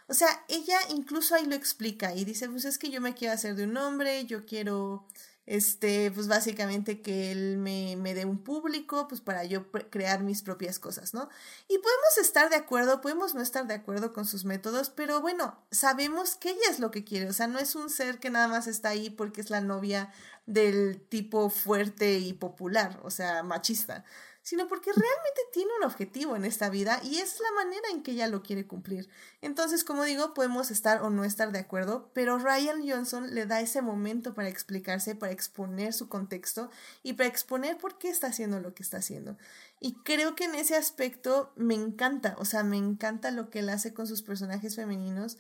O 0.08 0.14
sea, 0.14 0.44
ella 0.48 0.78
incluso 0.90 1.36
ahí 1.36 1.46
lo 1.46 1.56
explica 1.56 2.14
y 2.16 2.26
dice, 2.26 2.50
pues 2.50 2.66
es 2.66 2.78
que 2.78 2.90
yo 2.90 3.02
me 3.02 3.14
quiero 3.14 3.34
hacer 3.34 3.56
de 3.56 3.64
un 3.64 3.78
hombre, 3.78 4.26
yo 4.26 4.46
quiero, 4.46 5.06
este, 5.46 6.12
pues 6.12 6.28
básicamente 6.28 7.02
que 7.02 7.32
él 7.32 7.58
me, 7.58 7.96
me 7.96 8.14
dé 8.14 8.26
un 8.26 8.44
público, 8.44 9.08
pues 9.08 9.22
para 9.22 9.46
yo 9.46 9.72
crear 9.90 10.22
mis 10.24 10.42
propias 10.42 10.80
cosas, 10.80 11.14
¿no? 11.14 11.30
Y 11.68 11.78
podemos 11.78 12.18
estar 12.22 12.50
de 12.50 12.58
acuerdo, 12.58 13.02
podemos 13.02 13.36
no 13.36 13.42
estar 13.42 13.68
de 13.68 13.74
acuerdo 13.74 14.14
con 14.14 14.26
sus 14.26 14.44
métodos, 14.46 14.90
pero 14.90 15.22
bueno, 15.22 15.58
sabemos 15.72 16.36
que 16.36 16.50
ella 16.50 16.70
es 16.70 16.80
lo 16.80 16.92
que 16.92 17.04
quiere, 17.04 17.30
o 17.30 17.34
sea, 17.34 17.48
no 17.48 17.60
es 17.60 17.76
un 17.76 17.90
ser 17.90 18.20
que 18.20 18.30
nada 18.30 18.48
más 18.48 18.68
está 18.68 18.90
ahí 18.90 19.10
porque 19.10 19.42
es 19.42 19.50
la 19.50 19.62
novia 19.62 20.12
del 20.46 21.02
tipo 21.08 21.50
fuerte 21.50 22.20
y 22.20 22.34
popular, 22.34 23.00
o 23.04 23.10
sea, 23.12 23.44
machista 23.44 24.04
sino 24.42 24.68
porque 24.68 24.92
realmente 24.92 25.42
tiene 25.54 25.72
un 25.78 25.84
objetivo 25.84 26.36
en 26.36 26.46
esta 26.46 26.70
vida 26.70 27.00
y 27.04 27.18
es 27.18 27.40
la 27.40 27.52
manera 27.64 27.90
en 27.92 28.02
que 28.02 28.12
ella 28.12 28.28
lo 28.28 28.42
quiere 28.42 28.66
cumplir. 28.66 29.10
Entonces, 29.42 29.84
como 29.84 30.04
digo, 30.04 30.34
podemos 30.34 30.72
estar 30.72 31.04
o 31.04 31.10
no 31.10 31.24
estar 31.24 31.52
de 31.52 31.60
acuerdo, 31.60 32.10
pero 32.14 32.40
Ryan 32.40 32.88
Johnson 32.88 33.34
le 33.34 33.46
da 33.46 33.62
ese 33.62 33.82
momento 33.82 34.34
para 34.34 34.50
explicarse, 34.50 35.16
para 35.16 35.32
exponer 35.32 35.94
su 35.94 36.10
contexto 36.10 36.70
y 37.04 37.14
para 37.14 37.30
exponer 37.30 37.78
por 37.78 37.98
qué 37.98 38.10
está 38.10 38.28
haciendo 38.28 38.60
lo 38.60 38.74
que 38.74 38.84
está 38.84 38.98
haciendo. 38.98 39.38
Y 39.80 39.94
creo 40.04 40.36
que 40.36 40.46
en 40.46 40.56
ese 40.56 40.76
aspecto 40.76 41.52
me 41.56 41.76
encanta, 41.76 42.36
o 42.38 42.46
sea, 42.46 42.64
me 42.64 42.78
encanta 42.78 43.32
lo 43.32 43.50
que 43.50 43.60
él 43.60 43.70
hace 43.70 43.94
con 43.94 44.08
sus 44.08 44.22
personajes 44.22 44.76
femeninos. 44.76 45.38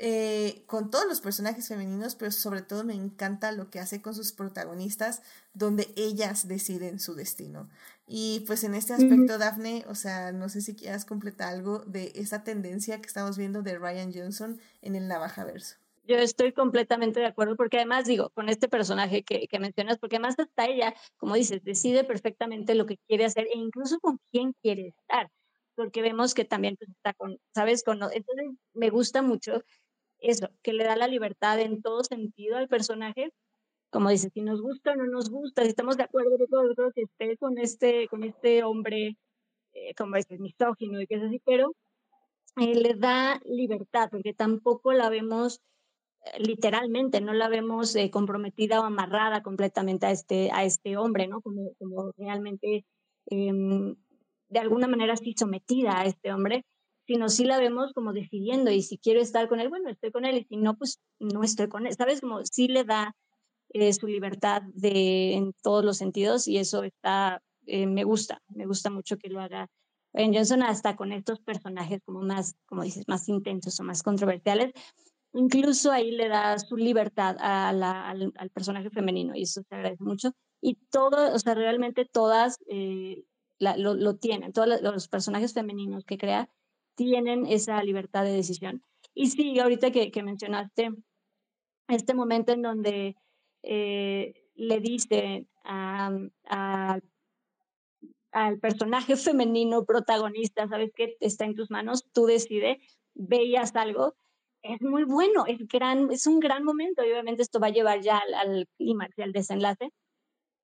Eh, 0.00 0.62
con 0.66 0.92
todos 0.92 1.06
los 1.08 1.20
personajes 1.20 1.66
femeninos, 1.66 2.14
pero 2.14 2.30
sobre 2.30 2.62
todo 2.62 2.84
me 2.84 2.94
encanta 2.94 3.50
lo 3.50 3.68
que 3.68 3.80
hace 3.80 4.00
con 4.00 4.14
sus 4.14 4.30
protagonistas, 4.30 5.22
donde 5.54 5.92
ellas 5.96 6.46
deciden 6.46 7.00
su 7.00 7.14
destino. 7.14 7.68
Y 8.06 8.44
pues 8.46 8.62
en 8.62 8.76
este 8.76 8.94
aspecto, 8.94 9.38
Daphne, 9.38 9.84
o 9.88 9.96
sea, 9.96 10.30
no 10.30 10.48
sé 10.48 10.60
si 10.60 10.76
quieras 10.76 11.04
completar 11.04 11.52
algo 11.52 11.80
de 11.80 12.12
esa 12.14 12.44
tendencia 12.44 13.00
que 13.00 13.08
estamos 13.08 13.36
viendo 13.36 13.62
de 13.62 13.76
Ryan 13.76 14.12
Johnson 14.14 14.60
en 14.82 14.94
el 14.94 15.08
Navajaverso. 15.08 15.76
Yo 16.04 16.16
estoy 16.16 16.52
completamente 16.52 17.18
de 17.18 17.26
acuerdo 17.26 17.56
porque 17.56 17.78
además 17.78 18.06
digo, 18.06 18.30
con 18.30 18.48
este 18.48 18.68
personaje 18.68 19.24
que, 19.24 19.48
que, 19.48 19.58
mencionas, 19.58 19.98
porque 19.98 20.16
además 20.16 20.36
hasta 20.38 20.66
ella, 20.66 20.94
como 21.16 21.34
dices, 21.34 21.64
decide 21.64 22.04
perfectamente 22.04 22.76
lo 22.76 22.86
que 22.86 22.98
quiere 23.08 23.24
hacer 23.24 23.48
e 23.52 23.58
incluso 23.58 23.98
con 23.98 24.20
quién 24.30 24.54
quiere 24.62 24.94
estar, 24.96 25.28
porque 25.74 26.00
vemos 26.00 26.32
que 26.34 26.44
también 26.44 26.76
pues, 26.76 26.88
está 26.88 27.12
con, 27.14 27.38
¿sabes? 27.54 27.82
Con, 27.82 28.00
entonces 28.02 28.46
me 28.72 28.90
gusta 28.90 29.22
mucho 29.22 29.64
eso, 30.20 30.50
que 30.62 30.72
le 30.72 30.84
da 30.84 30.96
la 30.96 31.08
libertad 31.08 31.60
en 31.60 31.82
todo 31.82 32.04
sentido 32.04 32.56
al 32.56 32.68
personaje 32.68 33.32
como 33.90 34.10
dice, 34.10 34.30
si 34.30 34.42
nos 34.42 34.60
gusta 34.60 34.92
o 34.92 34.96
no 34.96 35.06
nos 35.06 35.30
gusta, 35.30 35.62
si 35.62 35.68
estamos 35.68 35.96
de 35.96 36.04
acuerdo 36.04 36.36
con 36.38 36.74
todo, 36.74 36.92
que 36.92 37.02
esté 37.02 37.36
con 37.38 37.58
este, 37.58 38.08
con 38.08 38.22
este 38.22 38.62
hombre, 38.62 39.16
eh, 39.72 39.94
como 39.96 40.16
dices, 40.16 40.40
misógino 40.40 41.00
y 41.00 41.06
que 41.06 41.16
es 41.16 41.22
así, 41.22 41.40
pero 41.44 41.74
eh, 42.56 42.74
le 42.74 42.94
da 42.94 43.40
libertad, 43.46 44.08
porque 44.10 44.34
tampoco 44.34 44.92
la 44.92 45.08
vemos 45.08 45.60
eh, 46.24 46.42
literalmente, 46.42 47.20
no 47.20 47.32
la 47.32 47.48
vemos 47.48 47.96
comprometida 48.12 48.80
o 48.80 48.84
amarrada 48.84 49.42
completamente 49.42 50.06
a 50.06 50.10
este, 50.10 50.50
a 50.52 50.64
este 50.64 50.96
hombre, 50.96 51.26
¿no? 51.26 51.40
Como, 51.40 51.72
como 51.78 52.12
realmente, 52.18 52.84
em, 53.26 53.96
de 54.48 54.58
alguna 54.58 54.88
manera 54.88 55.16
sí 55.16 55.34
sometida 55.38 56.00
a 56.00 56.04
este 56.04 56.32
hombre, 56.32 56.64
sino 57.08 57.28
sí 57.28 57.44
la 57.44 57.58
vemos 57.58 57.92
como 57.94 58.12
decidiendo, 58.12 58.70
y 58.70 58.82
si 58.82 58.98
quiero 58.98 59.20
estar 59.20 59.48
con 59.48 59.58
él, 59.58 59.70
bueno, 59.70 59.88
estoy 59.90 60.12
con 60.12 60.26
él, 60.26 60.36
y 60.36 60.44
si 60.44 60.58
no, 60.58 60.76
pues 60.76 61.00
no 61.18 61.42
estoy 61.42 61.68
con 61.68 61.86
él, 61.86 61.94
¿sabes? 61.96 62.20
Como 62.20 62.44
sí 62.44 62.68
le 62.68 62.84
da 62.84 63.16
eh, 63.70 63.92
su 63.92 64.06
libertad 64.06 64.62
de, 64.74 65.34
en 65.34 65.52
todos 65.62 65.84
los 65.84 65.98
sentidos 65.98 66.48
y 66.48 66.58
eso 66.58 66.84
está, 66.84 67.42
eh, 67.66 67.86
me 67.86 68.04
gusta, 68.04 68.42
me 68.48 68.66
gusta 68.66 68.88
mucho 68.88 69.18
que 69.18 69.28
lo 69.28 69.40
haga 69.40 69.68
en 70.14 70.34
Johnson 70.34 70.62
hasta 70.62 70.96
con 70.96 71.12
estos 71.12 71.40
personajes 71.40 72.00
como 72.04 72.22
más, 72.22 72.56
como 72.66 72.82
dices, 72.82 73.04
más 73.08 73.28
intensos 73.28 73.78
o 73.80 73.84
más 73.84 74.02
controversiales. 74.02 74.72
Incluso 75.34 75.92
ahí 75.92 76.12
le 76.12 76.28
da 76.28 76.58
su 76.58 76.76
libertad 76.76 77.36
a 77.40 77.72
la, 77.72 78.08
al, 78.08 78.50
personaje 78.52 78.88
femenino 78.90 79.34
y 79.34 79.42
eso 79.42 79.62
se 79.62 79.74
agradece 79.74 80.02
mucho. 80.02 80.32
Y 80.62 80.76
todo, 80.90 81.34
o 81.34 81.38
sea, 81.38 81.54
realmente 81.54 82.06
todas 82.06 82.58
eh, 82.68 83.24
lo, 83.58 83.94
lo, 83.94 84.16
tienen, 84.16 84.52
todos 84.52 84.80
los 84.80 85.08
personajes 85.08 85.52
femeninos 85.52 86.04
que 86.04 86.16
crea 86.16 86.48
tienen 86.98 87.46
esa 87.46 87.80
libertad 87.84 88.24
de 88.24 88.32
decisión. 88.32 88.82
Y 89.14 89.28
sí, 89.28 89.58
ahorita 89.60 89.92
que, 89.92 90.10
que 90.10 90.22
mencionaste 90.24 90.90
este 91.86 92.12
momento 92.12 92.52
en 92.52 92.62
donde 92.62 93.16
eh, 93.62 94.34
le 94.56 94.80
dice 94.80 95.46
al 95.62 97.00
personaje 98.60 99.16
femenino 99.16 99.84
protagonista, 99.84 100.66
¿sabes 100.66 100.90
qué? 100.94 101.16
Está 101.20 101.44
en 101.44 101.54
tus 101.54 101.70
manos, 101.70 102.04
tú 102.12 102.26
decides, 102.26 102.78
veías 103.14 103.76
algo, 103.76 104.14
es 104.62 104.82
muy 104.82 105.04
bueno, 105.04 105.46
es, 105.46 105.66
gran, 105.68 106.10
es 106.10 106.26
un 106.26 106.40
gran 106.40 106.64
momento 106.64 107.04
y 107.04 107.12
obviamente 107.12 107.42
esto 107.42 107.60
va 107.60 107.68
a 107.68 107.70
llevar 107.70 108.00
ya 108.00 108.20
al, 108.36 108.68
y 108.76 108.94
al 109.22 109.32
desenlace. 109.32 109.92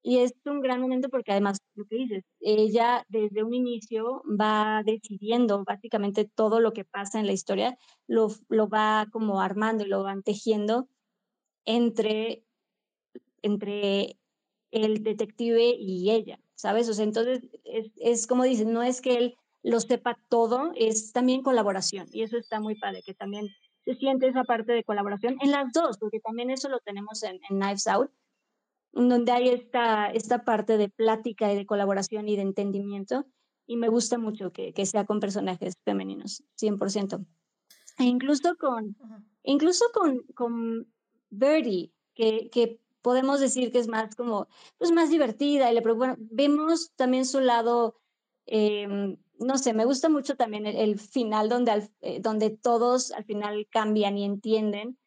Y 0.06 0.18
es 0.18 0.34
un 0.44 0.60
gran 0.60 0.82
momento 0.82 1.08
porque 1.08 1.32
además, 1.32 1.56
lo 1.74 1.86
que 1.86 1.96
dices, 1.96 2.24
ella 2.40 3.06
desde 3.08 3.42
un 3.42 3.54
inicio 3.54 4.22
va 4.40 4.82
decidiendo 4.84 5.64
básicamente 5.64 6.26
todo 6.26 6.60
lo 6.60 6.74
que 6.74 6.84
pasa 6.84 7.18
en 7.18 7.26
la 7.26 7.32
historia, 7.32 7.78
lo, 8.06 8.28
lo 8.48 8.68
va 8.68 9.06
como 9.10 9.40
armando 9.40 9.82
y 9.82 9.88
lo 9.88 10.02
van 10.02 10.22
tejiendo 10.22 10.88
entre 11.64 12.44
entre 13.40 14.18
el 14.70 15.02
detective 15.02 15.74
y 15.78 16.10
ella, 16.10 16.38
¿sabes? 16.54 16.88
O 16.88 16.94
sea, 16.94 17.04
entonces 17.04 17.42
es, 17.64 17.92
es 17.96 18.26
como 18.26 18.44
dices, 18.44 18.66
no 18.66 18.82
es 18.82 19.00
que 19.00 19.16
él 19.16 19.36
lo 19.62 19.80
sepa 19.80 20.18
todo, 20.28 20.72
es 20.76 21.12
también 21.12 21.42
colaboración 21.42 22.06
y 22.12 22.22
eso 22.22 22.36
está 22.36 22.60
muy 22.60 22.74
padre, 22.74 23.02
que 23.02 23.14
también 23.14 23.48
se 23.84 23.94
siente 23.96 24.28
esa 24.28 24.44
parte 24.44 24.72
de 24.72 24.84
colaboración 24.84 25.36
en 25.40 25.50
las 25.50 25.72
dos, 25.72 25.98
porque 25.98 26.20
también 26.20 26.50
eso 26.50 26.68
lo 26.68 26.80
tenemos 26.80 27.22
en, 27.22 27.38
Knives 27.48 27.86
Out, 27.86 28.10
donde 28.94 29.32
hay 29.32 29.48
esta, 29.48 30.06
esta 30.06 30.44
parte 30.44 30.78
de 30.78 30.88
plática 30.88 31.52
y 31.52 31.56
de 31.56 31.66
colaboración 31.66 32.28
y 32.28 32.36
de 32.36 32.42
entendimiento, 32.42 33.26
y 33.66 33.76
me 33.76 33.88
gusta 33.88 34.18
mucho 34.18 34.52
que, 34.52 34.72
que 34.72 34.86
sea 34.86 35.04
con 35.04 35.20
personajes 35.20 35.74
femeninos, 35.84 36.44
100%. 36.60 37.26
E 37.98 38.04
incluso 38.04 38.56
con, 38.56 38.96
incluso 39.42 39.84
con, 39.92 40.22
con 40.34 40.92
Birdie, 41.30 41.92
que, 42.14 42.50
que 42.50 42.80
podemos 43.02 43.40
decir 43.40 43.70
que 43.70 43.78
es 43.78 43.88
más 43.88 44.14
como, 44.14 44.48
pues 44.78 44.92
más 44.92 45.10
divertida, 45.10 45.70
y 45.70 45.74
le, 45.74 45.80
bueno, 45.80 46.16
vemos 46.18 46.92
también 46.96 47.26
su 47.26 47.40
lado, 47.40 47.96
em, 48.46 49.16
no 49.38 49.58
sé, 49.58 49.74
me 49.74 49.84
gusta 49.84 50.08
mucho 50.08 50.36
también 50.36 50.66
el, 50.66 50.98
final 50.98 51.48
donde, 51.48 51.90
eh, 52.00 52.20
donde 52.20 52.50
todos 52.50 53.10
al 53.12 53.24
final 53.24 53.66
cambian 53.70 54.16
y 54.16 54.24
entienden. 54.24 54.98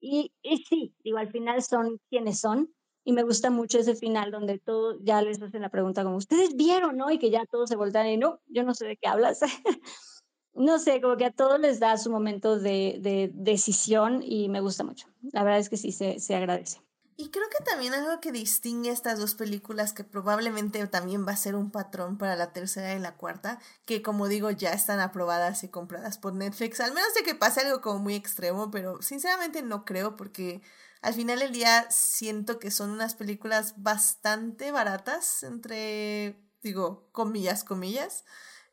Y, 0.00 0.32
y, 0.42 0.64
sí, 0.64 0.94
digo, 1.04 1.18
al 1.18 1.30
final 1.30 1.62
son 1.62 2.00
quienes 2.08 2.40
son. 2.40 2.74
Y 3.04 3.12
me 3.12 3.22
gusta 3.22 3.50
mucho 3.50 3.78
ese 3.78 3.94
final 3.96 4.30
donde 4.30 4.58
todos 4.58 4.98
ya 5.02 5.22
les 5.22 5.42
hacen 5.42 5.62
la 5.62 5.70
pregunta 5.70 6.04
como, 6.04 6.16
¿ustedes 6.16 6.54
vieron, 6.54 6.96
no? 6.96 7.10
Y 7.10 7.18
que 7.18 7.30
ya 7.30 7.44
todos 7.46 7.68
se 7.68 7.76
voltean 7.76 8.06
y 8.08 8.16
no, 8.16 8.40
yo 8.46 8.62
no 8.62 8.74
sé 8.74 8.86
de 8.86 8.96
qué 8.96 9.08
hablas. 9.08 9.40
no 10.54 10.78
sé, 10.78 11.00
como 11.00 11.16
que 11.16 11.24
a 11.24 11.32
todos 11.32 11.58
les 11.58 11.80
da 11.80 11.96
su 11.96 12.10
momento 12.10 12.58
de, 12.58 12.98
de, 13.00 13.30
decisión 13.34 14.22
y 14.22 14.48
me 14.48 14.60
gusta 14.60 14.84
mucho. 14.84 15.08
La 15.32 15.42
verdad 15.42 15.60
es 15.60 15.68
que 15.68 15.76
sí, 15.76 15.92
se, 15.92 16.20
se 16.20 16.34
agradece. 16.34 16.80
Y 17.16 17.30
creo 17.30 17.44
que 17.50 17.62
también 17.62 17.92
algo 17.92 18.20
que 18.20 18.32
distingue 18.32 18.90
estas 18.90 19.18
dos 19.18 19.34
películas, 19.34 19.92
que 19.92 20.02
probablemente 20.02 20.84
también 20.86 21.26
va 21.26 21.32
a 21.32 21.36
ser 21.36 21.54
un 21.54 21.70
patrón 21.70 22.18
para 22.18 22.36
la 22.36 22.52
tercera 22.52 22.94
y 22.94 22.98
la 22.98 23.16
cuarta, 23.16 23.60
que 23.84 24.02
como 24.02 24.28
digo 24.28 24.50
ya 24.50 24.72
están 24.72 24.98
aprobadas 24.98 25.62
y 25.62 25.68
compradas 25.68 26.18
por 26.18 26.34
Netflix, 26.34 26.80
al 26.80 26.94
menos 26.94 27.12
de 27.14 27.22
que 27.22 27.34
pase 27.34 27.60
algo 27.60 27.80
como 27.80 27.98
muy 27.98 28.14
extremo, 28.14 28.70
pero 28.70 29.02
sinceramente 29.02 29.62
no 29.62 29.84
creo 29.84 30.16
porque 30.16 30.62
al 31.02 31.14
final 31.14 31.40
del 31.40 31.52
día 31.52 31.86
siento 31.90 32.60
que 32.60 32.70
son 32.70 32.90
unas 32.90 33.16
películas 33.16 33.74
bastante 33.76 34.70
baratas, 34.70 35.42
entre, 35.42 36.40
digo, 36.62 37.08
comillas, 37.10 37.64
comillas. 37.64 38.24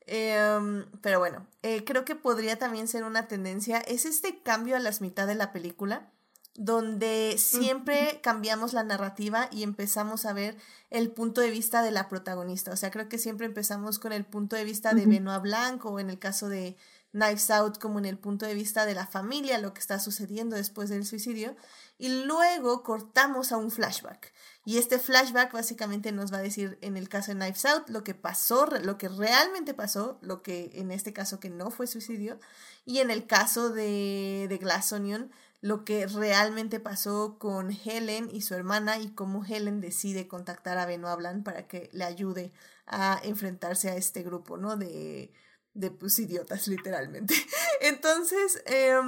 Em, 0.06 0.86
pero 1.02 1.20
bueno, 1.20 1.48
eh, 1.64 1.84
creo 1.84 2.06
que 2.06 2.16
podría 2.16 2.58
también 2.58 2.88
ser 2.88 3.04
una 3.04 3.28
tendencia. 3.28 3.80
Es 3.80 4.06
este 4.06 4.44
cambio 4.44 4.76
a 4.76 4.80
las 4.80 5.02
mitad 5.02 5.26
de 5.26 5.36
la 5.36 5.52
película, 5.52 6.12
donde 6.56 7.36
siempre 7.40 8.20
cambiamos 8.22 8.74
la 8.74 8.84
narrativa 8.84 9.50
y 9.52 9.64
empezamos 9.64 10.26
a 10.26 10.34
ver 10.34 10.58
el 10.92 11.12
punto 11.12 11.42
de 11.42 11.50
vista 11.50 11.82
de 11.82 11.92
la 11.92 12.10
protagonista. 12.10 12.72
O 12.72 12.76
sea, 12.76 12.92
creo 12.92 13.10
que 13.10 13.18
siempre 13.18 13.48
empezamos 13.48 13.98
con 13.98 14.14
el 14.14 14.26
punto 14.26 14.56
de 14.56 14.66
vista 14.66 14.94
de 14.94 15.08
Benoit 15.08 15.42
Blanc 15.42 15.84
o 15.86 16.00
en 16.00 16.10
el 16.10 16.20
caso 16.20 16.48
de 16.48 16.76
Knives 17.12 17.50
Out 17.50 17.80
como 17.80 17.98
en 18.00 18.06
el 18.06 18.18
punto 18.18 18.46
de 18.46 18.54
vista 18.54 18.86
de 18.86 18.94
la 18.94 19.08
familia, 19.08 19.58
lo 19.58 19.74
que 19.74 19.80
está 19.80 20.00
sucediendo 20.00 20.56
después 20.56 20.90
del 20.90 21.06
suicidio. 21.06 21.56
Y 22.00 22.24
luego 22.24 22.82
cortamos 22.82 23.52
a 23.52 23.58
un 23.58 23.70
flashback. 23.70 24.34
Y 24.66 24.78
este 24.78 24.98
flashback 25.00 25.52
básicamente 25.52 26.12
nos 26.12 26.34
va 26.34 26.38
a 26.38 26.42
decir 26.42 26.80
en 26.82 26.96
el 26.96 27.10
caso 27.10 27.32
de 27.32 27.38
Knives 27.38 27.66
Out 27.66 27.90
lo 27.90 28.04
que 28.04 28.16
pasó, 28.16 28.66
lo 28.66 28.98
que 28.98 29.10
realmente 29.10 29.74
pasó, 29.74 30.18
lo 30.22 30.42
que 30.42 30.72
en 30.76 30.92
este 30.92 31.14
caso 31.14 31.40
que 31.40 31.50
no 31.50 31.72
fue 31.72 31.88
suicidio, 31.88 32.40
y 32.86 33.00
en 33.00 33.12
el 33.12 33.28
caso 33.28 33.70
de, 33.70 34.48
de 34.50 34.58
Glass 34.58 34.94
Onion, 34.94 35.32
lo 35.62 35.84
que 35.84 36.08
realmente 36.08 36.80
pasó 36.80 37.38
con 37.38 37.72
Helen 37.72 38.30
y 38.32 38.42
su 38.42 38.56
hermana 38.56 38.98
y 38.98 39.10
cómo 39.10 39.44
Helen 39.44 39.82
decide 39.82 40.28
contactar 40.28 40.78
a 40.78 40.86
Benoit 40.86 41.18
Blanc 41.18 41.44
para 41.44 41.68
que 41.68 41.90
le 41.92 42.06
ayude 42.06 42.54
a 42.88 43.20
enfrentarse 43.24 43.90
a 43.90 43.96
este 43.96 44.24
grupo, 44.24 44.56
¿no? 44.56 44.78
De, 44.78 45.34
de 45.74 45.92
pues 45.92 46.18
idiotas, 46.20 46.68
literalmente. 46.68 47.36
Entonces, 47.82 48.64
eh, 48.68 49.00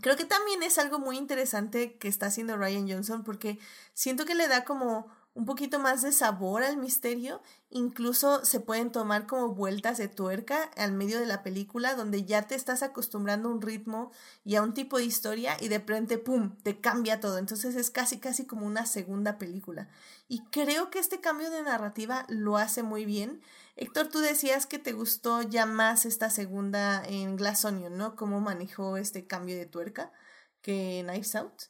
Creo 0.00 0.16
que 0.16 0.24
también 0.24 0.62
es 0.62 0.78
algo 0.78 0.98
muy 0.98 1.18
interesante 1.18 1.96
que 1.98 2.08
está 2.08 2.26
haciendo 2.26 2.56
Ryan 2.56 2.88
Johnson 2.88 3.24
porque 3.24 3.58
siento 3.92 4.24
que 4.24 4.34
le 4.34 4.46
da 4.48 4.64
como 4.64 5.08
un 5.34 5.46
poquito 5.46 5.78
más 5.78 6.02
de 6.02 6.12
sabor 6.12 6.62
al 6.62 6.76
misterio, 6.76 7.42
incluso 7.70 8.44
se 8.44 8.60
pueden 8.60 8.92
tomar 8.92 9.26
como 9.26 9.54
vueltas 9.54 9.96
de 9.96 10.08
tuerca 10.08 10.64
al 10.76 10.92
medio 10.92 11.18
de 11.18 11.26
la 11.26 11.42
película 11.42 11.94
donde 11.94 12.24
ya 12.24 12.42
te 12.42 12.54
estás 12.54 12.82
acostumbrando 12.82 13.48
a 13.48 13.52
un 13.52 13.62
ritmo 13.62 14.12
y 14.44 14.56
a 14.56 14.62
un 14.62 14.74
tipo 14.74 14.98
de 14.98 15.04
historia 15.04 15.56
y 15.58 15.68
de 15.68 15.78
repente, 15.78 16.18
¡pum!, 16.18 16.54
te 16.62 16.80
cambia 16.80 17.18
todo. 17.20 17.38
Entonces 17.38 17.76
es 17.76 17.90
casi, 17.90 18.18
casi 18.18 18.46
como 18.46 18.66
una 18.66 18.84
segunda 18.86 19.38
película. 19.38 19.88
Y 20.28 20.40
creo 20.50 20.90
que 20.90 20.98
este 20.98 21.20
cambio 21.20 21.50
de 21.50 21.62
narrativa 21.62 22.26
lo 22.28 22.58
hace 22.58 22.82
muy 22.82 23.06
bien 23.06 23.40
Héctor, 23.76 24.08
tú 24.08 24.18
decías 24.18 24.66
que 24.66 24.78
te 24.78 24.92
gustó 24.92 25.42
ya 25.42 25.66
más 25.66 26.04
esta 26.04 26.30
segunda 26.30 27.02
en 27.04 27.36
Glass 27.36 27.64
Onion, 27.64 27.96
¿no? 27.96 28.16
Cómo 28.16 28.40
manejó 28.40 28.96
este 28.96 29.26
cambio 29.26 29.56
de 29.56 29.66
tuerca 29.66 30.12
que 30.60 31.02
Knives 31.04 31.34
Out. 31.34 31.62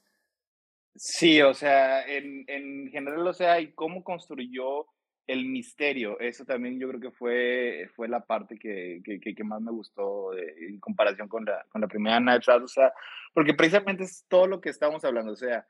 Sí, 0.94 1.40
o 1.40 1.54
sea, 1.54 2.06
en, 2.06 2.44
en 2.48 2.90
general, 2.90 3.26
o 3.26 3.32
sea, 3.32 3.60
y 3.60 3.72
cómo 3.72 4.04
construyó 4.04 4.86
el 5.26 5.46
misterio, 5.46 6.18
eso 6.18 6.44
también 6.44 6.78
yo 6.78 6.88
creo 6.88 7.00
que 7.00 7.10
fue, 7.12 7.88
fue 7.94 8.08
la 8.08 8.26
parte 8.26 8.58
que, 8.58 9.00
que, 9.04 9.34
que 9.34 9.44
más 9.44 9.62
me 9.62 9.70
gustó 9.70 10.36
en 10.36 10.80
comparación 10.80 11.28
con 11.28 11.44
la, 11.44 11.64
con 11.70 11.80
la 11.80 11.86
primera 11.86 12.18
Knives 12.18 12.48
Out, 12.48 12.64
o 12.64 12.68
sea, 12.68 12.92
porque 13.32 13.54
precisamente 13.54 14.04
es 14.04 14.26
todo 14.28 14.46
lo 14.46 14.60
que 14.60 14.68
estábamos 14.68 15.04
hablando, 15.04 15.32
o 15.32 15.36
sea, 15.36 15.66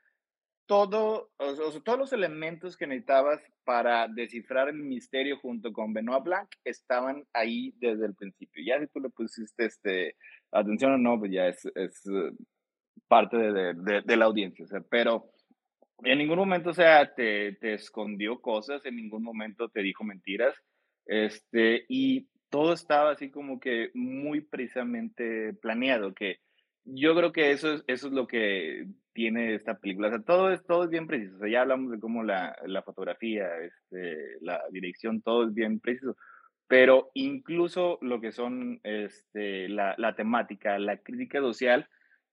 todo, 0.65 1.31
o 1.37 1.55
sea, 1.55 1.81
todos 1.81 1.99
los 1.99 2.13
elementos 2.13 2.77
que 2.77 2.87
necesitabas 2.87 3.41
para 3.63 4.07
descifrar 4.07 4.69
el 4.69 4.77
misterio 4.77 5.37
junto 5.37 5.73
con 5.73 5.93
Benoit 5.93 6.23
Blanc 6.23 6.49
estaban 6.63 7.25
ahí 7.33 7.73
desde 7.77 8.05
el 8.05 8.15
principio. 8.15 8.63
Ya 8.65 8.79
si 8.79 8.87
tú 8.87 8.99
le 8.99 9.09
pusiste 9.09 9.65
este, 9.65 10.15
atención 10.51 10.93
o 10.93 10.97
no, 10.97 11.19
pues 11.19 11.31
ya 11.31 11.47
es, 11.47 11.65
es 11.75 12.05
eh, 12.07 12.31
parte 13.07 13.37
de, 13.37 13.73
de, 13.73 14.01
de, 14.01 14.17
la 14.17 14.25
audiencia. 14.25 14.65
O 14.65 14.67
sea, 14.67 14.81
pero 14.81 15.29
en 16.03 16.17
ningún 16.17 16.37
momento, 16.37 16.69
o 16.69 16.73
sea, 16.73 17.13
te, 17.13 17.53
te 17.53 17.73
escondió 17.73 18.39
cosas, 18.39 18.85
en 18.85 18.95
ningún 18.95 19.23
momento 19.23 19.69
te 19.69 19.81
dijo 19.81 20.03
mentiras. 20.03 20.55
Este, 21.05 21.85
y 21.89 22.27
todo 22.49 22.73
estaba 22.73 23.11
así 23.11 23.29
como 23.29 23.59
que 23.59 23.89
muy 23.93 24.41
precisamente 24.41 25.53
planeado, 25.53 26.13
que 26.13 26.39
yo 26.85 27.15
creo 27.15 27.31
que 27.31 27.51
eso 27.51 27.73
es, 27.73 27.83
eso 27.87 28.07
es 28.07 28.13
lo 28.13 28.27
que 28.27 28.87
tiene 29.13 29.55
esta 29.55 29.77
película. 29.77 30.07
O 30.07 30.11
sea, 30.11 30.21
todo 30.21 30.51
es, 30.51 30.63
todo 30.65 30.83
es 30.83 30.89
bien 30.89 31.07
preciso. 31.07 31.35
O 31.35 31.39
sea, 31.39 31.49
ya 31.49 31.61
hablamos 31.61 31.91
de 31.91 31.99
cómo 31.99 32.23
la, 32.23 32.55
la 32.65 32.81
fotografía, 32.81 33.47
este, 33.57 34.37
la 34.41 34.61
dirección, 34.71 35.21
todo 35.21 35.47
es 35.47 35.53
bien 35.53 35.79
preciso. 35.79 36.17
Pero 36.67 37.11
incluso 37.13 37.99
lo 38.01 38.19
que 38.19 38.31
son 38.31 38.79
este, 38.83 39.69
la, 39.69 39.95
la 39.97 40.15
temática, 40.15 40.79
la 40.79 40.97
crítica 40.97 41.39
social, 41.39 41.87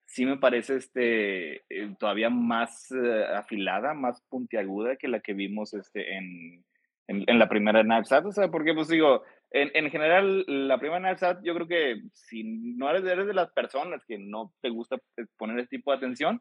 sí 0.06 0.26
me 0.26 0.38
parece 0.38 0.76
este, 0.76 1.62
eh, 1.68 1.94
todavía 1.98 2.30
más 2.30 2.90
eh, 2.92 3.24
afilada, 3.34 3.94
más 3.94 4.22
puntiaguda 4.28 4.96
que 4.96 5.08
la 5.08 5.20
que 5.20 5.34
vimos 5.34 5.72
este, 5.74 6.16
en, 6.16 6.64
en, 7.06 7.24
en 7.26 7.38
la 7.38 7.48
primera 7.48 7.82
Knives 7.82 8.10
Out. 8.12 8.26
O 8.26 8.32
sea, 8.32 8.48
porque 8.48 8.74
pues 8.74 8.88
digo, 8.88 9.22
en, 9.50 9.70
en, 9.74 9.90
general, 9.90 10.44
la 10.46 10.78
primera 10.78 11.14
Knives 11.14 11.44
yo 11.44 11.54
creo 11.54 11.68
que 11.68 12.02
si 12.12 12.42
no 12.44 12.88
eres, 12.90 13.04
eres 13.04 13.26
de 13.26 13.34
las 13.34 13.50
personas 13.52 14.04
que 14.04 14.18
no 14.18 14.52
te 14.60 14.70
gusta 14.70 14.96
poner 15.36 15.58
este 15.58 15.76
tipo 15.76 15.90
de 15.90 15.98
atención, 15.98 16.40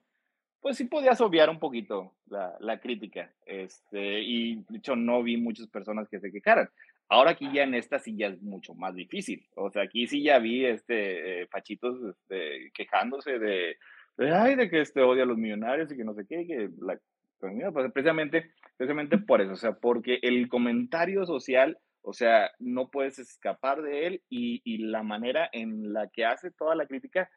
pues 0.61 0.77
sí 0.77 0.85
podías 0.85 1.21
obviar 1.21 1.49
un 1.49 1.59
poquito 1.59 2.13
la, 2.27 2.55
la, 2.59 2.79
crítica. 2.79 3.33
Este, 3.45 4.21
y 4.21 4.63
de 4.69 4.77
hecho 4.77 4.95
no 4.95 5.23
vi 5.23 5.37
muchas 5.37 5.67
personas 5.67 6.07
que 6.09 6.19
se 6.19 6.31
quejaran. 6.31 6.69
Ahora 7.07 7.31
aquí 7.31 7.49
ya 7.51 7.63
en 7.63 7.73
esta 7.73 7.99
sí 7.99 8.15
ya 8.15 8.27
es 8.27 8.41
mucho 8.41 8.75
más 8.75 8.93
difícil. 8.93 9.47
O 9.55 9.71
sea, 9.71 9.83
aquí 9.83 10.07
sí 10.07 10.23
ya 10.23 10.39
vi 10.39 10.65
este, 10.65 11.41
eh, 11.41 11.47
fachitos 11.47 11.97
este, 12.03 12.71
quejándose 12.73 13.39
de, 13.39 13.77
de, 14.17 14.35
ay, 14.35 14.55
de 14.55 14.69
que 14.69 14.81
este 14.81 15.01
odia 15.01 15.23
a 15.23 15.25
los 15.25 15.37
millonarios 15.37 15.91
y 15.91 15.97
que 15.97 16.03
no 16.03 16.13
sé 16.13 16.25
qué, 16.27 16.45
que 16.45 16.69
la, 16.79 16.99
pues, 17.39 17.53
pues 17.73 17.91
precisamente, 17.91 18.51
precisamente 18.77 19.17
por 19.17 19.41
eso, 19.41 19.53
o 19.53 19.57
sea, 19.57 19.73
porque 19.73 20.19
el 20.21 20.49
comentario 20.49 21.25
social 21.25 21.77
o 22.01 22.13
sea, 22.13 22.49
no 22.59 22.89
puedes 22.89 23.19
escapar 23.19 23.81
de 23.81 24.07
él 24.07 24.23
y, 24.29 24.61
y, 24.63 24.77
la 24.79 25.03
manera 25.03 25.49
en 25.51 25.93
la 25.93 26.07
que 26.07 26.25
hace 26.25 26.49
toda 26.49 26.73
la 26.75 26.87
crítica, 26.87 27.29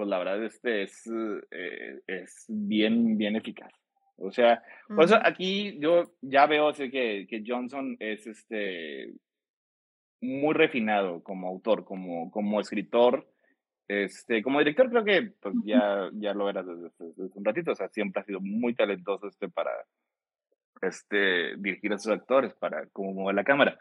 pues 0.00 0.08
la 0.08 0.16
verdad 0.16 0.42
este 0.42 0.84
es, 0.84 1.06
eh, 1.50 2.00
es 2.06 2.46
bien, 2.48 3.18
bien 3.18 3.36
eficaz. 3.36 3.70
O 4.16 4.32
sea, 4.32 4.62
por 4.88 5.04
eso 5.04 5.18
aquí 5.22 5.78
yo 5.78 6.14
ya 6.22 6.46
veo 6.46 6.72
que, 6.72 7.26
que 7.28 7.44
Johnson 7.46 7.98
es 8.00 8.26
este 8.26 9.12
muy 10.22 10.54
refinado 10.54 11.22
como 11.22 11.48
autor, 11.48 11.84
como, 11.84 12.30
como 12.30 12.60
escritor. 12.60 13.28
Este, 13.88 14.42
como 14.42 14.60
director 14.60 14.88
creo 14.88 15.04
que 15.04 15.34
pues, 15.38 15.54
ya, 15.64 16.08
ya 16.14 16.32
lo 16.32 16.48
era 16.48 16.62
desde, 16.62 16.88
desde, 16.98 17.30
un 17.34 17.44
ratito, 17.44 17.72
o 17.72 17.76
sea, 17.76 17.90
siempre 17.90 18.22
ha 18.22 18.24
sido 18.24 18.40
muy 18.40 18.74
talentoso 18.74 19.28
este 19.28 19.50
para 19.50 19.72
este, 20.80 21.56
dirigir 21.58 21.92
a 21.92 21.98
sus 21.98 22.12
actores, 22.12 22.54
para 22.54 22.86
como 22.86 23.12
mover 23.12 23.34
la 23.34 23.44
cámara. 23.44 23.78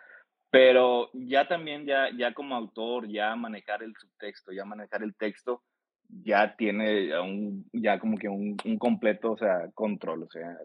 Pero 0.51 1.11
ya 1.13 1.47
también, 1.47 1.85
ya, 1.85 2.09
ya 2.13 2.33
como 2.33 2.57
autor, 2.57 3.07
ya 3.07 3.37
manejar 3.37 3.83
el 3.83 3.95
subtexto, 3.95 4.51
ya 4.51 4.65
manejar 4.65 5.01
el 5.01 5.15
texto, 5.15 5.63
ya 6.10 6.56
tiene 6.56 7.18
un, 7.19 7.69
ya 7.72 7.99
como 7.99 8.18
que 8.18 8.27
un, 8.27 8.57
completo, 8.77 9.31
o 9.31 9.38
sea, 9.38 9.69
control, 9.73 10.23
o 10.23 10.30
sea, 10.30 10.57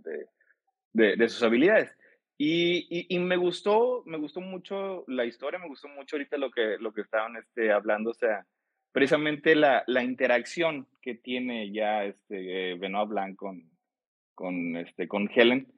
de, 0.92 1.16
de, 1.16 1.28
sus 1.28 1.42
habilidades. 1.42 1.96
Y, 2.36 2.86
y, 2.90 3.06
y, 3.14 3.18
me 3.18 3.36
gustó, 3.36 4.02
me 4.06 4.18
gustó 4.18 4.40
mucho 4.40 5.04
la 5.06 5.24
historia, 5.24 5.60
me 5.60 5.68
gustó 5.68 5.88
mucho 5.88 6.16
ahorita 6.16 6.36
lo 6.36 6.50
que, 6.50 6.78
lo 6.80 6.92
que 6.92 7.02
estaban 7.02 7.36
este, 7.36 7.70
hablando, 7.70 8.10
o 8.10 8.14
sea, 8.14 8.46
precisamente 8.92 9.54
la, 9.54 9.84
la 9.86 10.02
interacción 10.02 10.88
que 11.02 11.14
tiene 11.14 11.72
ya 11.72 12.04
este, 12.04 12.72
eh, 12.72 12.74
Benoit 12.74 13.08
Blanc 13.08 13.36
con, 13.36 13.70
con, 14.34 14.76
este, 14.76 15.06
con 15.06 15.30
Helen, 15.32 15.68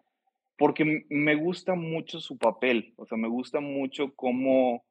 porque 0.58 1.04
me 1.10 1.34
gusta 1.34 1.74
mucho 1.74 2.20
su 2.20 2.38
papel, 2.38 2.94
o 2.96 3.06
sea, 3.06 3.18
me 3.18 3.28
gusta 3.28 3.60
mucho 3.60 4.14
cómo, 4.14 4.84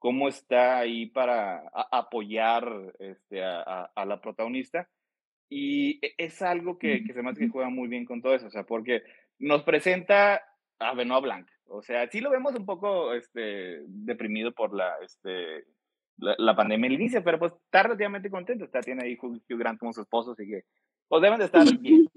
cómo 0.00 0.28
está 0.28 0.78
ahí 0.78 1.06
para 1.06 1.68
apoyar 1.92 2.66
este, 2.98 3.44
a, 3.44 3.84
a, 3.94 4.04
la 4.06 4.20
protagonista. 4.20 4.88
Y 5.48 6.04
e, 6.04 6.14
es 6.16 6.42
algo 6.42 6.78
que, 6.78 7.04
que 7.04 7.12
se 7.12 7.22
me 7.22 7.30
hace 7.30 7.40
que 7.40 7.50
juega 7.50 7.68
muy 7.68 7.86
bien 7.86 8.06
con 8.06 8.22
todo 8.22 8.34
eso, 8.34 8.46
o 8.46 8.50
sea, 8.50 8.64
porque 8.64 9.02
nos 9.38 9.62
presenta 9.62 10.42
a 10.78 10.94
Benoit 10.94 11.22
Blanc, 11.22 11.48
o 11.66 11.82
sea, 11.82 12.08
sí 12.10 12.20
lo 12.20 12.30
vemos 12.30 12.54
un 12.54 12.64
poco 12.64 13.12
este, 13.12 13.82
deprimido 13.86 14.52
por 14.52 14.74
la, 14.74 14.94
este, 15.04 15.66
la, 16.16 16.34
la 16.38 16.56
pandemia 16.56 16.88
al 16.88 16.94
inicio, 16.94 17.22
pero 17.22 17.38
pues 17.38 17.52
está 17.52 17.82
relativamente 17.82 18.30
contento, 18.30 18.64
está, 18.64 18.80
tiene 18.80 19.04
ahí 19.04 19.18
Hugh, 19.20 19.42
Hugh 19.48 19.58
Grant 19.58 19.78
como 19.78 19.92
su 19.92 20.00
esposo, 20.00 20.32
así 20.32 20.48
que 20.48 20.64
pues 21.08 21.20
deben 21.20 21.38
de 21.38 21.44
estar 21.44 21.66
bien. 21.78 22.06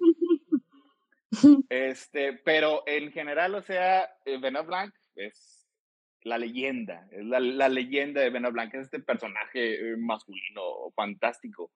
Este, 1.67 2.33
pero 2.45 2.83
en 2.85 3.11
general, 3.11 3.55
o 3.55 3.61
sea, 3.63 4.03
eh, 4.23 4.37
Benoit 4.39 4.67
Blanc 4.67 4.93
es 5.15 5.62
la 6.23 6.37
leyenda, 6.37 7.07
es 7.11 7.25
la, 7.25 7.39
la 7.39 7.69
leyenda 7.69 8.21
de 8.21 8.29
Benoit 8.29 8.53
Blanc, 8.53 8.73
es 8.73 8.81
este 8.81 8.99
personaje 8.99 9.93
eh, 9.93 9.97
masculino, 9.97 10.91
fantástico. 10.95 11.71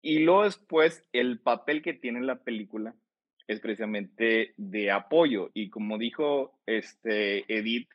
Y 0.00 0.20
luego 0.20 0.44
después, 0.44 1.04
el 1.12 1.40
papel 1.40 1.82
que 1.82 1.94
tiene 1.94 2.18
en 2.18 2.26
la 2.26 2.42
película 2.42 2.94
es 3.46 3.60
precisamente 3.60 4.54
de 4.56 4.90
apoyo. 4.90 5.50
Y 5.54 5.70
como 5.70 5.98
dijo 5.98 6.58
este 6.66 7.44
Edith, 7.52 7.88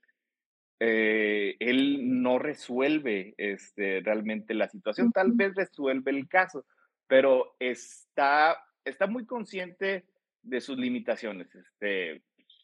eh, 0.80 1.56
él 1.60 2.22
no 2.22 2.38
resuelve 2.38 3.34
este, 3.38 4.02
realmente 4.02 4.54
la 4.54 4.70
situación, 4.70 5.12
tal 5.12 5.32
vez 5.34 5.56
resuelve 5.56 6.12
el 6.12 6.28
caso, 6.28 6.66
pero 7.08 7.56
está, 7.60 8.58
está 8.86 9.08
muy 9.08 9.26
consciente 9.26 10.06
de 10.44 10.62
sus 10.62 10.78
limitaciones. 10.78 11.54
Este, 11.56 12.22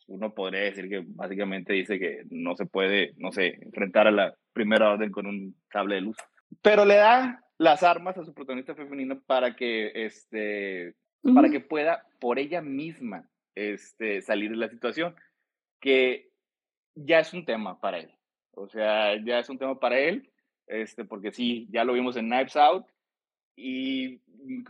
uno 0.08 0.34
podría 0.34 0.62
decir 0.62 0.90
que 0.90 1.04
básicamente 1.06 1.74
dice 1.74 2.00
que 2.00 2.24
no 2.30 2.56
se 2.56 2.66
puede, 2.66 3.14
no 3.18 3.32
sé, 3.32 3.60
enfrentar 3.62 4.08
a 4.08 4.12
la 4.12 4.36
primera 4.54 4.92
orden 4.92 5.12
con 5.12 5.26
un 5.28 5.56
cable 5.68 5.96
de 5.96 6.02
luz. 6.02 6.18
Pero 6.62 6.86
le 6.86 6.96
da 6.96 7.44
las 7.58 7.84
armas 7.84 8.18
a 8.18 8.26
su 8.26 8.34
protagonista 8.34 8.76
femenino 8.76 9.22
para 9.26 9.56
que, 9.56 9.92
este, 10.06 10.96
para 11.34 11.50
que 11.50 11.60
pueda 11.60 12.06
por 12.20 12.40
ella 12.40 12.62
misma 12.62 13.30
este, 13.56 14.22
salir 14.22 14.52
de 14.52 14.58
la 14.58 14.70
situación, 14.70 15.16
que 15.80 16.30
ya 16.96 17.20
es 17.20 17.34
un 17.34 17.46
tema 17.46 17.80
para 17.80 18.00
él. 18.00 18.12
O 18.52 18.68
sea, 18.68 19.16
ya 19.24 19.40
es 19.40 19.50
un 19.50 19.58
tema 19.58 19.80
para 19.80 20.00
él, 20.00 20.32
este, 20.68 21.06
porque 21.06 21.32
sí, 21.32 21.68
ya 21.72 21.84
lo 21.84 21.94
vimos 21.94 22.16
en 22.18 22.30
Knives 22.30 22.56
Out 22.56 22.86
y 23.56 24.22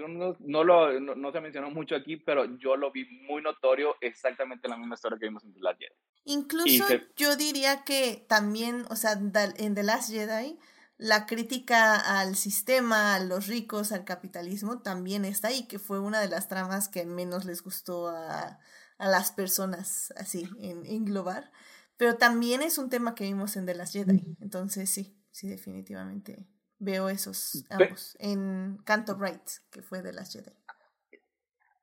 no, 0.08 0.36
no 0.40 0.64
lo, 0.64 1.00
no, 1.00 1.32
se 1.32 1.42
mencionó 1.42 1.72
mucho 1.72 1.96
aquí, 1.96 2.18
pero 2.18 2.58
yo 2.58 2.76
lo 2.76 2.92
vi 2.92 3.06
muy 3.28 3.42
notorio, 3.42 3.96
exactamente 4.02 4.68
la 4.68 4.78
misma 4.78 4.96
historia 4.96 5.18
que 5.20 5.28
vimos 5.28 5.44
en 5.44 5.54
The 5.54 5.60
Last 5.62 5.80
Jedi. 5.80 5.96
Incluso 6.26 6.86
yo 7.16 7.36
diría 7.36 7.84
que 7.84 8.26
también, 8.28 8.86
o 8.90 8.96
sea, 8.96 9.14
en 9.14 9.76
The 9.76 9.84
Last 9.84 10.12
Jedi, 10.12 10.58
la 10.98 11.26
crítica 11.26 11.96
al 12.20 12.36
sistema, 12.36 13.16
a 13.16 13.20
los 13.20 13.48
ricos, 13.48 13.92
al 13.92 14.06
capitalismo, 14.06 14.82
también 14.82 15.26
está 15.26 15.50
ahí, 15.50 15.68
que 15.68 15.80
fue 15.80 16.00
una 16.00 16.22
de 16.22 16.30
las 16.30 16.48
tramas 16.48 16.88
que 16.88 17.06
menos 17.06 17.46
les 17.46 17.62
gustó 17.64 18.08
a, 18.10 18.60
a 18.98 19.08
las 19.08 19.32
personas, 19.32 20.14
así, 20.18 20.48
en 20.60 20.86
englobar. 20.86 21.52
Pero 21.98 22.16
también 22.18 22.62
es 22.62 22.78
un 22.78 22.90
tema 22.90 23.16
que 23.16 23.26
vimos 23.26 23.56
en 23.58 23.66
The 23.66 23.76
Last 23.76 23.94
Jedi. 23.94 24.36
Entonces, 24.40 24.90
sí, 24.90 25.18
sí, 25.32 25.48
definitivamente 25.48 26.48
veo 26.84 27.10
esos 27.10 27.66
ambos. 27.70 28.16
En 28.20 28.78
Canto 28.86 29.16
Bright, 29.16 29.42
que 29.72 29.82
fue 29.82 30.02
The 30.02 30.14
Last 30.14 30.34
Jedi. 30.34 30.52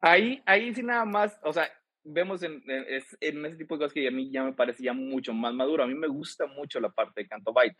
Ahí, 0.01 0.43
ahí 0.47 0.75
sí 0.75 0.83
nada 0.83 1.05
más, 1.05 1.39
o 1.43 1.53
sea, 1.53 1.71
vemos 2.05 2.43
en, 2.43 2.63
en, 2.67 3.47
ese 3.47 3.57
tipo 3.57 3.75
de 3.75 3.81
cosas 3.81 3.93
que 3.93 4.09
a 4.09 4.11
mí 4.11 4.31
ya 4.31 4.43
me 4.43 4.53
parecía 4.53 4.93
mucho 4.93 5.35
más 5.35 5.53
maduro. 5.53 5.85
A 5.85 5.87
mí 5.87 5.95
me 5.95 6.09
gusta 6.09 6.47
mucho 6.47 6.81
la 6.81 6.91
parte 6.91 7.23
de 7.23 7.29
Canto 7.29 7.53
Bright. 7.53 7.77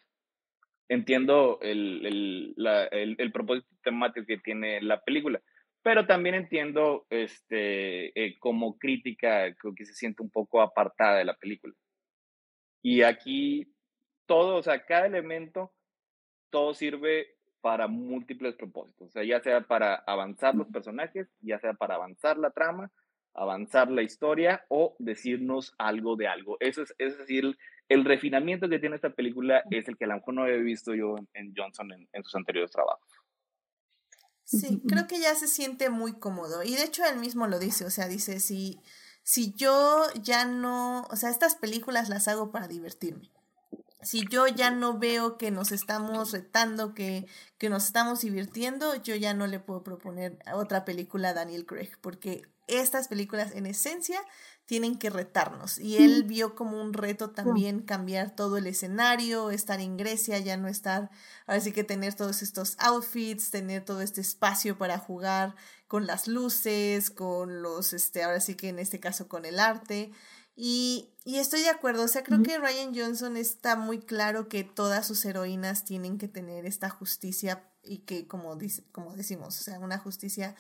Entiendo 0.89 1.59
el, 1.63 2.05
el, 2.05 2.55
la, 2.57 2.85
el, 2.85 3.17
el 3.19 3.33
propósito 3.33 3.69
temático 3.83 4.27
que 4.27 4.39
tiene 4.39 4.83
la 4.83 5.01
película 5.03 5.41
pero 5.83 6.07
también 6.07 6.35
entiendo 6.35 7.07
este, 7.09 8.09
eh, 8.09 8.39
como 8.39 8.79
crítica 8.79 9.55
que 9.55 9.87
se 9.87 9.95
siente 9.95 10.23
un 10.23 10.31
poco 10.31 10.61
apartada 10.61 11.19
de 11.19 11.25
la 11.25 11.37
película. 11.37 11.75
Y 12.83 13.03
aquí 13.03 13.73
todo, 14.27 14.57
o 14.57 14.63
sea, 14.63 14.85
cada 14.85 15.07
elemento, 15.07 15.73
todo 16.51 16.75
sirve 16.75 17.37
para 17.61 17.89
múltiples 17.89 18.55
propósitos, 18.55 19.09
o 19.09 19.11
sea, 19.11 19.25
ya 19.25 19.41
sea 19.41 19.61
para 19.63 19.95
avanzar 19.95 20.55
los 20.55 20.69
personajes, 20.69 21.29
ya 21.41 21.59
sea 21.59 21.75
para 21.75 21.97
avanzar 21.97 22.39
la 22.39 22.51
trama, 22.51 22.91
avanzar 23.35 23.91
la 23.91 24.03
historia 24.03 24.65
o 24.69 24.97
decirnos 24.99 25.75
algo 25.79 26.17
de 26.17 26.27
algo. 26.27 26.57
Eso 26.61 26.83
es, 26.83 26.95
es 26.99 27.19
decir, 27.19 27.57
el, 27.89 28.05
refinamiento 28.05 28.69
que 28.69 28.79
tiene 28.79 28.97
esta 28.97 29.11
película 29.11 29.63
es 29.71 29.89
el 29.89 29.97
que 29.97 30.05
a 30.05 30.09
lo 30.09 30.15
mejor 30.15 30.35
no 30.35 30.43
había 30.43 30.57
visto 30.57 30.95
yo 30.95 31.17
en, 31.35 31.53
Johnson 31.57 31.93
en, 31.93 32.09
en 32.13 32.25
sus 32.25 32.35
anteriores 32.35 32.71
trabajos. 32.71 33.09
Sí, 34.45 34.83
creo 34.89 35.07
que 35.07 35.21
ya 35.21 35.35
se 35.37 35.47
siente 35.47 35.91
muy 35.91 36.19
cómodo. 36.19 36.65
Y 36.65 36.75
de 36.75 36.83
hecho 36.83 37.05
él 37.05 37.21
mismo 37.21 37.47
lo 37.47 37.61
dice, 37.61 37.85
o 37.85 37.91
sea, 37.91 38.09
dice, 38.09 38.41
si, 38.41 38.81
si 39.23 39.55
yo 39.55 40.03
ya 40.23 40.45
no, 40.45 41.03
o 41.03 41.17
sea, 41.17 41.31
estas 41.31 41.55
películas 41.55 42.09
las 42.09 42.27
hago 42.27 42.51
para 42.51 42.67
divertirme. 42.67 43.31
Si 44.03 44.27
yo 44.29 44.47
ya 44.47 44.71
no 44.71 44.99
veo 44.99 45.37
que 45.37 45.51
nos 45.51 45.73
estamos 45.73 46.33
retando, 46.33 46.95
que, 46.95 47.27
que 47.59 47.69
nos 47.69 47.85
estamos 47.87 48.21
divirtiendo, 48.21 48.95
yo 48.97 49.15
ya 49.15 49.35
no 49.35 49.47
le 49.47 49.61
puedo 49.61 49.83
proponer 49.83 50.39
otra 50.53 50.85
película 50.85 51.31
a 51.31 51.35
Daniel 51.35 51.67
Craig, 51.67 51.91
porque 52.01 52.43
estas 52.67 53.09
películas 53.09 53.53
en 53.55 53.67
esencia 53.67 54.21
tienen 54.65 54.97
que 54.97 55.11
retarnos. 55.11 55.79
Y 55.79 55.97
él 55.97 56.23
vio 56.23 56.55
como 56.55 56.81
un 56.81 56.93
reto 56.93 57.31
también 57.31 57.81
cambiar 57.81 58.37
todo 58.37 58.57
el 58.57 58.69
escenario, 58.69 59.51
estar 59.51 59.81
en 59.81 59.97
Grecia, 59.97 60.39
ya 60.39 60.57
no 60.57 60.69
estar, 60.69 61.11
ahora 61.47 61.61
sí 61.61 61.73
que 61.73 61.83
tener 61.83 62.15
todos 62.15 62.43
estos 62.43 62.77
outfits, 62.79 63.51
tener 63.51 63.85
todo 63.85 64.01
este 64.01 64.21
espacio 64.21 64.79
para 64.79 64.99
jugar 64.99 65.57
con 65.89 66.07
las 66.07 66.29
luces, 66.29 67.11
con 67.11 67.63
los, 67.63 67.93
este, 67.93 68.23
ahora 68.23 68.41
sí 68.41 68.55
que 68.55 68.69
en 68.69 68.79
este 68.79 69.01
caso 69.01 69.27
con 69.27 69.45
el 69.45 69.59
arte. 69.59 70.13
Y, 70.63 71.09
y 71.25 71.39
estoy 71.39 71.63
de 71.63 71.71
acuerdo, 71.71 72.05
o 72.05 72.09
sea, 72.09 72.23
creo 72.23 72.43
que 72.43 72.59
Ryan 72.59 72.95
Johnson 72.95 73.39
está 73.39 73.77
muy 73.77 73.99
claro 73.99 74.51
que 74.51 74.63
todas 74.63 75.07
sus 75.07 75.25
heroínas 75.25 75.87
tienen 75.87 76.19
que 76.19 76.29
tener 76.29 76.67
esta 76.67 76.91
justicia 76.91 77.65
y 77.83 78.01
que, 78.01 78.27
como, 78.27 78.57
dice, 78.57 78.85
como 78.93 79.17
decimos, 79.17 79.59
o 79.59 79.63
sea, 79.63 79.79
una 79.79 79.97
justicia 79.97 80.55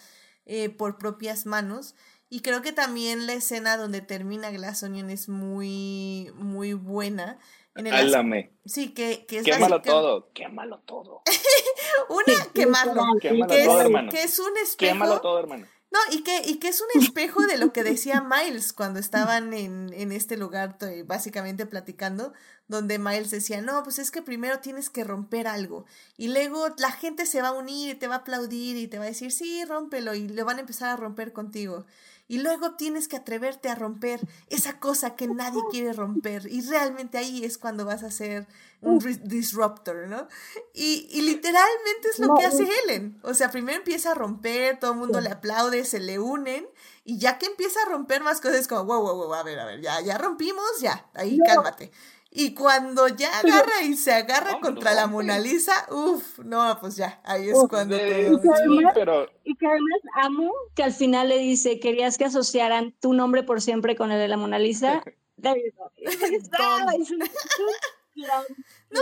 eh, 0.47 0.71
por 0.71 0.97
propias 0.97 1.45
manos. 1.45 1.97
Y 2.31 2.41
creo 2.41 2.63
que 2.63 2.73
también 2.73 3.27
la 3.27 3.35
escena 3.35 3.77
donde 3.77 4.01
termina 4.01 4.51
Glass 4.51 4.83
Onion 4.85 5.11
es 5.11 5.29
muy, 5.29 6.33
muy 6.35 6.73
buena. 6.73 7.39
En 7.75 7.87
el 7.87 8.51
Sí, 8.65 8.95
que, 8.95 9.27
que 9.27 9.41
es 9.41 9.45
Quémalo 9.45 9.83
todo, 9.83 10.33
quémalo 10.33 10.79
todo. 10.79 11.21
Una, 12.09 12.47
quemarlo. 12.55 13.05
que, 13.21 13.29
todo, 13.29 13.53
es, 13.53 13.85
hermano. 13.85 14.11
que 14.11 14.23
es 14.23 14.39
un 14.39 14.57
espejo. 14.57 14.95
Quémalo 14.95 15.21
todo, 15.21 15.39
hermano. 15.41 15.67
No, 15.93 15.99
y 16.13 16.23
que, 16.23 16.43
y 16.47 16.59
que 16.59 16.69
es 16.69 16.81
un 16.81 17.03
espejo 17.03 17.43
de 17.47 17.59
lo 17.59 17.73
que 17.73 17.83
decía 17.83 18.21
Miles 18.47 18.73
cuando 18.73 19.01
estaban 19.01 19.53
en, 19.53 19.93
en 19.93 20.13
este 20.13 20.37
lugar 20.37 20.79
básicamente 21.05 21.67
platicando, 21.67 22.33
donde 22.69 23.01
Miles 23.01 23.31
decía, 23.31 23.61
no, 23.61 23.83
pues 23.83 23.99
es 23.99 24.13
que 24.13 24.23
primero 24.23 24.61
tienes 24.61 24.89
que 24.89 25.03
romper 25.03 25.49
algo 25.49 25.87
y 26.17 26.29
luego 26.29 26.69
la 26.79 26.93
gente 26.93 27.27
se 27.27 27.43
va 27.43 27.49
a 27.49 27.53
unir 27.53 27.91
y 27.91 27.95
te 27.99 28.07
va 28.07 28.17
a 28.17 28.19
aplaudir 28.19 28.77
y 28.77 28.87
te 28.87 28.99
va 28.99 29.05
a 29.05 29.09
decir, 29.09 29.33
sí, 29.33 29.65
rómpelo 29.65 30.15
y 30.15 30.29
lo 30.29 30.45
van 30.45 30.59
a 30.59 30.61
empezar 30.61 30.91
a 30.91 30.97
romper 30.97 31.33
contigo. 31.33 31.87
Y 32.31 32.39
luego 32.39 32.77
tienes 32.77 33.09
que 33.09 33.17
atreverte 33.17 33.69
a 33.69 33.75
romper 33.75 34.21
esa 34.51 34.79
cosa 34.79 35.17
que 35.17 35.27
nadie 35.27 35.61
quiere 35.73 35.93
romper. 35.93 36.47
Y 36.47 36.61
realmente 36.61 37.19
ahí 37.19 37.45
es 37.45 37.59
cuando 37.59 37.85
vas 37.85 38.05
a 38.05 38.13
ser 38.13 38.47
un 38.83 39.01
disruptor, 39.25 40.07
¿no? 40.07 40.29
Y, 40.73 41.09
y 41.11 41.23
literalmente 41.23 42.09
es 42.09 42.21
lo 42.21 42.37
que 42.37 42.47
hace 42.47 42.69
Helen. 42.85 43.19
O 43.25 43.35
sea, 43.35 43.51
primero 43.51 43.79
empieza 43.79 44.13
a 44.13 44.15
romper, 44.15 44.79
todo 44.79 44.93
el 44.93 44.99
mundo 44.99 45.21
le 45.21 45.31
aplaude, 45.31 45.85
se 45.85 45.99
le 45.99 46.21
unen. 46.21 46.69
Y 47.05 47.19
ya 47.19 47.37
que 47.37 47.47
empieza 47.47 47.83
a 47.83 47.89
romper 47.89 48.23
más 48.23 48.41
cosas, 48.41 48.61
es 48.61 48.69
como, 48.69 48.85
wow, 48.85 49.03
wow, 49.03 49.17
wow, 49.17 49.35
a 49.35 49.43
ver, 49.43 49.59
a 49.59 49.65
ver, 49.65 49.81
ya, 49.81 50.01
ya 50.01 50.17
rompimos, 50.17 50.79
ya, 50.81 51.11
ahí 51.15 51.37
cálmate. 51.45 51.91
Y 52.33 52.55
cuando 52.55 53.09
ya 53.09 53.41
agarra 53.41 53.83
y 53.83 53.97
se 53.97 54.13
agarra 54.13 54.61
contra 54.61 54.95
la 54.95 55.09
Mona 55.09 55.41
Lisa, 55.41 55.89
uff, 55.91 56.39
no, 56.39 56.79
pues 56.81 56.95
ya, 56.95 57.21
ahí 57.25 57.51
es 57.51 57.59
cuando 57.69 57.97
te... 57.97 58.29
Y, 58.29 58.85
pero... 58.95 59.29
y 59.43 59.57
que 59.57 59.67
además 59.67 60.01
amo 60.15 60.53
que 60.77 60.85
al 60.85 60.93
final 60.93 61.29
le 61.29 61.39
dice, 61.39 61.81
querías 61.81 62.19
que 62.19 62.27
asociaran 62.27 62.95
tu 63.01 63.15
nombre 63.15 63.43
por 63.43 63.61
siempre 63.61 63.97
con 63.97 64.13
el 64.13 64.21
de 64.21 64.29
la 64.29 64.37
Mona 64.37 64.61
Lisa. 64.61 65.03
David, 65.37 65.73
no, 68.91 69.01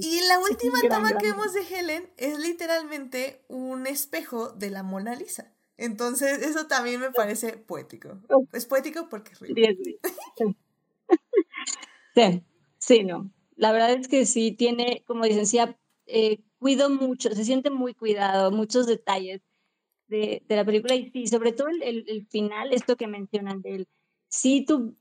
y 0.00 0.20
la 0.28 0.38
última 0.38 0.78
toma 0.88 1.16
que 1.16 1.26
vemos 1.26 1.52
de 1.54 1.62
Helen 1.62 2.12
es 2.18 2.38
literalmente 2.38 3.42
un 3.48 3.86
espejo 3.86 4.50
de 4.50 4.70
la 4.70 4.82
Mona 4.82 5.14
Lisa. 5.14 5.52
Entonces, 5.76 6.42
eso 6.42 6.66
también 6.66 7.00
me 7.00 7.10
parece 7.10 7.56
poético. 7.56 8.18
Es 8.52 8.66
poético 8.66 9.08
porque 9.08 9.32
es 9.32 9.38
Sí. 12.14 12.44
Sí, 12.90 13.04
no. 13.04 13.30
La 13.54 13.70
verdad 13.70 13.92
es 13.92 14.08
que 14.08 14.26
sí 14.26 14.50
tiene, 14.50 15.04
como 15.06 15.24
dicen, 15.24 15.46
sí, 15.46 15.58
eh, 16.06 16.40
cuido 16.58 16.90
mucho, 16.90 17.30
se 17.30 17.44
siente 17.44 17.70
muy 17.70 17.94
cuidado, 17.94 18.50
muchos 18.50 18.88
detalles 18.88 19.42
de, 20.08 20.42
la 20.48 20.64
película 20.64 20.96
y 20.96 21.08
sí, 21.12 21.28
sobre 21.28 21.52
todo 21.52 21.68
el, 21.68 22.26
final, 22.30 22.72
esto 22.72 22.96
que 22.96 23.06
mencionan 23.06 23.62
de 23.62 23.76
él. 23.76 23.88
Sí, 24.26 24.64
tú 24.64 24.96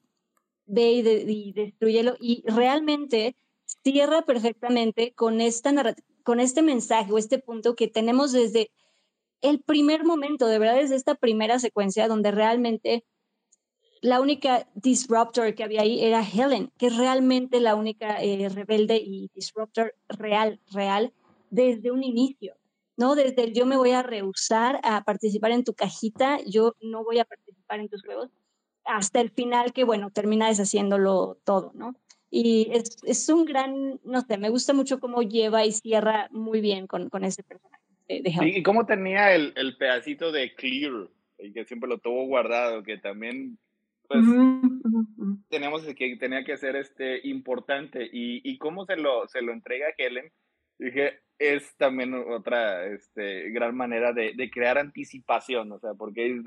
ve 0.68 0.92
y, 0.92 1.02
de, 1.02 1.26
y 1.28 1.52
destruyelo 1.54 2.16
y 2.20 2.44
realmente 2.46 3.36
cierra 3.84 4.22
perfectamente 4.22 5.14
con, 5.16 5.42
esta 5.42 5.74
con 6.22 6.40
este 6.40 6.62
mensaje 6.62 7.12
o 7.12 7.18
este 7.18 7.40
punto 7.40 7.76
que 7.76 7.88
tenemos 7.88 8.34
desde 8.34 8.70
el 9.42 9.62
primer 9.64 10.04
momento, 10.04 10.46
de 10.46 10.60
verdad, 10.60 10.76
desde 10.76 10.96
esta 10.96 11.16
primera 11.16 11.58
secuencia 11.58 12.08
donde 12.08 12.30
realmente 12.30 13.04
la 14.02 14.22
única 14.22 14.68
disruptor 14.76 15.54
que 15.56 15.64
había 15.64 15.82
ahí 15.82 16.04
era 16.04 16.24
Helen, 16.24 16.72
que 16.78 16.88
es 16.88 16.98
realmente 16.98 17.60
la 17.60 17.76
única 17.76 18.22
eh, 18.22 18.50
rebelde 18.50 18.98
y 18.98 19.30
disruptor 19.34 19.94
real, 20.08 20.60
real, 20.72 21.14
desde 21.50 21.92
un 21.92 22.04
inicio, 22.04 22.56
¿no? 22.98 23.16
Desde 23.16 23.44
el 23.44 23.54
yo 23.54 23.66
me 23.66 23.78
voy 23.78 23.92
a 23.92 24.04
rehusar 24.04 24.80
a 24.84 25.04
participar 25.04 25.52
en 25.52 25.64
tu 25.64 25.74
cajita, 25.74 26.40
yo 26.46 26.76
no 26.82 27.04
voy 27.04 27.20
a 27.20 27.26
participar 27.26 27.80
en 27.80 27.90
tus 27.90 28.04
juegos, 28.04 28.30
hasta 28.86 29.22
el 29.22 29.32
final 29.32 29.74
que, 29.74 29.84
bueno, 29.84 30.10
termina 30.12 30.48
deshaciéndolo 30.48 31.38
todo, 31.44 31.72
¿no? 31.76 31.96
Y 32.32 32.70
es, 32.72 32.98
es 33.04 33.28
un 33.30 33.46
gran, 33.46 34.00
no 34.04 34.22
sé, 34.22 34.38
me 34.38 34.50
gusta 34.50 34.74
mucho 34.74 35.00
cómo 35.00 35.24
lleva 35.24 35.66
y 35.66 35.72
cierra 35.72 36.28
muy 36.32 36.62
bien 36.62 36.88
con, 36.88 37.10
con 37.10 37.24
ese 37.24 37.44
personaje. 37.44 37.84
Y 38.08 38.64
cómo 38.64 38.86
tenía 38.86 39.36
el, 39.36 39.54
el 39.56 39.78
pedacito 39.78 40.32
de 40.32 40.54
Clear, 40.56 41.10
el 41.38 41.54
que 41.54 41.66
siempre 41.66 41.90
lo 41.90 42.00
tuvo 42.00 42.26
guardado, 42.26 42.84
que 42.84 42.98
también 42.98 43.58
pues 44.10 44.26
tenemos 45.50 45.84
que 45.84 46.18
tenía 46.18 46.44
que 46.44 46.58
ser 46.58 46.76
este 46.76 47.26
importante 47.28 48.04
y, 48.04 48.42
y 48.44 48.58
cómo 48.58 48.86
se 48.86 48.98
lo 48.98 49.28
se 49.28 49.42
lo 49.42 49.54
entrega 49.54 49.88
a 49.88 49.94
Helen 49.98 50.32
dije, 50.80 51.20
es 51.38 51.76
también 51.78 52.14
otra 52.14 52.88
este, 52.88 53.50
gran 53.52 53.76
manera 53.76 54.14
de, 54.14 54.34
de 54.36 54.50
crear 54.50 54.78
anticipación, 54.78 55.72
o 55.72 55.80
sea, 55.80 55.94
porque 55.94 56.42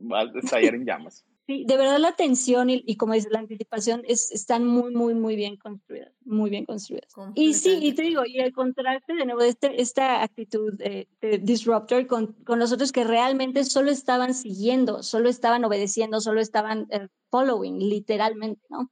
va 0.00 0.20
a 0.20 0.38
estallar 0.38 0.74
en 0.74 0.86
llamas. 0.86 1.26
Sí, 1.46 1.64
de 1.66 1.76
verdad 1.76 1.98
la 1.98 2.12
tensión 2.12 2.70
y, 2.70 2.82
y 2.86 2.96
como 2.96 3.12
dices, 3.12 3.30
la 3.30 3.40
anticipación 3.40 4.02
es, 4.06 4.30
están 4.32 4.64
muy, 4.64 4.94
muy, 4.94 5.14
muy 5.14 5.36
bien 5.36 5.58
construidas, 5.58 6.10
muy 6.24 6.48
bien 6.48 6.64
construidas. 6.64 7.12
Y 7.34 7.52
sí, 7.52 7.80
y 7.82 7.92
te 7.92 8.00
digo, 8.00 8.22
y 8.24 8.40
el 8.40 8.54
contraste 8.54 9.12
de 9.12 9.26
nuevo 9.26 9.42
de 9.42 9.50
este, 9.50 9.82
esta 9.82 10.22
actitud 10.22 10.72
de, 10.72 11.06
disruptor 11.42 12.06
con, 12.06 12.32
con 12.44 12.58
los 12.58 12.72
otros 12.72 12.92
que 12.92 13.04
realmente 13.04 13.64
solo 13.64 13.90
estaban 13.90 14.32
siguiendo, 14.32 15.02
solo 15.02 15.28
estaban 15.28 15.64
obedeciendo, 15.66 16.22
solo 16.22 16.40
estaban 16.40 16.86
eh, 16.90 17.08
following, 17.28 17.78
literalmente, 17.78 18.62
¿no? 18.70 18.90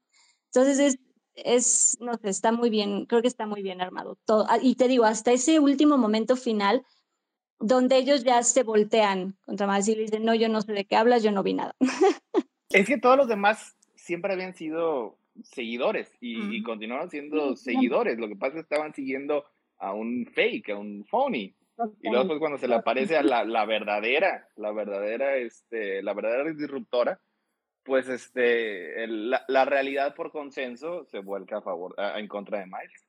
Entonces 0.52 0.78
es, 0.78 0.98
es, 1.34 1.96
no 2.00 2.12
sé, 2.18 2.28
está 2.28 2.52
muy 2.52 2.68
bien, 2.68 3.06
creo 3.06 3.22
que 3.22 3.28
está 3.28 3.46
muy 3.46 3.62
bien 3.62 3.80
armado 3.80 4.18
todo. 4.26 4.44
Ah, 4.50 4.58
y 4.60 4.74
te 4.74 4.88
digo, 4.88 5.04
hasta 5.04 5.32
ese 5.32 5.58
último 5.58 5.96
momento 5.96 6.36
final, 6.36 6.84
donde 7.62 7.96
ellos 7.96 8.24
ya 8.24 8.42
se 8.42 8.62
voltean 8.64 9.36
contra 9.44 9.66
más 9.66 9.88
y 9.88 9.94
le 9.94 10.02
dicen, 10.02 10.24
no, 10.24 10.34
yo 10.34 10.48
no 10.48 10.60
sé 10.60 10.72
de 10.72 10.84
qué 10.84 10.96
hablas, 10.96 11.22
yo 11.22 11.30
no 11.30 11.42
vi 11.42 11.54
nada. 11.54 11.74
Es 12.70 12.86
que 12.86 12.96
todos 12.96 13.18
los 13.18 13.28
demás 13.28 13.76
siempre 13.96 14.32
habían 14.32 14.54
sido 14.54 15.18
seguidores 15.42 16.16
y, 16.20 16.56
y 16.56 16.62
continuaron 16.62 17.10
siendo 17.10 17.54
seguidores. 17.54 18.18
Lo 18.18 18.28
que 18.28 18.36
pasa 18.36 18.48
es 18.48 18.54
que 18.54 18.60
estaban 18.60 18.94
siguiendo 18.94 19.44
a 19.76 19.92
un 19.92 20.24
fake, 20.24 20.70
a 20.70 20.78
un 20.78 21.04
phony. 21.04 21.54
Y 22.00 22.10
luego 22.10 22.28
pues, 22.28 22.38
cuando 22.38 22.56
se 22.56 22.68
le 22.68 22.76
aparece 22.76 23.18
a 23.18 23.22
la, 23.22 23.44
la 23.44 23.66
verdadera, 23.66 24.48
la 24.56 24.72
verdadera, 24.72 25.36
este, 25.36 26.02
la 26.02 26.14
verdadera 26.14 26.50
disruptora, 26.50 27.20
pues 27.82 28.08
este, 28.08 29.06
la, 29.06 29.44
la, 29.48 29.64
realidad 29.66 30.14
por 30.14 30.30
consenso 30.30 31.04
se 31.04 31.18
vuelca 31.18 31.58
a 31.58 31.62
favor, 31.62 31.94
en 31.98 32.26
contra 32.26 32.60
de 32.60 32.66
Miles. 32.66 33.06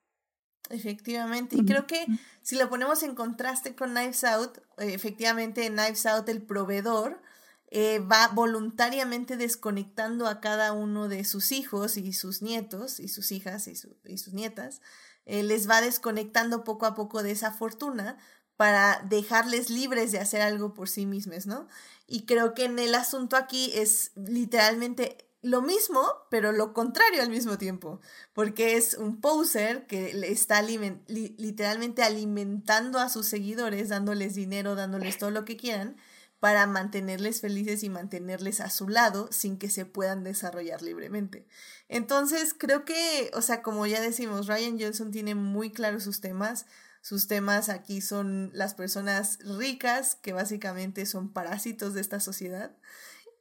Efectivamente, 0.69 1.57
y 1.57 1.65
creo 1.65 1.85
que 1.87 2.05
si 2.41 2.55
lo 2.55 2.69
ponemos 2.69 3.03
en 3.03 3.15
contraste 3.15 3.75
con 3.75 3.91
Knives 3.91 4.23
Out, 4.23 4.59
efectivamente 4.77 5.65
en 5.65 5.73
Knives 5.73 6.05
Out 6.05 6.29
el 6.29 6.41
proveedor 6.41 7.21
eh, 7.69 7.99
va 7.99 8.29
voluntariamente 8.29 9.35
desconectando 9.35 10.27
a 10.27 10.39
cada 10.39 10.71
uno 10.71 11.09
de 11.09 11.25
sus 11.25 11.51
hijos 11.51 11.97
y 11.97 12.13
sus 12.13 12.41
nietos 12.41 12.99
y 12.99 13.07
sus 13.07 13.31
hijas 13.31 13.67
y, 13.67 13.73
y 14.05 14.17
sus 14.17 14.33
nietas, 14.33 14.81
eh, 15.25 15.43
les 15.43 15.69
va 15.69 15.81
desconectando 15.81 16.63
poco 16.63 16.85
a 16.85 16.95
poco 16.95 17.23
de 17.23 17.31
esa 17.31 17.51
fortuna 17.51 18.17
para 18.57 19.01
dejarles 19.09 19.69
libres 19.69 20.11
de 20.11 20.19
hacer 20.19 20.41
algo 20.41 20.73
por 20.73 20.87
sí 20.87 21.05
mismos, 21.05 21.47
¿no? 21.47 21.67
Y 22.07 22.25
creo 22.25 22.53
que 22.53 22.65
en 22.65 22.77
el 22.77 22.93
asunto 22.93 23.35
aquí 23.35 23.71
es 23.73 24.11
literalmente 24.15 25.17
lo 25.43 25.61
mismo, 25.61 26.01
pero 26.31 26.51
lo 26.53 26.73
contrario 26.73 27.21
al 27.21 27.29
mismo 27.29 27.57
tiempo, 27.57 27.99
porque 28.33 28.77
es 28.77 28.95
un 28.95 29.19
poser 29.19 29.85
que 29.87 30.11
está 30.31 30.61
literalmente 30.61 32.01
alimentando 32.01 32.97
a 32.97 33.09
sus 33.09 33.27
seguidores, 33.27 33.89
dándoles 33.89 34.35
dinero, 34.35 34.75
dándoles 34.75 35.17
todo 35.17 35.31
lo 35.31 35.43
que 35.43 35.57
quieran, 35.57 35.97
para 36.39 36.65
mantenerles 36.65 37.41
felices 37.41 37.83
y 37.83 37.89
mantenerles 37.89 38.61
a 38.61 38.69
su 38.69 38.89
lado 38.89 39.29
sin 39.31 39.57
que 39.57 39.69
se 39.69 39.85
puedan 39.85 40.23
desarrollar 40.23 40.81
libremente. 40.81 41.45
Entonces, 41.89 42.53
creo 42.57 42.85
que, 42.85 43.29
o 43.33 43.41
sea, 43.41 43.61
como 43.61 43.85
ya 43.85 44.01
decimos, 44.01 44.47
Ryan 44.47 44.79
Johnson 44.79 45.11
tiene 45.11 45.35
muy 45.35 45.71
claros 45.71 46.03
sus 46.03 46.21
temas, 46.21 46.65
sus 47.01 47.27
temas 47.27 47.67
aquí 47.67 47.99
son 47.99 48.49
las 48.53 48.75
personas 48.75 49.39
ricas, 49.39 50.15
que 50.15 50.31
básicamente 50.31 51.05
son 51.05 51.33
parásitos 51.33 51.93
de 51.93 52.01
esta 52.01 52.21
sociedad, 52.21 52.75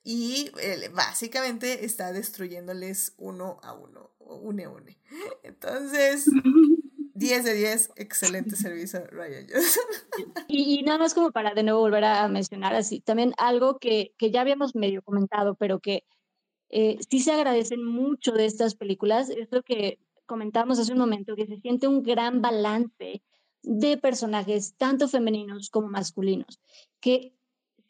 y 0.04 0.50
eh, 0.60 0.88
básicamente 0.92 1.84
está 1.84 2.12
destruyéndoles 2.12 3.14
uno 3.18 3.58
a 3.62 3.72
uno, 3.72 4.10
une 4.18 4.66
une. 4.66 4.98
Entonces, 5.42 6.26
10 7.14 7.44
de 7.44 7.54
10, 7.54 7.92
excelente 7.96 8.56
servicio, 8.56 9.06
Ryan 9.10 9.46
Johnson. 9.48 9.84
Y, 10.48 10.82
nada 10.82 10.98
más 10.98 11.14
como 11.14 11.30
para 11.30 11.54
de 11.54 11.62
nuevo 11.62 11.80
volver 11.80 12.04
a 12.04 12.28
mencionar 12.28 12.74
así, 12.74 13.00
también 13.00 13.32
algo 13.38 13.78
que, 13.78 14.12
que 14.18 14.30
ya 14.30 14.40
habíamos 14.40 14.74
medio 14.74 15.02
comentado, 15.02 15.54
pero 15.54 15.80
que 15.80 16.04
eh, 16.68 16.98
sí 17.08 17.20
se 17.20 17.32
agradecen 17.32 17.84
mucho 17.84 18.32
de 18.32 18.46
estas 18.46 18.74
películas, 18.74 19.30
es 19.30 19.48
lo 19.50 19.62
que 19.62 19.98
comentamos 20.26 20.78
hace 20.78 20.92
un 20.92 20.98
momento, 20.98 21.36
que 21.36 21.46
se 21.46 21.58
siente 21.58 21.86
un 21.86 22.02
gran 22.02 22.40
balance 22.42 23.22
de 23.62 23.98
personajes, 23.98 24.74
tanto 24.76 25.06
femeninos 25.06 25.70
como 25.70 25.88
masculinos, 25.88 26.60
que 27.00 27.34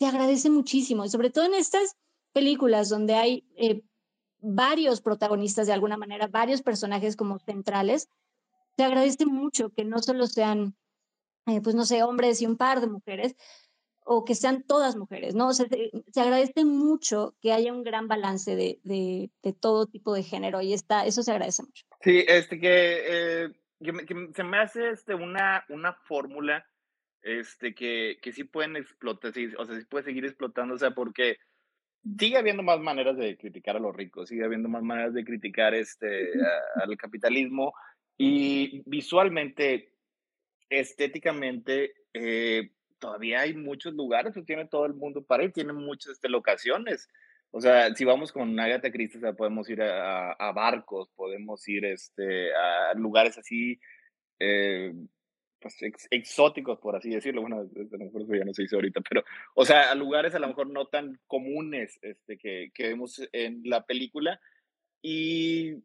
se 0.03 0.09
agradece 0.09 0.51
muchísimo, 0.51 1.05
y 1.05 1.09
sobre 1.09 1.31
todo 1.31 1.45
en 1.45 1.55
estas 1.55 1.97
películas 2.33 2.89
donde 2.89 3.15
hay 3.15 3.45
eh, 3.55 3.83
varios 4.41 5.01
protagonistas 5.01 5.69
de 5.69 5.75
alguna 5.75 5.97
manera, 5.97 6.27
varios 6.27 6.61
personajes 6.61 7.15
como 7.15 7.39
centrales, 7.39 8.09
se 8.77 8.83
agradece 8.83 9.27
mucho 9.27 9.71
que 9.71 9.85
no 9.85 10.01
solo 10.01 10.27
sean, 10.27 10.75
eh, 11.47 11.61
pues 11.63 11.77
no 11.77 11.85
sé, 11.85 12.03
hombres 12.03 12.43
y 12.43 12.47
un 12.47 12.57
par 12.57 12.81
de 12.81 12.89
mujeres, 12.89 13.37
o 14.05 14.25
que 14.25 14.35
sean 14.35 14.65
todas 14.65 14.97
mujeres, 14.97 15.37
¿no? 15.37 15.55
se, 15.55 15.69
agradece 16.17 16.65
mucho 16.65 17.37
que 17.41 17.53
haya 17.53 17.73
un 17.73 17.85
gran 17.85 18.09
balance 18.09 18.57
de, 18.57 18.81
de, 18.83 19.53
todo 19.61 19.87
tipo 19.87 20.15
de 20.15 20.25
género 20.25 20.63
y 20.63 20.73
está, 20.73 21.07
eso 21.07 21.23
se 21.23 21.31
agradece 21.31 21.63
mucho. 21.63 21.87
Sí, 22.01 22.25
este 22.27 22.59
que, 22.59 23.45
eh, 23.45 23.53
se 24.35 24.43
me 24.43 24.59
hace 24.59 24.91
este, 24.91 25.15
una, 25.15 25.65
una 25.69 25.93
fórmula 25.93 26.67
este, 27.23 27.75
que, 27.75 28.19
que 28.21 28.33
sí 28.33 28.45
pueden 28.45 28.77
explotar, 28.77 29.33
o 29.59 29.65
sea, 29.67 29.77
sí 29.79 29.85
puede 29.89 30.05
seguir 30.05 30.25
explotando, 30.25 30.75
o 30.75 30.79
sea, 30.79 30.91
porque 30.93 31.39
sigue 32.19 32.37
habiendo 32.37 32.63
más 32.63 32.81
maneras 32.81 33.17
de 33.17 33.37
criticar 33.37 33.77
a 33.77 33.81
los 33.81 33.95
ricos, 33.95 34.29
sigue 34.29 34.45
habiendo 34.45 34.69
más 34.69 34.83
maneras 34.83 35.15
de 35.15 35.25
criticar 35.25 35.75
este, 35.75 36.33
al 36.75 36.97
capitalismo 36.97 37.73
y 38.19 38.83
visualmente, 38.87 39.93
estéticamente, 40.69 41.95
eh, 42.13 42.71
todavía 42.99 43.41
hay 43.41 43.55
muchos 43.55 43.95
lugares 43.95 44.35
que 44.35 44.43
tiene 44.43 44.67
todo 44.67 44.87
el 44.87 44.95
mundo 44.95 45.23
para 45.23 45.45
ir, 45.45 45.53
tiene 45.53 45.73
muchas 45.73 46.13
este, 46.13 46.29
locaciones. 46.29 47.09
O 47.51 47.61
sea, 47.61 47.95
si 47.95 48.05
vamos 48.05 48.33
con 48.33 48.59
Agatha 48.59 48.91
Christie, 48.91 49.19
o 49.19 49.21
sea, 49.21 49.33
podemos 49.35 49.69
ir 49.69 49.83
a, 49.83 50.33
a, 50.33 50.53
barcos, 50.53 51.11
podemos 51.15 51.69
ir 51.69 51.85
este, 51.85 52.55
a 52.55 52.95
lugares 52.95 53.37
así 53.37 53.79
eh, 54.39 54.95
pues, 55.63 56.09
exóticos, 56.11 56.79
por 56.79 56.97
así 56.97 57.11
decirlo. 57.11 57.43
Bueno, 57.43 57.61
a 57.61 57.97
lo 57.97 58.05
mejor 58.05 58.23
eso 58.23 58.35
ya 58.35 58.45
no 58.45 58.53
se 58.53 58.63
dice 58.63 58.77
ahorita, 58.77 59.01
pero, 59.09 59.25
o 59.55 59.65
sea, 59.65 59.91
a 59.91 59.95
lugares 59.95 60.35
a 60.35 60.39
lo 60.39 60.49
mejor 60.49 60.69
no 60.69 60.87
tan 60.87 61.19
comunes 61.27 61.99
este, 62.03 62.37
que, 62.37 62.71
que 62.75 62.89
vemos 62.89 63.23
en 63.33 63.63
la 63.65 63.85
película. 63.85 64.41
Y 65.01 65.83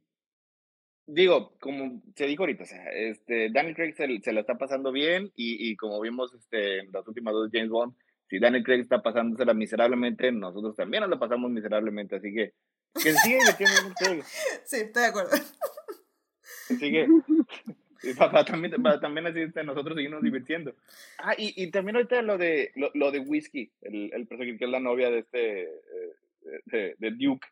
digo, 1.08 1.58
como 1.60 2.02
se 2.16 2.28
dijo 2.28 2.44
ahorita, 2.44 2.64
o 2.64 2.68
sea, 2.68 2.84
este, 2.92 3.50
Daniel 3.52 3.76
Craig 3.76 3.94
se, 3.96 4.20
se 4.22 4.34
la 4.34 4.42
está 4.42 4.58
pasando 4.58 4.92
bien 4.92 5.32
y, 5.36 5.70
y, 5.70 5.76
como 5.76 6.00
vimos 6.02 6.34
este, 6.34 6.80
en 6.80 6.92
las 6.92 7.08
últimas 7.08 7.34
dos 7.34 7.50
James 7.52 7.70
Bond, 7.70 7.96
si 8.30 8.40
Daniel 8.40 8.64
Craig 8.64 8.82
está 8.82 9.02
pasándosela 9.02 9.54
miserablemente, 9.54 10.32
nosotros 10.32 10.76
también 10.76 11.02
nos 11.02 11.10
la 11.10 11.18
pasamos 11.18 11.50
miserablemente, 11.50 12.18
así 12.18 12.34
que 12.34 12.54
que 12.94 13.14
sigue 13.14 13.40
Sí, 14.66 14.78
estoy 14.78 15.02
de 15.02 15.08
acuerdo. 15.08 15.38
sigue 16.80 17.08
para, 18.18 18.46
también, 18.46 18.82
para 18.82 19.00
también 19.00 19.28
así 19.28 19.42
este, 19.42 19.64
nosotros 19.64 19.96
seguimos 19.96 20.22
divirtiendo. 20.22 20.74
Ah, 21.20 21.36
y, 21.38 21.54
y 21.62 21.72
también 21.72 21.98
ahorita 21.98 22.22
lo 22.22 22.38
de, 22.38 22.72
lo, 22.76 22.92
lo 22.94 23.12
de 23.12 23.20
Whiskey, 23.20 23.72
el, 23.82 24.12
el 24.14 24.28
personaje 24.28 24.58
que 24.58 24.66
es 24.66 24.72
la 24.72 24.80
novia 24.80 25.10
de 25.10 25.20
este, 25.20 25.64
eh, 26.72 26.96
de, 26.98 27.12
Duke. 27.12 27.48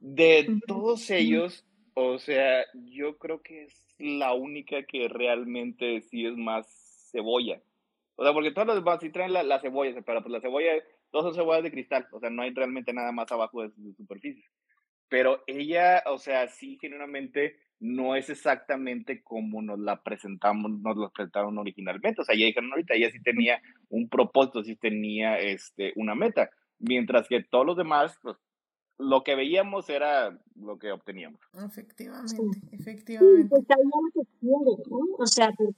De 0.00 0.60
todos 0.66 1.10
ellos, 1.10 1.64
o 1.94 2.18
sea, 2.18 2.64
yo 2.74 3.18
creo 3.18 3.42
que 3.42 3.64
es 3.64 3.94
la 3.98 4.34
única 4.34 4.84
que 4.84 5.08
realmente 5.08 6.00
sí 6.02 6.26
es 6.26 6.36
más 6.36 6.66
cebolla. 7.10 7.60
O 8.16 8.24
sea, 8.24 8.32
porque 8.32 8.52
todos 8.52 8.68
los 8.68 8.76
demás 8.76 9.00
sí 9.00 9.10
traen 9.10 9.32
la, 9.32 9.42
la 9.42 9.60
cebolla, 9.60 10.00
pero 10.02 10.22
pues 10.22 10.32
la 10.32 10.40
cebolla, 10.40 10.72
todos 11.10 11.26
son 11.26 11.34
cebollas 11.34 11.64
de 11.64 11.72
cristal, 11.72 12.06
o 12.12 12.20
sea, 12.20 12.30
no 12.30 12.42
hay 12.42 12.52
realmente 12.52 12.92
nada 12.92 13.12
más 13.12 13.30
abajo 13.32 13.62
de 13.62 13.70
su 13.70 13.92
superficie. 13.94 14.44
Pero 15.08 15.42
ella, 15.46 16.02
o 16.06 16.18
sea, 16.18 16.48
sí, 16.48 16.78
genuinamente 16.80 17.58
no 17.82 18.14
es 18.14 18.30
exactamente 18.30 19.24
como 19.24 19.60
nos 19.60 19.78
la 19.80 20.00
presentamos, 20.02 20.70
nos 20.70 20.96
la 20.96 21.08
presentaron 21.08 21.58
originalmente. 21.58 22.22
O 22.22 22.24
sea, 22.24 22.36
ya 22.36 22.46
dijeron 22.46 22.70
ahorita, 22.70 22.94
ella 22.94 23.10
sí 23.10 23.20
tenía 23.20 23.60
un 23.88 24.08
propósito, 24.08 24.62
sí 24.62 24.76
tenía 24.76 25.40
este, 25.40 25.92
una 25.96 26.14
meta. 26.14 26.48
Mientras 26.78 27.26
que 27.26 27.42
todos 27.42 27.66
los 27.66 27.76
demás, 27.76 28.16
pues, 28.22 28.36
lo 28.98 29.24
que 29.24 29.34
veíamos 29.34 29.90
era 29.90 30.38
lo 30.54 30.78
que 30.78 30.92
obteníamos. 30.92 31.40
Efectivamente, 31.54 32.60
efectivamente. 32.70 33.48
Pues, 33.50 33.64
o 35.18 35.26
sea, 35.26 35.50
pues, 35.50 35.70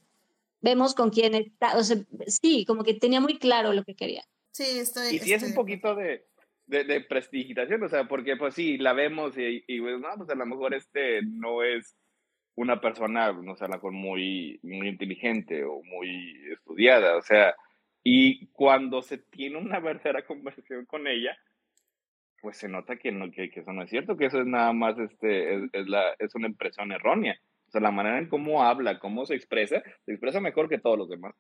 vemos 0.60 0.94
con 0.94 1.08
quién 1.08 1.34
está, 1.34 1.78
o 1.78 1.82
sea, 1.82 1.96
sí, 2.26 2.66
como 2.66 2.84
que 2.84 2.92
tenía 2.92 3.22
muy 3.22 3.38
claro 3.38 3.72
lo 3.72 3.82
que 3.82 3.94
quería. 3.94 4.24
Sí, 4.50 4.78
estoy. 4.78 5.16
Y 5.16 5.18
sí 5.20 5.32
es 5.32 5.42
un 5.42 5.54
poquito 5.54 5.94
de, 5.94 6.26
de, 6.66 7.00
prestigitación, 7.02 7.82
o 7.82 7.88
sea, 7.88 8.04
porque 8.04 8.36
pues 8.36 8.54
sí, 8.54 8.78
la 8.78 8.92
vemos 8.92 9.36
y, 9.36 9.64
y 9.66 9.80
pues, 9.80 10.00
no, 10.00 10.08
pues 10.16 10.30
a 10.30 10.34
lo 10.34 10.46
mejor 10.46 10.74
este 10.74 11.22
no 11.22 11.62
es 11.62 11.96
una 12.56 12.80
persona, 12.80 13.32
no 13.32 13.56
sé, 13.56 13.64
a 13.64 13.68
lo 13.68 13.74
mejor 13.74 13.92
muy, 13.92 14.60
muy 14.62 14.88
inteligente 14.88 15.64
o 15.64 15.82
muy 15.82 16.52
estudiada, 16.52 17.16
o 17.16 17.22
sea, 17.22 17.54
y 18.02 18.46
cuando 18.48 19.02
se 19.02 19.18
tiene 19.18 19.58
una 19.58 19.80
verdadera 19.80 20.24
conversación 20.26 20.84
con 20.86 21.06
ella, 21.06 21.36
pues 22.40 22.58
se 22.58 22.68
nota 22.68 22.96
que, 22.96 23.10
no, 23.10 23.30
que, 23.30 23.50
que 23.50 23.60
eso 23.60 23.72
no 23.72 23.82
es 23.82 23.90
cierto, 23.90 24.16
que 24.16 24.26
eso 24.26 24.40
es 24.40 24.46
nada 24.46 24.72
más, 24.72 24.98
este, 24.98 25.54
es, 25.54 25.62
es, 25.72 25.88
la, 25.88 26.14
es 26.18 26.34
una 26.34 26.46
impresión 26.46 26.92
errónea. 26.92 27.40
O 27.68 27.70
sea, 27.70 27.80
la 27.80 27.90
manera 27.90 28.18
en 28.18 28.28
cómo 28.28 28.62
habla, 28.62 28.98
cómo 28.98 29.24
se 29.24 29.34
expresa, 29.34 29.82
se 30.04 30.12
expresa 30.12 30.40
mejor 30.40 30.68
que 30.68 30.78
todos 30.78 30.98
los 30.98 31.08
demás. 31.08 31.34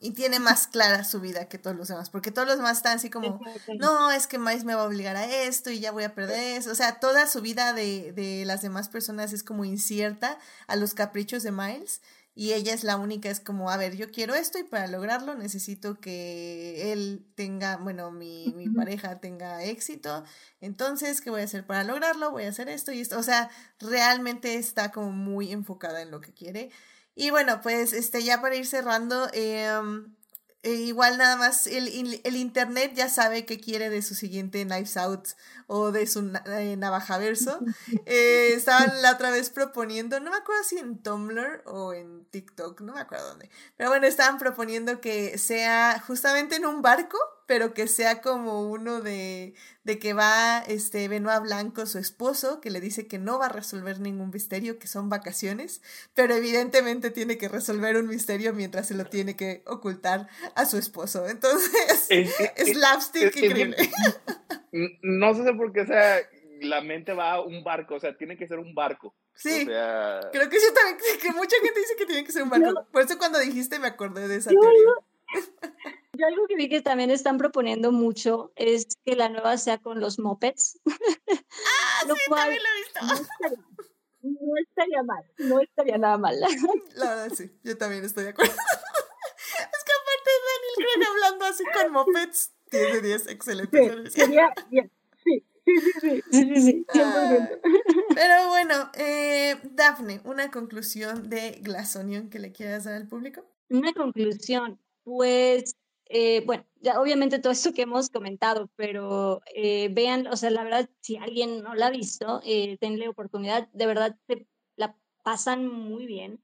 Y 0.00 0.12
tiene 0.12 0.40
más 0.40 0.66
clara 0.66 1.04
su 1.04 1.20
vida 1.20 1.48
que 1.48 1.58
todos 1.58 1.76
los 1.76 1.88
demás, 1.88 2.10
porque 2.10 2.30
todos 2.30 2.48
los 2.48 2.56
demás 2.56 2.78
están 2.78 2.96
así 2.96 3.10
como, 3.10 3.40
no, 3.78 4.10
es 4.10 4.26
que 4.26 4.38
Miles 4.38 4.64
me 4.64 4.74
va 4.74 4.82
a 4.82 4.86
obligar 4.86 5.16
a 5.16 5.26
esto 5.26 5.70
y 5.70 5.78
ya 5.80 5.92
voy 5.92 6.04
a 6.04 6.14
perder 6.14 6.58
eso. 6.58 6.70
O 6.72 6.74
sea, 6.74 7.00
toda 7.00 7.26
su 7.26 7.42
vida 7.42 7.72
de, 7.72 8.12
de 8.12 8.44
las 8.46 8.62
demás 8.62 8.88
personas 8.88 9.32
es 9.32 9.42
como 9.44 9.64
incierta 9.64 10.38
a 10.66 10.76
los 10.76 10.94
caprichos 10.94 11.42
de 11.42 11.52
Miles 11.52 12.00
y 12.34 12.54
ella 12.54 12.72
es 12.72 12.82
la 12.82 12.96
única, 12.96 13.28
es 13.28 13.40
como, 13.40 13.70
a 13.70 13.76
ver, 13.76 13.94
yo 13.96 14.10
quiero 14.10 14.34
esto 14.34 14.58
y 14.58 14.64
para 14.64 14.86
lograrlo 14.86 15.34
necesito 15.34 16.00
que 16.00 16.92
él 16.92 17.26
tenga, 17.34 17.76
bueno, 17.76 18.10
mi, 18.10 18.54
mi 18.56 18.70
pareja 18.70 19.20
tenga 19.20 19.62
éxito, 19.64 20.24
entonces, 20.60 21.20
¿qué 21.20 21.28
voy 21.28 21.42
a 21.42 21.44
hacer 21.44 21.66
para 21.66 21.84
lograrlo? 21.84 22.30
Voy 22.30 22.44
a 22.44 22.48
hacer 22.48 22.70
esto 22.70 22.90
y 22.90 23.00
esto, 23.00 23.18
o 23.18 23.22
sea, 23.22 23.50
realmente 23.80 24.54
está 24.54 24.90
como 24.92 25.10
muy 25.12 25.52
enfocada 25.52 26.00
en 26.00 26.10
lo 26.10 26.22
que 26.22 26.32
quiere. 26.32 26.70
Y 27.14 27.30
bueno, 27.30 27.60
pues 27.60 27.92
este, 27.92 28.22
ya 28.22 28.40
para 28.40 28.56
ir 28.56 28.66
cerrando, 28.66 29.28
em, 29.32 30.14
eh, 30.64 30.74
igual 30.74 31.18
nada 31.18 31.36
más 31.36 31.66
el, 31.66 31.88
el, 32.22 32.36
internet 32.36 32.92
ya 32.94 33.08
sabe 33.08 33.44
qué 33.44 33.58
quiere 33.58 33.90
de 33.90 34.00
su 34.00 34.14
siguiente 34.14 34.64
Knives 34.64 34.96
Out 34.96 35.30
o 35.66 35.90
de 35.90 36.06
su 36.06 36.32
eh, 36.46 36.76
navaja 36.76 37.18
verso. 37.18 37.58
Eh, 38.06 38.54
estaban 38.54 39.02
la 39.02 39.12
otra 39.12 39.30
vez 39.30 39.50
proponiendo, 39.50 40.18
no 40.20 40.30
me 40.30 40.36
acuerdo 40.36 40.62
si 40.64 40.78
en 40.78 41.02
Tumblr 41.02 41.62
o 41.66 41.92
en 41.92 42.24
TikTok, 42.26 42.80
no 42.80 42.94
me 42.94 43.00
acuerdo 43.00 43.28
dónde, 43.28 43.50
pero 43.76 43.90
bueno, 43.90 44.06
estaban 44.06 44.38
proponiendo 44.38 45.00
que 45.00 45.38
sea 45.38 46.02
justamente 46.06 46.56
en 46.56 46.66
un 46.66 46.82
barco 46.82 47.18
pero 47.46 47.74
que 47.74 47.86
sea 47.86 48.20
como 48.20 48.70
uno 48.70 49.00
de, 49.00 49.54
de 49.84 49.98
que 49.98 50.12
va 50.12 50.60
este 50.66 51.08
Benoit 51.08 51.42
Blanco, 51.42 51.86
su 51.86 51.98
esposo, 51.98 52.60
que 52.60 52.70
le 52.70 52.80
dice 52.80 53.06
que 53.06 53.18
no 53.18 53.38
va 53.38 53.46
a 53.46 53.50
resolver 53.50 54.00
ningún 54.00 54.30
misterio, 54.30 54.78
que 54.78 54.86
son 54.86 55.08
vacaciones, 55.08 55.82
pero 56.14 56.34
evidentemente 56.34 57.10
tiene 57.10 57.38
que 57.38 57.48
resolver 57.48 57.96
un 57.96 58.08
misterio 58.08 58.52
mientras 58.52 58.88
se 58.88 58.94
lo 58.94 59.04
tiene 59.06 59.36
que 59.36 59.62
ocultar 59.66 60.28
a 60.54 60.66
su 60.66 60.78
esposo. 60.78 61.28
Entonces, 61.28 62.06
es, 62.08 62.34
slapstick 62.72 63.36
increíble. 63.36 63.76
no 65.02 65.34
sé 65.34 65.52
por 65.54 65.72
qué, 65.72 65.82
o 65.82 65.86
sea, 65.86 66.18
la 66.60 66.80
mente 66.80 67.12
va 67.12 67.32
a 67.32 67.40
un 67.40 67.64
barco, 67.64 67.96
o 67.96 68.00
sea, 68.00 68.16
tiene 68.16 68.36
que 68.36 68.46
ser 68.46 68.58
un 68.58 68.74
barco. 68.74 69.14
Sí, 69.34 69.64
creo 69.64 70.48
que 70.48 70.60
sí 70.60 70.66
también, 70.74 70.98
que 71.20 71.32
mucha 71.32 71.56
gente 71.62 71.80
dice 71.80 71.96
que 71.96 72.06
tiene 72.06 72.24
que 72.24 72.32
ser 72.32 72.42
un 72.42 72.50
barco. 72.50 72.86
Por 72.92 73.02
eso 73.02 73.18
cuando 73.18 73.38
dijiste 73.38 73.78
me 73.78 73.88
acordé 73.88 74.28
de 74.28 74.36
esa 74.36 74.50
teoría. 74.50 74.92
Yo 76.18 76.26
algo 76.26 76.46
que 76.46 76.56
vi 76.56 76.68
que 76.68 76.82
también 76.82 77.10
están 77.10 77.38
proponiendo 77.38 77.90
mucho 77.90 78.52
es 78.56 78.86
que 79.04 79.16
la 79.16 79.30
nueva 79.30 79.56
sea 79.56 79.78
con 79.78 79.98
los 79.98 80.18
mopeds. 80.18 80.78
Ah, 80.86 82.02
sí, 82.02 82.30
también 82.30 82.60
lo 82.62 82.68
he 82.68 83.14
visto. 83.16 83.28
No 84.22 84.52
estaría, 84.60 85.02
mal, 85.02 85.24
no 85.38 85.60
estaría 85.60 85.98
nada 85.98 86.16
mal. 86.16 86.38
La 86.94 87.14
verdad 87.14 87.32
sí, 87.34 87.50
yo 87.64 87.76
también 87.76 88.04
estoy 88.04 88.24
de 88.24 88.30
acuerdo. 88.30 88.52
Es 89.52 89.84
que 89.84 89.92
aparte 90.00 90.30
Daniel 90.48 90.94
Craig 90.94 91.08
hablando 91.08 91.44
así 91.44 91.64
con 91.74 91.92
mopeds, 91.92 92.52
tiene 92.70 93.00
10, 93.00 93.26
excelente. 93.28 94.10
Sí, 94.10 94.20
sería 94.20 94.54
bien. 94.70 94.90
Sí, 95.22 95.44
sí, 95.64 95.80
sí, 96.00 96.22
sí, 96.30 96.62
sí, 96.62 96.86
pero 98.14 98.48
bueno, 98.48 98.90
eh, 98.94 99.60
Dafne, 99.62 100.20
una 100.24 100.50
conclusión 100.50 101.28
de 101.28 101.58
Glass 101.62 101.96
Onion 101.96 102.30
que 102.30 102.38
le 102.38 102.52
quieras 102.52 102.84
dar 102.84 102.94
al 102.94 103.08
público. 103.08 103.44
Una 103.68 103.92
conclusión, 103.92 104.80
pues 105.04 105.74
eh, 106.14 106.42
bueno, 106.44 106.66
ya 106.82 107.00
obviamente 107.00 107.38
todo 107.38 107.54
esto 107.54 107.72
que 107.72 107.82
hemos 107.82 108.10
comentado, 108.10 108.68
pero 108.76 109.40
eh, 109.54 109.88
vean, 109.92 110.26
o 110.26 110.36
sea, 110.36 110.50
la 110.50 110.62
verdad, 110.62 110.90
si 111.00 111.16
alguien 111.16 111.62
no 111.62 111.74
la 111.74 111.86
ha 111.86 111.90
visto, 111.90 112.42
eh, 112.44 112.76
denle 112.82 113.08
oportunidad, 113.08 113.68
de 113.72 113.86
verdad 113.86 114.14
se 114.26 114.46
la 114.76 114.94
pasan 115.22 115.66
muy 115.66 116.04
bien. 116.04 116.42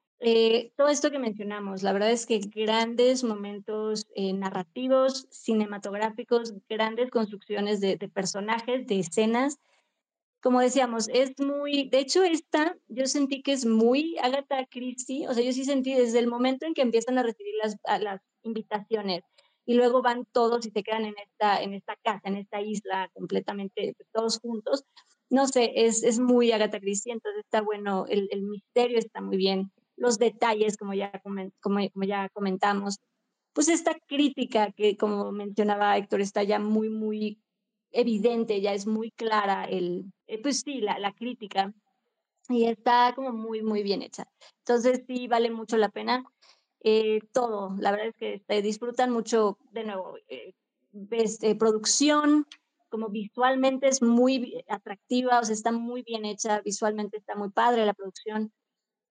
todo 0.77 0.89
esto 0.89 1.11
que 1.11 1.19
mencionamos, 1.19 1.83
la 1.83 1.93
verdad 1.93 2.11
es 2.11 2.25
que 2.25 2.39
grandes 2.39 3.25
momentos 3.25 4.07
narrativos, 4.17 5.29
cinematográficos, 5.31 6.55
grandes 6.69 7.11
construcciones 7.11 7.81
de, 7.81 7.97
de 7.97 8.09
personajes, 8.09 8.87
de 8.87 9.01
escenas, 9.01 9.59
como 10.41 10.61
decíamos, 10.61 11.09
es 11.09 11.39
muy, 11.39 11.89
de 11.91 11.99
hecho 11.99 12.23
esta 12.23 12.77
yo 12.89 13.07
sentí 13.07 13.43
que 13.43 13.53
es 13.53 13.67
muy 13.67 14.17
Agatha 14.23 14.67
Christie, 14.71 15.29
o 15.29 15.35
sea, 15.35 15.45
yo 15.45 15.53
sí 15.53 15.65
sentí 15.65 15.95
desde 15.95 16.21
el 16.21 16.29
momento 16.29 16.65
en 16.65 16.75
que 16.75 16.83
empiezan 16.83 17.19
a 17.19 17.23
recibir 17.23 17.55
las, 17.63 17.77
las 18.01 18.21
invitaciones, 18.43 19.25
y 19.69 19.75
luego 19.75 20.01
van 20.01 20.25
todos 20.25 20.65
y 20.65 20.71
se 20.71 20.83
quedan 20.83 21.05
en 21.05 21.15
esta, 21.19 21.63
en 21.63 21.75
esta 21.75 21.95
casa, 21.97 22.23
en 22.25 22.37
esta 22.37 22.63
isla, 22.63 23.11
completamente 23.13 23.95
todos 24.15 24.39
juntos. 24.39 24.87
No 25.29 25.47
sé, 25.47 25.73
es, 25.75 26.03
es 26.03 26.19
muy 26.19 26.53
Agatha 26.53 26.81
Christie, 26.81 27.13
entonces 27.13 27.45
está 27.45 27.61
bueno, 27.61 28.07
el, 28.09 28.29
el 28.31 28.45
misterio 28.45 28.99
está 28.99 29.21
muy 29.21 29.37
bien, 29.37 29.71
los 29.95 30.19
detalles, 30.19 30.79
como 30.79 30.95
ya, 30.95 31.13
como, 31.23 31.51
como 31.61 32.05
ya 32.07 32.31
comentamos, 32.31 32.97
pues 33.53 33.69
esta 33.69 33.95
crítica 34.07 34.73
que, 34.73 34.97
como 34.97 35.33
mencionaba 35.33 35.99
Héctor, 35.99 36.23
está 36.23 36.43
ya 36.45 36.59
muy, 36.59 36.89
muy 36.89 37.39
evidente, 37.91 38.63
ya 38.63 38.73
es 38.73 38.87
muy 38.87 39.11
clara, 39.11 39.67
el, 39.67 40.11
eh, 40.29 40.41
pues 40.41 40.63
sí, 40.65 40.81
la, 40.81 40.99
la 40.99 41.13
crítica, 41.13 41.75
y 42.49 42.65
está 42.65 43.13
como 43.15 43.33
muy, 43.33 43.61
muy 43.61 43.83
bien 43.83 44.01
hecha. 44.01 44.27
Entonces 44.61 45.05
sí, 45.07 45.29
vale 45.29 45.51
mucho 45.51 45.77
la 45.77 45.91
pena. 45.91 46.25
Eh, 46.81 47.21
todo. 47.33 47.75
La 47.79 47.91
verdad 47.91 48.09
es 48.09 48.43
que 48.47 48.63
disfrutan 48.63 49.11
mucho, 49.11 49.59
de 49.73 49.85
nuevo, 49.85 50.15
este, 51.11 51.55
producción, 51.55 52.47
como 52.89 53.09
visualmente 53.09 53.89
es 53.89 54.03
muy 54.03 54.65
atractiva, 54.69 55.41
o 55.41 55.45
sea, 55.45 55.55
está 55.55 55.73
muy 55.73 56.03
bien 56.03 56.25
hecha, 56.25 56.61
visualmente 56.61 57.17
está 57.17 57.35
muy 57.35 57.51
padre 57.51 57.87
la 57.87 57.95
producción. 57.95 58.53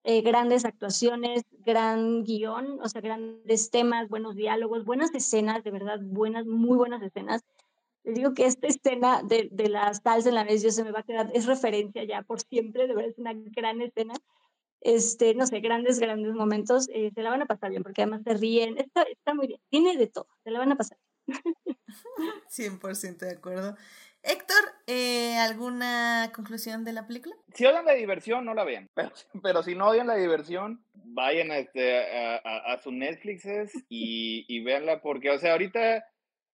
Eh, 0.03 0.21
grandes 0.21 0.63
actuaciones, 0.63 1.43
gran 1.65 2.23
guion, 2.23 2.79
o 2.81 2.87
sea, 2.87 3.01
grandes 3.01 3.69
temas, 3.69 4.07
buenos 4.07 4.35
diálogos, 4.35 4.85
buenas 4.85 5.13
escenas, 5.13 5.63
de 5.63 5.71
verdad, 5.71 5.99
buenas, 6.01 6.45
muy 6.45 6.77
buenas 6.77 7.01
escenas. 7.01 7.43
Les 8.03 8.15
digo 8.15 8.33
que 8.33 8.45
esta 8.45 8.67
escena 8.67 9.21
de, 9.21 9.49
de 9.51 9.67
las 9.67 10.01
tals 10.01 10.25
en 10.25 10.35
la 10.35 10.45
mesa 10.45 10.63
yo 10.63 10.71
se 10.71 10.85
me 10.85 10.91
va 10.91 11.01
a 11.01 11.03
quedar, 11.03 11.29
es 11.33 11.45
referencia 11.45 12.05
ya 12.05 12.21
por 12.21 12.39
siempre, 12.39 12.87
de 12.87 12.95
verdad 12.95 13.11
es 13.11 13.17
una 13.17 13.33
gran 13.33 13.81
escena 13.81 14.13
este, 14.87 15.35
no 15.35 15.45
sé, 15.45 15.59
grandes, 15.59 15.99
grandes 15.99 16.33
momentos, 16.33 16.87
eh, 16.93 17.11
se 17.13 17.21
la 17.21 17.29
van 17.29 17.41
a 17.41 17.45
pasar 17.45 17.71
bien, 17.71 17.83
porque 17.83 18.03
además 18.03 18.21
se 18.23 18.33
ríen, 18.35 18.77
está, 18.77 19.03
está 19.03 19.33
muy 19.33 19.47
bien, 19.47 19.59
tiene 19.69 19.97
de 19.97 20.07
todo, 20.07 20.27
se 20.45 20.49
la 20.49 20.59
van 20.59 20.71
a 20.71 20.77
pasar. 20.77 20.97
100% 21.27 23.17
de 23.17 23.31
acuerdo. 23.31 23.75
Héctor, 24.23 24.55
eh, 24.87 25.35
¿alguna 25.39 26.31
conclusión 26.33 26.85
de 26.85 26.93
la 26.93 27.05
película? 27.05 27.35
Si 27.53 27.65
odian 27.65 27.85
la 27.85 27.93
diversión, 27.95 28.45
no 28.45 28.53
la 28.53 28.63
vean. 28.63 28.89
Pero, 28.95 29.11
pero 29.43 29.61
si 29.61 29.75
no 29.75 29.89
odian 29.89 30.07
la 30.07 30.15
diversión, 30.15 30.81
vayan 30.93 31.51
a, 31.51 31.57
este, 31.57 32.17
a, 32.17 32.37
a, 32.37 32.81
sus 32.81 32.93
Netflixes 32.93 33.73
y, 33.89 34.45
y 34.47 34.63
véanla, 34.63 35.01
porque, 35.01 35.31
o 35.31 35.37
sea, 35.37 35.51
ahorita 35.51 36.05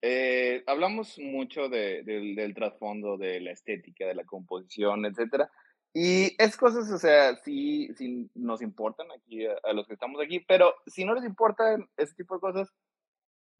eh, 0.02 0.64
hablamos 0.66 1.20
mucho 1.20 1.68
de, 1.68 2.02
del 2.02 2.52
trasfondo, 2.52 3.16
de 3.16 3.40
la 3.40 3.52
estética, 3.52 4.06
de 4.06 4.14
la 4.14 4.24
composición, 4.24 5.06
etcétera. 5.06 5.50
Y 5.96 6.34
es 6.42 6.56
cosas, 6.56 6.90
o 6.90 6.98
sea, 6.98 7.36
sí, 7.36 7.88
sí 7.94 8.28
nos 8.34 8.60
importan 8.62 9.06
aquí 9.12 9.46
a, 9.46 9.72
los 9.72 9.86
que 9.86 9.94
estamos 9.94 10.20
aquí, 10.20 10.40
pero 10.40 10.74
si 10.86 11.04
no 11.04 11.14
les 11.14 11.24
importan 11.24 11.88
ese 11.96 12.14
tipo 12.16 12.34
de 12.34 12.40
cosas, 12.40 12.72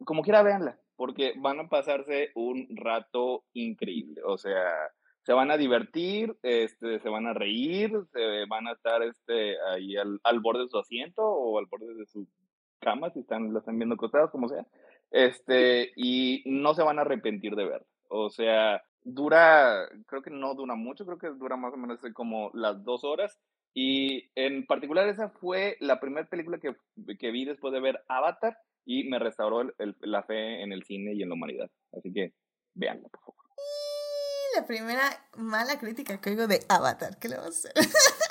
como 0.04 0.22
quiera 0.22 0.42
véanla, 0.42 0.76
porque 0.96 1.34
van 1.38 1.60
a 1.60 1.68
pasarse 1.68 2.32
un 2.34 2.66
rato 2.76 3.44
increíble, 3.52 4.20
o 4.24 4.36
sea, 4.36 4.64
se 5.22 5.32
van 5.32 5.52
a 5.52 5.56
divertir, 5.56 6.36
este, 6.42 6.98
se 6.98 7.08
van 7.08 7.28
a 7.28 7.34
reír, 7.34 7.92
se 8.12 8.46
van 8.48 8.66
a 8.66 8.72
estar 8.72 9.00
este, 9.04 9.56
ahí 9.68 9.96
al, 9.96 10.18
al 10.24 10.40
borde 10.40 10.64
de 10.64 10.68
su 10.68 10.78
asiento 10.78 11.22
o 11.22 11.58
al 11.60 11.66
borde 11.66 11.94
de 11.94 12.06
su 12.06 12.26
cama, 12.80 13.10
si 13.10 13.20
están, 13.20 13.52
lo 13.52 13.60
están 13.60 13.78
viendo 13.78 13.94
acostados, 13.94 14.32
como 14.32 14.48
sea, 14.48 14.66
este, 15.12 15.92
y 15.94 16.42
no 16.46 16.74
se 16.74 16.82
van 16.82 16.98
a 16.98 17.02
arrepentir 17.02 17.54
de 17.54 17.64
ver. 17.64 17.86
O 18.08 18.28
sea, 18.28 18.82
dura, 19.04 19.88
creo 20.06 20.22
que 20.22 20.30
no 20.30 20.54
dura 20.54 20.74
mucho, 20.74 21.04
creo 21.04 21.18
que 21.18 21.28
dura 21.28 21.56
más 21.56 21.72
o 21.74 21.76
menos 21.76 22.00
como 22.14 22.50
las 22.54 22.82
dos 22.82 23.04
horas. 23.04 23.38
Y 23.74 24.30
en 24.34 24.66
particular 24.66 25.08
esa 25.08 25.28
fue 25.28 25.76
la 25.80 26.00
primera 26.00 26.28
película 26.28 26.58
que, 26.58 26.76
que, 27.18 27.30
vi 27.30 27.44
después 27.44 27.72
de 27.72 27.80
ver 27.80 28.04
Avatar 28.08 28.56
y 28.84 29.08
me 29.08 29.18
restauró 29.18 29.62
el, 29.62 29.96
la 30.00 30.22
fe 30.22 30.62
en 30.62 30.72
el 30.72 30.84
cine 30.84 31.12
y 31.14 31.22
en 31.22 31.28
la 31.28 31.34
humanidad. 31.34 31.70
Así 31.92 32.12
que 32.12 32.32
véanla, 32.74 33.08
por 33.08 33.20
favor. 33.20 33.44
La 34.56 34.66
primera 34.66 35.02
mala 35.36 35.78
crítica 35.80 36.20
que 36.20 36.30
oigo 36.30 36.46
de 36.46 36.60
Avatar, 36.68 37.18
¿qué 37.18 37.28
le 37.28 37.36
vamos 37.36 37.66
a 37.66 37.68
hacer? 37.68 37.72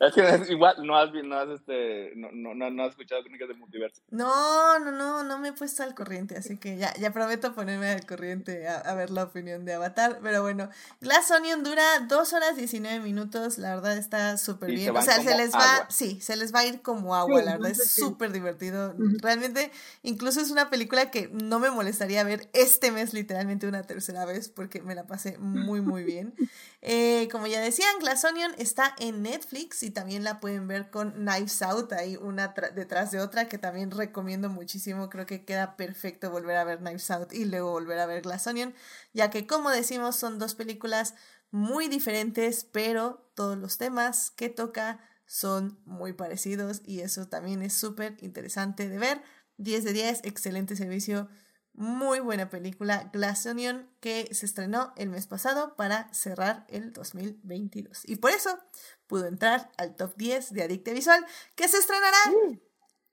Es 0.00 0.14
que 0.14 0.52
igual 0.52 0.76
no 0.84 0.96
has, 0.96 1.12
no 1.12 1.38
has, 1.38 1.48
este, 1.48 2.12
no, 2.16 2.28
no, 2.32 2.70
no, 2.70 2.82
has 2.84 2.90
escuchado 2.90 3.22
crónicas 3.22 3.48
del 3.48 3.58
multiverso. 3.58 4.02
No, 4.10 4.78
no, 4.78 4.92
no, 4.92 5.24
no 5.24 5.38
me 5.38 5.48
he 5.48 5.52
puesto 5.52 5.82
al 5.82 5.94
corriente, 5.94 6.36
así 6.36 6.58
que 6.58 6.76
ya, 6.76 6.94
ya 6.94 7.12
prometo 7.12 7.54
ponerme 7.54 7.88
al 7.88 8.06
corriente 8.06 8.68
a, 8.68 8.94
ver 8.94 9.10
la 9.10 9.24
opinión 9.24 9.64
de 9.64 9.74
Avatar. 9.74 10.20
Pero 10.22 10.42
bueno, 10.42 10.68
Glass 11.00 11.30
Onion 11.30 11.64
dura 11.64 11.82
2 12.08 12.32
horas 12.32 12.56
19 12.56 13.00
minutos, 13.00 13.58
la 13.58 13.74
verdad 13.74 13.96
está 13.96 14.36
súper 14.36 14.70
bien. 14.70 14.96
O 14.96 15.02
sea, 15.02 15.20
se 15.22 15.36
les 15.36 15.52
va, 15.52 15.86
sí, 15.90 16.20
se 16.20 16.36
les 16.36 16.54
va 16.54 16.60
a 16.60 16.66
ir 16.66 16.82
como 16.82 17.14
agua, 17.14 17.42
la 17.42 17.52
verdad 17.52 17.70
es 17.70 17.90
súper 17.90 18.32
divertido. 18.32 18.94
Realmente, 19.20 19.70
incluso 20.02 20.40
es 20.40 20.50
una 20.50 20.70
película 20.70 21.10
que 21.10 21.28
no 21.28 21.58
me 21.58 21.70
molestaría 21.70 22.22
ver 22.24 22.48
este 22.52 22.90
mes 22.90 23.12
literalmente 23.12 23.66
una 23.66 23.82
tercera 23.82 24.24
vez 24.24 24.48
porque 24.48 24.82
me 24.82 24.94
la 24.94 25.06
pasé 25.06 25.38
muy, 25.38 25.80
muy 25.80 26.04
bien. 26.04 26.34
Eh, 26.86 27.30
como 27.32 27.46
ya 27.46 27.62
decían, 27.62 27.88
Glass 27.98 28.24
Onion 28.24 28.52
está 28.58 28.94
en 28.98 29.22
Netflix 29.22 29.63
Y 29.82 29.90
también 29.90 30.24
la 30.24 30.40
pueden 30.40 30.68
ver 30.68 30.90
con 30.90 31.12
Knives 31.12 31.62
Out, 31.62 31.92
ahí 31.92 32.16
una 32.16 32.54
detrás 32.74 33.10
de 33.10 33.20
otra 33.20 33.48
que 33.48 33.58
también 33.58 33.90
recomiendo 33.90 34.48
muchísimo. 34.48 35.08
Creo 35.08 35.26
que 35.26 35.44
queda 35.44 35.76
perfecto 35.76 36.30
volver 36.30 36.56
a 36.56 36.64
ver 36.64 36.78
Knives 36.78 37.10
Out 37.10 37.32
y 37.32 37.44
luego 37.44 37.70
volver 37.70 37.98
a 37.98 38.06
ver 38.06 38.22
Glass 38.22 38.46
Onion, 38.46 38.74
ya 39.12 39.30
que 39.30 39.46
como 39.46 39.70
decimos 39.70 40.16
son 40.16 40.38
dos 40.38 40.54
películas 40.54 41.14
muy 41.50 41.88
diferentes, 41.88 42.64
pero 42.64 43.30
todos 43.34 43.56
los 43.56 43.78
temas 43.78 44.30
que 44.32 44.48
toca 44.48 45.00
son 45.26 45.80
muy 45.84 46.12
parecidos 46.12 46.82
y 46.84 47.00
eso 47.00 47.28
también 47.28 47.62
es 47.62 47.72
súper 47.72 48.16
interesante 48.20 48.88
de 48.88 48.98
ver. 48.98 49.22
10 49.56 49.84
de 49.84 49.92
10, 49.92 50.20
excelente 50.24 50.74
servicio, 50.74 51.28
muy 51.74 52.20
buena 52.20 52.48
película, 52.48 53.10
Glass 53.12 53.46
Onion, 53.46 53.90
que 54.00 54.32
se 54.32 54.46
estrenó 54.46 54.92
el 54.96 55.10
mes 55.10 55.26
pasado 55.26 55.74
para 55.76 56.12
cerrar 56.14 56.64
el 56.68 56.92
2022. 56.92 58.08
Y 58.08 58.16
por 58.16 58.30
eso 58.30 58.58
pudo 59.06 59.26
entrar 59.26 59.70
al 59.76 59.96
top 59.96 60.14
10 60.16 60.52
de 60.52 60.62
Adicte 60.62 60.92
Visual, 60.92 61.24
que 61.56 61.68
se 61.68 61.78
estrenará 61.78 62.16
mm. 62.30 62.60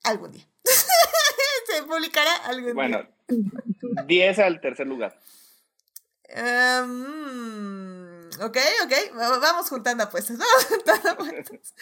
algún 0.04 0.32
día. 0.32 0.48
se 1.68 1.84
publicará 1.84 2.36
algún 2.46 2.66
día. 2.66 2.74
Bueno, 3.28 4.06
10 4.06 4.40
al 4.40 4.62
tercer 4.62 4.88
lugar. 4.88 5.18
Um, 6.34 8.30
ok, 8.42 8.58
ok, 8.84 8.94
vamos 9.16 9.70
juntando 9.70 10.04
apuestas, 10.04 10.38
vamos 10.38 10.66
juntando 10.70 11.10
apuestas. 11.10 11.74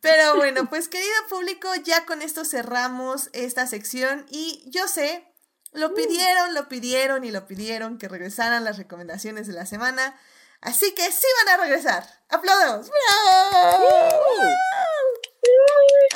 Pero 0.00 0.36
bueno, 0.36 0.68
pues 0.70 0.88
querido 0.88 1.12
público, 1.28 1.68
ya 1.84 2.06
con 2.06 2.22
esto 2.22 2.44
cerramos 2.44 3.28
esta 3.32 3.66
sección 3.66 4.24
y 4.30 4.64
yo 4.70 4.88
sé, 4.88 5.31
lo 5.72 5.88
uh. 5.88 5.94
pidieron, 5.94 6.54
lo 6.54 6.68
pidieron 6.68 7.24
y 7.24 7.30
lo 7.30 7.46
pidieron 7.46 7.98
que 7.98 8.08
regresaran 8.08 8.64
las 8.64 8.78
recomendaciones 8.78 9.46
de 9.46 9.54
la 9.54 9.66
semana. 9.66 10.16
Así 10.60 10.94
que 10.94 11.10
sí 11.10 11.26
van 11.44 11.54
a 11.54 11.62
regresar. 11.62 12.06
¡Aplaudamos! 12.28 12.88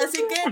Así 0.04 0.24
que 0.28 0.42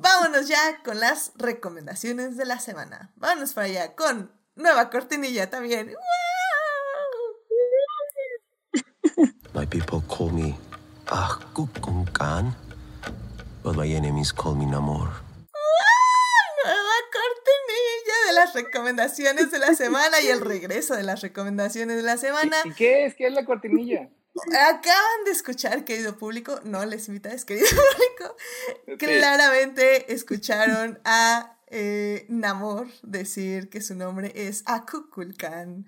vámonos 0.00 0.46
ya 0.46 0.82
con 0.84 1.00
las 1.00 1.32
recomendaciones 1.36 2.36
de 2.36 2.44
la 2.44 2.60
semana. 2.60 3.10
Vámonos 3.16 3.54
para 3.54 3.66
allá 3.66 3.96
con 3.96 4.30
nueva 4.54 4.88
cortinilla 4.90 5.50
también. 5.50 5.94
My 9.52 9.66
people 9.66 10.00
call 10.08 10.30
me 10.30 10.56
Ahkukunkan, 11.06 12.54
but 13.64 13.74
my 13.74 13.84
enemies 13.84 14.32
call 14.32 14.54
me 14.54 14.64
Namor. 14.64 15.29
Las 18.54 18.64
recomendaciones 18.64 19.50
de 19.50 19.58
la 19.58 19.74
semana 19.74 20.20
y 20.20 20.28
el 20.28 20.40
regreso 20.40 20.94
de 20.94 21.02
las 21.02 21.20
recomendaciones 21.20 21.96
de 21.96 22.02
la 22.02 22.16
semana. 22.16 22.56
¿Y 22.64 22.72
qué 22.72 23.04
es? 23.06 23.14
¿Qué 23.14 23.26
es 23.26 23.32
la 23.32 23.44
cortinilla? 23.44 24.08
Acaban 24.46 25.24
de 25.24 25.32
escuchar, 25.32 25.84
querido 25.84 26.16
público, 26.16 26.60
no 26.64 26.84
les 26.84 27.08
invitáis, 27.08 27.44
querido 27.46 27.66
público, 27.68 28.36
claramente 28.98 30.12
escucharon 30.12 31.00
a 31.04 31.56
eh, 31.66 32.26
Namor 32.28 32.88
decir 33.02 33.68
que 33.70 33.80
su 33.80 33.94
nombre 33.94 34.32
es 34.34 34.62
Akukulkan, 34.66 35.86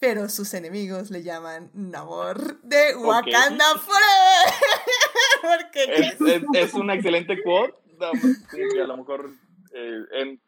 pero 0.00 0.28
sus 0.28 0.52
enemigos 0.54 1.10
le 1.10 1.22
llaman 1.22 1.70
Namor 1.74 2.60
de 2.62 2.96
Wakanda 2.96 3.64
Forever. 3.78 5.70
es, 6.54 6.74
una 6.74 6.94
excelente 6.94 7.42
quote, 7.42 7.74
a 8.00 8.86
lo 8.86 8.96
mejor 8.96 9.30
eh, 9.74 10.38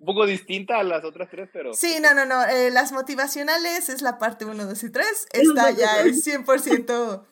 un 0.00 0.06
poco 0.06 0.26
distinta 0.26 0.78
a 0.78 0.82
las 0.82 1.04
otras 1.04 1.28
tres, 1.30 1.48
pero... 1.52 1.74
Sí, 1.74 1.98
no, 2.00 2.14
no, 2.14 2.24
no, 2.24 2.42
eh, 2.46 2.70
las 2.70 2.90
motivacionales 2.90 3.90
es 3.90 4.00
la 4.00 4.18
parte 4.18 4.46
1, 4.46 4.66
2 4.66 4.82
y 4.82 4.90
3, 4.90 5.26
esta 5.32 5.70
ya 5.70 6.00
es 6.00 6.26
100%... 6.26 7.24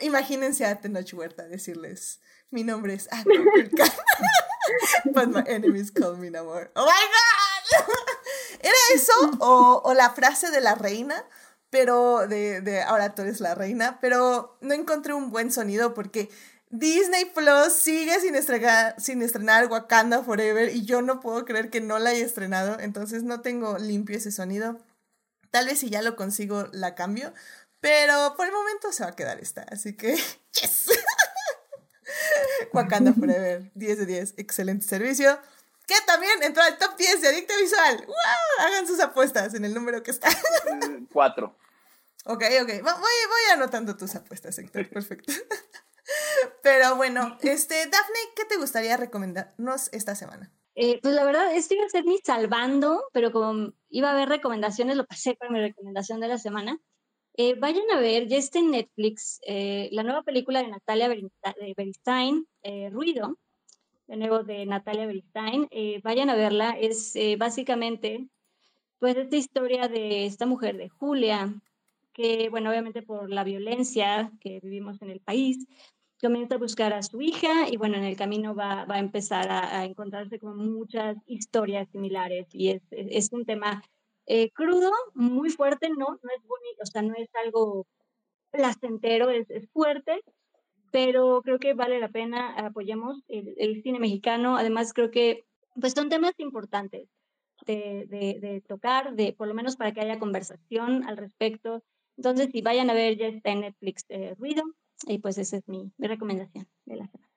Imagínense 0.00 0.64
a 0.64 0.80
Tenoch 0.80 1.12
Huerta 1.12 1.46
decirles, 1.46 2.20
mi 2.50 2.64
nombre 2.64 2.94
es 2.94 3.08
Akukulkan. 3.12 3.90
But 5.12 5.28
my 5.28 5.44
enemies 5.46 5.90
call 5.92 6.16
me 6.16 6.30
Namor. 6.30 6.70
¡Oh 6.74 6.84
my 6.84 6.86
god! 6.86 7.84
¿Era 8.60 8.74
eso 8.92 9.12
o, 9.38 9.82
o, 9.84 9.94
la 9.94 10.10
frase 10.10 10.50
de 10.50 10.60
la 10.60 10.74
reina? 10.74 11.24
Pero 11.70 12.26
de, 12.26 12.60
de 12.60 12.82
ahora 12.82 13.14
tú 13.14 13.22
eres 13.22 13.40
la 13.40 13.54
reina. 13.54 13.98
Pero 14.00 14.56
no 14.60 14.74
encontré 14.74 15.14
un 15.14 15.30
buen 15.30 15.52
sonido 15.52 15.94
porque 15.94 16.28
Disney 16.70 17.26
Plus 17.26 17.72
sigue 17.72 18.18
sin 18.20 18.34
estrenar, 18.34 19.00
sin 19.00 19.22
estrenar 19.22 19.70
Wakanda 19.70 20.22
Forever 20.22 20.74
y 20.74 20.84
yo 20.84 21.02
no 21.02 21.20
puedo 21.20 21.44
creer 21.44 21.70
que 21.70 21.80
no 21.80 21.98
la 21.98 22.10
haya 22.10 22.24
estrenado. 22.24 22.78
Entonces 22.80 23.22
no 23.22 23.40
tengo 23.42 23.78
limpio 23.78 24.16
ese 24.16 24.32
sonido. 24.32 24.78
Tal 25.50 25.66
vez 25.66 25.78
si 25.78 25.90
ya 25.90 26.02
lo 26.02 26.16
consigo 26.16 26.68
la 26.72 26.94
cambio. 26.94 27.32
Pero 27.80 28.34
por 28.34 28.46
el 28.46 28.52
momento 28.52 28.92
se 28.92 29.04
va 29.04 29.10
a 29.10 29.16
quedar 29.16 29.38
esta. 29.40 29.62
Así 29.70 29.94
que, 29.94 30.14
yes. 30.52 30.86
Wakanda 32.72 33.12
Forever, 33.12 33.70
10 33.74 33.98
de 33.98 34.06
10, 34.06 34.34
excelente 34.38 34.86
servicio. 34.86 35.38
Que 35.86 35.94
también 36.06 36.42
entró 36.42 36.62
al 36.62 36.78
top 36.78 36.96
10 36.96 37.20
de 37.20 37.28
Adicto 37.28 37.52
Visual. 37.60 38.04
¡Wow! 38.06 38.66
Hagan 38.66 38.86
sus 38.86 39.00
apuestas 39.00 39.52
en 39.52 39.66
el 39.66 39.74
número 39.74 40.02
que 40.02 40.12
está. 40.12 40.28
Cuatro. 41.12 41.54
Ok, 42.24 42.42
ok. 42.62 42.68
Voy, 42.68 42.82
voy 42.82 43.52
anotando 43.52 43.94
tus 43.94 44.14
apuestas, 44.14 44.58
Héctor. 44.58 44.88
Perfecto. 44.88 45.30
Pero 46.62 46.96
bueno, 46.96 47.38
este, 47.42 47.74
Daphne, 47.74 48.18
¿qué 48.36 48.44
te 48.44 48.56
gustaría 48.56 48.96
recomendarnos 48.96 49.92
esta 49.92 50.14
semana? 50.14 50.52
Eh, 50.76 50.98
pues 51.02 51.14
la 51.14 51.24
verdad, 51.24 51.54
esto 51.54 51.74
iba 51.74 51.84
a 51.84 51.88
ser 51.88 52.04
mi 52.04 52.18
salvando, 52.18 53.04
pero 53.12 53.30
como 53.30 53.72
iba 53.90 54.08
a 54.08 54.12
haber 54.12 54.28
recomendaciones, 54.28 54.96
lo 54.96 55.06
pasé 55.06 55.36
para 55.36 55.52
mi 55.52 55.60
recomendación 55.60 56.18
de 56.18 56.28
la 56.28 56.38
semana. 56.38 56.80
Eh, 57.36 57.54
vayan 57.58 57.84
a 57.92 58.00
ver, 58.00 58.28
ya 58.28 58.36
está 58.36 58.58
en 58.60 58.70
Netflix, 58.72 59.40
eh, 59.46 59.88
la 59.92 60.02
nueva 60.02 60.22
película 60.22 60.62
de 60.62 60.68
Natalia 60.68 61.08
Beristain, 61.76 62.46
eh, 62.62 62.90
Ruido, 62.90 63.38
de 64.06 64.16
nuevo 64.16 64.44
de 64.44 64.66
Natalia 64.66 65.06
Beristain. 65.06 65.68
vayan 66.02 66.30
a 66.30 66.36
verla, 66.36 66.76
es 66.78 67.14
básicamente 67.38 68.28
pues 68.98 69.16
esta 69.16 69.36
historia 69.36 69.88
de 69.88 70.26
esta 70.26 70.46
mujer, 70.46 70.76
de 70.76 70.88
Julia, 70.88 71.52
que, 72.12 72.48
bueno, 72.48 72.70
obviamente 72.70 73.02
por 73.02 73.28
la 73.30 73.44
violencia 73.44 74.32
que 74.40 74.60
vivimos 74.60 75.02
en 75.02 75.10
el 75.10 75.20
país, 75.20 75.66
comienza 76.24 76.54
a 76.54 76.58
buscar 76.58 76.94
a 76.94 77.02
su 77.02 77.20
hija 77.20 77.68
y, 77.68 77.76
bueno, 77.76 77.96
en 77.98 78.04
el 78.04 78.16
camino 78.16 78.54
va, 78.54 78.86
va 78.86 78.94
a 78.94 78.98
empezar 78.98 79.50
a, 79.50 79.80
a, 79.80 79.84
encontrarse 79.84 80.38
con 80.38 80.56
muchas 80.56 81.18
historias 81.26 81.86
similares. 81.90 82.46
Y 82.52 82.70
es, 82.70 82.82
es 82.90 83.30
un 83.32 83.44
tema 83.44 83.82
eh, 84.26 84.50
crudo, 84.52 84.90
muy 85.12 85.50
fuerte, 85.50 85.90
no, 85.90 86.06
no 86.22 86.30
es 86.34 86.42
bonito, 86.46 86.82
o 86.82 86.86
sea, 86.86 87.02
no 87.02 87.14
es 87.14 87.28
algo 87.44 87.86
placentero, 88.50 89.28
es, 89.28 89.50
es 89.50 89.68
fuerte, 89.70 90.22
pero 90.90 91.42
creo 91.42 91.58
que 91.58 91.74
vale 91.74 92.00
la 92.00 92.08
pena, 92.08 92.54
apoyemos 92.56 93.22
el, 93.28 93.54
el, 93.58 93.82
cine 93.82 93.98
mexicano, 93.98 94.56
además 94.56 94.94
creo 94.94 95.10
que 95.10 95.44
pues 95.78 95.92
son 95.92 96.08
temas 96.08 96.32
importantes 96.38 97.08
de, 97.66 98.06
de, 98.08 98.38
de, 98.40 98.62
tocar, 98.62 99.14
de 99.14 99.34
por 99.34 99.46
lo 99.46 99.54
menos 99.54 99.76
para 99.76 99.92
que 99.92 100.00
haya 100.00 100.18
conversación 100.18 101.04
al 101.04 101.16
respecto. 101.18 101.82
Entonces, 102.16 102.48
si 102.52 102.62
vayan 102.62 102.88
a 102.90 102.94
ver, 102.94 103.18
ya 103.18 103.26
está 103.26 103.50
en 103.50 103.60
Netflix 103.60 104.04
eh, 104.08 104.34
Ruido, 104.38 104.62
y 105.06 105.18
pues 105.18 105.38
esa 105.38 105.56
es 105.56 105.68
mi, 105.68 105.92
mi 105.98 106.06
recomendación 106.06 106.66
de 106.84 106.96
la 106.96 107.06
semana. 107.06 107.30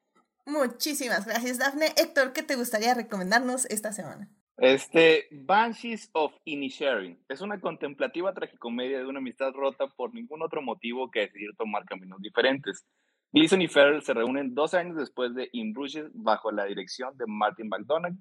Muchísimas 0.45 1.25
gracias, 1.25 1.59
Dafne. 1.59 1.87
Héctor, 1.97 2.31
¿qué 2.31 2.41
te 2.41 2.55
gustaría 2.55 2.93
recomendarnos 2.93 3.65
esta 3.65 3.91
semana? 3.91 4.29
Este, 4.57 5.27
Banshees 5.29 6.09
of 6.13 6.33
Inisherin 6.45 7.19
es 7.29 7.41
una 7.41 7.61
contemplativa 7.61 8.33
tragicomedia 8.33 8.97
de 8.97 9.05
una 9.05 9.19
amistad 9.19 9.51
rota 9.51 9.87
por 9.87 10.13
ningún 10.15 10.41
otro 10.41 10.63
motivo 10.63 11.11
que 11.11 11.21
decidir 11.21 11.51
tomar 11.57 11.85
caminos 11.85 12.19
diferentes. 12.21 12.85
Gleason 13.33 13.61
y 13.61 13.67
Farrell 13.67 14.01
se 14.01 14.13
reúnen 14.13 14.55
dos 14.55 14.73
años 14.73 14.95
después 14.95 15.35
de 15.35 15.49
In 15.51 15.73
Bruges 15.73 16.09
bajo 16.13 16.51
la 16.51 16.65
dirección 16.65 17.15
de 17.17 17.25
Martin 17.27 17.67
McDonagh 17.67 18.15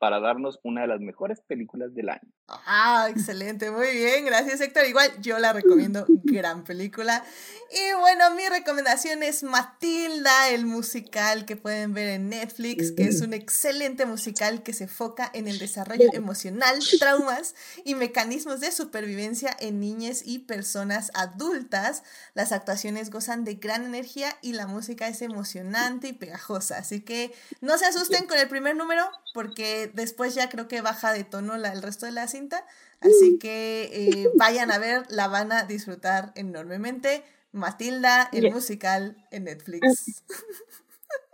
para 0.00 0.18
darnos 0.18 0.58
una 0.62 0.80
de 0.80 0.86
las 0.86 1.00
mejores 1.00 1.42
películas 1.42 1.94
del 1.94 2.08
año. 2.08 2.32
Ah, 2.48 3.06
excelente, 3.10 3.70
muy 3.70 3.92
bien, 3.92 4.24
gracias 4.24 4.60
Héctor. 4.62 4.86
Igual 4.86 5.10
yo 5.20 5.38
la 5.38 5.52
recomiendo, 5.52 6.06
gran 6.24 6.64
película. 6.64 7.22
Y 7.70 7.94
bueno, 8.00 8.34
mi 8.34 8.48
recomendación 8.48 9.22
es 9.22 9.42
Matilda, 9.42 10.48
el 10.48 10.64
musical 10.64 11.44
que 11.44 11.54
pueden 11.54 11.92
ver 11.92 12.08
en 12.08 12.30
Netflix, 12.30 12.92
que 12.92 13.04
es 13.04 13.20
un 13.20 13.34
excelente 13.34 14.06
musical 14.06 14.62
que 14.62 14.72
se 14.72 14.84
enfoca 14.84 15.30
en 15.34 15.46
el 15.46 15.58
desarrollo 15.58 16.08
emocional, 16.14 16.78
traumas 16.98 17.54
y 17.84 17.94
mecanismos 17.94 18.60
de 18.60 18.72
supervivencia 18.72 19.54
en 19.60 19.80
niñas 19.80 20.22
y 20.24 20.40
personas 20.40 21.12
adultas. 21.14 22.02
Las 22.32 22.52
actuaciones 22.52 23.10
gozan 23.10 23.44
de 23.44 23.56
gran 23.56 23.84
energía 23.84 24.36
y 24.40 24.54
la 24.54 24.66
música 24.66 25.06
es 25.08 25.20
emocionante 25.20 26.08
y 26.08 26.12
pegajosa, 26.14 26.78
así 26.78 27.02
que 27.02 27.32
no 27.60 27.76
se 27.76 27.84
asusten 27.84 28.26
con 28.26 28.38
el 28.38 28.48
primer 28.48 28.74
número 28.76 29.08
porque 29.34 29.89
después 29.94 30.34
ya 30.34 30.48
creo 30.48 30.68
que 30.68 30.80
baja 30.80 31.12
de 31.12 31.24
tono 31.24 31.56
la, 31.56 31.72
el 31.72 31.82
resto 31.82 32.06
de 32.06 32.12
la 32.12 32.28
cinta. 32.28 32.64
Así 33.00 33.38
que 33.38 33.90
eh, 33.92 34.30
vayan 34.36 34.70
a 34.70 34.78
ver, 34.78 35.06
la 35.08 35.28
van 35.28 35.52
a 35.52 35.64
disfrutar 35.64 36.32
enormemente. 36.34 37.24
Matilda, 37.52 38.28
el 38.32 38.52
musical 38.52 39.16
en 39.30 39.44
Netflix. 39.44 40.22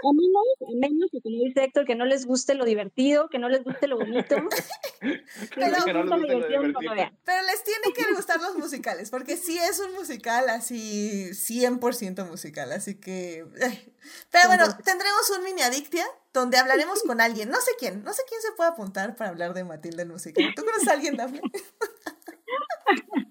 A 0.02 0.12
menos, 0.12 0.44
a 0.60 0.76
menos 0.78 1.10
que 1.10 1.20
como 1.20 1.36
dice 1.44 1.64
Héctor, 1.64 1.86
que 1.86 1.94
no 1.94 2.04
les 2.04 2.26
guste 2.26 2.54
lo 2.54 2.64
divertido, 2.64 3.28
que 3.28 3.38
no 3.38 3.48
les 3.48 3.64
guste 3.64 3.86
lo 3.86 3.96
bonito. 3.96 4.36
pero, 5.00 5.76
pero 7.24 7.42
les 7.42 7.64
tiene 7.64 7.92
que 7.94 8.14
gustar 8.14 8.40
los 8.40 8.56
musicales, 8.58 9.10
porque 9.10 9.36
sí 9.36 9.58
es 9.58 9.80
un 9.80 9.94
musical 9.94 10.48
así 10.50 11.30
100% 11.30 12.28
musical, 12.28 12.72
así 12.72 12.96
que... 12.96 13.46
Pero 14.30 14.48
bueno, 14.48 14.64
tendremos 14.84 15.30
un 15.36 15.44
mini 15.44 15.62
adictia 15.62 16.04
donde 16.32 16.58
hablaremos 16.58 17.02
con 17.02 17.20
alguien, 17.20 17.48
no 17.48 17.60
sé 17.60 17.72
quién, 17.78 18.04
no 18.04 18.12
sé 18.12 18.22
quién 18.28 18.40
se 18.42 18.52
puede 18.52 18.70
apuntar 18.70 19.16
para 19.16 19.30
hablar 19.30 19.54
de 19.54 19.64
Matilda 19.64 20.02
el 20.02 20.10
musical. 20.10 20.52
¿Tú 20.54 20.64
conoces 20.64 20.88
a 20.88 20.92
alguien, 20.92 21.16
Dafne? 21.16 21.40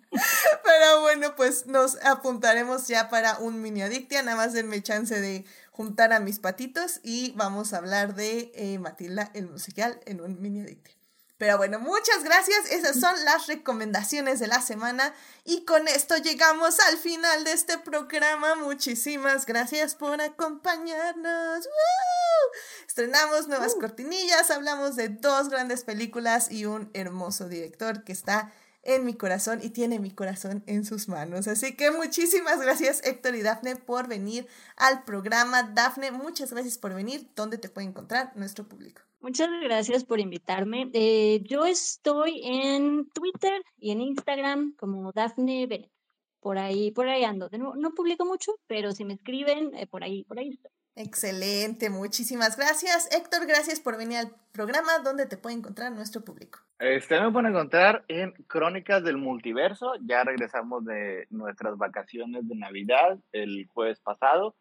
Pero 0.63 1.01
bueno, 1.01 1.35
pues 1.35 1.67
nos 1.67 2.03
apuntaremos 2.03 2.87
ya 2.87 3.09
para 3.09 3.37
un 3.39 3.61
mini 3.61 3.81
adictia. 3.81 4.23
Nada 4.23 4.37
más 4.37 4.53
denme 4.53 4.81
chance 4.81 5.19
de 5.19 5.45
juntar 5.75 6.13
a 6.13 6.21
mis 6.21 6.39
patitos 6.39 7.01
y 7.03 7.33
vamos 7.35 7.73
a 7.73 7.77
hablar 7.77 8.15
de 8.15 8.51
eh, 8.55 8.79
Matilda 8.79 9.29
el 9.33 9.47
musical 9.47 9.99
en 10.05 10.21
un 10.21 10.41
mini 10.41 10.61
adictia. 10.61 10.95
Pero 11.37 11.57
bueno, 11.57 11.79
muchas 11.79 12.23
gracias. 12.23 12.71
Esas 12.71 12.97
son 12.97 13.13
las 13.25 13.47
recomendaciones 13.47 14.39
de 14.39 14.47
la 14.47 14.61
semana. 14.61 15.13
Y 15.43 15.65
con 15.65 15.89
esto 15.89 16.15
llegamos 16.15 16.79
al 16.79 16.97
final 16.97 17.43
de 17.43 17.51
este 17.51 17.77
programa. 17.77 18.55
Muchísimas 18.55 19.45
gracias 19.45 19.95
por 19.95 20.21
acompañarnos. 20.21 21.67
Estrenamos 22.87 23.49
nuevas 23.49 23.75
cortinillas, 23.75 24.49
hablamos 24.49 24.95
de 24.95 25.09
dos 25.09 25.49
grandes 25.49 25.83
películas 25.83 26.49
y 26.49 26.65
un 26.65 26.89
hermoso 26.93 27.49
director 27.49 28.05
que 28.05 28.13
está 28.13 28.53
en 28.85 29.03
mi 29.03 29.15
corazón 29.15 29.59
y 29.61 29.71
tiene 29.71 29.99
mi 29.99 30.11
corazón 30.11 30.63
en 30.67 30.85
sus 30.85 31.09
manos. 31.09 31.47
Así 31.47 31.75
que 31.75 31.91
muchísimas 31.91 32.61
gracias 32.61 33.03
Héctor 33.03 33.35
y 33.35 33.41
Dafne 33.41 33.75
por 33.75 34.07
venir 34.07 34.47
al 34.77 35.03
programa. 35.03 35.63
Dafne, 35.63 36.11
muchas 36.11 36.53
gracias 36.53 36.77
por 36.77 36.93
venir. 36.93 37.29
¿Dónde 37.35 37.57
te 37.57 37.69
puede 37.69 37.87
encontrar 37.87 38.31
nuestro 38.35 38.67
público? 38.67 39.01
Muchas 39.19 39.49
gracias 39.63 40.03
por 40.03 40.19
invitarme. 40.19 40.91
Eh, 40.93 41.41
yo 41.49 41.65
estoy 41.65 42.41
en 42.43 43.09
Twitter 43.09 43.63
y 43.77 43.91
en 43.91 44.01
Instagram 44.01 44.75
como 44.77 45.11
Dafne 45.11 45.65
Bennett. 45.65 45.91
Por 46.39 46.59
ahí, 46.59 46.91
por 46.91 47.09
ahí 47.09 47.23
ando. 47.23 47.49
No, 47.57 47.73
no 47.75 47.91
publico 47.95 48.23
mucho, 48.23 48.51
pero 48.67 48.91
si 48.91 49.03
me 49.03 49.15
escriben, 49.15 49.73
eh, 49.73 49.87
por 49.87 50.03
ahí, 50.03 50.23
por 50.25 50.37
ahí 50.37 50.49
estoy. 50.49 50.71
Excelente, 50.95 51.89
muchísimas 51.89 52.55
gracias. 52.55 53.09
Héctor, 53.11 53.45
gracias 53.45 53.81
por 53.81 53.97
venir 53.97 54.19
al 54.19 54.31
programa. 54.53 54.99
¿Dónde 55.03 55.25
te 55.25 55.35
puede 55.35 55.57
encontrar 55.57 55.91
nuestro 55.91 56.23
público? 56.23 56.59
Este 56.79 57.19
me 57.19 57.31
pueden 57.31 57.51
encontrar 57.51 58.05
en 58.07 58.31
Crónicas 58.47 59.03
del 59.03 59.17
Multiverso. 59.17 59.95
Ya 60.05 60.23
regresamos 60.23 60.85
de 60.85 61.27
nuestras 61.29 61.77
vacaciones 61.77 62.47
de 62.47 62.55
Navidad 62.55 63.19
el 63.33 63.67
jueves 63.73 63.99
pasado, 63.99 64.55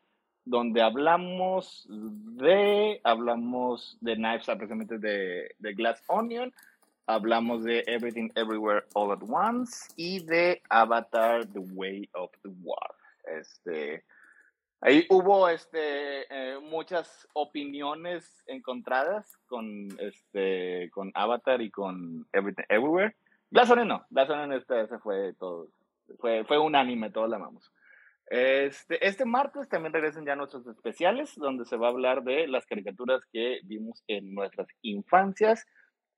donde 0.45 0.83
hablamos 0.83 1.87
de, 1.89 3.01
hablamos 3.05 3.97
de 4.01 4.17
Knives, 4.17 4.47
precisamente 4.47 4.99
de, 4.99 5.55
de 5.59 5.75
Glass 5.75 6.03
Onion, 6.09 6.53
hablamos 7.07 7.63
de 7.63 7.85
Everything 7.87 8.31
Everywhere 8.35 8.85
All 8.95 9.13
at 9.13 9.23
Once 9.23 9.87
y 9.95 10.25
de 10.25 10.63
Avatar 10.69 11.47
The 11.47 11.61
Way 11.61 12.09
of 12.15 12.33
the 12.43 12.51
Water. 12.61 12.97
Este, 13.41 14.05
Ahí 14.87 15.07
hubo 15.09 15.49
este, 15.49 16.27
eh, 16.29 16.59
muchas 16.61 17.27
opiniones 17.33 18.45
encontradas 18.47 19.35
con, 19.47 19.89
este, 19.99 20.91
con 20.91 21.11
Avatar 21.15 21.63
y 21.63 21.71
con 21.71 22.27
Everything 22.35 22.65
Everywhere. 22.69 23.17
Glass 23.51 23.75
no, 23.75 24.05
Glass 24.11 24.29
este, 24.53 24.83
ese 24.83 24.99
fue 24.99 25.33
todo, 25.39 25.69
fue, 26.19 26.45
fue 26.45 26.59
unánime, 26.59 27.09
todos 27.09 27.31
la 27.31 27.37
amamos. 27.37 27.73
Este, 28.27 29.07
este 29.07 29.25
martes 29.25 29.71
también 29.71 29.95
regresan 29.95 30.27
ya 30.27 30.37
nuestros 30.37 30.67
especiales, 30.67 31.35
donde 31.37 31.65
se 31.65 31.79
va 31.79 31.87
a 31.87 31.91
hablar 31.91 32.23
de 32.23 32.47
las 32.47 32.67
caricaturas 32.67 33.23
que 33.33 33.61
vimos 33.65 34.05
en 34.07 34.35
nuestras 34.35 34.69
infancias. 34.83 35.67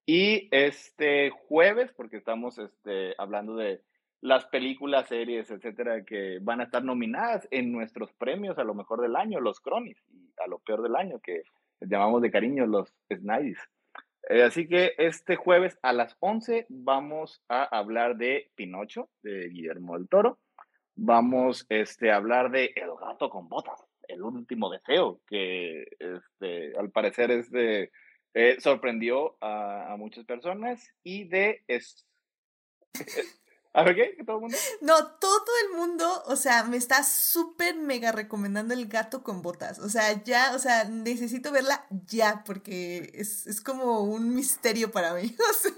Y 0.06 0.48
este 0.50 1.30
jueves, 1.30 1.92
porque 1.96 2.16
estamos 2.16 2.58
este, 2.58 3.14
hablando 3.16 3.54
de 3.54 3.80
las 4.26 4.44
películas, 4.46 5.06
series, 5.06 5.48
etcétera, 5.52 6.04
que 6.04 6.40
van 6.42 6.60
a 6.60 6.64
estar 6.64 6.82
nominadas 6.82 7.46
en 7.52 7.70
nuestros 7.70 8.12
premios 8.14 8.58
a 8.58 8.64
lo 8.64 8.74
mejor 8.74 9.00
del 9.00 9.14
año, 9.14 9.40
los 9.40 9.60
Cronis, 9.60 10.02
y 10.12 10.32
a 10.44 10.48
lo 10.48 10.58
peor 10.58 10.82
del 10.82 10.96
año, 10.96 11.20
que 11.20 11.42
llamamos 11.80 12.22
de 12.22 12.32
cariño 12.32 12.66
los 12.66 12.92
Snides. 13.08 13.60
Eh, 14.28 14.42
así 14.42 14.66
que 14.66 14.94
este 14.98 15.36
jueves 15.36 15.78
a 15.80 15.92
las 15.92 16.16
11 16.18 16.66
vamos 16.68 17.40
a 17.48 17.62
hablar 17.62 18.16
de 18.16 18.50
Pinocho, 18.56 19.08
de 19.22 19.48
Guillermo 19.48 19.96
del 19.96 20.08
Toro. 20.08 20.40
Vamos 20.96 21.64
este, 21.68 22.10
a 22.10 22.16
hablar 22.16 22.50
de 22.50 22.72
El 22.74 22.90
gato 23.00 23.30
con 23.30 23.48
botas, 23.48 23.80
el 24.08 24.22
último 24.22 24.70
deseo, 24.70 25.20
que 25.28 25.86
este, 26.00 26.76
al 26.76 26.90
parecer 26.90 27.30
este, 27.30 27.92
eh, 28.34 28.56
sorprendió 28.58 29.36
a, 29.40 29.92
a, 29.92 29.96
muchas 29.96 30.24
personas. 30.24 30.92
Y 31.04 31.28
de... 31.28 31.62
Es, 31.68 32.04
¿A 33.76 33.82
ver 33.82 33.94
qué? 33.94 34.24
¿Todo 34.24 34.36
el 34.36 34.40
mundo? 34.40 34.56
No, 34.80 35.06
todo 35.18 35.52
el 35.66 35.76
mundo, 35.76 36.22
o 36.24 36.36
sea, 36.36 36.64
me 36.64 36.78
está 36.78 37.02
súper 37.02 37.76
mega 37.76 38.10
recomendando 38.10 38.72
el 38.72 38.86
gato 38.86 39.22
con 39.22 39.42
botas. 39.42 39.78
O 39.80 39.90
sea, 39.90 40.24
ya, 40.24 40.54
o 40.54 40.58
sea, 40.58 40.84
necesito 40.84 41.52
verla 41.52 41.84
ya, 41.90 42.42
porque 42.46 43.10
es, 43.12 43.46
es 43.46 43.60
como 43.60 44.00
un 44.04 44.34
misterio 44.34 44.90
para 44.90 45.12
mí. 45.12 45.34
O 45.50 45.52
sea. 45.52 45.72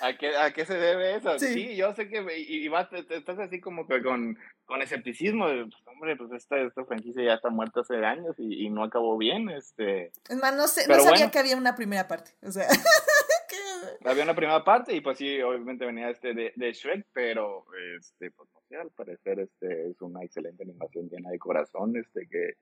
¿A 0.00 0.16
qué, 0.16 0.36
¿A 0.36 0.52
qué 0.52 0.64
se 0.64 0.74
debe 0.74 1.16
eso? 1.16 1.36
Sí, 1.40 1.74
yo 1.74 1.92
sé 1.92 2.08
que 2.08 2.24
y, 2.38 2.68
vas, 2.68 2.86
estás 2.92 3.40
así 3.40 3.60
como 3.60 3.88
que 3.88 4.00
con, 4.00 4.38
con 4.64 4.80
escepticismo. 4.80 5.48
De, 5.48 5.64
pues, 5.64 5.82
hombre, 5.86 6.14
pues 6.14 6.30
esta, 6.34 6.56
esta 6.58 6.84
franquicia 6.84 7.24
ya 7.24 7.34
está 7.34 7.50
muerta 7.50 7.80
hace 7.80 7.96
años 7.96 8.36
y, 8.38 8.64
y 8.64 8.70
no 8.70 8.84
acabó 8.84 9.18
bien. 9.18 9.48
Este... 9.48 10.12
Es 10.28 10.36
más, 10.36 10.54
no, 10.54 10.68
sé, 10.68 10.86
no 10.86 11.00
sabía 11.00 11.32
que 11.32 11.40
había 11.40 11.56
una 11.56 11.74
primera 11.74 12.06
parte. 12.06 12.30
O 12.42 12.52
sea. 12.52 12.68
Había 14.04 14.24
una 14.24 14.34
primera 14.34 14.64
parte 14.64 14.94
y 14.94 15.00
pues 15.00 15.18
sí, 15.18 15.40
obviamente 15.42 15.86
venía 15.86 16.10
este 16.10 16.34
de, 16.34 16.52
de 16.54 16.72
Shrek, 16.72 17.06
pero 17.12 17.64
este, 17.96 18.30
pues 18.30 18.48
no 18.52 18.60
sé, 18.68 18.76
al 18.76 18.90
parecer 18.90 19.40
este 19.40 19.90
es 19.90 20.00
una 20.00 20.22
excelente 20.22 20.62
animación 20.62 21.08
llena 21.08 21.30
de 21.30 21.38
corazón, 21.38 21.96
este 21.96 22.26
que 22.28 22.54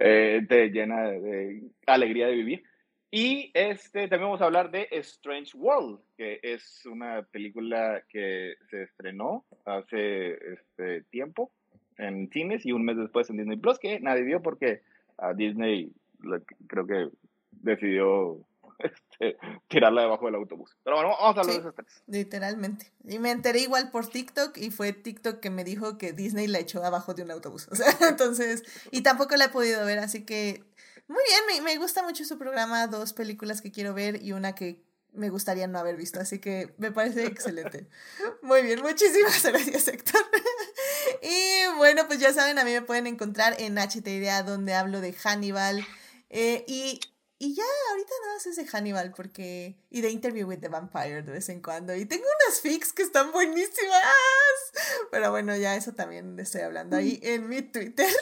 eh, 0.00 0.44
te 0.48 0.68
llena 0.68 1.02
de 1.10 1.62
alegría 1.86 2.26
de 2.26 2.34
vivir. 2.34 2.64
Y 3.14 3.50
este, 3.52 4.08
también 4.08 4.28
vamos 4.28 4.40
a 4.40 4.46
hablar 4.46 4.70
de 4.70 4.88
Strange 4.90 5.54
World, 5.54 6.00
que 6.16 6.40
es 6.42 6.86
una 6.86 7.22
película 7.22 8.02
que 8.08 8.54
se 8.70 8.84
estrenó 8.84 9.44
hace 9.66 10.32
este 10.54 11.02
tiempo 11.10 11.52
en 11.98 12.30
cines 12.30 12.64
y 12.64 12.72
un 12.72 12.86
mes 12.86 12.96
después 12.96 13.28
en 13.28 13.36
Disney 13.36 13.58
Plus, 13.58 13.78
que 13.78 14.00
nadie 14.00 14.22
vio 14.22 14.40
porque 14.40 14.80
a 15.18 15.34
Disney 15.34 15.92
creo 16.66 16.86
que 16.86 17.08
decidió 17.50 18.46
este, 19.20 19.36
tirarla 19.68 20.02
debajo 20.02 20.26
del 20.26 20.36
autobús. 20.36 20.76
Pero 20.82 20.96
bueno, 20.96 21.10
vamos 21.10 21.36
a 21.36 21.40
hablar 21.40 21.46
de 21.46 21.60
esos 21.60 21.74
tres. 21.74 22.02
Literalmente. 22.06 22.92
Y 23.04 23.18
me 23.18 23.30
enteré 23.30 23.60
igual 23.60 23.90
por 23.90 24.06
TikTok 24.06 24.56
y 24.58 24.70
fue 24.70 24.92
TikTok 24.92 25.40
que 25.40 25.50
me 25.50 25.64
dijo 25.64 25.98
que 25.98 26.12
Disney 26.12 26.46
la 26.46 26.58
echó 26.58 26.84
abajo 26.84 27.14
de 27.14 27.22
un 27.22 27.30
autobús. 27.30 27.68
O 27.72 27.74
sea, 27.74 27.96
entonces, 28.08 28.62
y 28.90 29.02
tampoco 29.02 29.34
la 29.36 29.46
he 29.46 29.48
podido 29.48 29.84
ver, 29.86 29.98
así 29.98 30.24
que 30.24 30.64
muy 31.08 31.22
bien, 31.26 31.64
me, 31.64 31.72
me 31.72 31.78
gusta 31.78 32.02
mucho 32.02 32.24
su 32.24 32.38
programa, 32.38 32.86
dos 32.86 33.12
películas 33.12 33.60
que 33.60 33.72
quiero 33.72 33.94
ver 33.94 34.22
y 34.22 34.32
una 34.32 34.54
que 34.54 34.84
me 35.12 35.28
gustaría 35.28 35.66
no 35.66 35.78
haber 35.78 35.96
visto, 35.96 36.20
así 36.20 36.38
que 36.38 36.74
me 36.78 36.90
parece 36.90 37.26
excelente. 37.26 37.88
Muy 38.42 38.62
bien, 38.62 38.80
muchísimas 38.80 39.42
gracias 39.44 39.88
Héctor. 39.88 40.22
y 41.22 41.76
bueno, 41.76 42.06
pues 42.06 42.18
ya 42.18 42.32
saben, 42.32 42.58
a 42.58 42.64
mí 42.64 42.72
me 42.72 42.82
pueden 42.82 43.06
encontrar 43.06 43.54
en 43.58 43.76
HT 43.76 44.08
donde 44.46 44.74
hablo 44.74 45.00
de 45.00 45.12
Hannibal. 45.12 45.84
Eh, 46.30 46.64
y 46.66 47.00
y 47.42 47.54
ya, 47.54 47.64
ahorita 47.90 48.12
nada 48.22 48.34
más 48.34 48.46
es 48.46 48.54
de 48.54 48.66
Hannibal, 48.68 49.14
porque. 49.16 49.76
Y 49.90 50.00
de 50.00 50.10
Interview 50.10 50.46
with 50.46 50.60
the 50.60 50.68
Vampire 50.68 51.22
de 51.22 51.32
vez 51.32 51.48
en 51.48 51.60
cuando. 51.60 51.92
Y 51.92 52.04
tengo 52.04 52.22
unas 52.22 52.60
fics 52.60 52.92
que 52.92 53.02
están 53.02 53.32
buenísimas. 53.32 54.00
Pero 55.10 55.32
bueno, 55.32 55.56
ya 55.56 55.74
eso 55.74 55.92
también 55.92 56.38
estoy 56.38 56.60
hablando 56.60 56.96
ahí 56.96 57.18
en 57.24 57.48
mi 57.48 57.62
Twitter. 57.62 58.06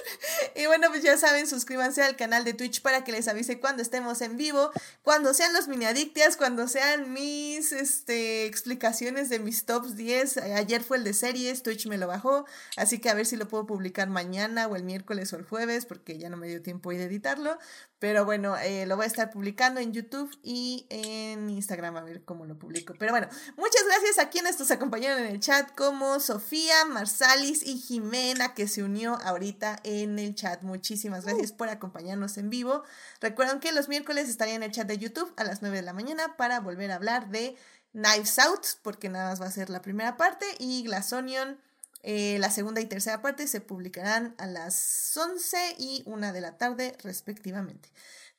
Y 0.56 0.66
bueno, 0.66 0.88
pues 0.88 1.02
ya 1.02 1.16
saben, 1.16 1.46
suscríbanse 1.46 2.02
al 2.02 2.16
canal 2.16 2.44
de 2.44 2.54
Twitch 2.54 2.82
para 2.82 3.04
que 3.04 3.12
les 3.12 3.28
avise 3.28 3.60
cuando 3.60 3.82
estemos 3.82 4.20
en 4.20 4.36
vivo, 4.36 4.70
cuando 5.02 5.32
sean 5.32 5.52
los 5.52 5.68
mini 5.68 5.84
adictias, 5.84 6.36
cuando 6.36 6.66
sean 6.66 7.12
mis 7.12 7.72
este, 7.72 8.46
explicaciones 8.46 9.28
de 9.28 9.38
mis 9.38 9.64
tops 9.64 9.96
10. 9.96 10.38
Ayer 10.38 10.82
fue 10.82 10.96
el 10.96 11.04
de 11.04 11.14
series, 11.14 11.62
Twitch 11.62 11.86
me 11.86 11.98
lo 11.98 12.06
bajó. 12.06 12.46
Así 12.76 12.98
que 12.98 13.10
a 13.10 13.14
ver 13.14 13.26
si 13.26 13.36
lo 13.36 13.48
puedo 13.48 13.66
publicar 13.66 14.08
mañana 14.08 14.66
o 14.66 14.76
el 14.76 14.82
miércoles 14.82 15.32
o 15.32 15.36
el 15.36 15.44
jueves, 15.44 15.86
porque 15.86 16.18
ya 16.18 16.30
no 16.30 16.36
me 16.36 16.48
dio 16.48 16.62
tiempo 16.62 16.90
de 16.90 17.04
editarlo. 17.04 17.58
Pero 18.00 18.24
bueno, 18.24 18.56
eh, 18.56 18.86
lo 18.86 18.96
voy 18.96 19.04
a 19.04 19.08
estar 19.08 19.30
publicando 19.30 19.78
en 19.78 19.92
YouTube 19.92 20.30
y 20.42 20.86
en 20.88 21.50
Instagram 21.50 21.98
a 21.98 22.00
ver 22.02 22.24
cómo 22.24 22.46
lo 22.46 22.58
publico. 22.58 22.94
Pero 22.98 23.12
bueno, 23.12 23.28
muchas 23.58 23.84
gracias 23.84 24.18
a 24.18 24.30
quienes 24.30 24.58
nos 24.58 24.70
acompañaron 24.70 25.22
en 25.22 25.26
el 25.26 25.38
chat, 25.38 25.74
como 25.74 26.18
Sofía, 26.18 26.86
Marsalis 26.86 27.62
y 27.62 27.78
Jimena, 27.78 28.54
que 28.54 28.68
se 28.68 28.82
unió 28.82 29.18
ahorita 29.22 29.80
en 29.84 30.18
el 30.18 30.34
chat. 30.34 30.62
Muchísimas 30.62 31.26
gracias 31.26 31.52
por 31.52 31.68
acompañarnos 31.68 32.38
en 32.38 32.48
vivo. 32.48 32.84
Recuerden 33.20 33.60
que 33.60 33.70
los 33.70 33.90
miércoles 33.90 34.30
estaría 34.30 34.54
en 34.54 34.62
el 34.62 34.72
chat 34.72 34.88
de 34.88 34.96
YouTube 34.96 35.30
a 35.36 35.44
las 35.44 35.60
9 35.60 35.76
de 35.76 35.82
la 35.82 35.92
mañana 35.92 36.38
para 36.38 36.60
volver 36.60 36.90
a 36.92 36.94
hablar 36.94 37.28
de 37.28 37.54
Knives 37.92 38.38
Out, 38.38 38.66
porque 38.82 39.10
nada 39.10 39.28
más 39.28 39.42
va 39.42 39.46
a 39.46 39.50
ser 39.50 39.68
la 39.68 39.82
primera 39.82 40.16
parte, 40.16 40.46
y 40.58 40.84
Glass 40.84 41.12
Onion 41.12 41.58
Eh, 42.02 42.38
la 42.38 42.50
segunda 42.50 42.80
y 42.80 42.86
tercera 42.86 43.20
parte 43.20 43.46
se 43.46 43.60
publicarán 43.60 44.34
a 44.38 44.46
las 44.46 45.14
11 45.16 45.76
y 45.78 46.02
1 46.06 46.32
de 46.32 46.40
la 46.40 46.56
tarde 46.56 46.96
respectivamente. 47.02 47.90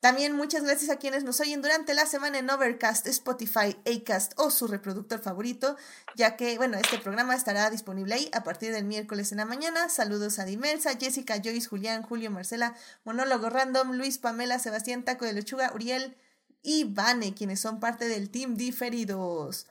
También 0.01 0.35
muchas 0.35 0.64
gracias 0.64 0.90
a 0.90 0.98
quienes 0.98 1.23
nos 1.23 1.40
oyen 1.41 1.61
durante 1.61 1.93
la 1.93 2.07
semana 2.07 2.40
en 2.40 2.49
Overcast, 2.49 3.06
Spotify, 3.06 3.77
Acast 3.85 4.33
o 4.35 4.49
su 4.49 4.65
reproductor 4.65 5.19
favorito, 5.22 5.77
ya 6.15 6.35
que, 6.35 6.57
bueno, 6.57 6.80
este 6.80 6.98
programa 6.98 7.35
estará 7.35 7.69
disponible 7.69 8.15
ahí 8.15 8.30
a 8.33 8.43
partir 8.43 8.72
del 8.73 8.83
miércoles 8.83 9.31
en 9.31 9.38
la 9.38 9.45
mañana. 9.45 9.90
Saludos 9.90 10.40
a 10.40 10.45
Dimelsa, 10.45 10.98
Jessica, 10.98 11.35
Joyce, 11.35 11.67
Julián, 11.67 12.01
Julio, 12.01 12.31
Marcela, 12.31 12.75
Monólogo 13.03 13.51
Random, 13.51 13.91
Luis, 13.91 14.17
Pamela, 14.17 14.57
Sebastián, 14.57 15.06
Taco 15.06 15.25
de 15.25 15.33
Lechuga, 15.33 15.72
Uriel 15.72 16.17
y 16.64 16.85
Vane, 16.85 17.35
quienes 17.35 17.59
son 17.59 17.80
parte 17.80 18.07
del 18.07 18.31
Team 18.31 18.56
Diferidos. 18.56 19.67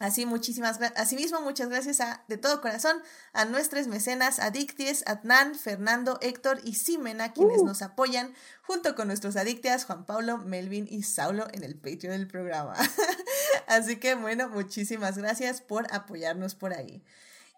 Así 0.00 0.24
muchísimas 0.24 0.80
asimismo 0.96 1.42
muchas 1.42 1.68
gracias 1.68 2.00
a, 2.00 2.24
de 2.26 2.38
todo 2.38 2.62
corazón 2.62 3.02
a 3.34 3.44
nuestros 3.44 3.86
mecenas 3.86 4.38
Adicties, 4.38 5.04
Adnan, 5.06 5.54
Fernando, 5.54 6.18
Héctor 6.22 6.58
y 6.64 6.74
Simena 6.74 7.34
quienes 7.34 7.60
uh. 7.60 7.66
nos 7.66 7.82
apoyan 7.82 8.34
junto 8.62 8.96
con 8.96 9.08
nuestros 9.08 9.36
adictias 9.36 9.84
Juan 9.84 10.06
Pablo, 10.06 10.38
Melvin 10.38 10.88
y 10.90 11.02
Saulo 11.02 11.48
en 11.52 11.64
el 11.64 11.76
Patreon 11.76 12.16
del 12.16 12.26
programa. 12.26 12.76
Así 13.66 13.96
que 13.96 14.14
bueno, 14.14 14.48
muchísimas 14.48 15.18
gracias 15.18 15.60
por 15.60 15.86
apoyarnos 15.92 16.54
por 16.54 16.72
ahí. 16.72 17.04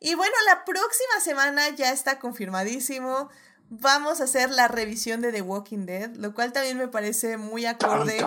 Y 0.01 0.17
bueno, 0.17 0.35
la 0.47 0.65
próxima 0.65 1.21
semana 1.23 1.69
ya 1.69 1.93
está 1.93 2.19
confirmadísimo 2.19 3.31
vamos 3.81 4.21
a 4.21 4.25
hacer 4.25 4.51
la 4.51 4.69
revisión 4.69 5.23
de 5.23 5.33
The 5.33 5.41
Walking 5.41 5.87
Dead, 5.87 6.15
lo 6.17 6.35
cual 6.35 6.53
también 6.53 6.77
me 6.77 6.89
parece 6.89 7.39
muy 7.39 7.65
acorde 7.65 8.23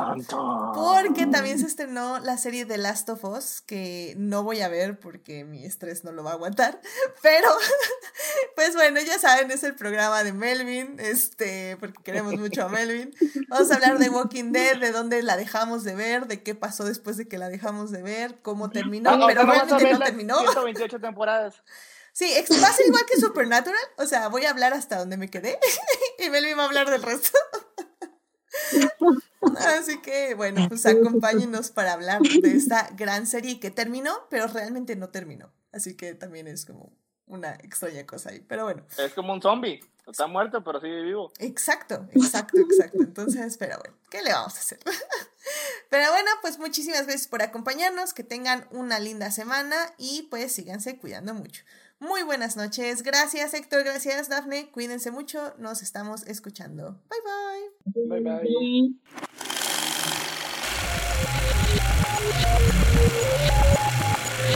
porque 0.74 1.28
también 1.28 1.60
se 1.60 1.68
estrenó 1.68 2.20
la 2.20 2.38
serie 2.38 2.66
The 2.66 2.80
Last 2.80 3.10
of 3.10 3.24
Us, 3.24 3.62
que 3.62 4.16
no 4.18 4.42
voy 4.42 4.62
a 4.62 4.70
ver 4.70 5.00
porque 5.00 5.44
mi 5.44 5.64
estrés 5.64 6.04
no 6.04 6.12
lo 6.12 6.24
va 6.24 6.32
a 6.32 6.34
aguantar, 6.34 6.82
pero 7.22 7.48
pues 8.56 8.74
bueno, 8.74 9.00
ya 9.02 9.20
saben, 9.20 9.52
es 9.52 9.64
el 9.64 9.76
programa 9.76 10.24
de 10.24 10.34
Melvin, 10.34 10.96
este, 11.00 11.78
porque 11.80 12.02
queremos 12.04 12.36
mucho 12.38 12.64
a 12.64 12.70
Melvin. 12.70 13.14
Vamos 13.48 13.70
a 13.70 13.76
hablar 13.76 14.00
de 14.00 14.10
Walking 14.10 14.52
Dead, 14.52 14.80
de 14.80 14.92
dónde 14.92 15.22
la 15.22 15.38
dejamos 15.38 15.84
de 15.84 15.94
ver, 15.94 16.26
de 16.26 16.42
qué 16.42 16.56
pasó 16.56 16.86
después 16.86 17.18
de 17.18 17.28
que 17.28 17.38
la 17.38 17.50
dejamos 17.50 17.92
de 17.92 18.02
ver, 18.02 18.40
cómo 18.42 18.72
terminó, 18.72 19.12
pero 19.28 19.44
realmente 19.44 19.94
no 19.94 20.00
terminó. 20.00 20.40
128 20.40 21.00
temporadas. 21.00 21.56
Sí, 22.16 22.34
va 22.64 22.70
a 22.70 22.74
ser 22.74 22.88
igual 22.88 23.04
que 23.06 23.20
Supernatural. 23.20 23.82
O 23.98 24.06
sea, 24.06 24.30
voy 24.30 24.46
a 24.46 24.52
hablar 24.52 24.74
hasta 24.74 24.98
donde 24.98 25.18
me 25.18 25.30
quedé 25.30 25.60
y 26.20 26.30
Melvin 26.30 26.58
va 26.58 26.64
a 26.64 26.66
hablar 26.68 26.90
del 26.90 27.04
resto. 27.04 27.38
Así 29.58 30.02
que, 30.02 30.34
bueno, 30.34 30.66
pues 30.70 30.86
acompáñenos 30.86 31.72
para 31.72 31.92
hablar 31.92 32.22
de 32.22 32.56
esta 32.56 32.90
gran 32.96 33.28
serie 33.28 33.60
que 33.60 33.70
terminó, 33.70 34.28
pero 34.30 34.48
realmente 34.48 34.96
no 34.96 35.10
terminó. 35.10 35.52
Así 35.74 35.98
que 35.98 36.14
también 36.14 36.48
es 36.48 36.66
como 36.66 36.94
una 37.26 37.54
extraña 37.56 38.06
cosa 38.06 38.30
ahí. 38.30 38.40
Pero 38.48 38.64
bueno. 38.64 38.86
Es 38.98 39.14
como 39.14 39.34
un 39.34 39.42
zombie. 39.42 39.82
Está 40.08 40.28
muerto, 40.28 40.64
pero 40.64 40.80
sigue 40.80 41.02
vivo. 41.02 41.34
Exacto, 41.40 42.08
exacto, 42.14 42.62
exacto. 42.62 43.02
Entonces, 43.02 43.58
pero 43.58 43.78
bueno, 43.78 43.98
¿qué 44.10 44.22
le 44.22 44.32
vamos 44.32 44.56
a 44.56 44.60
hacer? 44.60 44.80
Pero 45.90 46.12
bueno, 46.12 46.30
pues 46.42 46.58
muchísimas 46.58 47.04
gracias 47.04 47.28
por 47.28 47.42
acompañarnos. 47.42 48.14
Que 48.14 48.24
tengan 48.24 48.68
una 48.72 49.00
linda 49.00 49.32
semana 49.32 49.76
y 49.98 50.28
pues 50.30 50.52
síganse 50.52 50.98
cuidando 50.98 51.34
mucho. 51.34 51.64
Muy 52.00 52.24
buenas 52.24 52.58
noches. 52.58 53.04
Gracias, 53.04 53.54
Héctor. 53.54 53.84
Gracias, 53.84 54.30
Dafne. 54.30 54.70
Cuídense 54.72 55.12
mucho. 55.12 55.54
Nos 55.58 55.82
estamos 55.82 56.28
escuchando. 56.28 57.02
Bye, 57.10 57.20
bye. 57.24 57.70
Bye, 58.08 58.22
bye. 58.22 58.42